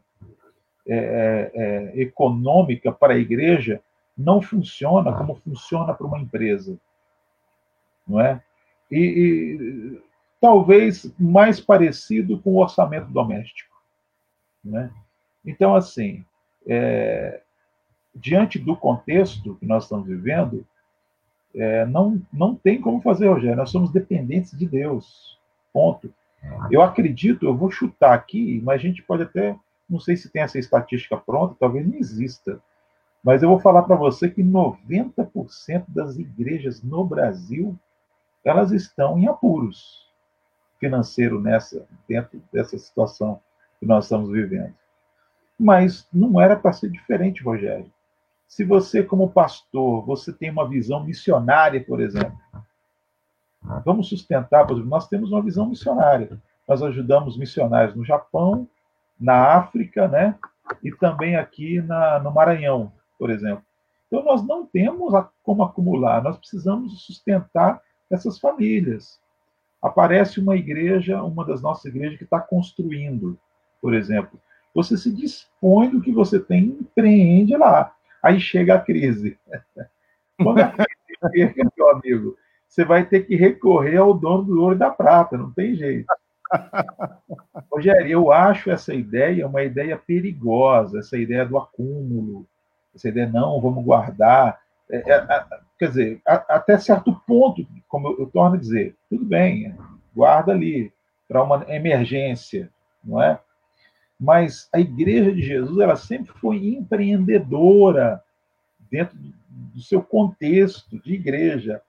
é, 0.86 0.94
é, 0.94 1.50
é 1.54 2.02
econômica 2.02 2.92
para 2.92 3.14
a 3.14 3.18
igreja 3.18 3.80
não 4.16 4.42
funciona 4.42 5.14
como 5.14 5.34
funciona 5.36 5.94
para 5.94 6.06
uma 6.06 6.20
empresa, 6.20 6.78
não 8.06 8.20
é? 8.20 8.42
E, 8.90 8.98
e 8.98 10.02
talvez 10.38 11.10
mais 11.18 11.58
parecido 11.58 12.38
com 12.38 12.50
o 12.50 12.60
orçamento 12.60 13.06
doméstico. 13.06 13.74
Né? 14.62 14.90
Então, 15.42 15.74
assim, 15.74 16.22
é, 16.66 17.40
diante 18.14 18.58
do 18.58 18.76
contexto 18.76 19.54
que 19.54 19.64
nós 19.64 19.84
estamos 19.84 20.06
vivendo, 20.06 20.66
é, 21.56 21.86
não, 21.86 22.20
não 22.32 22.54
tem 22.54 22.80
como 22.80 23.00
fazer, 23.00 23.28
Rogério. 23.28 23.56
Nós 23.56 23.70
somos 23.70 23.90
dependentes 23.90 24.56
de 24.56 24.66
Deus. 24.66 25.38
Ponto. 25.72 26.12
Eu 26.70 26.82
acredito, 26.82 27.46
eu 27.46 27.56
vou 27.56 27.70
chutar 27.70 28.14
aqui, 28.14 28.60
mas 28.64 28.76
a 28.76 28.82
gente 28.82 29.02
pode 29.02 29.22
até, 29.22 29.56
não 29.88 29.98
sei 29.98 30.16
se 30.16 30.30
tem 30.30 30.42
essa 30.42 30.58
estatística 30.58 31.16
pronta, 31.16 31.56
talvez 31.58 31.86
não 31.86 31.96
exista. 31.96 32.60
Mas 33.24 33.42
eu 33.42 33.48
vou 33.48 33.58
falar 33.58 33.82
para 33.82 33.96
você 33.96 34.30
que 34.30 34.42
90% 34.42 35.84
das 35.88 36.16
igrejas 36.16 36.82
no 36.82 37.04
Brasil 37.04 37.76
elas 38.44 38.70
estão 38.70 39.18
em 39.18 39.26
apuros 39.26 40.06
financeiro 40.78 41.40
nessa 41.40 41.84
dentro 42.08 42.40
dessa 42.52 42.78
situação 42.78 43.40
que 43.80 43.86
nós 43.86 44.04
estamos 44.04 44.30
vivendo. 44.30 44.74
Mas 45.58 46.06
não 46.12 46.40
era 46.40 46.54
para 46.54 46.72
ser 46.72 46.90
diferente, 46.90 47.42
Rogério. 47.42 47.90
Se 48.46 48.64
você, 48.64 49.02
como 49.02 49.30
pastor, 49.30 50.04
você 50.04 50.32
tem 50.32 50.50
uma 50.50 50.68
visão 50.68 51.04
missionária, 51.04 51.84
por 51.84 52.00
exemplo, 52.00 52.36
vamos 53.84 54.08
sustentar, 54.08 54.66
por 54.66 54.74
exemplo, 54.74 54.90
nós 54.90 55.08
temos 55.08 55.32
uma 55.32 55.42
visão 55.42 55.68
missionária. 55.68 56.40
Nós 56.68 56.82
ajudamos 56.82 57.38
missionários 57.38 57.94
no 57.94 58.04
Japão, 58.04 58.68
na 59.18 59.54
África, 59.54 60.08
né? 60.08 60.36
E 60.82 60.90
também 60.92 61.36
aqui 61.36 61.80
na, 61.80 62.18
no 62.18 62.32
Maranhão, 62.32 62.92
por 63.18 63.30
exemplo. 63.30 63.62
Então, 64.06 64.22
nós 64.24 64.44
não 64.46 64.64
temos 64.66 65.12
como 65.42 65.62
acumular, 65.62 66.22
nós 66.22 66.36
precisamos 66.38 67.04
sustentar 67.04 67.80
essas 68.10 68.38
famílias. 68.38 69.20
Aparece 69.82 70.40
uma 70.40 70.56
igreja, 70.56 71.22
uma 71.22 71.44
das 71.44 71.60
nossas 71.62 71.86
igrejas, 71.86 72.18
que 72.18 72.24
está 72.24 72.40
construindo, 72.40 73.38
por 73.80 73.94
exemplo. 73.94 74.40
Você 74.74 74.96
se 74.96 75.12
dispõe 75.12 75.90
do 75.90 76.00
que 76.00 76.12
você 76.12 76.38
tem, 76.38 76.64
empreende 76.66 77.56
lá. 77.56 77.95
Aí 78.26 78.40
chega 78.40 78.74
a 78.74 78.80
crise. 78.80 79.38
Quando 80.36 80.58
a 80.58 80.72
crise 80.72 81.32
chega, 81.32 81.70
meu 81.76 81.90
amigo, 81.90 82.36
você 82.66 82.84
vai 82.84 83.06
ter 83.06 83.24
que 83.24 83.36
recorrer 83.36 83.98
ao 83.98 84.12
dono 84.12 84.42
do 84.42 84.60
ouro 84.60 84.74
e 84.74 84.78
da 84.78 84.90
prata, 84.90 85.38
não 85.38 85.52
tem 85.52 85.76
jeito. 85.76 86.06
Rogério, 87.70 88.10
eu 88.10 88.32
acho 88.32 88.68
essa 88.68 88.92
ideia 88.92 89.46
uma 89.46 89.62
ideia 89.62 89.96
perigosa, 89.96 90.98
essa 90.98 91.16
ideia 91.16 91.46
do 91.46 91.56
acúmulo, 91.56 92.44
essa 92.96 93.08
ideia, 93.08 93.28
não, 93.28 93.60
vamos 93.60 93.84
guardar. 93.84 94.58
É, 94.90 94.96
é, 95.08 95.44
quer 95.78 95.88
dizer, 95.88 96.20
a, 96.26 96.56
até 96.56 96.78
certo 96.78 97.14
ponto, 97.26 97.64
como 97.86 98.08
eu, 98.08 98.20
eu, 98.20 98.26
torno 98.26 98.56
a 98.56 98.58
dizer, 98.58 98.96
tudo 99.08 99.24
bem, 99.24 99.72
guarda 100.14 100.50
ali 100.50 100.92
para 101.28 101.44
uma 101.44 101.64
emergência, 101.68 102.70
não 103.04 103.22
é? 103.22 103.38
Mas 104.18 104.68
a 104.72 104.80
Igreja 104.80 105.32
de 105.32 105.42
Jesus, 105.42 105.78
ela 105.78 105.96
sempre 105.96 106.32
foi 106.34 106.56
empreendedora 106.66 108.22
dentro 108.90 109.16
do 109.74 109.80
seu 109.80 110.02
contexto 110.02 110.98
de 111.02 111.14
igreja. 111.14 111.82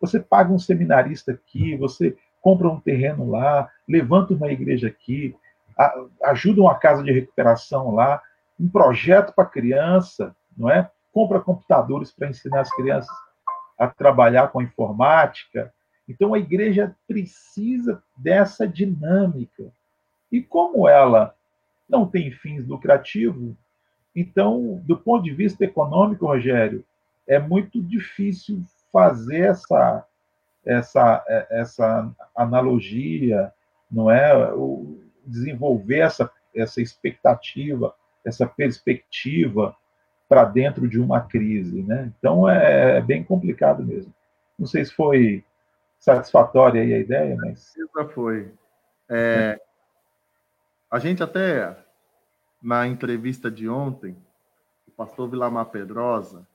Você 0.00 0.20
paga 0.20 0.52
um 0.52 0.58
seminarista 0.58 1.32
aqui, 1.32 1.76
você 1.76 2.16
compra 2.40 2.68
um 2.68 2.80
terreno 2.80 3.30
lá, 3.30 3.70
levanta 3.88 4.34
uma 4.34 4.50
igreja 4.50 4.88
aqui, 4.88 5.34
ajuda 6.22 6.60
uma 6.60 6.74
casa 6.74 7.02
de 7.02 7.12
recuperação 7.12 7.94
lá, 7.94 8.22
um 8.58 8.68
projeto 8.68 9.32
para 9.34 9.46
criança, 9.46 10.34
não 10.56 10.70
é? 10.70 10.90
Compra 11.12 11.40
computadores 11.40 12.10
para 12.10 12.28
ensinar 12.28 12.60
as 12.60 12.70
crianças 12.74 13.14
a 13.78 13.86
trabalhar 13.88 14.48
com 14.48 14.62
informática. 14.62 15.72
Então 16.08 16.34
a 16.34 16.38
igreja 16.38 16.94
precisa 17.06 18.02
dessa 18.16 18.66
dinâmica. 18.68 19.64
E 20.30 20.42
como 20.42 20.88
ela 20.88 21.34
não 21.88 22.06
tem 22.06 22.30
fins 22.30 22.66
lucrativos, 22.66 23.54
então, 24.14 24.80
do 24.84 24.96
ponto 24.96 25.24
de 25.24 25.32
vista 25.32 25.64
econômico, 25.64 26.26
Rogério, 26.26 26.84
é 27.26 27.38
muito 27.38 27.82
difícil 27.82 28.62
fazer 28.92 29.40
essa 29.40 30.06
essa, 30.64 31.22
é, 31.28 31.46
essa 31.60 32.10
analogia, 32.34 33.52
não 33.90 34.10
é? 34.10 34.52
O, 34.54 34.98
desenvolver 35.26 36.00
essa, 36.00 36.30
essa 36.54 36.80
expectativa, 36.80 37.94
essa 38.24 38.46
perspectiva 38.46 39.74
para 40.28 40.44
dentro 40.44 40.88
de 40.88 40.98
uma 40.98 41.20
crise, 41.20 41.82
né? 41.82 42.12
Então 42.18 42.48
é, 42.48 42.98
é, 42.98 43.00
bem 43.00 43.22
complicado 43.22 43.84
mesmo. 43.84 44.12
Não 44.58 44.66
sei 44.66 44.84
se 44.84 44.92
foi 44.92 45.44
satisfatória 45.98 46.82
a 46.82 46.98
ideia, 46.98 47.36
mas 47.36 47.72
já 47.96 48.08
foi. 48.08 48.52
É, 49.08 49.60
a 50.94 51.00
gente 51.00 51.24
até 51.24 51.76
na 52.62 52.86
entrevista 52.86 53.50
de 53.50 53.68
ontem, 53.68 54.16
o 54.86 54.92
pastor 54.92 55.28
Vilamar 55.28 55.66
Pedrosa 55.66 56.46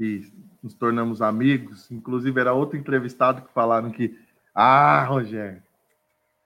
e 0.00 0.26
nos 0.62 0.72
tornamos 0.72 1.20
amigos. 1.20 1.90
Inclusive, 1.90 2.40
era 2.40 2.54
outro 2.54 2.78
entrevistado 2.78 3.42
que 3.42 3.52
falaram 3.52 3.90
que, 3.90 4.18
ah, 4.54 5.04
Rogério, 5.04 5.62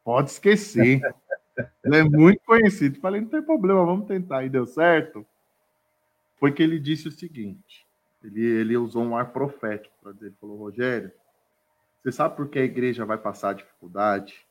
pode 0.03 0.31
esquecer. 0.31 1.01
Ele 1.85 1.97
é 1.99 2.03
muito 2.03 2.43
conhecido. 2.45 2.99
Falei, 2.99 3.21
não 3.21 3.29
tem 3.29 3.41
problema, 3.41 3.87
vamos 3.87 4.09
tentar. 4.09 4.45
E 4.45 4.49
deu 4.49 4.67
certo. 4.67 5.25
Foi 6.41 6.51
que 6.51 6.65
ele 6.65 6.81
disse 6.81 7.07
o 7.07 7.13
seguinte: 7.13 7.87
ele, 8.25 8.45
ele 8.45 8.77
usou 8.77 9.05
um 9.05 9.17
ar 9.17 9.27
profético 9.27 9.95
para 10.03 10.11
dizer, 10.11 10.27
ele 10.27 10.37
falou, 10.41 10.59
Rogério, 10.59 11.13
você 12.03 12.11
sabe 12.11 12.35
por 12.35 12.49
que 12.49 12.59
a 12.59 12.65
igreja 12.65 13.07
vai 13.07 13.19
passar 13.19 13.55
dificuldade? 13.55 14.45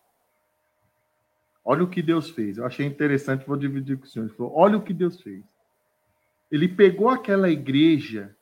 Olha 1.65 1.83
o 1.83 1.89
que 1.89 2.01
Deus 2.01 2.29
fez. 2.29 2.57
Eu 2.57 2.65
achei 2.65 2.85
interessante, 2.85 3.45
vou 3.45 3.55
dividir 3.55 3.97
com 3.97 4.05
o 4.05 4.07
senhor. 4.07 4.25
Ele 4.25 4.35
falou, 4.35 4.53
olha 4.55 4.77
o 4.77 4.81
que 4.81 4.93
Deus 4.93 5.21
fez. 5.21 5.43
Ele 6.51 6.67
pegou 6.67 7.09
aquela 7.09 7.49
igreja 7.49 8.35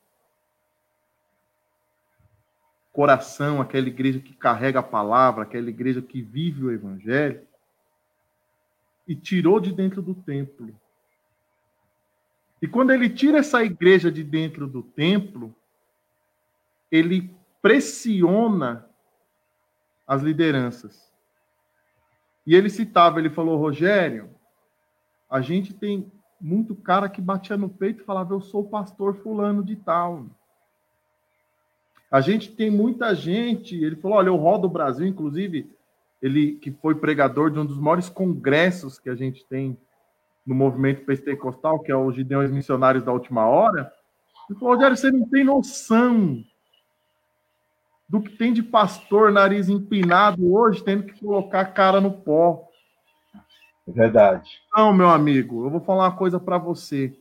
coração, 2.91 3.61
aquela 3.61 3.87
igreja 3.87 4.19
que 4.19 4.33
carrega 4.33 4.79
a 4.79 4.83
palavra, 4.83 5.43
aquela 5.43 5.69
igreja 5.69 6.01
que 6.01 6.21
vive 6.21 6.65
o 6.65 6.71
evangelho, 6.71 7.47
e 9.07 9.15
tirou 9.15 9.59
de 9.59 9.73
dentro 9.73 10.01
do 10.01 10.13
templo. 10.13 10.75
E 12.61 12.67
quando 12.67 12.91
ele 12.91 13.09
tira 13.09 13.39
essa 13.39 13.63
igreja 13.63 14.11
de 14.11 14.23
dentro 14.23 14.67
do 14.67 14.83
templo, 14.83 15.55
ele 16.91 17.33
pressiona 17.61 18.87
as 20.05 20.21
lideranças. 20.21 21.10
E 22.51 22.55
ele 22.55 22.69
citava, 22.69 23.17
ele 23.17 23.29
falou, 23.29 23.57
Rogério, 23.57 24.29
a 25.29 25.39
gente 25.39 25.73
tem 25.73 26.11
muito 26.37 26.75
cara 26.75 27.07
que 27.07 27.21
batia 27.21 27.55
no 27.55 27.69
peito 27.69 28.01
e 28.01 28.05
falava, 28.05 28.33
eu 28.33 28.41
sou 28.41 28.63
o 28.63 28.69
pastor 28.69 29.15
fulano 29.15 29.63
de 29.63 29.77
tal. 29.77 30.25
A 32.11 32.19
gente 32.19 32.51
tem 32.51 32.69
muita 32.69 33.15
gente, 33.15 33.81
ele 33.81 33.95
falou, 33.95 34.17
olha, 34.17 34.27
eu 34.27 34.35
rodo 34.35 34.67
o 34.67 34.69
Brasil, 34.69 35.07
inclusive, 35.07 35.73
ele 36.21 36.55
que 36.55 36.71
foi 36.71 36.93
pregador 36.93 37.49
de 37.51 37.57
um 37.57 37.65
dos 37.65 37.79
maiores 37.79 38.09
congressos 38.09 38.99
que 38.99 39.09
a 39.09 39.15
gente 39.15 39.45
tem 39.45 39.77
no 40.45 40.53
movimento 40.53 41.05
pentecostal, 41.05 41.79
que 41.79 41.89
é 41.89 41.95
o 41.95 42.11
Gideões 42.11 42.51
Missionários 42.51 43.05
da 43.05 43.13
Última 43.13 43.45
Hora. 43.45 43.89
Ele 44.49 44.59
falou, 44.59 44.75
Rogério, 44.75 44.97
você 44.97 45.09
não 45.09 45.25
tem 45.29 45.45
noção 45.45 46.43
do 48.11 48.21
que 48.21 48.37
tem 48.37 48.51
de 48.51 48.61
pastor 48.61 49.31
nariz 49.31 49.69
empinado 49.69 50.53
hoje, 50.53 50.83
tendo 50.83 51.03
que 51.03 51.19
colocar 51.19 51.61
a 51.61 51.65
cara 51.65 52.01
no 52.01 52.11
pó. 52.11 52.67
É 53.87 53.91
verdade. 53.91 54.49
Não, 54.75 54.93
meu 54.93 55.09
amigo, 55.09 55.65
eu 55.65 55.69
vou 55.69 55.79
falar 55.79 56.09
uma 56.09 56.15
coisa 56.15 56.39
para 56.39 56.57
você 56.57 57.15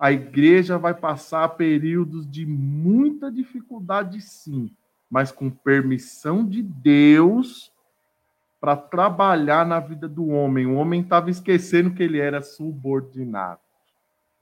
a 0.00 0.10
igreja 0.10 0.78
vai 0.78 0.94
passar 0.94 1.46
períodos 1.50 2.26
de 2.26 2.46
muita 2.46 3.30
dificuldade, 3.30 4.22
sim, 4.22 4.74
mas 5.10 5.30
com 5.30 5.50
permissão 5.50 6.42
de 6.42 6.62
Deus 6.62 7.70
para 8.58 8.74
trabalhar 8.76 9.66
na 9.66 9.78
vida 9.78 10.08
do 10.08 10.28
homem. 10.28 10.64
O 10.64 10.76
homem 10.76 11.02
estava 11.02 11.28
esquecendo 11.28 11.92
que 11.92 12.02
ele 12.02 12.18
era 12.18 12.40
subordinado. 12.40 13.60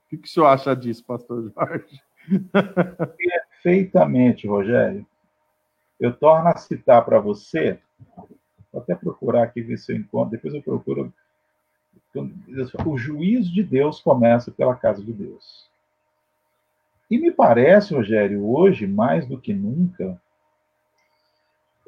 O 0.05 0.09
que, 0.09 0.17
que 0.17 0.29
o 0.29 0.31
senhor 0.31 0.47
acha 0.47 0.73
disso, 0.73 1.03
pastor 1.03 1.51
Jorge? 1.53 2.01
Perfeitamente, 3.61 4.47
Rogério. 4.47 5.05
Eu 5.99 6.15
torno 6.15 6.47
a 6.47 6.55
citar 6.55 7.03
para 7.03 7.19
você, 7.19 7.79
vou 8.71 8.81
até 8.81 8.95
procurar 8.95 9.43
aqui 9.43 9.61
ver 9.61 9.77
se 9.77 9.91
eu 9.91 9.97
encontro, 9.97 10.31
depois 10.31 10.53
eu 10.53 10.61
procuro 10.61 11.13
o 12.85 12.97
juízo 12.97 13.53
de 13.53 13.63
Deus 13.63 13.99
começa 13.99 14.51
pela 14.51 14.75
casa 14.75 15.03
de 15.03 15.13
Deus. 15.13 15.69
E 17.09 17.17
me 17.17 17.31
parece, 17.31 17.93
Rogério, 17.93 18.47
hoje, 18.47 18.85
mais 18.85 19.25
do 19.25 19.39
que 19.39 19.53
nunca, 19.53 20.19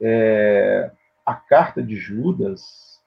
é, 0.02 0.92
a 1.26 1.36
carta 1.36 1.82
de 1.82 1.96
Judas, 1.96 3.00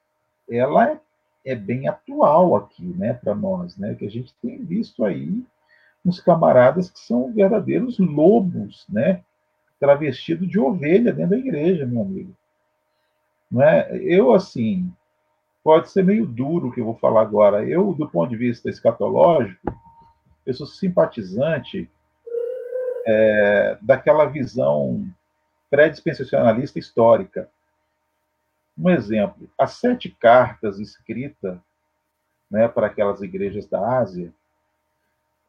ela 0.49 0.93
é, 0.93 1.01
é 1.45 1.55
bem 1.55 1.89
atual 1.89 2.55
aqui, 2.55 2.85
né, 2.85 3.15
para 3.15 3.35
nós, 3.35 3.77
né, 3.77 3.95
que 3.95 4.07
a 4.07 4.11
gente 4.11 4.33
tem 4.41 4.65
visto 4.65 5.05
aí 5.05 5.43
uns 6.05 6.21
camaradas 6.21 6.91
que 6.91 6.99
são 7.01 7.33
verdadeiros 7.33 7.99
lobos, 7.99 8.87
né, 8.89 9.25
travestido 9.85 10.47
de 10.47 10.59
ovelha 10.59 11.13
dentro 11.13 11.33
da 11.33 11.37
igreja, 11.37 11.85
meu 11.85 12.01
amigo. 12.01 12.35
Não 13.51 13.63
é? 13.63 13.95
Eu, 13.99 14.33
assim, 14.33 14.91
pode 15.63 15.91
ser 15.91 16.03
meio 16.03 16.25
duro 16.25 16.69
o 16.69 16.73
que 16.73 16.81
eu 16.81 16.87
vou 16.87 16.97
falar 16.97 17.21
agora. 17.21 17.63
Eu, 17.69 17.93
do 17.93 18.09
ponto 18.09 18.31
de 18.31 18.37
vista 18.37 18.71
escatológico, 18.71 19.61
eu 20.47 20.55
sou 20.55 20.67
simpatizante 20.67 21.91
é, 23.07 23.77
daquela 23.83 24.25
visão 24.25 25.07
pré-dispensacionalista 25.69 26.79
histórica. 26.79 27.51
Um 28.79 28.89
exemplo, 28.89 29.51
as 29.59 29.73
sete 29.73 30.09
cartas 30.09 30.81
escritas 30.81 31.59
né, 32.51 32.69
para 32.69 32.87
aquelas 32.87 33.21
igrejas 33.21 33.67
da 33.67 33.99
Ásia, 33.99 34.33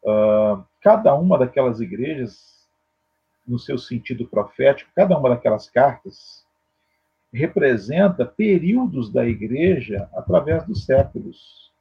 uh, 0.03 0.61
cada 0.81 1.15
uma 1.15 1.37
daquelas 1.37 1.79
igrejas, 1.79 2.54
no 3.47 3.59
seu 3.59 3.77
sentido 3.77 4.27
profético, 4.27 4.91
cada 4.95 5.17
uma 5.17 5.29
daquelas 5.29 5.69
cartas 5.69 6.45
representa 7.31 8.25
períodos 8.25 9.11
da 9.11 9.25
igreja 9.25 10.09
através 10.13 10.65
dos 10.65 10.85
séculos. 10.85 11.71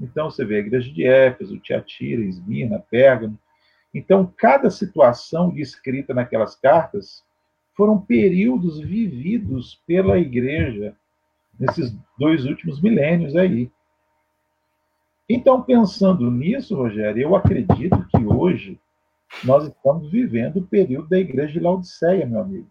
Então, 0.00 0.30
você 0.30 0.44
vê 0.44 0.56
a 0.56 0.60
igreja 0.60 0.90
de 0.90 1.06
Éfeso, 1.06 1.60
Tiatira, 1.60 2.22
Esmirna, 2.22 2.84
Pérgamo. 2.90 3.38
Então, 3.92 4.32
cada 4.36 4.70
situação 4.70 5.50
descrita 5.50 6.12
naquelas 6.12 6.56
cartas 6.56 7.22
foram 7.74 8.00
períodos 8.00 8.80
vividos 8.80 9.80
pela 9.86 10.18
igreja 10.18 10.96
nesses 11.58 11.96
dois 12.18 12.44
últimos 12.44 12.80
milênios 12.80 13.36
aí. 13.36 13.70
Então, 15.28 15.62
pensando 15.62 16.30
nisso, 16.30 16.76
Rogério, 16.76 17.22
eu 17.22 17.36
acredito 17.36 18.06
que 18.08 18.24
hoje 18.24 18.80
nós 19.42 19.66
estamos 19.66 20.10
vivendo 20.10 20.58
o 20.58 20.66
período 20.66 21.08
da 21.08 21.18
igreja 21.18 21.52
de 21.52 21.60
Laodiceia, 21.60 22.26
meu 22.26 22.40
amigo. 22.40 22.70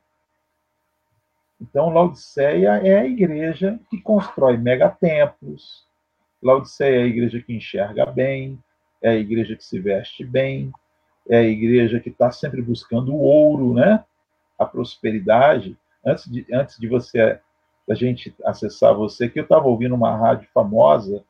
Então, 1.61 1.89
Laodiceia 1.89 2.81
é 2.83 2.99
a 2.99 3.05
igreja 3.05 3.79
que 3.89 4.01
constrói 4.01 4.57
megatemplos. 4.57 5.85
Laodiceia 6.41 6.99
é 6.99 7.03
a 7.03 7.07
igreja 7.07 7.41
que 7.41 7.55
enxerga 7.55 8.05
bem, 8.05 8.59
é 9.01 9.09
a 9.09 9.15
igreja 9.15 9.55
que 9.55 9.63
se 9.63 9.79
veste 9.79 10.25
bem, 10.25 10.71
é 11.29 11.37
a 11.37 11.43
igreja 11.43 11.99
que 11.99 12.09
está 12.09 12.31
sempre 12.31 12.61
buscando 12.61 13.13
o 13.13 13.19
ouro, 13.19 13.73
né? 13.73 14.03
A 14.57 14.65
prosperidade. 14.65 15.77
Antes 16.05 16.29
de, 16.29 16.45
antes 16.51 16.77
de 16.77 16.87
você, 16.87 17.39
da 17.87 17.95
gente 17.95 18.35
acessar 18.43 18.93
você, 18.93 19.29
que 19.29 19.39
eu 19.39 19.43
estava 19.43 19.67
ouvindo 19.67 19.95
uma 19.95 20.15
rádio 20.15 20.49
famosa 20.53 21.23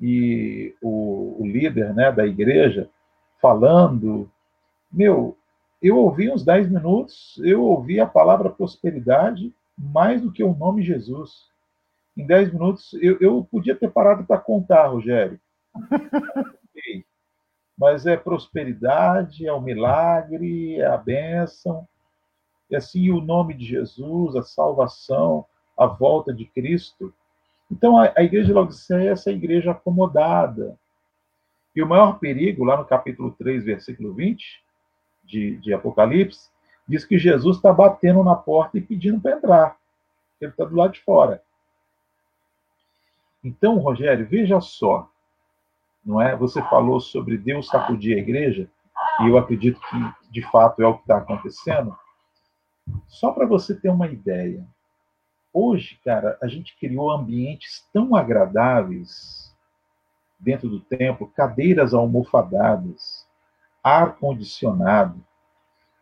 e 0.00 0.74
o, 0.80 1.42
o 1.42 1.46
líder, 1.46 1.94
né, 1.94 2.12
da 2.12 2.26
igreja 2.26 2.88
falando, 3.40 4.30
meu, 4.90 5.36
eu 5.82 5.96
ouvi 5.96 6.30
uns 6.30 6.44
10 6.44 6.70
minutos, 6.70 7.40
eu 7.44 7.62
ouvi 7.62 8.00
a 8.00 8.06
palavra 8.06 8.50
prosperidade 8.50 9.54
mais 9.76 10.20
do 10.20 10.32
que 10.32 10.42
o 10.42 10.54
nome 10.54 10.82
Jesus. 10.82 11.46
Em 12.16 12.26
10 12.26 12.52
minutos, 12.52 12.94
eu, 12.94 13.16
eu 13.20 13.46
podia 13.48 13.76
ter 13.76 13.90
parado 13.90 14.24
para 14.24 14.40
contar, 14.40 14.88
Rogério. 14.88 15.38
Mas 17.78 18.06
é 18.06 18.16
prosperidade, 18.16 19.46
é 19.46 19.52
o 19.52 19.60
milagre, 19.60 20.80
é 20.80 20.86
a 20.86 20.96
bênção. 20.96 21.86
E 22.68 22.74
assim, 22.74 23.08
o 23.10 23.20
nome 23.20 23.54
de 23.54 23.64
Jesus, 23.64 24.34
a 24.34 24.42
salvação, 24.42 25.46
a 25.76 25.86
volta 25.86 26.34
de 26.34 26.44
Cristo. 26.44 27.14
Então, 27.70 27.96
a, 27.96 28.12
a 28.16 28.22
igreja 28.24 28.46
de 28.46 28.52
Laodiceia 28.52 29.10
é 29.10 29.12
essa 29.12 29.30
igreja 29.30 29.70
acomodada. 29.70 30.76
E 31.74 31.80
o 31.80 31.86
maior 31.86 32.18
perigo, 32.18 32.64
lá 32.64 32.76
no 32.76 32.84
capítulo 32.84 33.30
3, 33.38 33.62
versículo 33.64 34.12
20, 34.12 34.60
de, 35.28 35.58
de 35.58 35.72
Apocalipse, 35.72 36.48
diz 36.88 37.04
que 37.04 37.18
Jesus 37.18 37.56
está 37.56 37.72
batendo 37.72 38.24
na 38.24 38.34
porta 38.34 38.78
e 38.78 38.80
pedindo 38.80 39.20
para 39.20 39.36
entrar. 39.36 39.76
Ele 40.40 40.50
está 40.50 40.64
do 40.64 40.74
lado 40.74 40.94
de 40.94 41.00
fora. 41.00 41.42
Então, 43.44 43.78
Rogério, 43.78 44.26
veja 44.26 44.60
só, 44.60 45.08
não 46.04 46.20
é? 46.20 46.34
Você 46.34 46.62
falou 46.62 46.98
sobre 47.00 47.36
Deus 47.36 47.68
sacudir 47.68 48.16
a 48.16 48.20
igreja, 48.20 48.68
e 49.20 49.28
eu 49.28 49.36
acredito 49.36 49.80
que 49.80 50.30
de 50.30 50.42
fato 50.42 50.82
é 50.82 50.86
o 50.86 50.94
que 50.94 51.02
está 51.02 51.18
acontecendo. 51.18 51.96
Só 53.06 53.32
para 53.32 53.46
você 53.46 53.74
ter 53.74 53.90
uma 53.90 54.08
ideia, 54.08 54.66
hoje, 55.52 56.00
cara, 56.04 56.38
a 56.42 56.48
gente 56.48 56.76
criou 56.78 57.10
ambientes 57.10 57.86
tão 57.92 58.16
agradáveis 58.16 59.54
dentro 60.38 60.68
do 60.68 60.80
templo, 60.80 61.28
cadeiras 61.28 61.92
almofadadas, 61.92 63.17
ar 63.88 64.16
condicionado, 64.16 65.24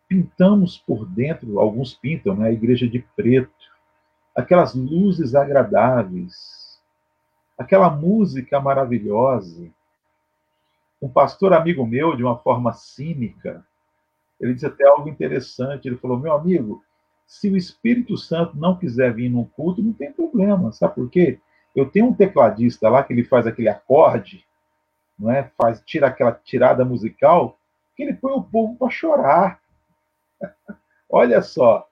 pintamos 0.08 0.78
por 0.78 1.06
dentro, 1.06 1.58
alguns 1.58 1.94
pintam, 1.94 2.34
né, 2.36 2.48
a 2.48 2.52
igreja 2.52 2.88
de 2.88 3.00
preto, 3.14 3.50
aquelas 4.34 4.74
luzes 4.74 5.34
agradáveis, 5.34 6.80
aquela 7.58 7.90
música 7.90 8.60
maravilhosa. 8.60 9.68
Um 11.00 11.08
pastor 11.08 11.52
amigo 11.52 11.86
meu, 11.86 12.16
de 12.16 12.22
uma 12.22 12.38
forma 12.38 12.72
cínica, 12.72 13.64
ele 14.40 14.54
disse 14.54 14.66
até 14.66 14.86
algo 14.86 15.08
interessante. 15.08 15.88
Ele 15.88 15.96
falou: 15.96 16.18
Meu 16.18 16.32
amigo, 16.32 16.82
se 17.26 17.50
o 17.50 17.56
Espírito 17.56 18.16
Santo 18.16 18.56
não 18.56 18.76
quiser 18.76 19.12
vir 19.12 19.28
num 19.28 19.44
culto, 19.44 19.82
não 19.82 19.92
tem 19.92 20.12
problema. 20.12 20.72
Sabe 20.72 20.94
por 20.94 21.10
quê? 21.10 21.38
Eu 21.74 21.90
tenho 21.90 22.06
um 22.06 22.14
tecladista 22.14 22.88
lá 22.88 23.02
que 23.02 23.12
ele 23.12 23.24
faz 23.24 23.46
aquele 23.46 23.68
acorde, 23.68 24.46
não 25.18 25.30
é? 25.30 25.50
Faz, 25.56 25.82
tira 25.84 26.06
aquela 26.06 26.32
tirada 26.32 26.84
musical, 26.84 27.55
que 27.96 28.02
ele 28.02 28.14
põe 28.14 28.32
o 28.32 28.42
povo 28.42 28.76
para 28.76 28.90
chorar. 28.90 29.60
Olha 31.08 31.40
só. 31.40 31.88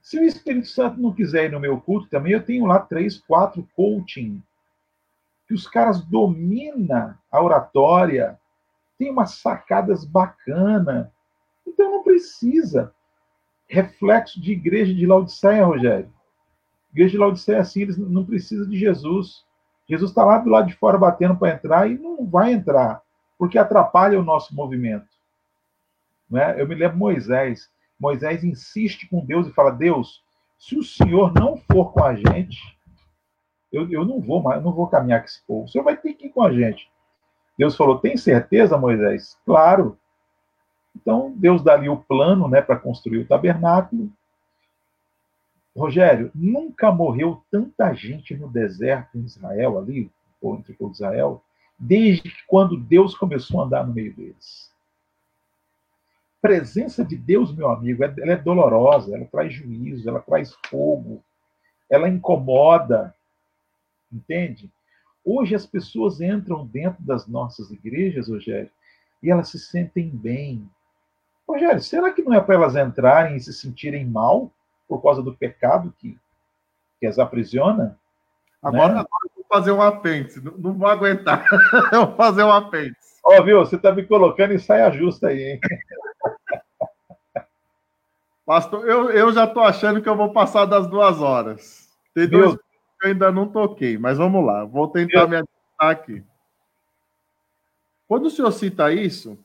Se 0.00 0.18
o 0.18 0.24
Espírito 0.24 0.68
Santo 0.68 1.00
não 1.00 1.12
quiser 1.12 1.44
ir 1.44 1.52
no 1.52 1.60
meu 1.60 1.80
culto 1.80 2.08
também, 2.08 2.32
eu 2.32 2.44
tenho 2.44 2.66
lá 2.66 2.78
três, 2.78 3.18
quatro 3.18 3.68
coaching, 3.74 4.42
que 5.46 5.54
os 5.54 5.66
caras 5.68 6.04
dominam 6.04 7.14
a 7.30 7.42
oratória, 7.42 8.38
tem 8.98 9.10
umas 9.10 9.36
sacadas 9.36 10.04
bacanas. 10.04 11.08
Então 11.66 11.90
não 11.90 12.02
precisa. 12.02 12.92
Reflexo 13.68 14.40
de 14.40 14.52
igreja 14.52 14.92
de 14.92 15.06
Laodiceia, 15.06 15.64
Rogério. 15.64 16.12
Igreja 16.92 17.12
de 17.12 17.18
Laodiceia, 17.18 17.60
assim, 17.60 17.82
eles 17.82 17.96
não 17.96 18.24
precisam 18.24 18.68
de 18.68 18.78
Jesus. 18.78 19.44
Jesus 19.88 20.10
está 20.10 20.24
lá 20.24 20.38
do 20.38 20.50
lado 20.50 20.68
de 20.68 20.76
fora 20.76 20.98
batendo 20.98 21.36
para 21.36 21.54
entrar 21.54 21.90
e 21.90 21.98
não 21.98 22.26
vai 22.26 22.52
entrar, 22.52 23.02
porque 23.42 23.58
atrapalha 23.58 24.20
o 24.20 24.22
nosso 24.22 24.54
movimento. 24.54 25.08
Né? 26.30 26.62
Eu 26.62 26.68
me 26.68 26.76
lembro 26.76 26.96
Moisés. 26.96 27.68
Moisés 27.98 28.44
insiste 28.44 29.08
com 29.08 29.26
Deus 29.26 29.48
e 29.48 29.52
fala: 29.52 29.72
Deus, 29.72 30.22
se 30.56 30.78
o 30.78 30.82
Senhor 30.84 31.34
não 31.34 31.56
for 31.56 31.92
com 31.92 32.04
a 32.04 32.14
gente, 32.14 32.78
eu, 33.72 33.90
eu 33.90 34.04
não 34.04 34.20
vou 34.20 34.40
mais, 34.40 34.62
não 34.62 34.72
vou 34.72 34.86
caminhar 34.86 35.18
com 35.18 35.26
esse 35.26 35.44
povo. 35.44 35.64
O 35.64 35.68
Senhor 35.68 35.82
vai 35.82 35.96
ter 35.96 36.14
que 36.14 36.26
ir 36.26 36.30
com 36.30 36.40
a 36.40 36.52
gente. 36.52 36.88
Deus 37.58 37.76
falou: 37.76 37.98
Tem 37.98 38.16
certeza, 38.16 38.78
Moisés? 38.78 39.36
Claro. 39.44 39.98
Então 40.94 41.34
Deus 41.36 41.64
dá 41.64 41.72
ali 41.72 41.88
o 41.88 41.96
plano, 41.96 42.46
né, 42.46 42.62
para 42.62 42.78
construir 42.78 43.18
o 43.18 43.26
tabernáculo. 43.26 44.08
Rogério, 45.76 46.30
nunca 46.32 46.92
morreu 46.92 47.42
tanta 47.50 47.92
gente 47.92 48.36
no 48.36 48.48
deserto 48.48 49.18
em 49.18 49.24
Israel 49.24 49.80
ali, 49.80 50.08
ou 50.40 50.54
entre 50.54 50.76
o 50.78 50.90
Israel, 50.92 51.42
desde 51.82 52.32
quando 52.46 52.76
Deus 52.76 53.16
começou 53.16 53.60
a 53.60 53.64
andar 53.64 53.86
no 53.86 53.92
meio 53.92 54.14
deles 54.14 54.72
presença 56.42 57.04
de 57.04 57.16
Deus, 57.16 57.54
meu 57.54 57.70
amigo, 57.70 58.02
é, 58.02 58.12
ela 58.18 58.32
é 58.32 58.36
dolorosa, 58.36 59.14
ela 59.14 59.24
traz 59.26 59.54
juízo, 59.54 60.08
ela 60.08 60.20
traz 60.20 60.52
fogo, 60.66 61.22
ela 61.88 62.08
incomoda, 62.08 63.14
entende? 64.12 64.68
Hoje 65.24 65.54
as 65.54 65.64
pessoas 65.64 66.20
entram 66.20 66.66
dentro 66.66 67.00
das 67.04 67.28
nossas 67.28 67.70
igrejas, 67.70 68.28
Rogério, 68.28 68.68
e 69.22 69.30
elas 69.30 69.50
se 69.50 69.58
sentem 69.58 70.10
bem. 70.10 70.68
Rogério, 71.48 71.80
será 71.80 72.10
que 72.10 72.22
não 72.22 72.34
é 72.34 72.40
para 72.40 72.56
elas 72.56 72.74
entrarem 72.74 73.36
e 73.36 73.40
se 73.40 73.52
sentirem 73.52 74.04
mal 74.04 74.50
por 74.88 75.00
causa 75.00 75.22
do 75.22 75.32
pecado 75.32 75.94
que, 75.96 76.18
que 76.98 77.06
as 77.06 77.20
aprisiona? 77.20 77.96
Agora, 78.62 78.94
né? 78.94 79.00
agora 79.00 79.24
eu 79.24 79.30
vou 79.34 79.44
fazer 79.48 79.72
um 79.72 79.82
apêndice, 79.82 80.40
não, 80.42 80.56
não 80.56 80.72
vou 80.74 80.88
aguentar. 80.88 81.44
eu 81.92 82.06
vou 82.06 82.16
fazer 82.16 82.44
um 82.44 82.52
apêndice. 82.52 83.20
Ó, 83.24 83.38
oh, 83.38 83.44
viu? 83.44 83.58
Você 83.58 83.76
está 83.76 83.92
me 83.92 84.04
colocando 84.04 84.52
em 84.52 84.58
saia 84.58 84.90
justa 84.90 85.28
aí, 85.28 85.42
hein? 85.42 85.60
Pastor, 88.46 88.86
eu, 88.88 89.10
eu 89.10 89.32
já 89.32 89.44
estou 89.44 89.62
achando 89.62 90.02
que 90.02 90.08
eu 90.08 90.16
vou 90.16 90.32
passar 90.32 90.64
das 90.66 90.86
duas 90.86 91.20
horas. 91.20 91.88
Tem 92.14 92.28
dois 92.28 92.54
que 92.54 92.60
eu 93.02 93.10
ainda 93.10 93.32
não 93.32 93.48
toquei, 93.48 93.96
mas 93.96 94.18
vamos 94.18 94.44
lá, 94.44 94.64
vou 94.64 94.88
tentar 94.88 95.26
Meu... 95.26 95.28
me 95.28 95.36
adiantar 95.36 95.90
aqui. 95.90 96.24
Quando 98.06 98.26
o 98.26 98.30
senhor 98.30 98.50
cita 98.52 98.92
isso, 98.92 99.38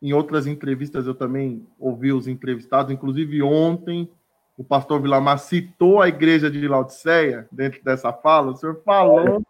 em 0.00 0.12
outras 0.12 0.46
entrevistas 0.46 1.06
eu 1.06 1.14
também 1.14 1.66
ouvi 1.78 2.12
os 2.12 2.26
entrevistados, 2.26 2.92
inclusive 2.92 3.42
ontem 3.42 4.08
o 4.56 4.64
pastor 4.64 5.00
Vilamar 5.00 5.38
citou 5.38 6.00
a 6.00 6.08
igreja 6.08 6.50
de 6.50 6.66
Laodiceia 6.66 7.46
dentro 7.52 7.82
dessa 7.84 8.12
fala, 8.12 8.52
o 8.52 8.56
senhor 8.56 8.82
falou, 8.84 9.44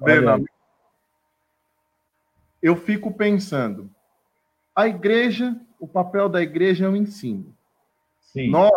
Olha. 0.00 0.42
eu 2.62 2.76
fico 2.76 3.12
pensando, 3.12 3.90
a 4.74 4.86
igreja, 4.86 5.56
o 5.80 5.88
papel 5.88 6.28
da 6.28 6.40
igreja 6.40 6.86
é 6.86 6.88
o 6.88 6.96
ensino. 6.96 7.54
Sim. 8.20 8.50
Nós, 8.50 8.72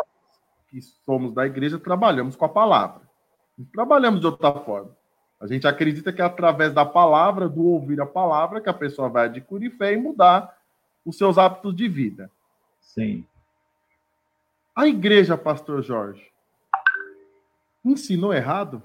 que 0.70 0.82
somos 0.82 1.34
da 1.34 1.46
igreja, 1.46 1.80
trabalhamos 1.80 2.36
com 2.36 2.46
a 2.46 2.50
palavra. 2.50 3.02
Não 3.58 3.66
trabalhamos 3.66 4.20
de 4.20 4.26
outra 4.26 4.52
forma. 4.54 4.92
A 5.40 5.48
gente 5.48 5.68
acredita 5.68 6.12
que 6.12 6.22
é 6.22 6.26
através 6.26 6.74
da 6.74 6.86
palavra, 6.86 7.48
do 7.48 7.64
ouvir 7.64 8.02
a 8.02 8.06
palavra, 8.06 8.60
que 8.60 8.70
a 8.70 8.74
pessoa 8.74 9.08
vai 9.08 9.26
adquirir 9.26 9.70
fé 9.72 9.94
e 9.94 9.98
mudar 9.98 10.58
os 11.06 11.18
seus 11.18 11.38
hábitos 11.38 11.76
de 11.76 11.88
vida. 11.88 12.32
Sim. 12.82 13.26
A 14.76 14.88
igreja, 14.88 15.38
pastor 15.38 15.82
Jorge, 15.82 16.32
ensinou 17.84 18.34
errado? 18.34 18.84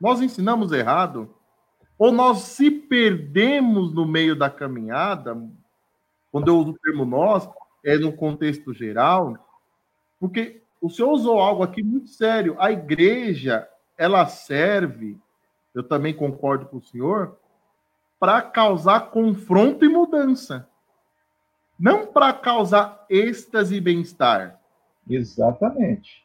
Nós 0.00 0.20
ensinamos 0.20 0.72
errado? 0.72 1.32
Ou 1.96 2.10
nós 2.10 2.38
se 2.38 2.70
perdemos 2.70 3.94
no 3.94 4.04
meio 4.04 4.34
da 4.34 4.50
caminhada? 4.50 5.40
Quando 6.32 6.48
eu 6.48 6.58
uso 6.58 6.70
o 6.72 6.78
termo 6.78 7.04
nós, 7.04 7.48
é 7.84 7.96
no 7.96 8.12
contexto 8.12 8.74
geral, 8.74 9.38
porque 10.18 10.62
o 10.80 10.90
senhor 10.90 11.12
usou 11.12 11.38
algo 11.38 11.62
aqui 11.62 11.82
muito 11.82 12.08
sério. 12.08 12.56
A 12.58 12.72
igreja, 12.72 13.68
ela 13.96 14.26
serve 14.26 15.20
eu 15.74 15.82
também 15.82 16.14
concordo 16.14 16.66
com 16.66 16.76
o 16.76 16.82
senhor, 16.82 17.36
para 18.18 18.40
causar 18.40 19.10
confronto 19.10 19.84
e 19.84 19.88
mudança. 19.88 20.68
Não 21.78 22.06
para 22.06 22.32
causar 22.32 23.04
êxtase 23.10 23.74
e 23.74 23.80
bem-estar. 23.80 24.60
Exatamente. 25.08 26.24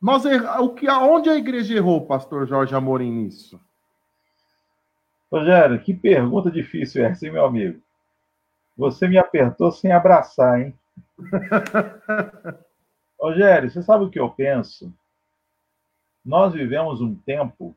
Nós 0.00 0.24
o 0.60 0.74
que 0.74 0.88
aonde 0.88 1.30
a 1.30 1.36
igreja 1.36 1.74
errou, 1.74 2.06
pastor 2.06 2.46
Jorge 2.46 2.74
Amorim 2.74 3.10
nisso? 3.10 3.60
Rogério, 5.30 5.80
que 5.80 5.92
pergunta 5.92 6.50
difícil 6.50 7.04
essa, 7.04 7.26
hein, 7.26 7.32
meu 7.32 7.44
amigo? 7.44 7.80
Você 8.76 9.08
me 9.08 9.18
apertou 9.18 9.72
sem 9.72 9.90
abraçar, 9.90 10.60
hein? 10.60 10.74
Rogério, 13.18 13.70
você 13.70 13.82
sabe 13.82 14.04
o 14.04 14.10
que 14.10 14.20
eu 14.20 14.30
penso? 14.30 14.92
Nós 16.24 16.52
vivemos 16.52 17.00
um 17.00 17.14
tempo 17.14 17.74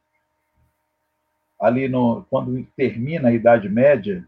ali 1.59 1.87
no 1.87 2.25
quando 2.29 2.63
termina 2.75 3.29
a 3.29 3.33
Idade 3.33 3.67
Média, 3.69 4.25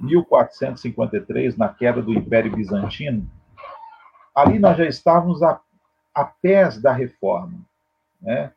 1453, 0.00 1.56
na 1.56 1.68
queda 1.68 2.02
do 2.02 2.12
Império 2.12 2.54
Bizantino, 2.54 3.28
ali 4.36 4.58
nós 4.58 4.76
já 4.76 4.84
estávamos 4.84 5.42
a, 5.42 5.58
a 6.14 6.24
pés 6.24 6.78
da 6.80 6.92
reforma, 6.92 7.58
né? 8.20 8.52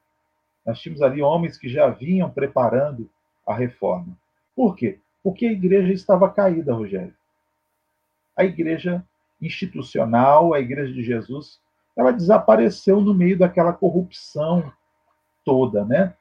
Nós 0.65 0.79
tínhamos 0.79 1.01
ali 1.01 1.21
homens 1.21 1.57
que 1.57 1.69
já 1.69 1.87
vinham 1.89 2.29
preparando 2.29 3.09
a 3.47 3.55
reforma. 3.55 4.15
Por 4.53 4.75
quê? 4.75 4.99
Porque 5.23 5.45
a 5.45 5.51
igreja 5.51 5.93
estava 5.93 6.29
caída, 6.29 6.73
Rogério. 6.73 7.15
A 8.35 8.43
igreja 8.43 9.03
institucional, 9.41 10.53
a 10.53 10.59
igreja 10.59 10.93
de 10.93 11.01
Jesus, 11.01 11.61
ela 11.95 12.11
desapareceu 12.11 12.99
no 12.99 13.13
meio 13.13 13.37
daquela 13.37 13.71
corrupção 13.71 14.71
toda, 15.45 15.85
né? 15.85 16.13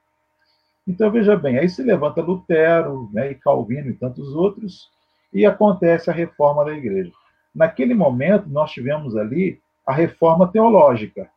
Então, 0.86 1.10
veja 1.10 1.36
bem, 1.36 1.58
aí 1.58 1.68
se 1.68 1.82
levanta 1.82 2.22
Lutero, 2.22 3.10
né, 3.12 3.32
e 3.32 3.34
Calvino 3.34 3.90
e 3.90 3.94
tantos 3.94 4.34
outros, 4.34 4.88
e 5.32 5.44
acontece 5.44 6.08
a 6.08 6.14
reforma 6.14 6.64
da 6.64 6.72
igreja. 6.72 7.12
Naquele 7.58 7.92
momento, 7.92 8.48
nós 8.48 8.70
tivemos 8.70 9.16
ali 9.16 9.60
a 9.84 9.92
reforma 9.92 10.46
teológica, 10.46 11.28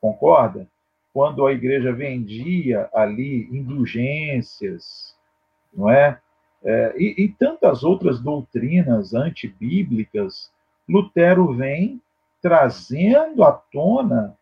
concorda? 0.00 0.66
Quando 1.12 1.46
a 1.46 1.52
igreja 1.52 1.92
vendia 1.92 2.88
ali 2.94 3.46
indulgências, 3.52 5.14
não 5.70 5.90
é? 5.90 6.18
é 6.64 6.94
e, 6.96 7.24
e 7.24 7.28
tantas 7.28 7.84
outras 7.84 8.18
doutrinas 8.18 9.12
antibíblicas, 9.12 10.50
Lutero 10.88 11.52
vem 11.52 12.00
trazendo 12.40 13.44
à 13.44 13.52
tona, 13.52 14.34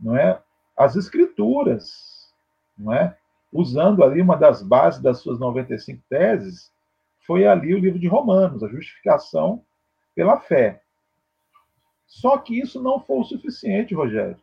não 0.00 0.16
é, 0.16 0.40
as 0.76 0.96
escrituras, 0.96 2.34
não 2.76 2.92
é? 2.92 3.16
Usando 3.52 4.02
ali 4.02 4.20
uma 4.20 4.34
das 4.34 4.60
bases 4.60 5.00
das 5.00 5.20
suas 5.20 5.38
95 5.38 6.02
teses, 6.10 6.72
foi 7.24 7.46
ali 7.46 7.72
o 7.72 7.78
livro 7.78 8.00
de 8.00 8.08
Romanos, 8.08 8.64
a 8.64 8.68
justificação 8.68 9.62
pela 10.16 10.40
fé. 10.40 10.80
Só 12.06 12.38
que 12.38 12.58
isso 12.58 12.82
não 12.82 12.98
foi 12.98 13.18
o 13.18 13.24
suficiente, 13.24 13.94
Rogério, 13.94 14.38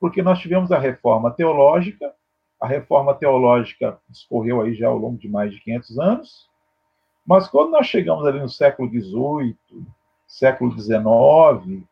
porque 0.00 0.22
nós 0.22 0.38
tivemos 0.38 0.72
a 0.72 0.78
reforma 0.78 1.30
teológica, 1.30 2.14
a 2.60 2.66
reforma 2.66 3.14
teológica 3.14 3.98
discorreu 4.08 4.62
aí 4.62 4.74
já 4.74 4.88
ao 4.88 4.96
longo 4.96 5.18
de 5.18 5.28
mais 5.28 5.52
de 5.52 5.60
500 5.60 5.98
anos, 5.98 6.48
mas 7.26 7.48
quando 7.48 7.72
nós 7.72 7.86
chegamos 7.86 8.24
ali 8.26 8.40
no 8.40 8.48
século 8.48 8.88
XVIII, 8.88 9.56
século 10.26 10.78
XIX, 10.78 11.84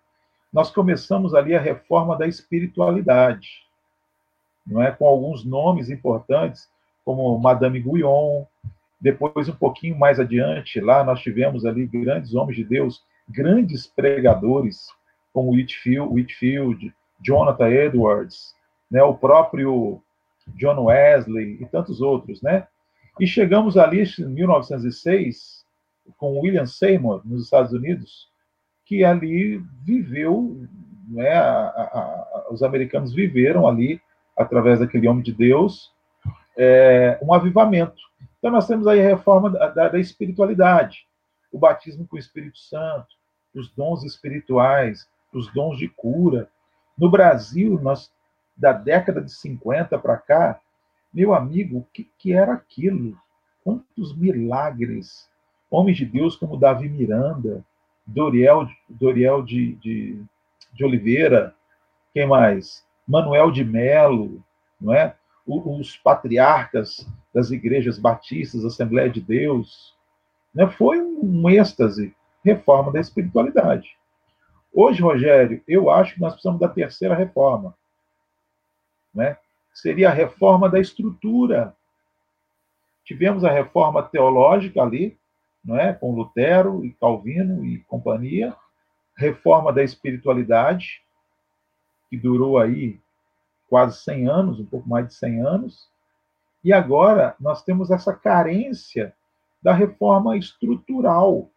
nós 0.53 0.71
começamos 0.71 1.35
ali 1.35 1.55
a 1.55 1.61
reforma 1.61 2.17
da 2.17 2.27
espiritualidade, 2.27 3.67
não 4.67 4.83
é? 4.83 4.91
Com 4.91 5.07
alguns 5.07 5.45
nomes 5.45 5.91
importantes, 5.91 6.69
como 7.05 7.39
Madame 7.39 7.81
Guyon. 7.81 8.45
Depois, 9.01 9.49
um 9.49 9.55
pouquinho 9.55 9.97
mais 9.97 10.19
adiante, 10.19 10.81
lá 10.81 11.05
nós 11.05 11.21
tivemos 11.21 11.65
ali 11.65 11.87
grandes 11.87 12.35
homens 12.35 12.57
de 12.57 12.65
Deus, 12.65 13.05
grandes 13.29 13.87
pregadores, 13.87 14.89
como 15.33 15.53
Whitfield, 15.53 16.13
Whitfield 16.13 16.95
Jonathan 17.21 17.69
Edwards, 17.69 18.55
né? 18.91 19.03
O 19.03 19.15
próprio 19.15 20.01
John 20.55 20.85
Wesley 20.85 21.59
e 21.61 21.67
tantos 21.67 22.01
outros, 22.01 22.41
né? 22.43 22.67
E 23.19 23.27
chegamos 23.27 23.77
ali 23.77 24.03
em 24.03 24.29
1906 24.29 25.65
com 26.17 26.39
William 26.41 26.67
Seymour 26.67 27.23
nos 27.25 27.45
Estados 27.45 27.73
Unidos, 27.73 28.29
que 28.85 29.05
ali 29.05 29.61
viveu, 29.83 30.65
né, 31.09 31.33
a, 31.33 31.67
a, 31.67 32.47
os 32.51 32.63
americanos 32.63 33.13
viveram 33.13 33.67
ali, 33.67 34.01
através 34.37 34.79
daquele 34.79 35.09
homem 35.09 35.23
de 35.23 35.33
Deus, 35.33 35.93
é, 36.57 37.19
um 37.23 37.33
avivamento. 37.33 38.01
Então, 38.39 38.51
nós 38.51 38.67
temos 38.67 38.87
aí 38.87 39.01
a 39.01 39.09
reforma 39.09 39.51
da, 39.51 39.89
da 39.89 39.99
espiritualidade, 39.99 41.07
o 41.57 41.59
batismo 41.59 42.07
com 42.07 42.17
o 42.17 42.19
Espírito 42.19 42.59
Santo, 42.59 43.17
os 43.55 43.71
dons 43.71 44.05
espirituais, 44.05 45.09
os 45.33 45.51
dons 45.55 45.79
de 45.79 45.89
cura. 45.89 46.51
No 46.99 47.11
Brasil, 47.11 47.81
nós, 47.81 48.13
da 48.55 48.73
década 48.75 49.23
de 49.23 49.33
50 49.33 49.99
para 49.99 50.19
cá, 50.19 50.61
meu 51.13 51.35
amigo, 51.35 51.79
o 51.79 51.87
que, 51.95 52.07
que 52.19 52.35
era 52.35 52.53
aquilo? 52.53 53.19
Quantos 53.65 54.15
milagres! 54.15 55.31
Homens 55.71 55.97
de 55.97 56.05
Deus 56.05 56.37
como 56.37 56.59
Davi 56.59 56.91
Miranda, 56.91 57.65
Doriel, 58.07 58.69
Doriel 58.87 59.43
de, 59.43 59.77
de, 59.77 60.23
de 60.75 60.85
Oliveira, 60.85 61.55
quem 62.13 62.27
mais? 62.27 62.87
Manuel 63.09 63.51
de 63.51 63.65
Melo, 63.65 64.45
não 64.79 64.93
é? 64.93 65.17
os 65.47 65.97
patriarcas 65.97 67.09
das 67.33 67.51
igrejas 67.51 67.99
batistas, 67.99 68.65
Assembleia 68.65 69.09
de 69.09 69.23
Deus. 69.23 69.96
Né? 70.57 70.67
Foi 70.69 70.99
um 70.99 71.51
êxtase, 71.51 72.17
reforma 72.43 72.91
da 72.91 72.99
espiritualidade. 72.99 73.95
Hoje, 74.73 75.03
Rogério, 75.03 75.63
eu 75.69 75.91
acho 75.91 76.15
que 76.15 76.21
nós 76.21 76.33
precisamos 76.33 76.59
da 76.59 76.69
terceira 76.69 77.15
reforma. 77.15 77.77
Né? 79.15 79.37
Seria 79.75 80.09
a 80.09 80.13
reforma 80.13 80.67
da 80.71 80.81
estrutura. 80.81 81.77
Tivemos 83.05 83.45
a 83.45 83.51
reforma 83.51 84.03
teológica 84.03 84.81
ali, 84.81 85.19
não 85.63 85.79
é? 85.79 85.93
com 85.93 86.15
Lutero 86.15 86.83
e 86.87 86.93
Calvino 86.95 87.63
e 87.63 87.81
companhia, 87.81 88.57
reforma 89.15 89.71
da 89.71 89.85
espiritualidade, 89.85 91.03
que 92.09 92.17
durou 92.17 92.59
aí 92.59 92.99
quase 93.69 94.01
100 94.03 94.29
anos, 94.29 94.61
um 94.61 94.65
pouco 94.65 94.89
mais 94.89 95.09
de 95.09 95.15
100 95.15 95.41
anos, 95.47 95.89
e 96.65 96.73
agora 96.73 97.37
nós 97.39 97.63
temos 97.63 97.91
essa 97.91 98.15
carência 98.15 99.15
da 99.67 99.73
reforma 99.73 100.37
estrutural, 100.37 101.51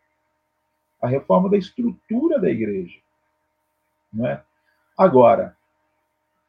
a 0.99 1.07
reforma 1.07 1.48
da 1.48 1.57
estrutura 1.57 2.40
da 2.40 2.49
igreja. 2.49 2.99
Não 4.11 4.26
é? 4.26 4.44
Agora, 4.98 5.56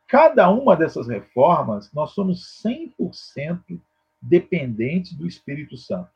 cada 0.08 0.48
uma 0.48 0.74
dessas 0.74 1.06
reformas, 1.06 1.92
nós 1.92 2.12
somos 2.12 2.62
100% 2.64 3.78
dependentes 4.22 5.12
do 5.12 5.26
Espírito 5.26 5.76
Santo. 5.76 6.08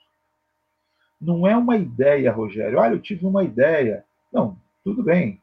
Não 1.21 1.47
é 1.47 1.55
uma 1.55 1.77
ideia, 1.77 2.33
Rogério. 2.33 2.79
Olha, 2.79 2.95
eu 2.95 3.03
tive 3.03 3.27
uma 3.27 3.45
ideia. 3.45 4.03
Não, 4.33 4.59
tudo 4.83 5.03
bem. 5.03 5.43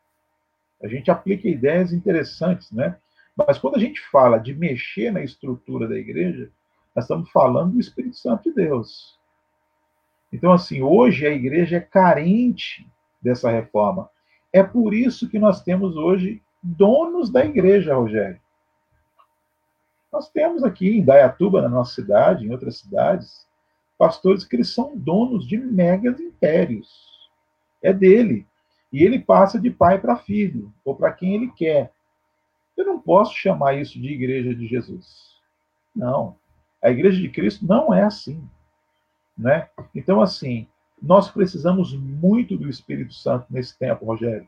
A 0.82 0.88
gente 0.88 1.12
aplica 1.12 1.48
ideias 1.48 1.94
interessantes, 1.94 2.72
né? 2.72 2.98
Mas 3.38 3.60
quando 3.60 3.76
a 3.76 3.80
gente 3.80 4.02
fala 4.10 4.40
de 4.40 4.52
mexer 4.56 5.12
na 5.12 5.24
estrutura 5.24 5.88
da 5.88 5.96
igreja, 5.96 6.52
nós 6.96 7.06
estamos 7.06 7.30
falando 7.30 7.74
do 7.74 7.80
Espírito 7.80 8.16
Santo 8.16 8.50
de 8.50 8.56
Deus. 8.56 9.21
Então, 10.32 10.52
assim, 10.52 10.82
hoje 10.82 11.26
a 11.26 11.32
igreja 11.32 11.78
é 11.78 11.82
carente 11.82 12.88
dessa 13.22 13.52
reforma. 13.52 14.10
É 14.54 14.64
por 14.64 14.94
isso 14.94 15.30
que 15.30 15.40
nós 15.40 15.62
temos 15.62 15.96
hoje 15.96 16.42
donos 16.62 17.30
da 17.30 17.44
igreja, 17.46 17.96
Rogério. 17.96 18.40
Nós 20.12 20.30
temos 20.30 20.64
aqui 20.64 20.98
em 20.98 21.04
Dayatuba, 21.04 21.62
na 21.62 21.70
nossa 21.70 21.94
cidade, 21.94 22.46
em 22.46 22.52
outras 22.52 22.78
cidades, 22.80 23.48
pastores 23.98 24.44
que 24.44 24.56
eles 24.56 24.74
são 24.74 24.96
donos 24.96 25.48
de 25.48 25.58
megas 25.58 26.20
impérios. 26.20 26.90
É 27.82 27.94
dele. 27.94 28.46
E 28.92 29.04
ele 29.04 29.20
passa 29.20 29.60
de 29.60 29.70
pai 29.70 30.00
para 30.00 30.18
filho, 30.18 30.72
ou 30.84 30.96
para 30.96 31.14
quem 31.14 31.36
ele 31.36 31.52
quer. 31.56 31.94
Eu 32.76 32.86
não 32.86 33.00
posso 33.00 33.34
chamar 33.36 33.76
isso 33.76 34.00
de 34.00 34.12
igreja 34.12 34.54
de 34.54 34.68
Jesus. 34.68 35.36
Não. 35.96 36.36
A 36.84 36.90
igreja 36.90 37.22
de 37.22 37.30
Cristo 37.30 37.66
não 37.66 37.94
é 37.94 38.04
assim. 38.04 38.44
Né? 39.42 39.68
Então, 39.96 40.22
assim, 40.22 40.68
nós 41.02 41.32
precisamos 41.32 41.96
muito 41.96 42.56
do 42.56 42.70
Espírito 42.70 43.12
Santo 43.16 43.48
nesse 43.50 43.76
tempo, 43.76 44.06
Rogério. 44.06 44.48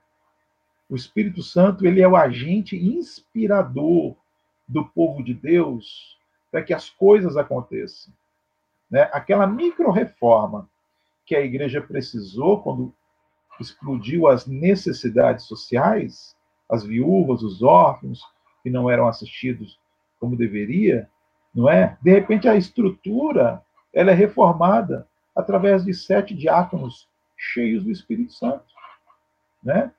O 0.88 0.96
Espírito 0.96 1.42
Santo, 1.42 1.88
ele 1.88 2.00
é 2.00 2.08
o 2.08 2.16
agente 2.16 2.78
inspirador 2.78 4.16
do 4.68 4.86
povo 4.86 5.24
de 5.24 5.34
Deus 5.34 6.16
para 6.52 6.62
que 6.62 6.74
as 6.76 6.92
coisas 6.92 7.36
aconteçam. 7.36 8.14
Né? 8.90 9.10
Aquela 9.12 9.48
micro-reforma 9.48 10.70
que 11.26 11.36
a 11.36 11.42
igreja 11.42 11.82
precisou 11.82 12.62
quando 12.62 12.94
explodiu 13.60 14.28
as 14.28 14.46
necessidades 14.46 15.46
sociais, 15.46 16.36
as 16.70 16.84
viúvas, 16.84 17.42
os 17.42 17.64
órfãos 17.64 18.22
que 18.62 18.70
não 18.70 18.90
eram 18.92 19.08
assistidos 19.08 19.80
como 20.20 20.38
deveria, 20.38 21.10
não 21.54 21.68
é? 21.68 21.98
De 22.02 22.12
repente 22.12 22.48
a 22.48 22.56
estrutura 22.56 23.64
ela 23.94 24.12
é 24.12 24.14
reformada 24.14 25.08
através 25.36 25.86
de 25.86 25.94
sete 25.94 26.34
diáconos 26.34 27.08
cheios 27.38 27.84
do 27.84 27.92
Espírito 27.92 28.34
Santo, 28.34 28.66
né? 29.64 29.92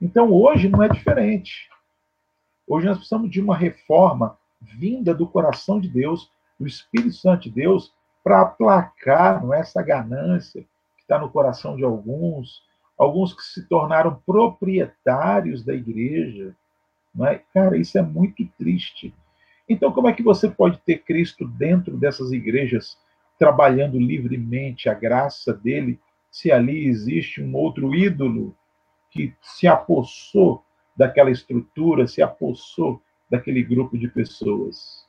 Então 0.00 0.32
hoje 0.32 0.68
não 0.68 0.82
é 0.82 0.88
diferente. 0.88 1.68
Hoje 2.66 2.86
nós 2.86 2.98
precisamos 2.98 3.30
de 3.30 3.40
uma 3.40 3.56
reforma 3.56 4.38
vinda 4.60 5.14
do 5.14 5.26
coração 5.26 5.80
de 5.80 5.88
Deus, 5.88 6.30
do 6.58 6.66
Espírito 6.66 7.14
Santo 7.14 7.44
de 7.44 7.50
Deus, 7.50 7.92
para 8.22 8.42
aplacar 8.42 9.42
não 9.42 9.54
é, 9.54 9.60
essa 9.60 9.82
ganância 9.82 10.62
que 10.96 11.02
está 11.02 11.18
no 11.18 11.30
coração 11.30 11.76
de 11.76 11.84
alguns, 11.84 12.62
alguns 12.96 13.32
que 13.32 13.42
se 13.42 13.66
tornaram 13.66 14.22
proprietários 14.26 15.64
da 15.64 15.74
igreja. 15.74 16.54
Não 17.14 17.26
é? 17.26 17.42
Cara, 17.54 17.76
isso 17.76 17.96
é 17.96 18.02
muito 18.02 18.46
triste. 18.58 19.14
Então, 19.68 19.92
como 19.92 20.08
é 20.08 20.12
que 20.12 20.22
você 20.22 20.48
pode 20.48 20.78
ter 20.78 20.98
Cristo 20.98 21.46
dentro 21.46 21.96
dessas 21.96 22.32
igrejas, 22.32 22.98
trabalhando 23.38 23.98
livremente 23.98 24.88
a 24.88 24.94
graça 24.94 25.52
dele, 25.52 25.98
se 26.30 26.50
ali 26.50 26.86
existe 26.86 27.42
um 27.42 27.54
outro 27.54 27.94
ídolo 27.94 28.54
que 29.10 29.34
se 29.40 29.66
apossou 29.66 30.62
daquela 30.96 31.30
estrutura, 31.30 32.06
se 32.06 32.20
apossou 32.20 33.00
daquele 33.30 33.62
grupo 33.62 33.96
de 33.96 34.08
pessoas? 34.08 35.06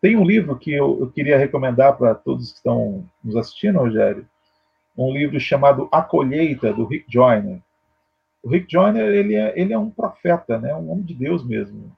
Tem 0.00 0.16
um 0.16 0.24
livro 0.24 0.56
que 0.56 0.72
eu, 0.72 1.00
eu 1.00 1.10
queria 1.10 1.38
recomendar 1.38 1.96
para 1.96 2.14
todos 2.14 2.50
que 2.50 2.58
estão 2.58 3.04
nos 3.24 3.36
assistindo, 3.36 3.78
Rogério, 3.78 4.26
um 4.96 5.12
livro 5.12 5.38
chamado 5.38 5.88
A 5.92 6.00
Colheita, 6.02 6.72
do 6.72 6.86
Rick 6.86 7.06
Joyner. 7.08 7.60
O 8.42 8.48
Rick 8.48 8.70
Joyner 8.70 9.08
ele 9.12 9.34
é, 9.34 9.52
ele 9.58 9.72
é 9.72 9.78
um 9.78 9.90
profeta, 9.90 10.58
né? 10.58 10.74
um 10.74 10.90
homem 10.90 11.04
de 11.04 11.14
Deus 11.14 11.44
mesmo. 11.44 11.92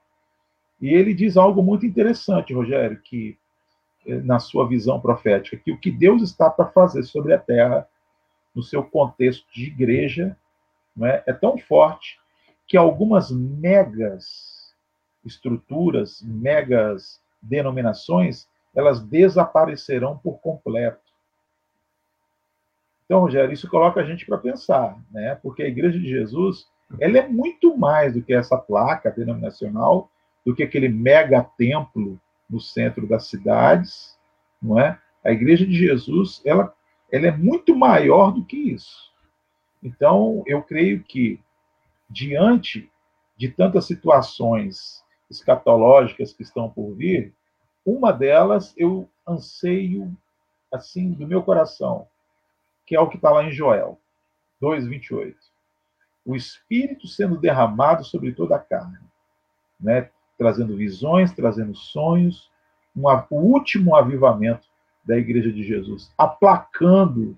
E 0.80 0.88
ele 0.88 1.12
diz 1.12 1.36
algo 1.36 1.62
muito 1.62 1.84
interessante, 1.84 2.54
Rogério, 2.54 3.00
que 3.02 3.36
na 4.08 4.38
sua 4.38 4.66
visão 4.66 5.00
profética, 5.00 5.56
que 5.56 5.70
o 5.70 5.78
que 5.78 5.90
Deus 5.90 6.22
está 6.22 6.48
para 6.48 6.66
fazer 6.66 7.02
sobre 7.02 7.34
a 7.34 7.38
terra, 7.38 7.88
no 8.54 8.62
seu 8.62 8.82
contexto 8.82 9.46
de 9.52 9.66
igreja, 9.66 10.36
é, 11.02 11.24
é 11.26 11.32
tão 11.32 11.58
forte 11.58 12.18
que 12.66 12.76
algumas 12.76 13.30
megas 13.30 14.74
estruturas, 15.24 16.22
megas 16.22 17.20
denominações, 17.40 18.48
elas 18.74 19.00
desaparecerão 19.00 20.18
por 20.18 20.38
completo. 20.40 21.00
Então, 23.04 23.20
Rogério, 23.20 23.52
isso 23.52 23.68
coloca 23.68 24.00
a 24.00 24.04
gente 24.04 24.26
para 24.26 24.36
pensar, 24.36 24.98
né? 25.10 25.34
Porque 25.36 25.62
a 25.62 25.68
Igreja 25.68 25.98
de 25.98 26.08
Jesus, 26.08 26.66
ela 27.00 27.18
é 27.18 27.26
muito 27.26 27.76
mais 27.76 28.12
do 28.14 28.22
que 28.22 28.34
essa 28.34 28.56
placa 28.56 29.10
denominacional, 29.10 30.10
do 30.44 30.54
que 30.54 30.62
aquele 30.62 30.88
mega 30.88 31.42
templo 31.42 32.20
no 32.48 32.60
centro 32.60 33.06
das 33.06 33.26
cidades, 33.26 34.18
não 34.60 34.78
é? 34.78 35.00
A 35.24 35.30
Igreja 35.30 35.66
de 35.66 35.74
Jesus, 35.74 36.40
ela, 36.44 36.74
ela 37.10 37.26
é 37.26 37.30
muito 37.30 37.76
maior 37.76 38.32
do 38.32 38.44
que 38.44 38.56
isso. 38.56 39.12
Então, 39.82 40.42
eu 40.46 40.62
creio 40.62 41.02
que 41.02 41.40
diante 42.08 42.90
de 43.36 43.48
tantas 43.48 43.84
situações 43.84 45.04
escatológicas 45.30 46.32
que 46.32 46.42
estão 46.42 46.70
por 46.70 46.94
vir, 46.94 47.34
uma 47.84 48.12
delas 48.12 48.74
eu 48.76 49.08
anseio, 49.26 50.16
assim, 50.72 51.12
do 51.12 51.26
meu 51.26 51.42
coração, 51.42 52.08
que 52.86 52.96
é 52.96 53.00
o 53.00 53.08
que 53.08 53.16
está 53.16 53.30
lá 53.30 53.44
em 53.44 53.52
Joel 53.52 53.98
2,28. 54.60 55.34
O 56.24 56.34
Espírito 56.34 57.06
sendo 57.06 57.38
derramado 57.38 58.04
sobre 58.04 58.32
toda 58.32 58.56
a 58.56 58.58
carne, 58.58 58.98
né? 59.80 60.10
Trazendo 60.38 60.76
visões, 60.76 61.32
trazendo 61.32 61.74
sonhos, 61.74 62.50
um, 62.96 63.02
o 63.30 63.36
último 63.36 63.96
avivamento 63.96 64.66
da 65.04 65.18
Igreja 65.18 65.52
de 65.52 65.62
Jesus, 65.62 66.12
aplacando 66.16 67.36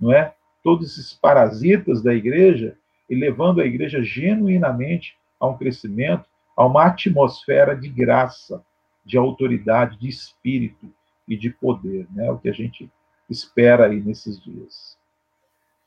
não 0.00 0.12
é, 0.12 0.34
todos 0.62 0.92
esses 0.92 1.14
parasitas 1.14 2.02
da 2.02 2.12
igreja 2.12 2.76
e 3.08 3.14
levando 3.14 3.60
a 3.60 3.66
igreja 3.66 4.02
genuinamente 4.02 5.16
a 5.38 5.46
um 5.46 5.56
crescimento, 5.56 6.28
a 6.56 6.66
uma 6.66 6.86
atmosfera 6.86 7.76
de 7.76 7.88
graça, 7.88 8.64
de 9.04 9.16
autoridade, 9.16 9.98
de 9.98 10.08
espírito 10.08 10.92
e 11.28 11.36
de 11.36 11.50
poder, 11.50 12.06
né? 12.10 12.30
O 12.30 12.38
que 12.38 12.48
a 12.48 12.52
gente 12.52 12.90
espera 13.28 13.86
aí 13.86 14.00
nesses 14.00 14.40
dias. 14.40 14.96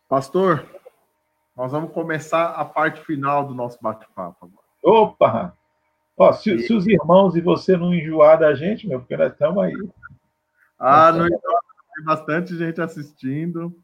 Pastor, 0.07 0.65
nós 1.55 1.71
vamos 1.71 1.91
começar 1.91 2.51
a 2.51 2.65
parte 2.65 3.01
final 3.01 3.45
do 3.45 3.53
nosso 3.53 3.77
bate-papo 3.81 4.45
agora. 4.45 4.65
Opa! 4.83 5.57
Ó, 6.17 6.31
se, 6.31 6.59
se, 6.59 6.73
os 6.73 6.87
irmãos 6.87 7.35
e 7.35 7.41
você 7.41 7.75
não 7.75 7.93
enjoar 7.93 8.39
da 8.39 8.53
gente, 8.55 8.87
meu, 8.87 8.99
porque 8.99 9.17
nós 9.17 9.33
estamos 9.33 9.63
aí. 9.63 9.73
Ah, 10.79 11.11
não 11.11 11.25
enjoa, 11.27 11.59
tem 11.95 12.05
bastante 12.05 12.57
gente 12.57 12.79
assistindo. 12.79 13.75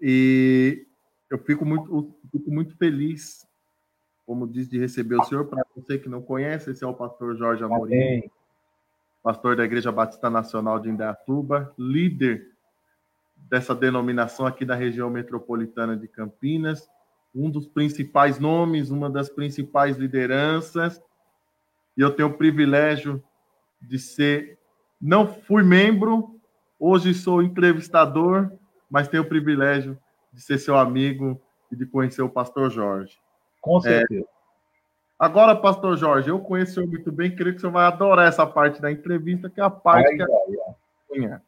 E 0.00 0.86
eu 1.30 1.38
fico 1.38 1.64
muito, 1.64 2.14
fico 2.30 2.50
muito 2.50 2.76
feliz, 2.76 3.46
como 4.26 4.46
diz, 4.46 4.68
de 4.68 4.78
receber 4.78 5.16
o 5.16 5.24
senhor. 5.24 5.46
Para 5.46 5.64
você 5.74 5.98
que 5.98 6.08
não 6.08 6.20
conhece, 6.20 6.70
esse 6.70 6.84
é 6.84 6.86
o 6.86 6.92
pastor 6.92 7.36
Jorge 7.36 7.64
Amorim, 7.64 7.94
Amém. 7.94 8.30
pastor 9.22 9.56
da 9.56 9.64
Igreja 9.64 9.90
Batista 9.90 10.28
Nacional 10.28 10.78
de 10.78 10.90
Indaiatuba, 10.90 11.72
líder 11.78 12.54
dessa 13.48 13.74
denominação 13.74 14.46
aqui 14.46 14.64
da 14.64 14.74
região 14.74 15.08
metropolitana 15.08 15.96
de 15.96 16.06
Campinas, 16.06 16.88
um 17.34 17.50
dos 17.50 17.66
principais 17.66 18.38
nomes, 18.38 18.90
uma 18.90 19.08
das 19.10 19.28
principais 19.28 19.96
lideranças. 19.96 21.00
E 21.96 22.00
eu 22.00 22.10
tenho 22.10 22.28
o 22.28 22.36
privilégio 22.36 23.22
de 23.80 23.98
ser, 23.98 24.58
não 25.00 25.26
fui 25.26 25.62
membro, 25.62 26.38
hoje 26.78 27.14
sou 27.14 27.42
entrevistador, 27.42 28.50
mas 28.90 29.08
tenho 29.08 29.22
o 29.22 29.28
privilégio 29.28 29.98
de 30.32 30.40
ser 30.40 30.58
seu 30.58 30.76
amigo 30.76 31.40
e 31.70 31.76
de 31.76 31.86
conhecer 31.86 32.22
o 32.22 32.28
pastor 32.28 32.70
Jorge. 32.70 33.18
Com 33.60 33.80
certeza. 33.80 34.22
É, 34.22 34.26
agora, 35.18 35.54
pastor 35.54 35.96
Jorge, 35.96 36.28
eu 36.28 36.40
conheço 36.40 36.72
o 36.72 36.74
senhor 36.74 36.88
muito 36.88 37.12
bem, 37.12 37.34
creio 37.34 37.52
que 37.52 37.58
o 37.58 37.60
senhor 37.60 37.72
vai 37.72 37.86
adorar 37.86 38.28
essa 38.28 38.46
parte 38.46 38.80
da 38.80 38.90
entrevista, 38.90 39.48
que 39.48 39.60
é 39.60 39.64
a 39.64 39.70
parte 39.70 40.08
ai, 40.08 40.16
que 40.16 40.22
a... 40.22 40.26
Ai, 41.32 41.40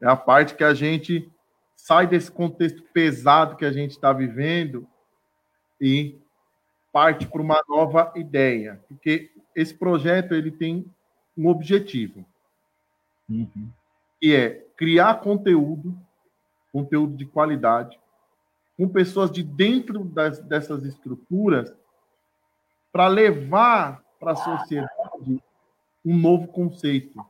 é 0.00 0.06
a 0.06 0.16
parte 0.16 0.54
que 0.54 0.64
a 0.64 0.72
gente 0.72 1.30
sai 1.76 2.06
desse 2.06 2.30
contexto 2.30 2.82
pesado 2.92 3.56
que 3.56 3.64
a 3.64 3.72
gente 3.72 3.90
está 3.92 4.12
vivendo 4.12 4.86
e 5.80 6.18
parte 6.92 7.26
para 7.26 7.42
uma 7.42 7.62
nova 7.68 8.12
ideia, 8.16 8.82
porque 8.88 9.30
esse 9.54 9.74
projeto 9.74 10.34
ele 10.34 10.50
tem 10.50 10.84
um 11.36 11.48
objetivo, 11.48 12.24
uhum. 13.28 13.70
que 14.20 14.34
é 14.34 14.66
criar 14.76 15.20
conteúdo, 15.20 15.96
conteúdo 16.72 17.16
de 17.16 17.26
qualidade, 17.26 17.98
com 18.76 18.88
pessoas 18.88 19.30
de 19.30 19.42
dentro 19.42 20.04
das, 20.04 20.38
dessas 20.40 20.84
estruturas, 20.84 21.74
para 22.92 23.08
levar 23.08 24.02
para 24.18 24.32
a 24.32 24.36
sociedade 24.36 25.42
um 26.04 26.16
novo 26.16 26.48
conceito. 26.48 27.24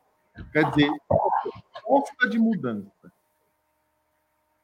Quer 0.53 0.71
dizer, 0.71 0.91
força 1.83 2.29
de 2.29 2.39
mudança. 2.39 3.13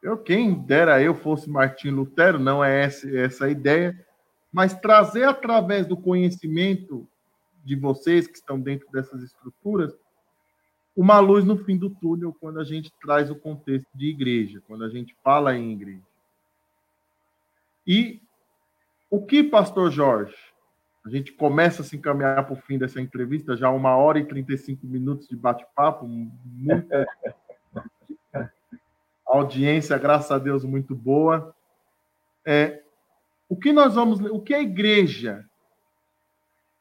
Eu, 0.02 0.18
quem 0.18 0.54
dera 0.54 1.02
eu 1.02 1.14
fosse 1.14 1.48
Martim 1.48 1.88
Lutero, 1.88 2.38
não 2.38 2.62
é 2.62 2.84
essa, 2.84 3.08
essa 3.18 3.46
a 3.46 3.50
ideia, 3.50 3.98
mas 4.54 4.72
trazer 4.72 5.24
através 5.24 5.84
do 5.84 5.96
conhecimento 5.96 7.08
de 7.64 7.74
vocês 7.74 8.28
que 8.28 8.36
estão 8.36 8.60
dentro 8.60 8.88
dessas 8.92 9.20
estruturas 9.20 9.92
uma 10.96 11.18
luz 11.18 11.44
no 11.44 11.58
fim 11.58 11.76
do 11.76 11.90
túnel 11.90 12.32
quando 12.40 12.60
a 12.60 12.64
gente 12.64 12.92
traz 13.02 13.28
o 13.32 13.34
contexto 13.34 13.88
de 13.92 14.06
igreja, 14.06 14.62
quando 14.68 14.84
a 14.84 14.88
gente 14.88 15.12
fala 15.24 15.56
em 15.56 15.72
igreja. 15.72 16.06
E 17.84 18.22
o 19.10 19.26
que, 19.26 19.42
pastor 19.42 19.90
Jorge? 19.90 20.36
A 21.04 21.10
gente 21.10 21.32
começa 21.32 21.82
a 21.82 21.84
se 21.84 21.96
encaminhar 21.96 22.46
para 22.46 22.52
o 22.54 22.62
fim 22.62 22.78
dessa 22.78 23.00
entrevista, 23.00 23.56
já 23.56 23.68
uma 23.70 23.96
hora 23.96 24.20
e 24.20 24.24
35 24.24 24.86
minutos 24.86 25.26
de 25.26 25.34
bate-papo, 25.34 26.06
muito... 26.06 26.86
audiência, 29.26 29.98
graças 29.98 30.30
a 30.30 30.38
Deus, 30.38 30.64
muito 30.64 30.94
boa. 30.94 31.52
É, 32.46 32.83
o 33.48 33.56
que 33.56 33.72
nós 33.72 33.94
vamos, 33.94 34.20
o 34.20 34.40
que 34.40 34.54
a 34.54 34.60
igreja 34.60 35.44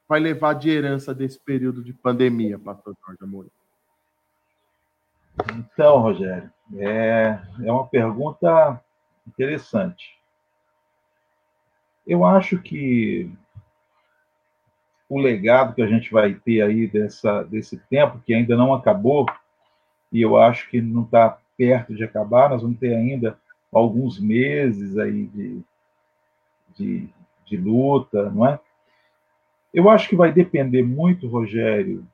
vai 0.07 0.19
levar 0.19 0.53
de 0.53 0.69
herança 0.69 1.14
desse 1.14 1.40
período 1.40 1.84
de 1.84 1.94
pandemia, 1.94 2.60
pastor 2.60 2.95
Jorge 3.06 3.23
Amorim? 3.23 3.49
Então, 5.56 5.99
Rogério, 5.99 6.52
é, 6.77 7.40
é 7.64 7.72
uma 7.72 7.88
pergunta 7.88 8.81
interessante. 9.27 10.19
Eu 12.06 12.23
acho 12.26 12.61
que 12.61 13.31
o 15.10 15.19
legado 15.19 15.73
que 15.73 15.81
a 15.81 15.88
gente 15.88 16.11
vai 16.11 16.34
ter 16.34 16.61
aí 16.61 16.88
dessa, 16.88 17.44
desse 17.44 17.77
tempo, 17.77 18.22
que 18.26 18.34
ainda 18.34 18.56
não 18.56 18.73
acabou, 18.73 19.26
e 20.11 20.22
eu 20.22 20.38
acho 20.38 20.69
que 20.69 20.81
não 20.81 21.03
está 21.03 21.38
perto 21.57 21.95
de 21.95 22.03
acabar, 22.03 22.49
nós 22.49 22.61
vamos 22.61 22.80
ter 22.80 22.95
ainda 22.95 23.38
alguns 23.72 24.19
meses 24.19 24.98
aí 24.98 25.27
de, 25.27 25.64
de, 26.76 27.10
de 27.45 27.58
luta, 27.58 28.30
não 28.30 28.48
é? 28.48 28.60
Eu 29.74 29.90
acho 29.90 30.08
que 30.08 30.16
vai 30.16 30.32
depender 30.32 30.84
muito, 30.84 31.28
Rogério, 31.28 32.06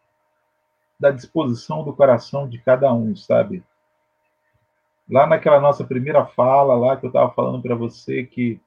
da 0.99 1.11
disposição 1.11 1.83
do 1.83 1.93
coração 1.93 2.47
de 2.47 2.57
cada 2.59 2.93
um, 2.93 3.15
sabe? 3.15 3.63
Lá 5.09 5.25
naquela 5.25 5.59
nossa 5.59 5.83
primeira 5.83 6.25
fala, 6.25 6.75
lá 6.75 6.95
que 6.95 7.05
eu 7.05 7.09
estava 7.09 7.31
falando 7.31 7.61
para 7.61 7.75
você 7.75 8.23
que 8.23 8.59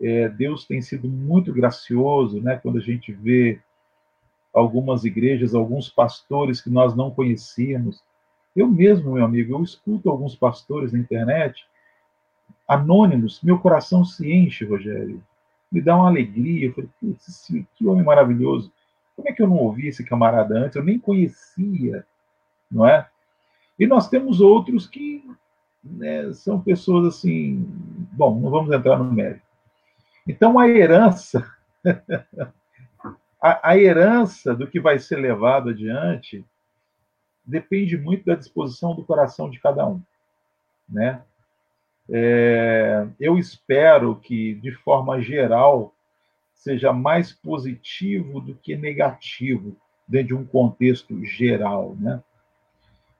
é, 0.00 0.28
Deus 0.28 0.66
tem 0.66 0.80
sido 0.80 1.08
muito 1.08 1.52
gracioso, 1.52 2.40
né? 2.40 2.58
Quando 2.62 2.78
a 2.78 2.80
gente 2.80 3.12
vê 3.12 3.60
algumas 4.52 5.04
igrejas, 5.04 5.54
alguns 5.54 5.88
pastores 5.88 6.60
que 6.60 6.70
nós 6.70 6.94
não 6.94 7.10
conhecíamos. 7.10 8.02
Eu 8.54 8.68
mesmo, 8.68 9.14
meu 9.14 9.24
amigo, 9.24 9.54
eu 9.54 9.62
escuto 9.62 10.08
alguns 10.08 10.36
pastores 10.36 10.92
na 10.92 10.98
internet, 10.98 11.66
anônimos, 12.66 13.42
meu 13.42 13.58
coração 13.58 14.04
se 14.04 14.32
enche, 14.32 14.64
Rogério. 14.64 15.22
Me 15.70 15.80
dá 15.80 15.96
uma 15.96 16.08
alegria. 16.08 16.66
Eu 16.66 16.72
falei, 16.72 17.66
que 17.76 17.86
homem 17.86 18.04
maravilhoso. 18.04 18.72
Como 19.16 19.28
é 19.28 19.32
que 19.32 19.42
eu 19.42 19.48
não 19.48 19.56
ouvi 19.56 19.88
esse 19.88 20.04
camarada 20.04 20.58
antes? 20.58 20.76
Eu 20.76 20.84
nem 20.84 20.98
conhecia, 20.98 22.04
não 22.70 22.86
é? 22.86 23.08
E 23.78 23.86
nós 23.86 24.08
temos 24.08 24.40
outros 24.40 24.86
que 24.86 25.24
né, 25.82 26.32
são 26.32 26.60
pessoas 26.60 27.14
assim. 27.14 27.64
Bom, 28.12 28.38
não 28.40 28.50
vamos 28.50 28.74
entrar 28.74 28.98
no 28.98 29.12
mérito. 29.12 29.44
Então, 30.26 30.58
a 30.58 30.68
herança, 30.68 31.46
a, 33.40 33.70
a 33.70 33.78
herança 33.78 34.54
do 34.54 34.66
que 34.66 34.80
vai 34.80 34.98
ser 34.98 35.16
levado 35.16 35.70
adiante 35.70 36.44
depende 37.44 37.96
muito 37.98 38.24
da 38.24 38.34
disposição 38.34 38.94
do 38.94 39.04
coração 39.04 39.50
de 39.50 39.60
cada 39.60 39.86
um, 39.86 40.00
né? 40.88 41.22
É, 42.10 43.06
eu 43.18 43.38
espero 43.38 44.16
que, 44.16 44.54
de 44.54 44.72
forma 44.72 45.20
geral, 45.20 45.94
seja 46.54 46.92
mais 46.92 47.32
positivo 47.32 48.40
do 48.40 48.54
que 48.54 48.76
negativo 48.76 49.76
dentro 50.06 50.28
de 50.28 50.34
um 50.34 50.44
contexto 50.44 51.24
geral, 51.24 51.96
né? 51.98 52.22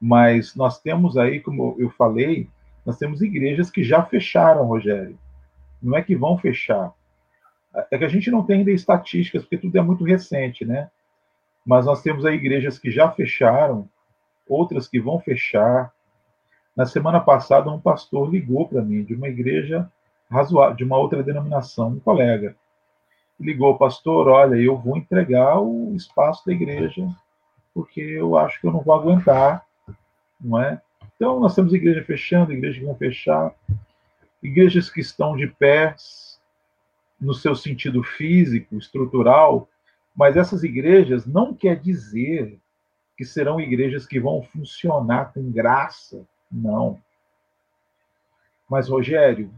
Mas 0.01 0.55
nós 0.55 0.81
temos 0.81 1.17
aí, 1.17 1.41
como 1.41 1.77
eu 1.79 1.89
falei, 1.91 2.49
nós 2.85 2.99
temos 2.99 3.23
igrejas 3.23 3.71
que 3.71 3.83
já 3.83 4.03
fecharam, 4.03 4.67
Rogério 4.67 5.19
não 5.85 5.97
é 5.97 6.03
que 6.03 6.17
vão 6.17 6.39
fechar. 6.39 6.93
É 7.91 7.99
que 7.99 8.05
a 8.05 8.09
gente 8.09 8.31
não 8.31 8.45
tem 8.45 8.59
ainda 8.59 8.71
estatísticas, 8.71 9.43
porque 9.43 9.59
tudo 9.59 9.77
é 9.77 9.83
muito 9.83 10.05
recente, 10.05 10.65
né? 10.65 10.91
Mas 11.67 11.85
nós 11.85 12.03
temos 12.03 12.25
aí 12.25 12.37
igrejas 12.37 12.79
que 12.79 12.91
já 12.91 13.11
fecharam, 13.11 13.89
outras 14.49 14.89
que 14.89 15.01
vão 15.01 15.21
fechar. 15.21 15.93
Na 16.77 16.87
semana 16.87 17.21
passada, 17.21 17.71
um 17.71 17.81
pastor 17.81 18.29
ligou 18.31 18.69
para 18.69 18.83
mim 18.83 19.05
de 19.05 19.15
uma 19.15 19.29
igreja 19.29 19.91
razoável, 20.31 20.77
de 20.77 20.85
uma 20.85 20.97
outra 20.97 21.23
denominação, 21.23 21.89
um 21.89 22.01
colega. 22.01 22.57
Ligou, 23.39 23.77
pastor, 23.79 24.29
olha, 24.29 24.57
eu 24.57 24.77
vou 24.77 24.97
entregar 24.97 25.61
o 25.61 25.95
espaço 25.95 26.45
da 26.47 26.53
igreja, 26.53 27.09
porque 27.73 28.01
eu 28.01 28.37
acho 28.37 28.61
que 28.61 28.67
eu 28.67 28.73
não 28.73 28.81
vou 28.81 28.95
aguentar, 28.95 29.65
não 30.41 30.61
é? 30.61 30.81
Então, 31.15 31.39
nós 31.39 31.55
temos 31.55 31.73
igreja 31.73 32.03
fechando, 32.05 32.53
igrejas 32.53 32.79
que 32.79 32.87
vão 32.87 32.97
fechar 32.97 33.55
igrejas 34.45 34.91
que 34.91 35.01
estão 35.01 35.35
de 35.35 35.47
pé 35.47 35.97
no 37.19 37.33
seu 37.33 37.57
sentido 37.57 38.03
físico, 38.03 38.77
estrutural, 38.77 39.67
mas 40.15 40.37
essas 40.37 40.63
igrejas 40.63 41.25
não 41.25 41.55
quer 41.55 41.81
dizer 41.81 42.61
que 43.17 43.25
serão 43.25 43.59
igrejas 43.59 44.07
que 44.07 44.21
vão 44.21 44.43
funcionar 44.43 45.33
com 45.33 45.51
graça, 45.51 46.27
não. 46.55 46.99
Mas 48.69 48.89
Rogério, 48.89 49.51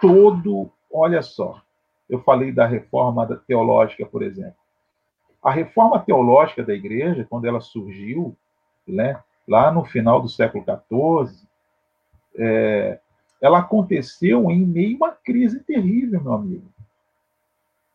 todo, 0.00 0.70
olha 0.92 1.22
só, 1.22 1.60
eu 2.08 2.20
falei 2.22 2.52
da 2.52 2.66
reforma 2.66 3.26
teológica, 3.46 4.04
por 4.04 4.22
exemplo. 4.22 4.56
A 5.42 5.50
reforma 5.50 5.98
teológica 5.98 6.62
da 6.62 6.74
igreja, 6.74 7.26
quando 7.28 7.46
ela 7.46 7.60
surgiu, 7.60 8.36
né, 8.86 9.20
lá 9.46 9.72
no 9.72 9.84
final 9.84 10.20
do 10.20 10.28
século 10.28 10.64
XIV, 10.64 11.46
é, 12.36 13.00
ela 13.40 13.58
aconteceu 13.58 14.50
em 14.50 14.64
meio 14.64 14.94
a 15.02 15.06
uma 15.06 15.12
crise 15.12 15.60
terrível, 15.60 16.22
meu 16.22 16.32
amigo. 16.32 16.72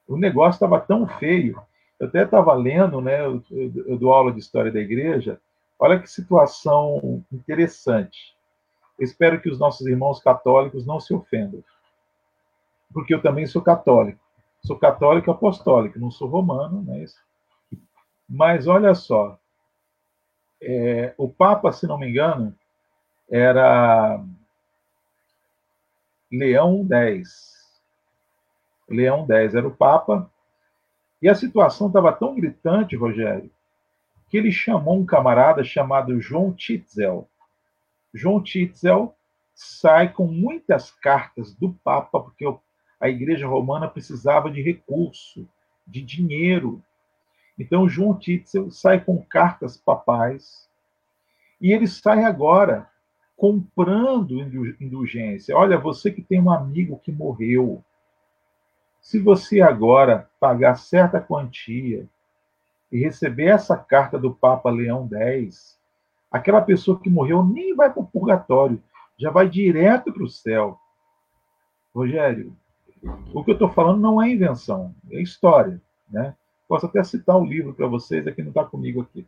O 0.08 0.18
negócio 0.18 0.58
estava 0.58 0.80
tão 0.80 1.08
feio. 1.08 1.62
Eu 2.00 2.08
até 2.08 2.24
estava 2.24 2.54
lendo, 2.54 3.02
né? 3.02 3.26
Eu, 3.26 3.44
eu 3.50 3.98
dou 3.98 4.14
aula 4.14 4.32
de 4.32 4.40
história 4.40 4.72
da 4.72 4.80
igreja. 4.80 5.40
Olha 5.80 6.00
que 6.00 6.10
situação 6.10 7.24
interessante. 7.32 8.36
Espero 9.00 9.40
que 9.40 9.50
os 9.50 9.60
nossos 9.60 9.86
irmãos 9.86 10.20
católicos 10.20 10.86
não 10.86 11.00
se 11.00 11.14
ofendam, 11.14 11.64
porque 12.92 13.14
eu 13.14 13.22
também 13.22 13.46
sou 13.46 13.62
católico. 13.62 14.20
Sou 14.64 14.78
católico 14.78 15.30
apostólico, 15.30 16.00
não 16.00 16.10
sou 16.10 16.28
romano, 16.28 16.82
né? 16.82 17.06
Mas 18.28 18.68
olha 18.68 18.96
só, 18.96 19.40
é, 20.62 21.14
o 21.18 21.30
Papa, 21.30 21.72
se 21.72 21.86
não 21.86 21.98
me 21.98 22.10
engano, 22.10 22.56
era 23.30 24.20
Leão 26.32 26.86
X. 26.90 27.82
Leão 28.90 29.28
X 29.30 29.56
era 29.56 29.68
o 29.68 29.76
Papa. 29.76 30.30
E 31.22 31.30
a 31.30 31.36
situação 31.36 31.88
estava 31.88 32.12
tão 32.12 32.36
gritante, 32.36 32.96
Rogério, 32.96 33.52
que 34.30 34.38
ele 34.38 34.52
chamou 34.52 35.00
um 35.00 35.06
camarada 35.06 35.64
chamado 35.64 36.20
João 36.20 36.54
Titzel. 36.54 37.28
João 38.14 38.42
Titzel 38.42 39.16
sai 39.54 40.12
com 40.12 40.28
muitas 40.28 40.92
cartas 40.92 41.54
do 41.54 41.74
Papa, 41.84 42.20
porque 42.20 42.46
a 43.00 43.10
Igreja 43.10 43.48
Romana 43.48 43.88
precisava 43.88 44.52
de 44.52 44.62
recurso, 44.62 45.48
de 45.86 46.02
dinheiro. 46.02 46.84
Então, 47.58 47.88
João 47.88 48.18
Titzel 48.18 48.70
sai 48.70 49.00
com 49.00 49.24
cartas 49.24 49.78
papais 49.78 50.70
e 51.60 51.72
ele 51.72 51.88
sai 51.88 52.24
agora 52.24 52.90
comprando 53.36 54.40
indulgência. 54.80 55.56
Olha, 55.56 55.78
você 55.78 56.12
que 56.12 56.22
tem 56.22 56.42
um 56.42 56.52
amigo 56.52 57.00
que 57.00 57.12
morreu, 57.12 57.84
se 59.00 59.20
você 59.20 59.62
agora 59.62 60.30
pagar 60.40 60.76
certa 60.76 61.22
quantia 61.22 62.08
e 62.92 63.00
receber 63.00 63.48
essa 63.48 63.76
carta 63.78 64.18
do 64.18 64.34
Papa 64.34 64.70
Leão 64.70 65.08
X, 65.12 65.78
aquela 66.32 66.62
pessoa 66.62 67.00
que 67.00 67.10
morreu 67.10 67.44
nem 67.44 67.76
vai 67.76 67.92
para 67.92 68.02
o 68.02 68.08
purgatório, 68.08 68.82
já 69.18 69.32
vai 69.32 69.50
direto 69.50 70.14
para 70.14 70.24
o 70.24 70.30
céu. 70.30 70.80
Rogério, 71.94 72.56
o 73.34 73.44
que 73.44 73.52
eu 73.52 73.54
estou 73.54 73.70
falando 73.70 74.00
não 74.00 74.22
é 74.22 74.30
invenção, 74.30 74.94
é 75.12 75.22
história. 75.22 75.82
Né? 76.10 76.36
Posso 76.68 76.86
até 76.86 77.04
citar 77.04 77.38
um 77.38 77.46
livro 77.46 77.74
para 77.74 77.88
vocês, 77.88 78.28
aqui 78.28 78.42
não 78.42 78.50
está 78.50 78.64
comigo 78.64 79.02
aqui. 79.02 79.28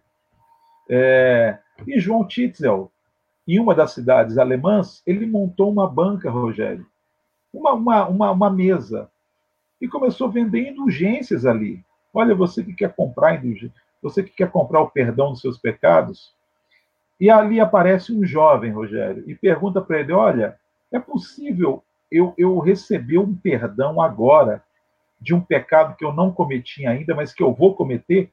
É... 0.89 1.57
E 1.87 1.99
João 1.99 2.25
Titzel, 2.25 2.91
em 3.47 3.59
uma 3.59 3.73
das 3.73 3.91
cidades 3.91 4.37
alemãs, 4.37 5.01
ele 5.05 5.25
montou 5.25 5.71
uma 5.71 5.89
banca, 5.89 6.29
Rogério, 6.29 6.85
uma, 7.51 7.73
uma, 7.73 8.07
uma, 8.07 8.31
uma 8.31 8.49
mesa, 8.49 9.09
e 9.81 9.87
começou 9.87 10.27
a 10.27 10.31
vender 10.31 10.69
indulgências 10.69 11.45
ali. 11.45 11.83
Olha, 12.13 12.33
você 12.35 12.63
que 12.63 12.73
quer 12.73 12.93
comprar 12.93 13.35
indulgência, 13.35 13.75
você 14.01 14.23
que 14.23 14.31
quer 14.31 14.51
comprar 14.51 14.81
o 14.81 14.89
perdão 14.89 15.31
dos 15.31 15.41
seus 15.41 15.57
pecados, 15.57 16.33
e 17.19 17.29
ali 17.29 17.59
aparece 17.59 18.13
um 18.13 18.25
jovem, 18.25 18.71
Rogério, 18.71 19.23
e 19.27 19.35
pergunta 19.35 19.81
para 19.81 19.99
ele: 19.99 20.13
Olha, 20.13 20.57
é 20.91 20.99
possível 20.99 21.83
eu, 22.11 22.33
eu 22.37 22.57
receber 22.59 23.17
um 23.17 23.35
perdão 23.35 24.01
agora 24.01 24.63
de 25.19 25.33
um 25.33 25.41
pecado 25.41 25.95
que 25.95 26.05
eu 26.05 26.13
não 26.13 26.31
cometi 26.31 26.87
ainda, 26.87 27.13
mas 27.13 27.33
que 27.33 27.43
eu 27.43 27.53
vou 27.53 27.75
cometer? 27.75 28.31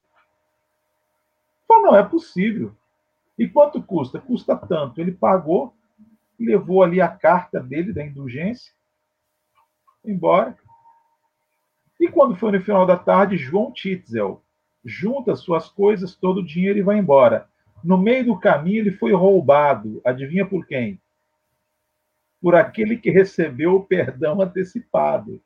Fala, 1.67 1.83
não, 1.83 1.97
é 1.97 2.03
possível. 2.03 2.73
E 3.37 3.49
quanto 3.49 3.83
custa? 3.83 4.21
Custa 4.21 4.57
tanto. 4.57 5.01
Ele 5.01 5.13
pagou, 5.13 5.75
levou 6.39 6.83
ali 6.83 7.01
a 7.01 7.09
carta 7.09 7.61
dele 7.61 7.93
da 7.93 8.05
indulgência, 8.05 8.73
embora. 10.05 10.57
Quando 12.17 12.35
foi 12.35 12.51
no 12.51 12.63
final 12.63 12.87
da 12.87 12.97
tarde, 12.97 13.37
João 13.37 13.71
Titzel 13.71 14.43
junta 14.83 15.37
suas 15.37 15.69
coisas, 15.69 16.15
todo 16.15 16.39
o 16.39 16.47
dinheiro 16.47 16.79
e 16.79 16.83
vai 16.83 16.97
embora. 16.97 17.47
No 17.85 17.99
meio 17.99 18.25
do 18.25 18.39
caminho, 18.39 18.79
ele 18.79 18.93
foi 18.93 19.13
roubado. 19.13 20.01
Adivinha 20.03 20.47
por 20.47 20.67
quem? 20.67 20.99
Por 22.41 22.55
aquele 22.55 22.97
que 22.97 23.11
recebeu 23.11 23.75
o 23.75 23.85
perdão 23.85 24.41
antecipado. 24.41 25.43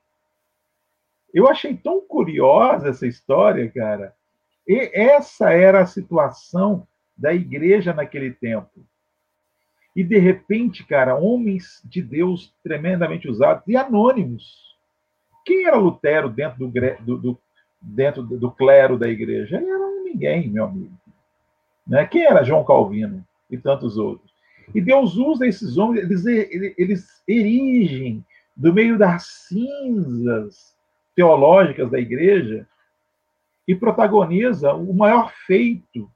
Eu 1.35 1.49
achei 1.49 1.77
tão 1.77 2.01
curiosa 2.03 2.91
essa 2.91 3.05
história, 3.05 3.69
cara. 3.69 4.15
E 4.65 4.93
essa 4.95 5.51
era 5.51 5.81
a 5.81 5.87
situação 5.87 6.87
da 7.17 7.35
igreja 7.35 7.93
naquele 7.93 8.31
tempo. 8.31 8.87
E 9.97 10.05
de 10.05 10.19
repente, 10.19 10.87
cara, 10.87 11.17
homens 11.17 11.83
de 11.85 12.01
Deus 12.01 12.55
tremendamente 12.63 13.29
usados 13.29 13.67
e 13.67 13.77
anônimos. 13.77 14.70
Quem 15.51 15.67
era 15.67 15.77
Lutero 15.77 16.31
dentro 16.31 16.69
do, 16.69 16.95
do, 17.01 17.19
do 17.19 17.39
dentro 17.81 18.23
do 18.23 18.53
clero 18.53 18.97
da 18.97 19.09
igreja? 19.09 19.57
Ele 19.57 19.69
era 19.69 19.91
ninguém, 20.05 20.49
meu 20.49 20.67
amigo. 20.67 20.93
Né? 21.85 22.07
Quem 22.07 22.23
era 22.23 22.45
João 22.45 22.65
Calvino 22.65 23.27
e 23.51 23.59
tantos 23.59 23.99
outros? 23.99 24.33
E 24.73 24.81
Deus 24.81 25.17
usa 25.17 25.49
esses 25.49 25.77
homens, 25.77 26.05
eles, 26.05 26.25
eles 26.79 27.23
erigem 27.27 28.25
do 28.57 28.73
meio 28.73 28.97
das 28.97 29.49
cinzas 29.49 30.77
teológicas 31.17 31.91
da 31.91 31.99
igreja 31.99 32.65
e 33.67 33.75
protagoniza 33.75 34.73
o 34.73 34.95
maior 34.95 35.33
feito, 35.49 36.09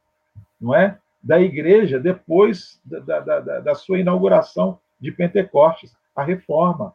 não 0.61 0.73
é, 0.77 0.97
da 1.21 1.41
igreja 1.41 1.99
depois 1.99 2.81
da, 2.85 3.01
da, 3.01 3.41
da, 3.41 3.61
da 3.61 3.75
sua 3.75 3.99
inauguração 3.99 4.79
de 5.01 5.11
Pentecostes, 5.11 5.93
a 6.15 6.23
reforma. 6.23 6.95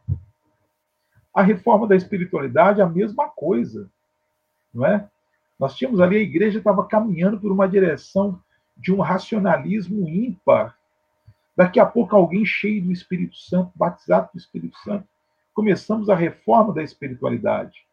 A 1.34 1.42
reforma 1.42 1.86
da 1.86 1.96
espiritualidade 1.96 2.80
é 2.80 2.84
a 2.84 2.88
mesma 2.88 3.28
coisa, 3.28 3.90
não 4.74 4.84
é? 4.84 5.08
Nós 5.58 5.76
tínhamos 5.76 6.00
ali 6.00 6.16
a 6.16 6.20
igreja 6.20 6.58
estava 6.58 6.86
caminhando 6.86 7.38
por 7.38 7.52
uma 7.52 7.68
direção 7.68 8.40
de 8.76 8.92
um 8.92 9.00
racionalismo 9.00 10.08
ímpar. 10.08 10.76
Daqui 11.54 11.78
a 11.78 11.84
pouco 11.84 12.16
alguém 12.16 12.44
cheio 12.44 12.82
do 12.82 12.92
Espírito 12.92 13.36
Santo, 13.36 13.70
batizado 13.74 14.30
do 14.32 14.38
Espírito 14.38 14.78
Santo, 14.78 15.06
começamos 15.52 16.08
a 16.08 16.14
reforma 16.14 16.72
da 16.72 16.82
espiritualidade. 16.82 17.84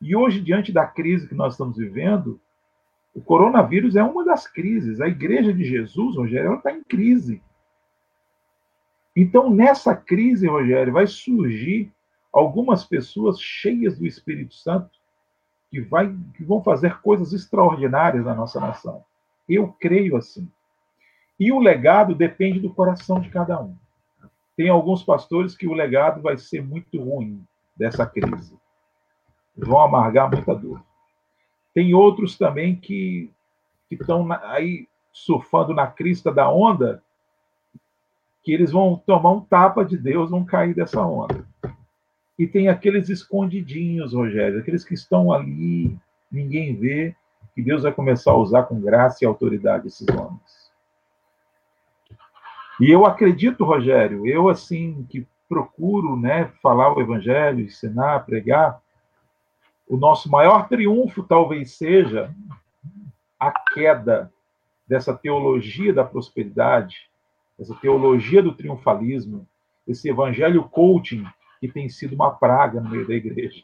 E 0.00 0.14
hoje, 0.16 0.40
diante 0.40 0.72
da 0.72 0.86
crise 0.86 1.28
que 1.28 1.34
nós 1.34 1.54
estamos 1.54 1.76
vivendo, 1.76 2.40
o 3.14 3.20
coronavírus 3.20 3.96
é 3.96 4.02
uma 4.02 4.24
das 4.24 4.46
crises. 4.46 5.00
A 5.00 5.08
igreja 5.08 5.52
de 5.52 5.64
Jesus, 5.64 6.16
Rogério, 6.16 6.54
está 6.54 6.72
em 6.72 6.82
crise. 6.82 7.42
Então, 9.14 9.50
nessa 9.50 9.94
crise, 9.94 10.46
Rogério, 10.46 10.92
vai 10.92 11.06
surgir 11.06 11.92
algumas 12.38 12.84
pessoas 12.84 13.40
cheias 13.40 13.98
do 13.98 14.06
Espírito 14.06 14.54
Santo 14.54 14.90
que, 15.70 15.80
vai, 15.80 16.14
que 16.34 16.44
vão 16.44 16.62
fazer 16.62 17.00
coisas 17.00 17.32
extraordinárias 17.32 18.24
na 18.24 18.34
nossa 18.34 18.60
nação. 18.60 19.04
Eu 19.48 19.74
creio 19.80 20.16
assim. 20.16 20.50
E 21.38 21.52
o 21.52 21.58
legado 21.58 22.14
depende 22.14 22.58
do 22.60 22.72
coração 22.72 23.20
de 23.20 23.28
cada 23.30 23.60
um. 23.60 23.76
Tem 24.56 24.68
alguns 24.68 25.02
pastores 25.02 25.56
que 25.56 25.68
o 25.68 25.72
legado 25.72 26.20
vai 26.20 26.36
ser 26.36 26.62
muito 26.62 27.00
ruim 27.00 27.46
dessa 27.76 28.04
crise. 28.04 28.58
Vão 29.56 29.80
amargar 29.80 30.30
muita 30.30 30.54
dor. 30.54 30.82
Tem 31.72 31.94
outros 31.94 32.36
também 32.36 32.74
que 32.74 33.30
estão 33.90 34.30
aí 34.32 34.88
surfando 35.12 35.72
na 35.72 35.86
crista 35.86 36.32
da 36.32 36.50
onda, 36.50 37.02
que 38.42 38.52
eles 38.52 38.72
vão 38.72 38.96
tomar 39.06 39.30
um 39.30 39.40
tapa 39.40 39.84
de 39.84 39.96
Deus, 39.96 40.30
vão 40.30 40.44
cair 40.44 40.74
dessa 40.74 41.00
onda. 41.02 41.37
E 42.38 42.46
tem 42.46 42.68
aqueles 42.68 43.08
escondidinhos, 43.08 44.14
Rogério, 44.14 44.60
aqueles 44.60 44.84
que 44.84 44.94
estão 44.94 45.32
ali, 45.32 45.98
ninguém 46.30 46.76
vê, 46.76 47.16
que 47.54 47.62
Deus 47.62 47.82
vai 47.82 47.92
começar 47.92 48.30
a 48.30 48.36
usar 48.36 48.62
com 48.64 48.80
graça 48.80 49.24
e 49.24 49.26
autoridade 49.26 49.88
esses 49.88 50.06
homens. 50.08 50.70
E 52.80 52.88
eu 52.88 53.04
acredito, 53.04 53.64
Rogério, 53.64 54.24
eu 54.24 54.48
assim 54.48 55.04
que 55.10 55.26
procuro, 55.48 56.14
né, 56.14 56.52
falar 56.62 56.94
o 56.94 57.00
evangelho, 57.00 57.64
ensinar, 57.64 58.24
pregar, 58.24 58.80
o 59.88 59.96
nosso 59.96 60.30
maior 60.30 60.68
triunfo 60.68 61.24
talvez 61.24 61.72
seja 61.72 62.32
a 63.40 63.50
queda 63.50 64.30
dessa 64.86 65.14
teologia 65.14 65.92
da 65.92 66.04
prosperidade, 66.04 67.10
essa 67.58 67.74
teologia 67.74 68.42
do 68.42 68.54
triunfalismo, 68.54 69.48
esse 69.86 70.08
evangelho 70.08 70.62
coaching 70.64 71.26
que 71.60 71.68
tem 71.68 71.88
sido 71.88 72.14
uma 72.14 72.30
praga 72.30 72.80
no 72.80 72.90
meio 72.90 73.06
da 73.06 73.14
igreja. 73.14 73.62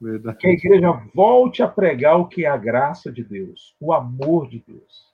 Verdade. 0.00 0.38
Que 0.38 0.46
a 0.46 0.52
igreja 0.52 0.90
volte 1.14 1.62
a 1.62 1.68
pregar 1.68 2.18
o 2.18 2.26
que 2.26 2.46
é 2.46 2.48
a 2.48 2.56
graça 2.56 3.12
de 3.12 3.22
Deus, 3.22 3.76
o 3.78 3.92
amor 3.92 4.48
de 4.48 4.64
Deus, 4.66 5.06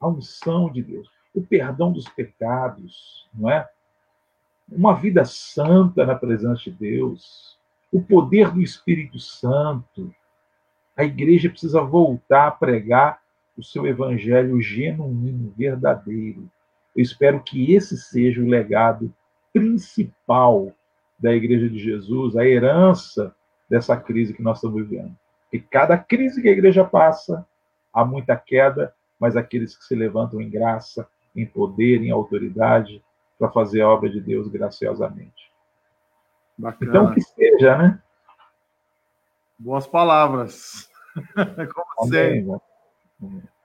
a 0.00 0.06
unção 0.08 0.70
de 0.70 0.82
Deus, 0.82 1.10
o 1.34 1.42
perdão 1.42 1.92
dos 1.92 2.08
pecados, 2.08 3.28
não 3.34 3.50
é? 3.50 3.68
Uma 4.70 4.94
vida 4.94 5.24
santa 5.24 6.06
na 6.06 6.14
presença 6.14 6.62
de 6.64 6.70
Deus, 6.70 7.58
o 7.92 8.00
poder 8.00 8.52
do 8.52 8.60
Espírito 8.60 9.18
Santo. 9.18 10.14
A 10.96 11.04
igreja 11.04 11.48
precisa 11.48 11.80
voltar 11.80 12.48
a 12.48 12.52
pregar 12.52 13.20
o 13.56 13.62
seu 13.62 13.86
evangelho 13.86 14.60
genuíno, 14.60 15.52
verdadeiro. 15.56 16.48
Eu 16.94 17.02
espero 17.02 17.42
que 17.42 17.74
esse 17.74 17.96
seja 17.96 18.40
o 18.40 18.46
legado 18.46 19.12
principal 19.52 20.72
da 21.18 21.32
Igreja 21.32 21.68
de 21.68 21.78
Jesus, 21.78 22.36
a 22.36 22.44
herança 22.44 23.34
dessa 23.68 23.96
crise 23.96 24.34
que 24.34 24.42
nós 24.42 24.58
estamos 24.58 24.82
vivendo. 24.82 25.14
E 25.52 25.58
cada 25.58 25.96
crise 25.96 26.40
que 26.42 26.48
a 26.48 26.52
igreja 26.52 26.84
passa, 26.84 27.46
há 27.92 28.04
muita 28.04 28.36
queda, 28.36 28.94
mas 29.18 29.36
aqueles 29.36 29.76
que 29.76 29.84
se 29.84 29.94
levantam 29.94 30.40
em 30.40 30.50
graça, 30.50 31.08
em 31.34 31.46
poder, 31.46 32.02
em 32.02 32.10
autoridade, 32.10 33.02
para 33.38 33.50
fazer 33.50 33.80
a 33.80 33.88
obra 33.88 34.10
de 34.10 34.20
Deus 34.20 34.48
graciosamente. 34.48 35.50
Bacana. 36.56 36.90
Então, 36.90 37.14
que 37.14 37.20
seja, 37.20 37.78
né? 37.78 38.02
Boas 39.58 39.86
palavras. 39.86 40.88
Como 41.34 42.08
sempre. 42.08 42.60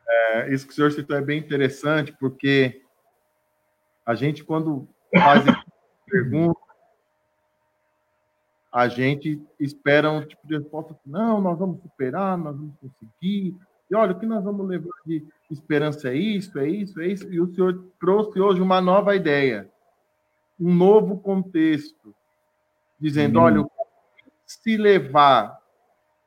É, 0.07 0.53
isso 0.53 0.65
que 0.65 0.73
o 0.73 0.75
senhor 0.75 0.91
citou 0.91 1.17
é 1.17 1.21
bem 1.21 1.39
interessante, 1.39 2.15
porque 2.19 2.81
a 4.05 4.15
gente, 4.15 4.43
quando 4.43 4.87
faz 5.13 5.43
pergunta, 6.05 6.59
a 8.73 8.87
gente 8.87 9.39
espera 9.59 10.09
um 10.09 10.25
tipo 10.25 10.47
de 10.47 10.57
resposta, 10.57 10.97
não, 11.05 11.39
nós 11.39 11.59
vamos 11.59 11.79
superar, 11.79 12.35
nós 12.35 12.55
vamos 12.55 12.73
conseguir, 12.81 13.55
e 13.89 13.95
olha, 13.95 14.13
o 14.13 14.19
que 14.19 14.25
nós 14.25 14.43
vamos 14.43 14.67
levar 14.67 14.89
de 15.05 15.23
esperança 15.51 16.09
é 16.09 16.15
isso, 16.15 16.57
é 16.57 16.67
isso, 16.67 16.99
é 16.99 17.07
isso, 17.07 17.31
e 17.31 17.39
o 17.39 17.53
senhor 17.53 17.85
trouxe 17.99 18.39
hoje 18.39 18.59
uma 18.59 18.81
nova 18.81 19.15
ideia, 19.15 19.69
um 20.59 20.73
novo 20.73 21.19
contexto, 21.19 22.15
dizendo, 22.99 23.39
hum. 23.39 23.43
olha, 23.43 23.65
se 24.43 24.75
levar 24.75 25.61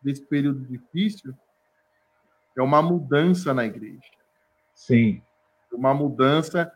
desse 0.01 0.25
período 0.25 0.65
difícil 0.67 1.35
é 2.57 2.63
uma 2.63 2.81
mudança 2.81 3.53
na 3.53 3.65
igreja. 3.67 4.01
Sim. 4.73 5.21
Uma 5.73 5.93
mudança 5.93 6.73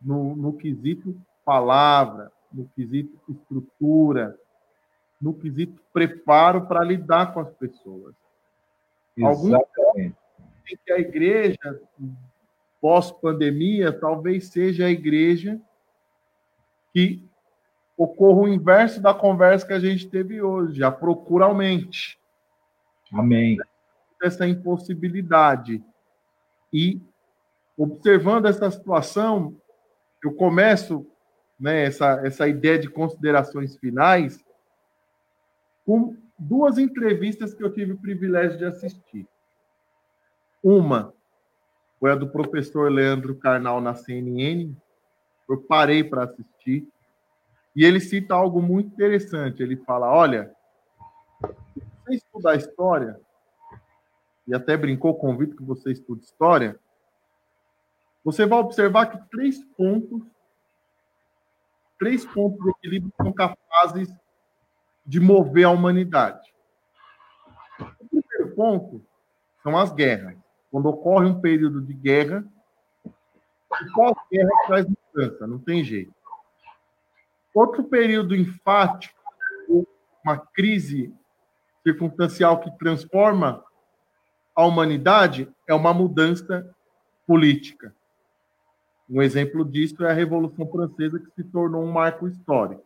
no, 0.00 0.34
no 0.34 0.54
quesito 0.54 1.20
palavra, 1.44 2.32
no 2.52 2.68
quesito 2.74 3.20
estrutura, 3.28 4.36
no 5.20 5.34
quesito 5.34 5.80
preparo 5.92 6.66
para 6.66 6.82
lidar 6.82 7.34
com 7.34 7.40
as 7.40 7.52
pessoas. 7.54 8.14
Exatamente. 9.16 10.16
Que 10.84 10.92
a 10.92 10.98
igreja, 10.98 11.80
pós-pandemia, 12.80 13.92
talvez 13.92 14.46
seja 14.48 14.86
a 14.86 14.90
igreja 14.90 15.60
que 16.92 17.28
ocorra 17.96 18.42
o 18.42 18.48
inverso 18.48 19.00
da 19.00 19.12
conversa 19.12 19.66
que 19.66 19.72
a 19.72 19.80
gente 19.80 20.08
teve 20.08 20.40
hoje, 20.40 20.82
a 20.82 20.90
procura 20.90 21.44
aumente. 21.44 22.18
Amém. 23.12 23.58
Essa 24.22 24.46
impossibilidade. 24.46 25.82
E, 26.72 27.02
observando 27.76 28.46
essa 28.46 28.70
situação, 28.70 29.56
eu 30.24 30.32
começo 30.34 31.04
né, 31.58 31.84
essa, 31.84 32.20
essa 32.24 32.48
ideia 32.48 32.78
de 32.78 32.88
considerações 32.88 33.76
finais 33.76 34.42
com 35.90 36.16
duas 36.38 36.78
entrevistas 36.78 37.52
que 37.52 37.64
eu 37.64 37.72
tive 37.72 37.94
o 37.94 37.98
privilégio 37.98 38.56
de 38.56 38.64
assistir. 38.64 39.26
Uma 40.62 41.12
foi 41.98 42.12
a 42.12 42.14
do 42.14 42.30
professor 42.30 42.88
Leandro 42.92 43.34
Carnal 43.34 43.80
na 43.80 43.96
CNN. 43.96 44.72
Eu 45.48 45.60
parei 45.62 46.04
para 46.04 46.22
assistir. 46.22 46.86
E 47.74 47.84
ele 47.84 47.98
cita 47.98 48.36
algo 48.36 48.62
muito 48.62 48.92
interessante. 48.92 49.64
Ele 49.64 49.78
fala: 49.78 50.06
olha, 50.14 50.54
se 51.74 51.82
você 52.06 52.14
estudar 52.14 52.54
história, 52.54 53.20
e 54.46 54.54
até 54.54 54.76
brincou, 54.76 55.18
convite 55.18 55.56
que 55.56 55.64
você 55.64 55.90
estude 55.90 56.22
história, 56.22 56.78
você 58.22 58.46
vai 58.46 58.60
observar 58.60 59.06
que 59.06 59.28
três 59.28 59.60
pontos, 59.76 60.22
três 61.98 62.24
pontos 62.24 62.62
de 62.62 62.70
equilíbrio 62.70 63.12
são 63.16 63.32
capazes 63.32 64.08
de 65.04 65.20
mover 65.20 65.64
a 65.64 65.70
humanidade. 65.70 66.52
O 67.78 68.06
primeiro 68.08 68.54
ponto 68.54 69.04
são 69.62 69.76
as 69.76 69.92
guerras. 69.92 70.36
Quando 70.70 70.86
ocorre 70.86 71.26
um 71.26 71.40
período 71.40 71.80
de 71.80 71.92
guerra, 71.92 72.44
pós-guerra 73.94 74.50
traz 74.66 74.86
mudança, 74.86 75.46
não 75.46 75.58
tem 75.58 75.82
jeito. 75.82 76.14
Outro 77.54 77.84
período 77.84 78.34
enfático, 78.34 79.18
uma 80.24 80.36
crise 80.36 81.12
circunstancial 81.82 82.60
que 82.60 82.70
transforma 82.78 83.64
a 84.54 84.64
humanidade, 84.64 85.52
é 85.66 85.74
uma 85.74 85.92
mudança 85.92 86.68
política. 87.26 87.94
Um 89.08 89.20
exemplo 89.20 89.64
disso 89.64 90.04
é 90.04 90.10
a 90.10 90.14
Revolução 90.14 90.70
Francesa, 90.70 91.18
que 91.18 91.30
se 91.34 91.42
tornou 91.44 91.82
um 91.82 91.90
marco 91.90 92.28
histórico. 92.28 92.84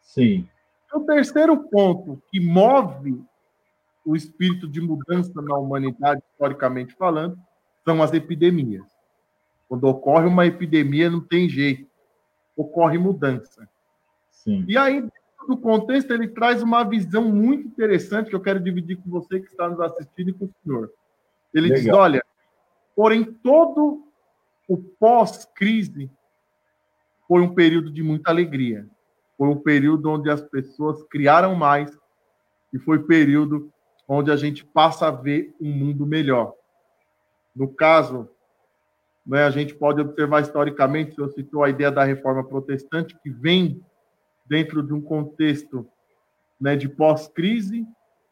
Sim. 0.00 0.48
O 0.92 1.00
terceiro 1.00 1.68
ponto 1.68 2.22
que 2.30 2.40
move 2.40 3.22
o 4.04 4.14
espírito 4.14 4.68
de 4.68 4.80
mudança 4.80 5.42
na 5.42 5.56
humanidade, 5.56 6.22
historicamente 6.32 6.94
falando, 6.94 7.36
são 7.84 8.02
as 8.02 8.12
epidemias. 8.12 8.86
Quando 9.68 9.84
ocorre 9.84 10.26
uma 10.26 10.46
epidemia, 10.46 11.10
não 11.10 11.20
tem 11.20 11.48
jeito, 11.48 11.88
ocorre 12.56 12.98
mudança. 12.98 13.68
Sim. 14.30 14.64
E 14.68 14.78
aí, 14.78 15.04
do 15.46 15.56
contexto, 15.56 16.12
ele 16.12 16.28
traz 16.28 16.62
uma 16.62 16.84
visão 16.84 17.24
muito 17.24 17.66
interessante 17.66 18.30
que 18.30 18.36
eu 18.36 18.40
quero 18.40 18.60
dividir 18.60 18.96
com 18.96 19.10
você 19.10 19.40
que 19.40 19.46
está 19.46 19.68
nos 19.68 19.80
assistindo 19.80 20.30
e 20.30 20.32
com 20.32 20.46
o 20.46 20.54
senhor. 20.62 20.92
Ele 21.52 21.68
Legal. 21.68 21.82
diz: 21.82 21.92
olha, 21.92 22.24
porém, 22.94 23.24
todo 23.24 24.04
o 24.68 24.76
pós-crise 24.76 26.10
foi 27.26 27.40
um 27.40 27.54
período 27.54 27.90
de 27.90 28.02
muita 28.02 28.30
alegria. 28.30 28.88
Foi 29.36 29.48
um 29.48 29.56
período 29.56 30.10
onde 30.10 30.30
as 30.30 30.40
pessoas 30.40 31.02
criaram 31.04 31.54
mais 31.54 31.96
e 32.72 32.78
foi 32.78 33.00
período 33.00 33.70
onde 34.08 34.30
a 34.30 34.36
gente 34.36 34.64
passa 34.64 35.08
a 35.08 35.10
ver 35.10 35.54
um 35.60 35.70
mundo 35.70 36.06
melhor. 36.06 36.54
No 37.54 37.68
caso, 37.68 38.28
né, 39.26 39.44
a 39.44 39.50
gente 39.50 39.74
pode 39.74 40.00
observar 40.00 40.42
historicamente, 40.42 41.14
se 41.14 41.20
eu 41.20 41.28
citou 41.28 41.64
a 41.64 41.70
ideia 41.70 41.90
da 41.90 42.04
reforma 42.04 42.44
protestante, 42.44 43.18
que 43.22 43.30
vem 43.30 43.82
dentro 44.46 44.82
de 44.82 44.92
um 44.92 45.00
contexto 45.00 45.86
né, 46.60 46.76
de 46.76 46.88
pós-crise. 46.88 47.84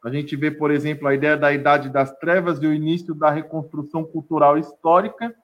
A 0.03 0.09
gente 0.09 0.35
vê, 0.35 0.49
por 0.49 0.71
exemplo, 0.71 1.07
a 1.07 1.13
ideia 1.13 1.35
da 1.35 1.51
Idade 1.51 1.89
das 1.89 2.15
Trevas 2.17 2.59
e 2.61 2.67
o 2.67 2.73
início 2.73 3.13
da 3.13 3.29
reconstrução 3.29 4.03
cultural 4.03 4.57
histórica. 4.57 5.35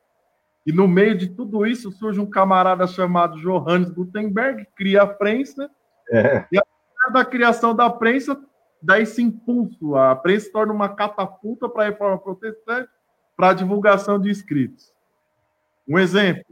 E 0.65 0.71
no 0.71 0.87
meio 0.87 1.17
de 1.17 1.27
tudo 1.27 1.65
isso 1.65 1.91
surge 1.91 2.19
um 2.19 2.29
camarada 2.29 2.85
chamado 2.85 3.39
Johannes 3.39 3.89
Gutenberg, 3.89 4.67
cria 4.75 5.03
a 5.03 5.07
prensa. 5.07 5.69
É. 6.09 6.45
E 6.51 6.57
a 6.57 6.63
da 7.11 7.25
criação 7.25 7.75
da 7.75 7.89
prensa 7.89 8.39
dá 8.81 8.99
esse 8.99 9.21
impulso. 9.21 9.95
A 9.95 10.15
prensa 10.15 10.45
se 10.45 10.51
torna 10.51 10.71
uma 10.71 10.89
catapulta 10.89 11.67
para 11.67 11.83
a 11.83 11.85
reforma 11.87 12.17
protestante, 12.17 12.89
para 13.35 13.49
a 13.49 13.53
divulgação 13.53 14.19
de 14.19 14.29
escritos. 14.29 14.93
Um 15.87 15.97
exemplo. 15.97 16.45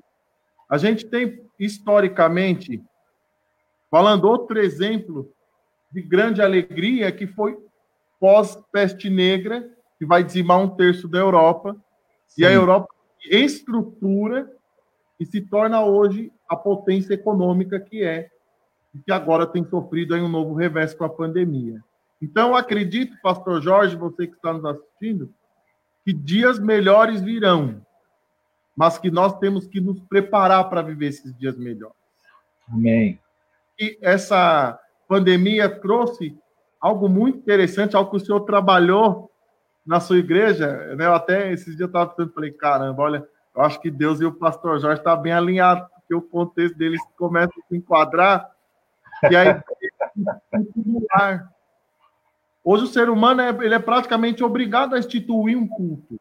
A 0.69 0.77
gente 0.77 1.05
tem, 1.05 1.43
historicamente, 1.59 2.83
falando 3.89 4.25
outro 4.25 4.59
exemplo 4.59 5.31
de 5.91 6.01
grande 6.01 6.41
alegria, 6.41 7.11
que 7.11 7.25
foi 7.25 7.57
pós-peste 8.19 9.09
negra, 9.09 9.67
que 9.97 10.05
vai 10.05 10.23
dizimar 10.23 10.59
um 10.59 10.69
terço 10.69 11.07
da 11.07 11.17
Europa, 11.17 11.75
Sim. 12.27 12.41
e 12.41 12.45
a 12.45 12.51
Europa 12.51 12.93
estrutura 13.25 14.49
e 15.19 15.25
se 15.25 15.41
torna 15.41 15.83
hoje 15.83 16.31
a 16.47 16.55
potência 16.55 17.13
econômica 17.13 17.79
que 17.79 18.03
é, 18.03 18.29
que 19.05 19.11
agora 19.11 19.45
tem 19.45 19.63
sofrido 19.65 20.15
aí 20.15 20.21
um 20.21 20.29
novo 20.29 20.53
revés 20.53 20.93
com 20.93 21.03
a 21.03 21.09
pandemia. 21.09 21.83
Então, 22.21 22.55
acredito, 22.55 23.15
pastor 23.21 23.61
Jorge, 23.61 23.95
você 23.95 24.27
que 24.27 24.35
está 24.35 24.51
nos 24.51 24.65
assistindo, 24.65 25.33
que 26.03 26.11
dias 26.11 26.59
melhores 26.59 27.21
virão, 27.21 27.81
mas 28.75 28.97
que 28.97 29.11
nós 29.11 29.37
temos 29.39 29.67
que 29.67 29.79
nos 29.79 29.99
preparar 29.99 30.69
para 30.69 30.81
viver 30.81 31.07
esses 31.07 31.35
dias 31.37 31.57
melhores. 31.57 31.95
Amém. 32.67 33.19
E 33.79 33.97
essa 34.01 34.79
pandemia 35.07 35.69
trouxe 35.69 36.37
algo 36.79 37.07
muito 37.07 37.39
interessante, 37.39 37.95
algo 37.95 38.11
que 38.11 38.17
o 38.17 38.19
senhor 38.19 38.41
trabalhou 38.41 39.29
na 39.89 39.99
sua 39.99 40.19
igreja, 40.19 40.95
né? 40.95 41.07
Eu 41.07 41.15
até 41.15 41.51
esses 41.51 41.75
dias 41.75 41.79
eu 41.79 41.87
estava 41.87 42.11
pensando, 42.11 42.31
falei, 42.31 42.51
caramba, 42.51 43.01
olha, 43.01 43.27
eu 43.55 43.61
acho 43.63 43.81
que 43.81 43.89
Deus 43.89 44.21
e 44.21 44.25
o 44.25 44.31
pastor 44.31 44.79
Jorge 44.79 44.99
estão 44.99 45.15
tá 45.15 45.19
bem 45.19 45.33
alinhados, 45.33 45.89
porque 45.95 46.13
o 46.13 46.21
contexto 46.21 46.77
deles 46.77 47.01
começa 47.17 47.49
a 47.49 47.67
se 47.67 47.75
enquadrar, 47.75 48.51
e 49.31 49.35
aí 49.35 49.59
Hoje 52.63 52.83
o 52.83 52.87
ser 52.87 53.09
humano 53.09 53.41
é, 53.41 53.49
ele 53.49 53.73
é 53.73 53.79
praticamente 53.79 54.43
obrigado 54.43 54.93
a 54.93 54.99
instituir 54.99 55.57
um 55.57 55.67
culto. 55.67 56.19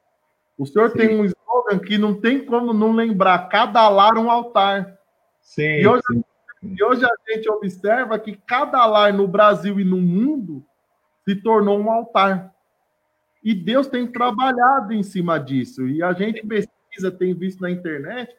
O 0.56 0.64
senhor 0.64 0.90
sim. 0.92 0.96
tem 0.96 1.20
um 1.20 1.24
slogan 1.26 1.78
que 1.78 1.98
não 1.98 2.18
tem 2.18 2.42
como 2.42 2.72
não 2.72 2.92
lembrar, 2.92 3.50
cada 3.50 3.86
lar 3.90 4.16
um 4.16 4.30
altar. 4.30 4.96
Sim, 5.42 5.80
e, 5.80 5.86
hoje, 5.86 6.02
sim. 6.10 6.24
e 6.62 6.82
hoje 6.82 7.04
a 7.04 7.34
gente 7.34 7.50
observa 7.50 8.18
que 8.18 8.34
cada 8.34 8.86
lar 8.86 9.12
no 9.12 9.28
Brasil 9.28 9.78
e 9.78 9.84
no 9.84 9.98
mundo 9.98 10.64
se 11.28 11.36
tornou 11.36 11.78
um 11.78 11.90
altar. 11.90 12.54
E 13.42 13.54
Deus 13.54 13.86
tem 13.86 14.06
trabalhado 14.06 14.92
em 14.92 15.02
cima 15.02 15.38
disso. 15.38 15.86
E 15.88 16.02
a 16.02 16.12
gente 16.12 16.44
pesquisa, 16.46 17.10
tem 17.10 17.34
visto 17.34 17.60
na 17.60 17.70
internet. 17.70 18.34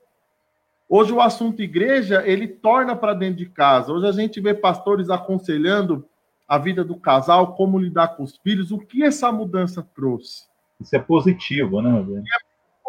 Hoje 0.88 1.14
o 1.14 1.22
assunto 1.22 1.62
igreja, 1.62 2.24
ele 2.26 2.48
torna 2.48 2.96
para 2.96 3.14
dentro 3.14 3.38
de 3.38 3.46
casa. 3.46 3.94
Hoje 3.94 4.08
a 4.08 4.12
gente 4.12 4.42
vê 4.42 4.54
pastores 4.54 5.10
aconselhando 5.10 6.06
a 6.48 6.58
vida 6.58 6.84
do 6.84 6.96
casal, 6.96 7.54
como 7.56 7.78
lidar 7.78 8.10
com 8.16 8.24
os 8.24 8.36
filhos, 8.38 8.72
o 8.72 8.80
que 8.80 9.04
essa 9.04 9.32
mudança 9.32 9.88
trouxe. 9.94 10.48
Isso 10.82 10.96
é 10.96 11.00
positivo, 11.00 11.82
né? 11.82 12.06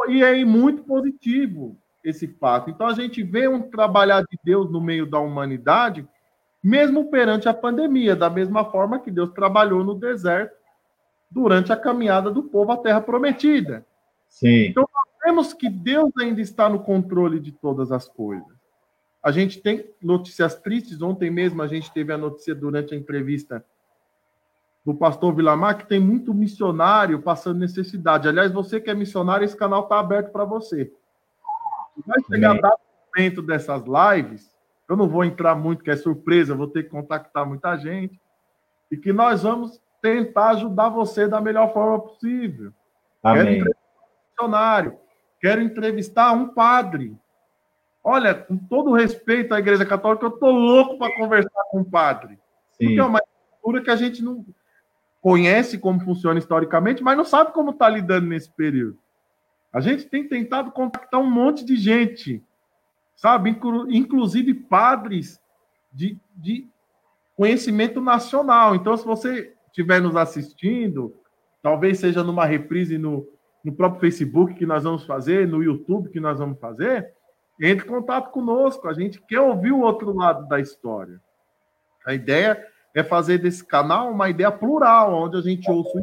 E 0.08 0.22
é, 0.24 0.36
e 0.36 0.40
é 0.40 0.44
muito 0.44 0.82
positivo 0.82 1.76
esse 2.02 2.26
fato. 2.26 2.70
Então 2.70 2.86
a 2.86 2.94
gente 2.94 3.22
vê 3.22 3.46
um 3.46 3.60
trabalhar 3.60 4.22
de 4.22 4.38
Deus 4.42 4.70
no 4.70 4.80
meio 4.80 5.04
da 5.04 5.18
humanidade, 5.18 6.08
mesmo 6.62 7.10
perante 7.10 7.48
a 7.48 7.54
pandemia, 7.54 8.16
da 8.16 8.30
mesma 8.30 8.64
forma 8.64 8.98
que 8.98 9.10
Deus 9.10 9.30
trabalhou 9.30 9.84
no 9.84 9.94
deserto 9.94 10.59
durante 11.30 11.72
a 11.72 11.76
caminhada 11.76 12.30
do 12.30 12.42
povo 12.42 12.72
à 12.72 12.76
terra 12.76 13.00
prometida. 13.00 13.86
Sim. 14.28 14.66
Então 14.66 14.82
nós 14.82 15.08
vemos 15.24 15.52
que 15.52 15.68
Deus 15.68 16.10
ainda 16.18 16.40
está 16.40 16.68
no 16.68 16.80
controle 16.80 17.38
de 17.38 17.52
todas 17.52 17.92
as 17.92 18.08
coisas. 18.08 18.60
A 19.22 19.30
gente 19.30 19.60
tem 19.60 19.88
notícias 20.02 20.54
tristes. 20.56 21.02
Ontem 21.02 21.30
mesmo 21.30 21.62
a 21.62 21.66
gente 21.66 21.92
teve 21.92 22.12
a 22.12 22.18
notícia 22.18 22.54
durante 22.54 22.94
a 22.94 22.96
entrevista 22.96 23.64
do 24.84 24.94
pastor 24.94 25.34
Vilamar 25.34 25.76
que 25.76 25.86
tem 25.86 26.00
muito 26.00 26.32
missionário 26.32 27.20
passando 27.20 27.58
necessidade. 27.58 28.28
Aliás, 28.28 28.50
você 28.50 28.80
que 28.80 28.90
é 28.90 28.94
missionário, 28.94 29.44
esse 29.44 29.56
canal 29.56 29.82
está 29.82 30.00
aberto 30.00 30.32
para 30.32 30.44
você. 30.44 30.90
Vai 32.06 32.18
chegar 32.30 32.50
Amém. 32.52 32.62
momento 33.14 33.42
dessas 33.42 33.82
lives, 33.84 34.50
eu 34.88 34.96
não 34.96 35.06
vou 35.06 35.22
entrar 35.22 35.54
muito, 35.54 35.84
que 35.84 35.90
é 35.90 35.96
surpresa, 35.96 36.54
vou 36.54 36.66
ter 36.66 36.84
que 36.84 36.88
contactar 36.88 37.46
muita 37.46 37.76
gente, 37.76 38.18
e 38.90 38.96
que 38.96 39.12
nós 39.12 39.42
vamos 39.42 39.80
tentar 40.00 40.50
ajudar 40.50 40.88
você 40.88 41.28
da 41.28 41.40
melhor 41.40 41.72
forma 41.72 42.00
possível. 42.00 42.72
Amém. 43.22 43.44
Quero 43.44 43.50
entrevistar 43.50 44.00
um 44.00 44.28
missionário, 44.28 44.98
quero 45.40 45.62
entrevistar 45.62 46.32
um 46.32 46.48
padre, 46.48 47.16
Olha, 48.02 48.34
com 48.34 48.56
todo 48.56 48.94
respeito 48.94 49.54
à 49.54 49.58
Igreja 49.58 49.84
Católica, 49.84 50.24
eu 50.24 50.30
estou 50.30 50.50
louco 50.50 50.98
para 50.98 51.14
conversar 51.16 51.62
com 51.70 51.80
o 51.80 51.84
padre. 51.84 52.38
Sim. 52.72 52.86
Porque 52.86 53.00
é 53.00 53.04
uma 53.04 53.20
cultura 53.60 53.84
que 53.84 53.90
a 53.90 53.96
gente 53.96 54.24
não 54.24 54.44
conhece 55.20 55.78
como 55.78 56.00
funciona 56.00 56.38
historicamente, 56.38 57.02
mas 57.02 57.16
não 57.16 57.24
sabe 57.24 57.52
como 57.52 57.70
está 57.70 57.88
lidando 57.88 58.26
nesse 58.26 58.50
período. 58.50 58.98
A 59.70 59.80
gente 59.80 60.06
tem 60.06 60.26
tentado 60.26 60.72
contactar 60.72 61.20
um 61.20 61.30
monte 61.30 61.64
de 61.64 61.76
gente, 61.76 62.42
sabe? 63.14 63.50
Inclusive 63.90 64.54
padres 64.54 65.38
de, 65.92 66.18
de 66.34 66.66
conhecimento 67.36 68.00
nacional. 68.00 68.74
Então, 68.74 68.96
se 68.96 69.04
você 69.04 69.54
estiver 69.70 70.00
nos 70.00 70.16
assistindo, 70.16 71.14
talvez 71.62 71.98
seja 71.98 72.22
numa 72.22 72.44
reprise 72.44 72.98
no, 72.98 73.26
no 73.64 73.72
próprio 73.72 74.00
Facebook 74.00 74.54
que 74.54 74.66
nós 74.66 74.84
vamos 74.84 75.04
fazer, 75.04 75.46
no 75.46 75.62
YouTube 75.62 76.10
que 76.10 76.20
nós 76.20 76.38
vamos 76.38 76.58
fazer, 76.58 77.12
entre 77.60 77.86
em 77.86 77.88
contato 77.88 78.30
conosco. 78.30 78.88
A 78.88 78.92
gente 78.92 79.20
quer 79.22 79.40
ouvir 79.40 79.72
o 79.72 79.80
outro 79.80 80.12
lado 80.14 80.46
da 80.48 80.60
história. 80.60 81.20
A 82.06 82.14
ideia 82.14 82.66
é 82.94 83.02
fazer 83.02 83.38
desse 83.38 83.64
canal 83.64 84.10
uma 84.10 84.28
ideia 84.28 84.50
plural, 84.50 85.14
onde 85.14 85.36
a 85.36 85.40
gente 85.40 85.70
ouça 85.70 85.98
o 85.98 86.02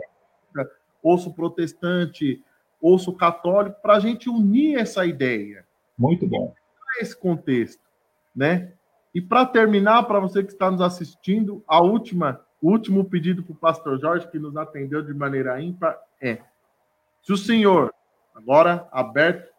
ouça 1.01 1.29
o 1.29 1.33
protestante, 1.33 2.43
ouça 2.81 3.09
o 3.09 3.15
católico, 3.15 3.81
para 3.81 3.95
a 3.95 3.99
gente 3.99 4.29
unir 4.29 4.77
essa 4.77 5.05
ideia. 5.05 5.65
Muito 5.97 6.27
bom. 6.27 6.53
Esse 6.99 7.17
contexto, 7.17 7.81
né? 8.35 8.73
E 9.13 9.21
para 9.21 9.45
terminar, 9.45 10.03
para 10.03 10.19
você 10.19 10.43
que 10.43 10.51
está 10.51 10.69
nos 10.69 10.81
assistindo, 10.81 11.63
a 11.67 11.81
última, 11.81 12.41
o 12.61 12.71
último 12.71 13.05
pedido 13.05 13.43
para 13.43 13.53
o 13.53 13.55
pastor 13.57 13.99
Jorge, 13.99 14.27
que 14.29 14.39
nos 14.39 14.55
atendeu 14.57 15.01
de 15.01 15.13
maneira 15.13 15.61
ímpar, 15.61 15.97
é: 16.21 16.39
se 17.21 17.31
o 17.31 17.37
senhor, 17.37 17.93
agora 18.35 18.87
aberto 18.91 19.51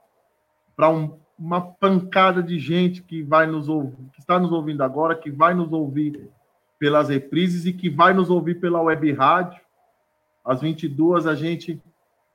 para 0.77 0.91
um 0.91 1.19
uma 1.39 1.61
pancada 1.61 2.43
de 2.43 2.59
gente 2.59 3.01
que 3.01 3.23
vai 3.23 3.47
nos 3.47 3.69
ouvir, 3.69 3.97
que 4.13 4.19
está 4.19 4.41
nos 4.41 4.51
ouvindo 4.51 4.83
agora, 4.83 5.15
que 5.15 5.31
vai 5.31 5.55
nos 5.55 5.73
ouvir 5.73 6.29
pelas 6.79 7.09
reprises 7.09 7.65
e 7.65 7.73
que 7.73 7.89
vai 7.89 8.13
nos 8.13 8.29
ouvir 8.29 8.57
pela 8.57 8.83
web 8.83 9.13
rádio. 9.13 9.61
Às 10.45 10.61
22 10.61 11.27
a 11.27 11.35
gente 11.37 11.81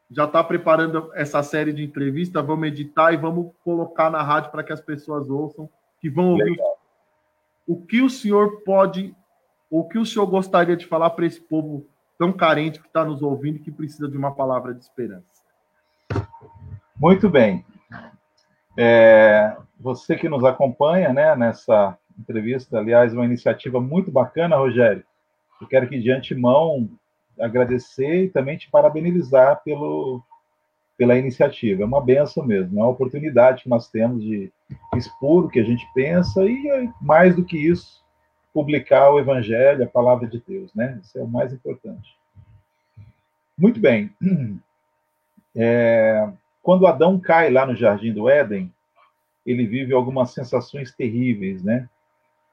já 0.10 0.24
está 0.24 0.42
preparando 0.44 1.12
essa 1.16 1.44
série 1.44 1.74
de 1.74 1.84
entrevistas, 1.84 2.46
vamos 2.46 2.68
editar 2.68 3.12
e 3.12 3.18
vamos 3.18 3.52
colocar 3.64 4.10
na 4.10 4.22
rádio 4.22 4.52
para 4.52 4.64
que 4.64 4.72
as 4.72 4.82
pessoas 4.82 5.30
ouçam, 5.30 5.70
que 6.00 6.10
vão 6.10 6.32
ouvir 6.32 6.52
Legal. 6.52 6.78
o 7.68 7.82
que 7.82 8.02
o 8.02 8.10
senhor 8.10 8.62
pode, 8.62 9.14
o 9.76 9.84
que 9.84 9.98
o 9.98 10.06
senhor 10.06 10.28
gostaria 10.28 10.78
de 10.78 10.86
falar 10.86 11.10
para 11.10 11.26
esse 11.26 11.42
povo 11.42 11.84
tão 12.16 12.32
carente 12.32 12.80
que 12.80 12.86
está 12.86 13.04
nos 13.04 13.24
ouvindo 13.24 13.56
e 13.56 13.60
que 13.60 13.72
precisa 13.72 14.08
de 14.08 14.16
uma 14.16 14.32
palavra 14.32 14.72
de 14.72 14.82
esperança. 14.82 15.26
Muito 16.96 17.28
bem. 17.28 17.66
É, 18.78 19.58
você 19.80 20.16
que 20.16 20.30
nos 20.30 20.44
acompanha 20.44 21.12
né, 21.12 21.36
nessa 21.36 21.98
entrevista, 22.20 22.78
aliás, 22.78 23.14
uma 23.14 23.26
iniciativa 23.26 23.82
muito 23.82 24.12
bacana, 24.12 24.58
Rogério. 24.58 25.04
Eu 25.60 25.66
quero 25.66 25.90
que 25.90 26.00
de 26.00 26.12
antemão 26.12 26.88
agradecer 27.40 28.26
e 28.26 28.30
também 28.30 28.58
te 28.58 28.70
parabenizar 28.70 29.64
pelo, 29.64 30.22
pela 30.96 31.18
iniciativa. 31.18 31.82
É 31.82 31.86
uma 31.86 32.00
benção 32.00 32.46
mesmo, 32.46 32.78
é 32.78 32.84
uma 32.84 32.92
oportunidade 32.92 33.64
que 33.64 33.70
nós 33.70 33.90
temos 33.90 34.22
de 34.22 34.54
expor 34.96 35.46
o 35.46 35.50
que 35.50 35.60
a 35.60 35.66
gente 35.66 35.84
pensa 35.96 36.46
e, 36.46 36.88
mais 37.02 37.36
do 37.36 37.44
que 37.44 37.58
isso, 37.58 38.03
publicar 38.54 39.10
o 39.12 39.20
evangelho, 39.20 39.84
a 39.84 39.88
palavra 39.88 40.28
de 40.28 40.40
Deus, 40.40 40.74
né? 40.74 41.00
Isso 41.04 41.18
é 41.18 41.24
o 41.24 41.28
mais 41.28 41.52
importante. 41.52 42.16
Muito 43.58 43.80
bem. 43.80 44.14
É, 45.56 46.28
quando 46.64 46.88
Adão 46.88 47.20
cai 47.20 47.52
lá 47.52 47.64
no 47.64 47.76
jardim 47.76 48.12
do 48.12 48.28
Éden, 48.28 48.74
ele 49.46 49.68
vive 49.68 49.94
algumas 49.94 50.32
sensações 50.32 50.92
terríveis, 50.92 51.64
né? 51.64 51.88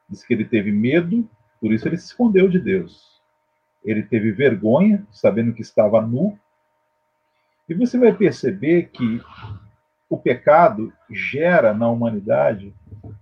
Diz 0.06 0.22
que 0.22 0.34
ele 0.34 0.44
teve 0.44 0.70
medo, 0.70 1.26
por 1.58 1.72
isso 1.72 1.88
ele 1.88 1.96
se 1.96 2.08
escondeu 2.08 2.46
de 2.46 2.58
Deus. 2.58 3.22
Ele 3.82 4.02
teve 4.02 4.32
vergonha, 4.32 5.06
sabendo 5.10 5.54
que 5.54 5.62
estava 5.62 6.02
nu. 6.02 6.38
E 7.66 7.72
você 7.72 7.96
vai 7.96 8.12
perceber 8.12 8.90
que 8.92 9.22
o 10.10 10.18
pecado 10.18 10.92
gera 11.08 11.72
na 11.72 11.88
humanidade 11.88 12.74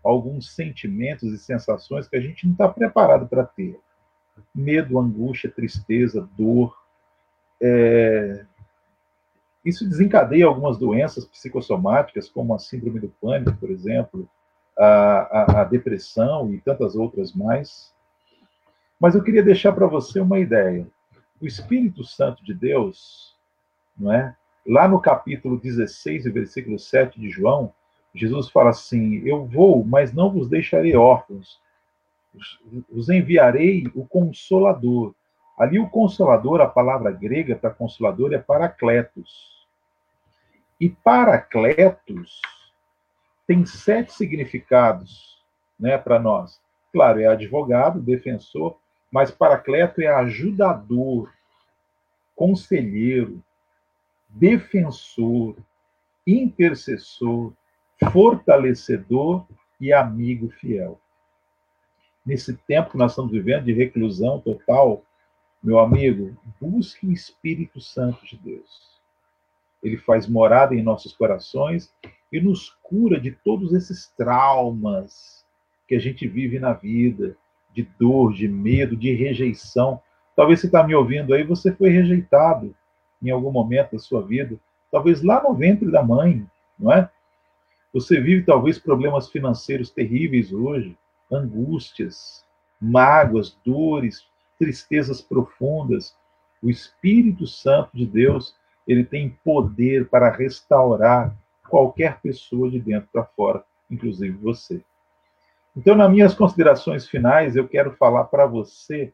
alguns 0.02 0.55
sentimentos 0.55 1.32
e 1.32 1.38
sensações 1.38 2.09
que 2.09 2.16
a 2.16 2.20
gente 2.20 2.46
não 2.46 2.52
está 2.52 2.68
preparado 2.68 3.26
para 3.26 3.44
ter. 3.44 3.78
Medo, 4.55 4.98
angústia, 4.98 5.50
tristeza, 5.50 6.28
dor. 6.36 6.76
É... 7.60 8.44
Isso 9.64 9.88
desencadeia 9.88 10.46
algumas 10.46 10.78
doenças 10.78 11.24
psicossomáticas, 11.24 12.28
como 12.28 12.55
a 12.55 12.59
síndrome 12.59 13.00
do 13.00 13.09
pânico, 13.20 13.56
por 13.59 13.70
exemplo, 13.70 14.28
a, 14.78 14.86
a, 14.86 15.60
a 15.60 15.64
depressão 15.64 16.52
e 16.52 16.60
tantas 16.60 16.94
outras 16.94 17.32
mais. 17.32 17.92
Mas 19.00 19.14
eu 19.14 19.22
queria 19.22 19.42
deixar 19.42 19.72
para 19.72 19.86
você 19.86 20.20
uma 20.20 20.38
ideia. 20.38 20.86
O 21.40 21.46
Espírito 21.46 22.05
Santo 22.05 22.44
de 22.44 22.55
Deus, 22.55 23.36
não 23.96 24.12
é? 24.12 24.34
Lá 24.66 24.88
no 24.88 25.00
capítulo 25.00 25.59
16, 25.59 26.24
versículo 26.24 26.78
7 26.78 27.20
de 27.20 27.30
João, 27.30 27.72
Jesus 28.14 28.48
fala 28.51 28.70
assim: 28.70 29.22
Eu 29.26 29.47
vou, 29.47 29.85
mas 29.85 30.12
não 30.12 30.30
vos 30.30 30.48
deixarei 30.48 30.97
órfãos. 30.97 31.60
Os 32.90 33.09
enviarei 33.09 33.90
o 33.94 34.06
consolador. 34.06 35.14
Ali 35.59 35.78
o 35.78 35.89
consolador, 35.89 36.60
a 36.60 36.68
palavra 36.68 37.10
grega 37.10 37.56
para 37.56 37.70
consolador 37.70 38.32
é 38.32 38.39
paracletos. 38.39 39.66
E 40.80 40.89
paracletos 40.89 42.40
tem 43.47 43.66
sete 43.66 44.12
significados, 44.12 45.43
né, 45.80 45.98
para 45.98 46.18
nós. 46.18 46.60
Claro, 46.93 47.20
é 47.20 47.26
advogado, 47.26 48.01
defensor, 48.01 48.78
mas 49.10 49.30
paracleto 49.30 50.01
é 50.01 50.06
ajudador, 50.06 51.32
conselheiro, 52.36 53.43
defensor, 54.28 55.56
intercessor, 56.26 57.52
fortalecedor 58.12 59.46
e 59.80 59.92
amigo 59.92 60.48
fiel. 60.50 61.00
Nesse 62.24 62.56
tempo 62.56 62.90
que 62.90 62.98
nós 62.98 63.12
estamos 63.12 63.32
vivendo 63.32 63.64
de 63.64 63.72
reclusão 63.72 64.40
total, 64.40 65.02
meu 65.62 65.78
amigo, 65.78 66.36
busque 66.60 67.06
o 67.06 67.12
Espírito 67.12 67.80
Santo 67.80 68.24
de 68.24 68.36
Deus. 68.36 68.98
Ele 69.82 69.96
faz 69.96 70.28
morada 70.28 70.74
em 70.74 70.82
nossos 70.82 71.12
corações 71.12 71.92
e 72.32 72.40
nos 72.40 72.70
cura 72.82 73.20
de 73.20 73.32
todos 73.32 73.72
esses 73.72 74.08
traumas 74.16 75.44
que 75.86 75.94
a 75.94 75.98
gente 75.98 76.28
vive 76.28 76.58
na 76.58 76.72
vida, 76.72 77.36
de 77.72 77.88
dor, 77.98 78.32
de 78.34 78.46
medo, 78.46 78.96
de 78.96 79.14
rejeição. 79.14 80.00
Talvez 80.36 80.60
você 80.60 80.66
está 80.66 80.86
me 80.86 80.94
ouvindo 80.94 81.32
aí, 81.32 81.42
você 81.42 81.72
foi 81.72 81.90
rejeitado 81.90 82.74
em 83.22 83.30
algum 83.30 83.50
momento 83.50 83.92
da 83.92 83.98
sua 83.98 84.22
vida, 84.22 84.58
talvez 84.92 85.22
lá 85.22 85.42
no 85.42 85.54
ventre 85.54 85.90
da 85.90 86.02
mãe, 86.02 86.46
não 86.78 86.92
é? 86.92 87.10
Você 87.93 88.20
vive 88.20 88.44
talvez 88.44 88.78
problemas 88.78 89.31
financeiros 89.31 89.90
terríveis 89.90 90.52
hoje, 90.52 90.97
angústias, 91.32 92.44
mágoas, 92.81 93.59
dores, 93.65 94.27
tristezas 94.59 95.20
profundas. 95.20 96.16
O 96.62 96.69
Espírito 96.69 97.47
Santo 97.47 97.97
de 97.97 98.06
Deus, 98.06 98.55
ele 98.86 99.05
tem 99.05 99.31
poder 99.44 100.09
para 100.09 100.31
restaurar 100.31 101.35
qualquer 101.69 102.20
pessoa 102.20 102.70
de 102.70 102.81
dentro 102.81 103.09
para 103.12 103.24
fora, 103.24 103.65
inclusive 103.90 104.36
você. 104.36 104.82
Então, 105.77 105.94
nas 105.94 106.10
minhas 106.10 106.35
considerações 106.35 107.06
finais, 107.06 107.56
eu 107.56 107.69
quero 107.69 107.93
falar 107.97 108.24
para 108.24 108.47
você 108.47 109.12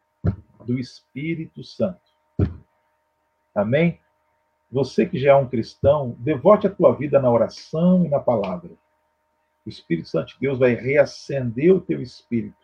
do 0.64 0.78
Espírito 0.78 1.62
Santo. 1.62 2.00
Amém? 3.54 4.00
Você 4.74 5.06
que 5.06 5.16
já 5.20 5.30
é 5.30 5.34
um 5.36 5.46
cristão, 5.46 6.16
devote 6.18 6.66
a 6.66 6.70
tua 6.70 6.92
vida 6.96 7.22
na 7.22 7.30
oração 7.30 8.04
e 8.04 8.08
na 8.08 8.18
palavra. 8.18 8.72
O 9.64 9.68
Espírito 9.68 10.08
Santo 10.08 10.34
de 10.34 10.40
Deus 10.40 10.58
vai 10.58 10.74
reacender 10.74 11.72
o 11.72 11.80
teu 11.80 12.02
espírito, 12.02 12.56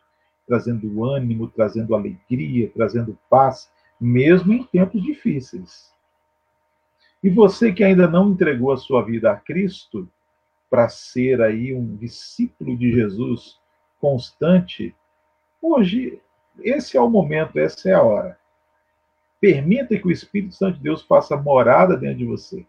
trazendo 0.44 1.04
ânimo, 1.04 1.46
trazendo 1.46 1.94
alegria, 1.94 2.68
trazendo 2.74 3.16
paz, 3.30 3.70
mesmo 4.00 4.52
em 4.52 4.64
tempos 4.64 5.00
difíceis. 5.00 5.94
E 7.22 7.30
você 7.30 7.72
que 7.72 7.84
ainda 7.84 8.08
não 8.08 8.30
entregou 8.30 8.72
a 8.72 8.76
sua 8.76 9.04
vida 9.04 9.30
a 9.30 9.36
Cristo 9.36 10.10
para 10.68 10.88
ser 10.88 11.40
aí 11.40 11.72
um 11.72 11.94
discípulo 11.94 12.76
de 12.76 12.90
Jesus 12.90 13.60
constante, 14.00 14.96
hoje 15.62 16.20
esse 16.58 16.96
é 16.96 17.00
o 17.00 17.08
momento, 17.08 17.56
essa 17.56 17.88
é 17.88 17.94
a 17.94 18.02
hora. 18.02 18.39
Permita 19.40 19.98
que 19.98 20.06
o 20.06 20.10
Espírito 20.10 20.54
Santo 20.54 20.76
de 20.76 20.82
Deus 20.82 21.02
faça 21.02 21.36
morada 21.36 21.96
dentro 21.96 22.18
de 22.18 22.26
você. 22.26 22.66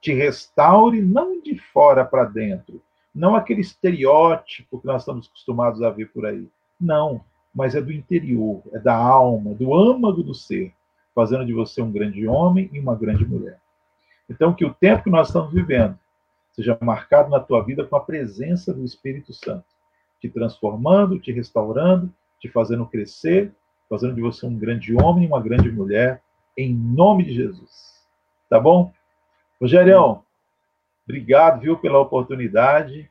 Te 0.00 0.14
restaure 0.14 1.02
não 1.02 1.42
de 1.42 1.58
fora 1.58 2.04
para 2.04 2.24
dentro, 2.24 2.80
não 3.14 3.34
aquele 3.34 3.60
estereótipo 3.60 4.80
que 4.80 4.86
nós 4.86 5.02
estamos 5.02 5.26
acostumados 5.26 5.82
a 5.82 5.90
ver 5.90 6.10
por 6.12 6.24
aí. 6.24 6.48
Não, 6.80 7.22
mas 7.54 7.74
é 7.74 7.82
do 7.82 7.92
interior, 7.92 8.62
é 8.72 8.78
da 8.78 8.94
alma, 8.94 9.52
do 9.52 9.74
âmago 9.74 10.22
do 10.22 10.34
ser, 10.34 10.72
fazendo 11.14 11.44
de 11.44 11.52
você 11.52 11.82
um 11.82 11.90
grande 11.90 12.26
homem 12.26 12.70
e 12.72 12.78
uma 12.78 12.94
grande 12.94 13.26
mulher. 13.26 13.60
Então, 14.28 14.54
que 14.54 14.64
o 14.64 14.72
tempo 14.72 15.02
que 15.02 15.10
nós 15.10 15.26
estamos 15.26 15.52
vivendo 15.52 15.98
seja 16.52 16.78
marcado 16.80 17.30
na 17.30 17.40
tua 17.40 17.62
vida 17.62 17.84
com 17.84 17.96
a 17.96 18.00
presença 18.00 18.72
do 18.72 18.84
Espírito 18.84 19.32
Santo, 19.32 19.64
te 20.20 20.28
transformando, 20.28 21.18
te 21.18 21.32
restaurando, 21.32 22.12
te 22.38 22.48
fazendo 22.48 22.86
crescer 22.86 23.52
fazendo 23.90 24.14
de 24.14 24.22
você 24.22 24.46
um 24.46 24.56
grande 24.56 24.94
homem 24.94 25.24
e 25.24 25.26
uma 25.26 25.42
grande 25.42 25.68
mulher, 25.68 26.22
em 26.56 26.72
nome 26.72 27.24
de 27.24 27.34
Jesus. 27.34 28.00
Tá 28.48 28.60
bom? 28.60 28.92
Rogério, 29.60 30.22
obrigado, 31.04 31.60
viu, 31.60 31.76
pela 31.76 31.98
oportunidade 31.98 33.10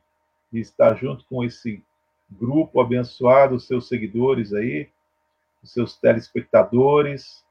de 0.50 0.58
estar 0.58 0.96
junto 0.96 1.22
com 1.26 1.44
esse 1.44 1.84
grupo 2.30 2.80
abençoado, 2.80 3.56
os 3.56 3.66
seus 3.66 3.88
seguidores 3.88 4.54
aí, 4.54 4.88
os 5.62 5.70
seus 5.70 5.98
telespectadores. 5.98 7.44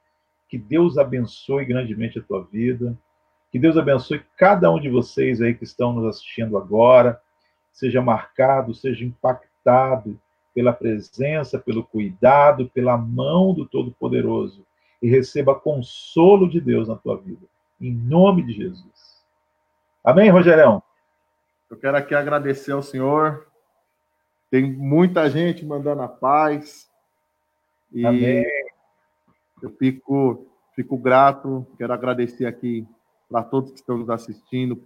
Que 0.49 0.57
Deus 0.57 0.97
abençoe 0.97 1.65
grandemente 1.65 2.17
a 2.17 2.23
tua 2.23 2.43
vida. 2.43 2.97
Que 3.51 3.59
Deus 3.59 3.77
abençoe 3.77 4.25
cada 4.37 4.71
um 4.71 4.79
de 4.79 4.89
vocês 4.89 5.39
aí 5.39 5.53
que 5.53 5.63
estão 5.63 5.93
nos 5.93 6.05
assistindo 6.05 6.57
agora. 6.57 7.21
Seja 7.71 8.01
marcado, 8.01 8.73
seja 8.73 9.05
impactado 9.05 10.19
pela 10.59 10.73
presença, 10.73 11.57
pelo 11.57 11.85
cuidado, 11.85 12.69
pela 12.71 12.97
mão 12.97 13.53
do 13.53 13.65
Todo-Poderoso 13.65 14.65
e 15.01 15.09
receba 15.09 15.55
consolo 15.55 16.49
de 16.49 16.59
Deus 16.59 16.89
na 16.89 16.97
tua 16.97 17.15
vida. 17.15 17.47
Em 17.79 17.93
nome 17.93 18.43
de 18.43 18.51
Jesus. 18.51 19.23
Amém, 20.03 20.29
Rogerão? 20.29 20.83
Eu 21.71 21.77
quero 21.77 21.95
aqui 21.95 22.13
agradecer 22.13 22.73
ao 22.73 22.83
Senhor. 22.83 23.47
Tem 24.51 24.69
muita 24.69 25.29
gente 25.29 25.65
mandando 25.65 26.01
a 26.01 26.09
paz. 26.09 26.91
E 27.93 28.05
Amém. 28.05 28.45
eu 29.63 29.69
fico, 29.79 30.45
fico 30.75 30.97
grato. 30.97 31.65
Quero 31.77 31.93
agradecer 31.93 32.45
aqui 32.45 32.85
para 33.29 33.43
todos 33.43 33.71
que 33.71 33.79
estão 33.79 33.97
nos 33.97 34.09
assistindo 34.09 34.83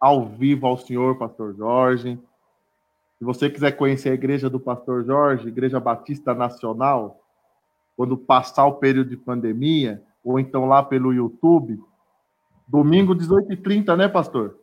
ao 0.00 0.26
vivo 0.26 0.66
ao 0.66 0.76
Senhor, 0.76 1.16
Pastor 1.16 1.54
Jorge 1.54 2.18
se 3.22 3.24
você 3.24 3.48
quiser 3.48 3.70
conhecer 3.76 4.08
a 4.08 4.14
igreja 4.14 4.50
do 4.50 4.58
Pastor 4.58 5.04
Jorge, 5.04 5.46
Igreja 5.46 5.78
Batista 5.78 6.34
Nacional, 6.34 7.22
quando 7.96 8.18
passar 8.18 8.66
o 8.66 8.80
período 8.80 9.10
de 9.10 9.16
pandemia, 9.16 10.02
ou 10.24 10.40
então 10.40 10.66
lá 10.66 10.82
pelo 10.82 11.12
YouTube, 11.12 11.80
domingo 12.66 13.14
18h30, 13.14 13.96
né, 13.96 14.08
pastor? 14.08 14.58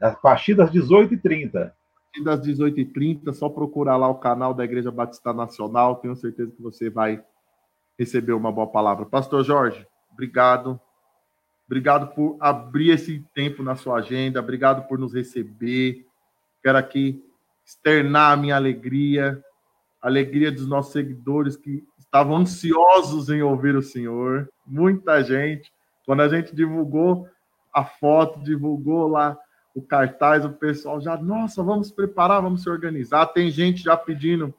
A 0.00 0.12
partir 0.12 0.54
das 0.54 0.70
18h30. 0.70 1.48
A 1.56 1.72
partir 2.12 2.22
das 2.22 2.40
18h30, 2.46 3.32
só 3.32 3.48
procurar 3.48 3.96
lá 3.96 4.06
o 4.06 4.20
canal 4.20 4.54
da 4.54 4.62
Igreja 4.62 4.92
Batista 4.92 5.32
Nacional, 5.32 5.96
tenho 5.96 6.14
certeza 6.14 6.52
que 6.52 6.62
você 6.62 6.88
vai 6.88 7.24
receber 7.98 8.34
uma 8.34 8.52
boa 8.52 8.68
palavra. 8.68 9.04
Pastor 9.04 9.42
Jorge, 9.42 9.84
obrigado. 10.12 10.80
Obrigado 11.66 12.14
por 12.14 12.36
abrir 12.38 12.90
esse 12.90 13.18
tempo 13.34 13.64
na 13.64 13.74
sua 13.74 13.96
agenda, 13.96 14.38
obrigado 14.38 14.86
por 14.86 14.96
nos 14.96 15.12
receber. 15.12 16.06
Quero 16.62 16.78
aqui 16.78 17.20
externar 17.64 18.32
a 18.32 18.36
minha 18.36 18.56
alegria, 18.56 19.42
a 20.00 20.08
alegria 20.08 20.52
dos 20.52 20.66
nossos 20.66 20.92
seguidores 20.92 21.56
que 21.56 21.82
estavam 21.98 22.36
ansiosos 22.36 23.28
em 23.30 23.42
ouvir 23.42 23.74
o 23.74 23.82
Senhor. 23.82 24.48
Muita 24.66 25.22
gente, 25.22 25.72
quando 26.06 26.20
a 26.20 26.28
gente 26.28 26.54
divulgou 26.54 27.28
a 27.72 27.84
foto, 27.84 28.42
divulgou 28.42 29.08
lá 29.08 29.36
o 29.74 29.82
cartaz, 29.82 30.44
o 30.44 30.50
pessoal 30.52 31.00
já, 31.00 31.16
nossa, 31.16 31.62
vamos 31.62 31.90
preparar, 31.90 32.40
vamos 32.40 32.62
se 32.62 32.70
organizar. 32.70 33.26
Tem 33.26 33.50
gente 33.50 33.82
já 33.82 33.96
pedindo 33.96 34.54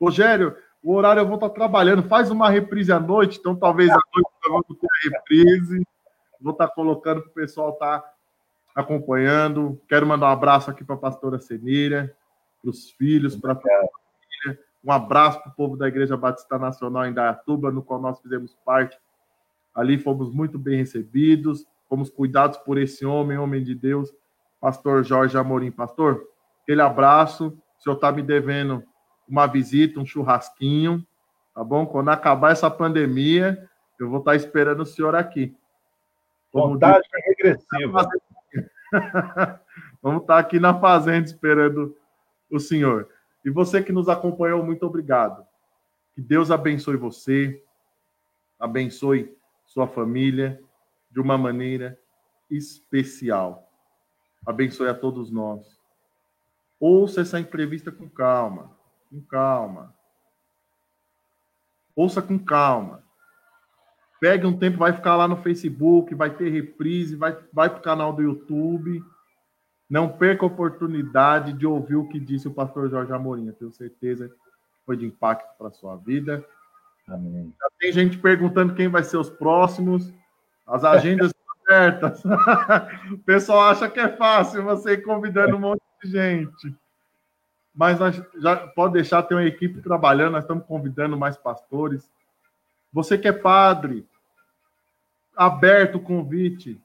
Rogério, 0.00 0.56
o 0.82 0.94
horário 0.94 1.20
eu 1.20 1.26
vou 1.26 1.36
estar 1.36 1.50
trabalhando. 1.50 2.02
Faz 2.02 2.30
uma 2.30 2.50
reprise 2.50 2.92
à 2.92 3.00
noite, 3.00 3.38
então 3.38 3.56
talvez 3.56 3.90
à 3.90 3.98
noite 4.14 4.30
eu 4.44 4.52
vou 4.52 4.62
ter 4.62 4.86
a 4.86 5.16
reprise. 5.16 5.86
Vou 6.40 6.52
estar 6.52 6.68
colocando 6.68 7.22
para 7.22 7.30
o 7.30 7.34
pessoal 7.34 7.70
estar 7.70 8.00
tá 8.00 8.12
acompanhando. 8.74 9.80
Quero 9.88 10.06
mandar 10.06 10.26
um 10.26 10.32
abraço 10.32 10.70
aqui 10.70 10.84
para 10.84 10.94
a 10.94 10.98
pastora 10.98 11.38
Senira, 11.38 12.14
para 12.60 12.70
os 12.70 12.90
filhos, 12.90 13.36
para 13.36 13.52
a 13.52 13.56
família. 13.56 14.60
Um 14.84 14.92
abraço 14.92 15.40
para 15.42 15.50
o 15.50 15.54
povo 15.54 15.76
da 15.76 15.88
Igreja 15.88 16.16
Batista 16.16 16.58
Nacional 16.58 17.06
em 17.06 17.12
Dayatuba, 17.12 17.70
no 17.72 17.82
qual 17.82 18.00
nós 18.00 18.20
fizemos 18.20 18.56
parte. 18.64 18.98
Ali 19.74 19.98
fomos 19.98 20.32
muito 20.32 20.58
bem 20.58 20.78
recebidos, 20.78 21.66
fomos 21.88 22.08
cuidados 22.08 22.58
por 22.58 22.78
esse 22.78 23.04
homem, 23.04 23.36
homem 23.36 23.62
de 23.62 23.74
Deus, 23.74 24.12
pastor 24.60 25.04
Jorge 25.04 25.36
Amorim. 25.36 25.70
Pastor, 25.70 26.26
aquele 26.62 26.80
abraço. 26.80 27.48
O 27.78 27.82
senhor 27.82 27.96
está 27.96 28.10
me 28.12 28.22
devendo 28.22 28.82
uma 29.28 29.46
visita, 29.46 30.00
um 30.00 30.06
churrasquinho, 30.06 31.04
tá 31.54 31.62
bom? 31.64 31.84
Quando 31.84 32.08
acabar 32.10 32.52
essa 32.52 32.70
pandemia, 32.70 33.68
eu 33.98 34.08
vou 34.08 34.20
estar 34.20 34.32
tá 34.32 34.36
esperando 34.36 34.80
o 34.80 34.86
senhor 34.86 35.14
aqui. 35.14 35.54
Vontade 36.52 37.06
regressiva. 37.12 38.08
Vamos 40.02 40.22
estar 40.22 40.34
tá 40.34 40.38
aqui 40.38 40.60
na 40.60 40.78
fazenda 40.78 41.26
esperando 41.26 41.96
o 42.50 42.58
senhor. 42.58 43.08
E 43.44 43.50
você 43.50 43.82
que 43.82 43.92
nos 43.92 44.08
acompanhou, 44.08 44.64
muito 44.64 44.84
obrigado. 44.84 45.46
Que 46.14 46.20
Deus 46.20 46.50
abençoe 46.50 46.96
você, 46.96 47.62
abençoe 48.58 49.36
sua 49.66 49.86
família 49.86 50.60
de 51.10 51.20
uma 51.20 51.36
maneira 51.36 51.98
especial. 52.50 53.70
Abençoe 54.46 54.88
a 54.88 54.94
todos 54.94 55.30
nós. 55.30 55.78
Ouça 56.78 57.22
essa 57.22 57.40
entrevista 57.40 57.90
com 57.90 58.08
calma, 58.08 58.70
com 59.10 59.20
calma. 59.20 59.94
Ouça 61.94 62.20
com 62.20 62.38
calma. 62.38 63.02
Pegue 64.20 64.46
um 64.46 64.58
tempo, 64.58 64.78
vai 64.78 64.92
ficar 64.92 65.16
lá 65.16 65.28
no 65.28 65.42
Facebook, 65.42 66.14
vai 66.14 66.34
ter 66.34 66.50
reprise, 66.50 67.16
vai, 67.16 67.36
vai 67.52 67.68
para 67.68 67.78
o 67.78 67.82
canal 67.82 68.12
do 68.12 68.22
YouTube. 68.22 69.02
Não 69.88 70.08
perca 70.08 70.44
a 70.44 70.48
oportunidade 70.48 71.52
de 71.52 71.66
ouvir 71.66 71.96
o 71.96 72.08
que 72.08 72.18
disse 72.18 72.48
o 72.48 72.54
pastor 72.54 72.90
Jorge 72.90 73.12
Amorim. 73.12 73.46
Eu 73.46 73.52
tenho 73.52 73.72
certeza 73.72 74.28
que 74.28 74.34
foi 74.84 74.96
de 74.96 75.06
impacto 75.06 75.56
para 75.56 75.68
a 75.68 75.72
sua 75.72 75.96
vida. 75.96 76.44
Amém. 77.08 77.54
Já 77.60 77.68
tem 77.78 77.92
gente 77.92 78.18
perguntando 78.18 78.74
quem 78.74 78.88
vai 78.88 79.04
ser 79.04 79.16
os 79.16 79.30
próximos. 79.30 80.12
As 80.66 80.82
agendas 80.82 81.30
estão 81.36 81.54
abertas. 81.62 82.22
o 83.12 83.18
pessoal 83.18 83.70
acha 83.70 83.88
que 83.88 84.00
é 84.00 84.08
fácil 84.08 84.64
você 84.64 84.94
ir 84.94 85.02
convidando 85.02 85.56
um 85.56 85.60
monte 85.60 85.82
de 86.02 86.10
gente. 86.10 86.74
Mas 87.72 88.00
nós 88.00 88.20
já 88.38 88.56
pode 88.56 88.94
deixar 88.94 89.22
ter 89.22 89.34
uma 89.34 89.44
equipe 89.44 89.80
trabalhando, 89.82 90.32
nós 90.32 90.44
estamos 90.44 90.64
convidando 90.66 91.16
mais 91.16 91.36
pastores. 91.36 92.10
Você 92.92 93.18
que 93.18 93.28
é 93.28 93.32
padre, 93.32 94.06
aberto 95.36 95.96
o 95.96 96.02
convite. 96.02 96.80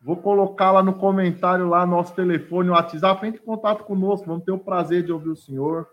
Vou 0.00 0.16
colocar 0.16 0.70
lá 0.70 0.82
no 0.82 0.94
comentário 0.94 1.68
lá 1.68 1.84
nosso 1.84 2.14
telefone, 2.14 2.70
o 2.70 2.72
WhatsApp, 2.72 3.26
entre 3.26 3.40
em 3.40 3.44
contato 3.44 3.84
conosco, 3.84 4.26
vamos 4.26 4.44
ter 4.44 4.52
o 4.52 4.58
prazer 4.58 5.02
de 5.02 5.12
ouvir 5.12 5.30
o 5.30 5.36
senhor. 5.36 5.88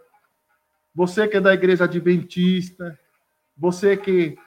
Você 0.93 1.27
que 1.27 1.37
é 1.37 1.41
da 1.41 1.53
igreja 1.53 1.85
adventista, 1.85 2.97
você 3.57 3.97
que 3.97 4.37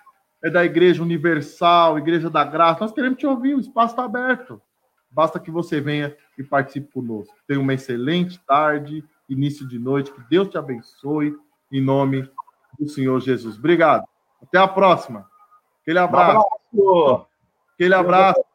é 0.42 0.48
da 0.48 0.64
igreja 0.64 1.02
universal, 1.02 1.98
igreja 1.98 2.30
da 2.30 2.44
graça, 2.44 2.80
nós 2.80 2.92
queremos 2.92 3.18
te 3.18 3.26
ouvir, 3.26 3.54
o 3.54 3.60
espaço 3.60 3.94
está 3.94 4.04
aberto. 4.04 4.62
Basta 5.10 5.40
que 5.40 5.50
você 5.50 5.80
venha 5.80 6.16
e 6.38 6.44
participe 6.44 6.92
conosco. 6.92 7.34
Tenha 7.46 7.60
uma 7.60 7.74
excelente 7.74 8.38
tarde, 8.46 9.04
início 9.28 9.66
de 9.66 9.78
noite, 9.78 10.12
que 10.12 10.20
Deus 10.30 10.48
te 10.48 10.56
abençoe, 10.56 11.34
em 11.72 11.80
nome 11.80 12.30
do 12.78 12.88
Senhor 12.88 13.18
Jesus. 13.20 13.58
Obrigado. 13.58 14.04
Até 14.40 14.58
a 14.58 14.68
próxima. 14.68 15.26
Aquele 15.82 15.98
abraço. 15.98 16.46
abraço. 16.72 17.26
Aquele 17.74 17.94
abraço. 17.94 18.47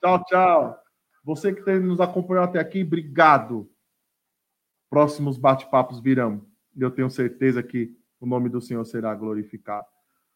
Tchau, 0.00 0.24
tchau. 0.24 0.78
Você 1.22 1.52
que 1.52 1.78
nos 1.78 2.00
acompanhou 2.00 2.44
até 2.44 2.58
aqui, 2.58 2.82
obrigado. 2.82 3.70
Próximos 4.88 5.36
bate-papos 5.36 6.00
virão. 6.00 6.46
Eu 6.76 6.90
tenho 6.90 7.10
certeza 7.10 7.62
que 7.62 7.94
o 8.18 8.26
nome 8.26 8.48
do 8.48 8.60
Senhor 8.60 8.84
será 8.84 9.14
glorificado. 9.14 9.86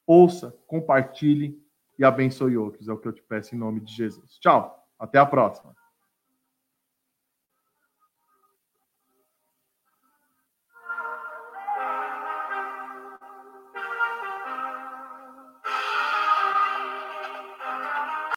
Ouça, 0.07 0.55
compartilhe 0.67 1.59
e 1.99 2.05
abençoe 2.05 2.57
outros. 2.57 2.89
É 2.89 2.93
o 2.93 2.99
que 2.99 3.09
eu 3.09 3.13
te 3.13 3.23
peço 3.23 3.55
em 3.55 3.59
nome 3.59 3.81
de 3.81 3.93
Jesus. 3.93 4.39
Tchau. 4.39 4.79
Até 4.99 5.19
a 5.19 5.27
próxima. 5.27 5.75